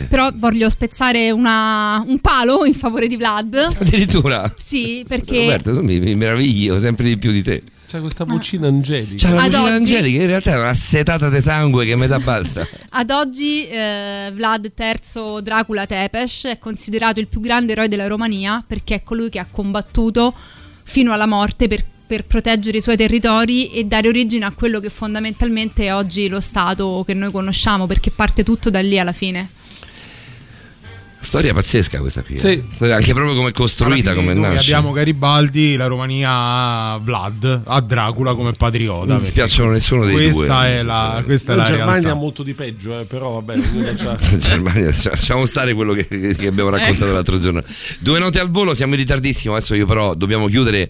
però 0.09 0.29
voglio 0.35 0.69
spezzare 0.69 1.29
una- 1.31 2.03
un 2.07 2.19
palo 2.19 2.63
in 2.65 2.73
favore 2.73 3.07
di 3.07 3.17
Vlad. 3.17 3.53
Addirittura. 3.79 4.53
Sì, 4.63 5.03
perché 5.07 5.39
Roberto, 5.41 5.73
tu 5.73 5.81
mi, 5.83 5.99
mi 5.99 6.15
meravigli 6.15 6.71
sempre 6.79 7.07
di 7.07 7.17
più 7.17 7.31
di 7.31 7.43
te. 7.43 7.63
C'è 7.87 8.01
questa 8.01 8.25
vocina 8.25 8.67
angelica. 8.67 9.27
C'ha 9.27 9.33
la 9.33 9.43
Ad 9.43 9.51
vocina 9.51 9.63
oggi- 9.63 9.73
angelica, 9.95 10.21
in 10.21 10.27
realtà 10.27 10.51
è 10.51 10.57
una 10.57 10.73
setata 10.73 11.29
di 11.29 11.39
sangue 11.39 11.85
che 11.85 11.95
metà 11.95 12.19
basta. 12.19 12.67
ad 12.89 13.09
oggi 13.11 13.65
eh, 13.65 14.29
Vlad 14.33 14.71
III 14.77 15.41
Dracula 15.41 15.85
Tepes 15.87 16.43
è 16.45 16.59
considerato 16.59 17.21
il 17.21 17.27
più 17.27 17.39
grande 17.39 17.71
eroe 17.71 17.87
della 17.87 18.07
Romania 18.07 18.61
perché 18.65 18.95
è 18.95 19.03
colui 19.03 19.29
che 19.29 19.39
ha 19.39 19.47
combattuto 19.49 20.33
fino 20.83 21.13
alla 21.13 21.27
morte 21.27 21.67
per, 21.69 21.81
per 22.05 22.25
proteggere 22.25 22.79
i 22.79 22.81
suoi 22.81 22.97
territori 22.97 23.71
e 23.71 23.85
dare 23.85 24.09
origine 24.09 24.43
a 24.43 24.51
quello 24.51 24.81
che 24.81 24.89
fondamentalmente 24.89 25.85
è 25.85 25.93
oggi 25.93 26.27
lo 26.27 26.41
Stato 26.41 27.03
che 27.07 27.13
noi 27.13 27.31
conosciamo 27.31 27.85
perché 27.87 28.11
parte 28.11 28.43
tutto 28.43 28.69
da 28.69 28.81
lì 28.81 28.99
alla 28.99 29.13
fine. 29.13 29.49
Storia 31.19 31.53
pazzesca 31.53 31.99
questa 31.99 32.21
qui. 32.21 32.35
eh. 32.35 32.37
Sì. 32.37 32.63
Storia 32.69 32.95
anche 32.95 33.13
proprio 33.13 33.35
come 33.35 33.49
è 33.49 33.51
costruita, 33.51 34.13
come 34.13 34.33
noi 34.33 34.43
nasce. 34.53 34.59
abbiamo 34.73 34.91
Garibaldi, 34.93 35.75
la 35.75 35.87
Romania 35.87 36.29
ha 36.31 36.99
Vlad, 37.01 37.61
ha 37.65 37.81
Dracula 37.81 38.33
come 38.35 38.53
patriota. 38.53 39.11
Non 39.13 39.21
mi 39.21 39.25
spiacciono 39.25 39.71
nessuno 39.71 40.05
dei 40.05 40.13
questa 40.13 40.45
due. 40.45 40.67
È 40.67 40.83
la, 40.83 41.21
questa 41.25 41.53
è 41.53 41.55
La 41.55 41.61
la 41.63 41.67
Germania 41.67 42.11
ha 42.11 42.15
molto 42.15 42.43
di 42.43 42.53
peggio, 42.53 42.99
eh, 42.99 43.03
però 43.05 43.31
va 43.31 43.41
bene. 43.41 43.65
ognuno 43.67 43.93
c'ha- 43.97 44.17
In 44.31 44.39
Germania, 44.39 44.85
lasciamo 45.03 45.45
stare 45.45 45.73
quello 45.73 45.93
che, 45.93 46.07
che 46.07 46.47
abbiamo 46.47 46.69
raccontato 46.69 47.05
Ecco. 47.05 47.13
l'altro 47.13 47.39
giorno. 47.39 47.63
Due 47.99 48.19
note 48.19 48.39
al 48.39 48.49
volo, 48.49 48.73
siamo 48.73 48.93
in 48.93 48.99
ritardissimo. 48.99 49.55
Adesso 49.55 49.73
io 49.73 49.85
però 49.85 50.13
dobbiamo 50.13 50.47
chiudere. 50.47 50.89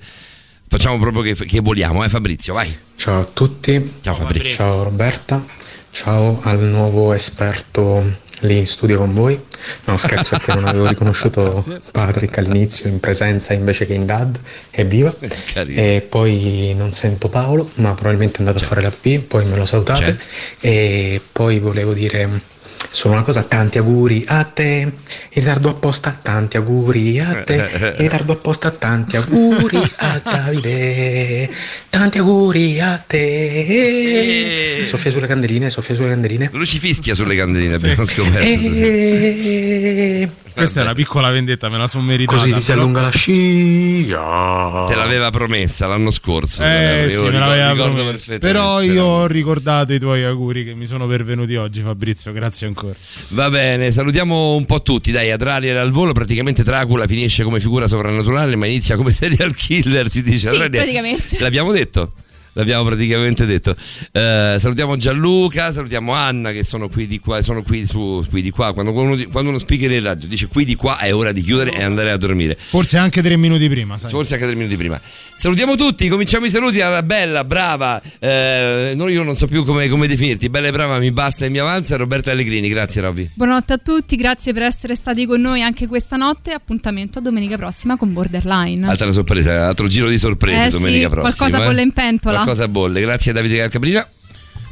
Facciamo 0.70 1.00
proprio 1.00 1.24
che, 1.24 1.46
che 1.46 1.62
voliamo, 1.62 2.04
eh 2.04 2.10
Fabrizio, 2.10 2.54
vai. 2.54 2.76
Ciao 2.98 3.22
a 3.22 3.26
tutti. 3.26 3.94
Ciao 4.02 4.14
Fabrizio. 4.16 4.50
Ciao 4.50 4.84
Roberta. 4.84 5.44
Ciao 5.92 6.42
al 6.44 6.60
nuovo 6.60 7.14
esperto 7.14 8.04
lì 8.40 8.58
in 8.58 8.68
studio 8.68 8.98
con 8.98 9.14
voi. 9.14 9.40
No, 9.86 9.98
scherzo 9.98 10.38
perché 10.38 10.54
non 10.54 10.68
avevo 10.68 10.86
riconosciuto 10.90 11.64
Patrick 11.92 12.38
all'inizio 12.38 12.90
in 12.90 13.00
presenza 13.00 13.54
invece 13.54 13.86
che 13.86 13.94
in 13.94 14.06
DAD. 14.06 14.40
Evviva. 14.72 15.14
E 15.54 16.06
poi 16.08 16.74
non 16.78 16.92
sento 16.92 17.30
Paolo, 17.30 17.70
ma 17.76 17.94
probabilmente 17.94 18.38
è 18.38 18.40
andato 18.40 18.64
a 18.64 18.68
fare 18.68 18.82
la 18.82 18.92
P, 18.92 19.20
poi 19.20 19.46
me 19.46 19.56
lo 19.56 19.66
salutate. 19.66 20.18
E 20.60 21.22
poi 21.32 21.60
volevo 21.60 21.94
dire 21.94 22.56
solo 22.90 23.14
una 23.14 23.24
cosa, 23.24 23.44
tanti 23.44 23.78
auguri 23.78 24.24
a 24.28 24.44
te, 24.44 24.64
in 24.64 24.92
ritardo 25.34 25.70
apposta, 25.70 26.18
tanti 26.22 26.58
auguri 26.58 27.20
a 27.20 27.44
te, 27.44 27.56
in 27.98 28.04
ritardo 28.04 28.34
apposta, 28.34 28.72
tanti 28.72 29.16
auguri 29.18 29.82
a 29.98 30.20
Davide, 30.24 31.50
tanti 31.90 32.18
auguri 32.18 32.80
a 32.80 33.04
te. 33.06 34.84
Soffia 34.86 35.12
sulle 35.12 35.28
candeline, 35.28 35.70
soffia 35.70 35.96
sulle 35.96 36.10
candeline. 36.10 36.50
Lui 36.54 36.66
ci 36.66 36.80
fischia 36.80 37.14
sulle 37.16 37.36
candeline, 37.36 37.76
abbiamo 37.76 38.06
scoperto. 38.06 38.40
E... 38.40 40.30
Questa 40.58 40.80
è 40.80 40.84
una 40.84 40.94
piccola 40.96 41.30
vendetta, 41.30 41.70
me 41.70 41.78
la 41.78 41.88
sono 41.88 42.04
meritata. 42.04 42.38
Così 42.40 42.52
ti 42.54 42.62
si 42.62 42.72
allunga 42.72 43.02
la 43.02 43.10
scia. 43.12 44.86
Te 44.88 44.96
l'aveva 44.96 45.30
promessa 45.30 45.86
l'anno 45.88 46.10
scorso. 46.12 46.64
Eh 46.64 47.04
Io 47.04 47.10
sì, 47.10 47.24
me 47.24 47.32
l'aveva 47.40 47.74
perfettamente. 47.74 48.40
Però 48.40 48.82
io 48.82 49.04
ho 49.06 49.28
ricordato 49.28 49.94
i 49.94 50.00
tuoi 50.00 50.24
auguri 50.24 50.64
che 50.66 50.74
mi 50.74 50.86
sono 50.86 51.06
pervenuti 51.08 51.56
oggi, 51.56 51.82
Fabrizio. 51.82 52.32
Grazie 52.32 52.68
ancora. 52.68 52.94
Va 53.30 53.50
bene, 53.50 53.92
salutiamo 53.92 54.56
un 54.56 54.66
po' 54.66 54.82
tutti. 54.82 55.12
Dai, 55.12 55.32
Adrariel 55.32 55.78
al 55.78 55.92
volo. 55.92 56.12
Praticamente 56.14 56.64
Dracula 56.64 57.06
finisce 57.08 57.44
come 57.44 57.60
figura 57.60 57.88
sovrannaturale, 57.88 58.56
ma 58.56 58.66
inizia 58.66 58.96
come 58.96 59.12
serial 59.14 59.54
killer. 59.56 60.10
Si 60.10 60.24
dice 60.24 60.48
Sì, 60.50 60.56
Adrariel. 60.56 60.72
praticamente. 60.72 61.38
L'abbiamo 61.40 61.72
detto. 61.72 62.12
L'abbiamo 62.58 62.84
praticamente 62.86 63.46
detto. 63.46 63.76
Eh, 64.12 64.56
salutiamo 64.58 64.98
Gianluca, 64.98 65.72
salutiamo 65.72 66.12
Anna 66.14 66.52
che 66.52 66.64
sono 66.64 66.90
qui 66.90 67.06
di 67.06 67.20
qua, 67.20 67.44
sono 67.44 67.62
qui 67.62 67.86
su 67.86 68.26
qui 68.32 68.42
di 68.42 68.50
qua. 68.50 68.74
Quando 68.74 68.92
uno, 68.92 69.16
quando 69.32 69.52
uno 69.52 69.60
speaker 69.60 69.92
in 69.92 70.02
radio 70.02 70.28
dice 70.28 70.48
qui 70.48 70.66
di 70.66 70.74
qua 70.74 70.98
è 70.98 71.14
ora 71.14 71.32
di 71.32 71.44
chiudere 71.44 71.76
e 71.76 71.84
andare 71.84 72.10
a 72.10 72.18
dormire. 72.18 72.58
Forse 72.60 72.98
anche 72.98 73.22
tre 73.22 73.38
minuti 73.38 73.70
prima, 73.70 74.00
sai. 74.00 74.10
Forse 74.10 74.34
anche 74.34 74.48
tre 74.48 74.56
minuti 74.56 74.76
prima. 74.76 75.00
Salutiamo 75.04 75.76
tutti, 75.76 76.08
cominciamo 76.08 76.48
i 76.48 76.50
saluti 76.50 76.82
alla 76.82 77.04
bella, 77.04 77.44
brava, 77.44 78.02
eh, 78.18 78.94
no, 78.96 79.08
io 79.08 79.22
non 79.22 79.36
so 79.36 79.46
più 79.46 79.64
come, 79.64 79.88
come 79.88 80.08
definirti, 80.08 80.50
bella 80.50 80.70
e 80.70 80.72
brava, 80.72 80.98
mi 80.98 81.12
basta 81.12 81.46
e 81.46 81.52
mi 81.52 81.60
avanza, 81.60 81.96
Roberta 81.96 82.32
Allegrini, 82.32 82.70
grazie 82.70 83.02
Robby. 83.02 83.30
Buonanotte 83.36 83.74
a 83.74 83.78
tutti, 83.78 84.16
grazie 84.16 84.54
per 84.54 84.64
essere 84.64 84.96
stati 84.96 85.28
con 85.28 85.40
noi 85.42 85.62
anche 85.62 85.86
questa 85.86 86.16
notte. 86.16 86.54
Appuntamento 86.54 87.20
a 87.20 87.22
domenica 87.22 87.56
prossima 87.56 87.98
con 87.98 88.14
Borderline. 88.14 88.88
Altra 88.90 89.12
sorpresa, 89.12 89.68
altro 89.68 89.86
giro 89.86 90.10
di 90.10 90.18
sorprese 90.18 90.66
Eh 90.66 90.70
domenica 90.72 91.08
sì, 91.08 91.14
prossima. 91.14 91.36
qualcosa 91.36 91.64
eh. 91.64 91.68
bolle 91.68 91.82
in 91.84 91.92
pentola. 91.92 92.46
Qualcosa 92.48 92.70
bolle, 92.70 93.02
grazie 93.02 93.32
a 93.32 93.34
Davide 93.34 93.58
Calcabrina. 93.58 94.08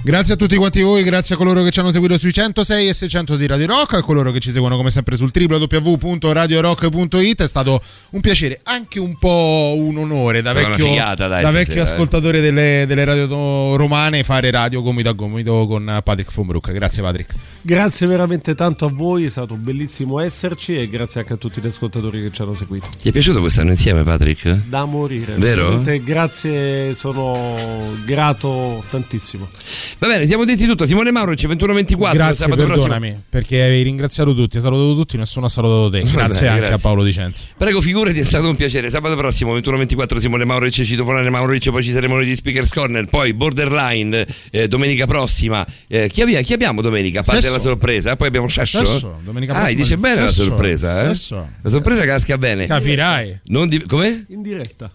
Grazie 0.01 0.35
a 0.35 0.37
tutti 0.37 0.55
quanti 0.55 0.81
voi, 0.81 1.03
grazie 1.03 1.35
a 1.35 1.37
coloro 1.37 1.61
che 1.61 1.71
ci 1.71 1.81
hanno 1.81 1.91
seguito 1.91 2.17
sui 2.17 2.31
106 2.31 2.87
e 2.87 2.93
600 2.93 3.35
di 3.35 3.47
Radio 3.47 3.67
Rock, 3.67 3.95
a 3.95 4.01
coloro 4.01 4.31
che 4.31 4.39
ci 4.39 4.51
seguono 4.51 4.77
come 4.77 4.91
sempre 4.91 5.17
sul 5.17 5.29
www.radiorock.it. 5.33 7.41
È 7.41 7.47
stato 7.47 7.81
un 8.11 8.21
piacere, 8.21 8.61
anche 8.63 9.01
un 9.01 9.17
po' 9.17 9.75
un 9.77 9.97
onore 9.97 10.41
da 10.41 10.53
vecchio, 10.53 10.87
figata, 10.87 11.27
dai, 11.27 11.43
da 11.43 11.51
vecchio 11.51 11.75
eh. 11.75 11.79
ascoltatore 11.79 12.39
delle, 12.39 12.85
delle 12.87 13.03
radio 13.03 13.75
romane 13.75 14.23
fare 14.23 14.49
radio 14.51 14.81
gomito 14.81 15.09
a 15.09 15.13
gomito 15.13 15.67
con 15.67 15.99
Patrick 16.01 16.31
Fumbrook. 16.31 16.71
Grazie 16.71 17.01
Patrick. 17.01 17.33
Grazie 17.65 18.05
veramente 18.05 18.53
tanto 18.53 18.85
a 18.85 18.91
voi, 18.93 19.25
è 19.25 19.29
stato 19.31 19.55
bellissimo 19.55 20.19
esserci 20.19 20.77
e 20.77 20.87
grazie 20.87 21.21
anche 21.21 21.33
a 21.33 21.35
tutti 21.35 21.59
gli 21.59 21.65
ascoltatori 21.65 22.21
che 22.21 22.29
ci 22.31 22.43
hanno 22.43 22.53
seguito. 22.53 22.87
Ti 23.01 23.09
è 23.09 23.11
piaciuto 23.11 23.39
quest'anno 23.39 23.71
insieme 23.71 24.03
Patrick? 24.03 24.67
Da 24.67 24.85
morire. 24.85 25.33
Vero? 25.37 25.81
Grazie, 26.03 26.93
sono 26.93 27.97
grato 28.05 28.83
tantissimo. 28.91 29.49
Va 29.97 30.05
bene, 30.05 30.27
siamo 30.27 30.45
detti 30.45 30.67
tutto. 30.67 30.85
Simone 30.85 31.09
Mauric, 31.09 31.39
2124. 31.41 32.15
Grazie, 32.15 32.35
sabato 32.35 32.67
perdonami, 32.67 32.99
prossimo. 32.99 33.23
perché 33.31 33.63
avevi 33.63 33.81
ringraziato 33.81 34.35
tutti, 34.35 34.57
hai 34.57 34.61
salutato 34.61 34.93
tutti, 34.93 35.17
nessuno 35.17 35.47
ha 35.47 35.49
salutato 35.49 35.89
te. 35.89 36.01
Grazie 36.01 36.17
bene, 36.17 36.47
anche 36.49 36.59
grazie. 36.59 36.75
a 36.75 36.77
Paolo 36.77 37.03
Dicenzi. 37.03 37.47
Prego, 37.57 37.81
figurati, 37.81 38.19
è 38.19 38.23
stato 38.23 38.47
un 38.47 38.55
piacere. 38.55 38.91
Sabato 38.91 39.15
prossimo, 39.15 39.57
21-24, 39.57 40.17
Simone 40.17 40.45
Mauric, 40.45 40.83
citofonare 40.83 41.31
Mauric, 41.31 41.71
poi 41.71 41.81
ci 41.81 41.89
saremo 41.89 42.13
noi 42.13 42.25
di 42.25 42.35
Speakers 42.35 42.71
Corner, 42.71 43.07
poi 43.07 43.33
Borderline, 43.33 44.27
eh, 44.51 44.67
domenica 44.67 45.07
prossima. 45.07 45.65
Eh, 45.87 46.11
chi, 46.13 46.21
abbiamo, 46.21 46.43
chi 46.43 46.53
abbiamo 46.53 46.81
domenica? 46.81 47.23
Parte. 47.23 47.53
La 47.56 47.61
sorpresa, 47.61 48.16
poi 48.16 48.27
abbiamo 48.27 48.48
Sesso. 48.48 48.85
Sesso, 48.85 49.19
domenica 49.24 49.53
Ah, 49.53 49.72
dice 49.74 49.98
bene 49.98 50.27
Sesso, 50.27 50.42
la 50.43 50.48
sorpresa, 50.50 51.03
eh? 51.09 51.16
sesso. 51.16 51.50
La 51.61 51.69
sorpresa 51.69 52.06
casca 52.06 52.38
bene. 52.38 52.66
Capirai. 52.67 53.40
Non 53.45 53.67
di- 53.67 53.84
come? 53.85 54.25
In 54.30 54.42
diretta. 54.42 54.92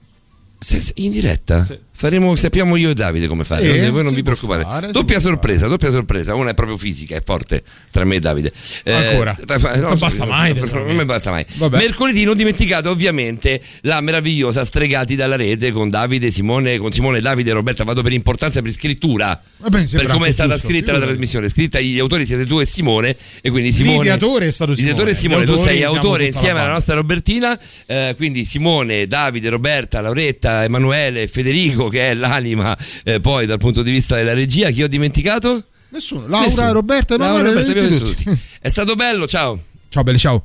Se- 0.58 0.92
in 0.96 1.10
diretta? 1.10 1.66
Faremo, 2.00 2.34
sappiamo 2.34 2.76
io 2.76 2.88
e 2.88 2.94
Davide 2.94 3.26
come 3.26 3.44
fare, 3.44 3.62
Eh, 3.84 3.90
voi 3.90 4.02
non 4.02 4.14
vi 4.14 4.22
preoccupate. 4.22 4.62
fare, 4.62 4.90
doppia 4.90 5.18
sorpresa, 5.20 5.66
doppia 5.66 5.90
sorpresa. 5.90 6.34
Una 6.34 6.52
è 6.52 6.54
proprio 6.54 6.78
fisica, 6.78 7.14
è 7.14 7.22
forte 7.22 7.62
tra 7.90 8.04
me 8.04 8.14
e 8.16 8.20
Davide. 8.20 8.50
Eh, 8.84 8.90
Ancora? 8.90 9.36
tra- 9.44 9.76
Non 9.76 9.98
basta 9.98 10.24
mai, 10.24 10.54
tesoro 10.54 10.86
Non 10.86 10.96
mi 10.96 11.04
basta 11.04 11.30
mai. 11.30 11.44
Vabbè. 11.56 11.76
Mercoledì 11.76 12.24
non 12.24 12.38
dimenticate 12.38 12.88
ovviamente 12.88 13.60
la 13.82 14.00
meravigliosa 14.00 14.64
Stregati 14.64 15.14
dalla 15.14 15.36
rete 15.36 15.72
con 15.72 15.90
Davide, 15.90 16.30
Simone, 16.30 16.78
con 16.78 16.90
Simone, 16.90 17.20
Davide 17.20 17.50
e 17.50 17.52
Roberta. 17.52 17.84
Vado 17.84 18.00
per 18.00 18.12
importanza 18.12 18.62
per 18.62 18.72
scrittura. 18.72 19.38
Vabbè, 19.58 19.80
mi 19.80 19.86
per 19.90 20.06
come 20.06 20.28
è 20.28 20.32
stata 20.32 20.52
giusto. 20.54 20.68
scritta 20.68 20.92
la 20.92 21.00
Figurati. 21.00 21.06
trasmissione. 21.18 21.48
Scritta 21.50 21.80
gli 21.80 21.98
autori 21.98 22.24
siete 22.24 22.46
tu 22.46 22.60
e 22.60 22.64
Simone 22.64 23.14
e 23.42 23.50
quindi 23.50 23.72
Simone 23.72 23.98
L'ideatore 23.98 24.46
è 24.46 24.50
stato 24.50 24.72
L'ideatore 24.72 25.10
è 25.10 25.14
Simone. 25.14 25.44
Simone, 25.44 25.58
tu 25.58 25.62
sei 25.68 25.76
siamo 25.80 25.94
autore 25.96 26.26
insieme 26.28 26.54
la 26.54 26.64
alla 26.64 26.72
nostra 26.72 26.94
Robertina, 26.94 27.58
eh, 27.84 28.14
quindi 28.16 28.46
Simone, 28.46 29.06
Davide, 29.06 29.50
Roberta, 29.50 30.00
Lauretta, 30.00 30.64
Emanuele, 30.64 31.28
Federico 31.28 31.88
che 31.90 32.10
è 32.10 32.14
l'anima 32.14 32.76
eh, 33.04 33.20
poi 33.20 33.44
dal 33.44 33.58
punto 33.58 33.82
di 33.82 33.90
vista 33.90 34.16
della 34.16 34.32
regia. 34.32 34.70
Chi 34.70 34.82
ho 34.82 34.88
dimenticato? 34.88 35.64
Nessuno. 35.90 36.26
Laura, 36.26 36.46
Nessuno. 36.46 36.72
Roberta, 36.72 37.16
Laura, 37.16 37.52
Roberta, 37.52 37.72
tutti, 37.72 38.22
tutti. 38.24 38.40
È 38.60 38.68
stato 38.68 38.94
bello, 38.94 39.26
ciao. 39.26 39.58
Ciao 39.88 40.02
belli, 40.02 40.18
ciao. 40.18 40.44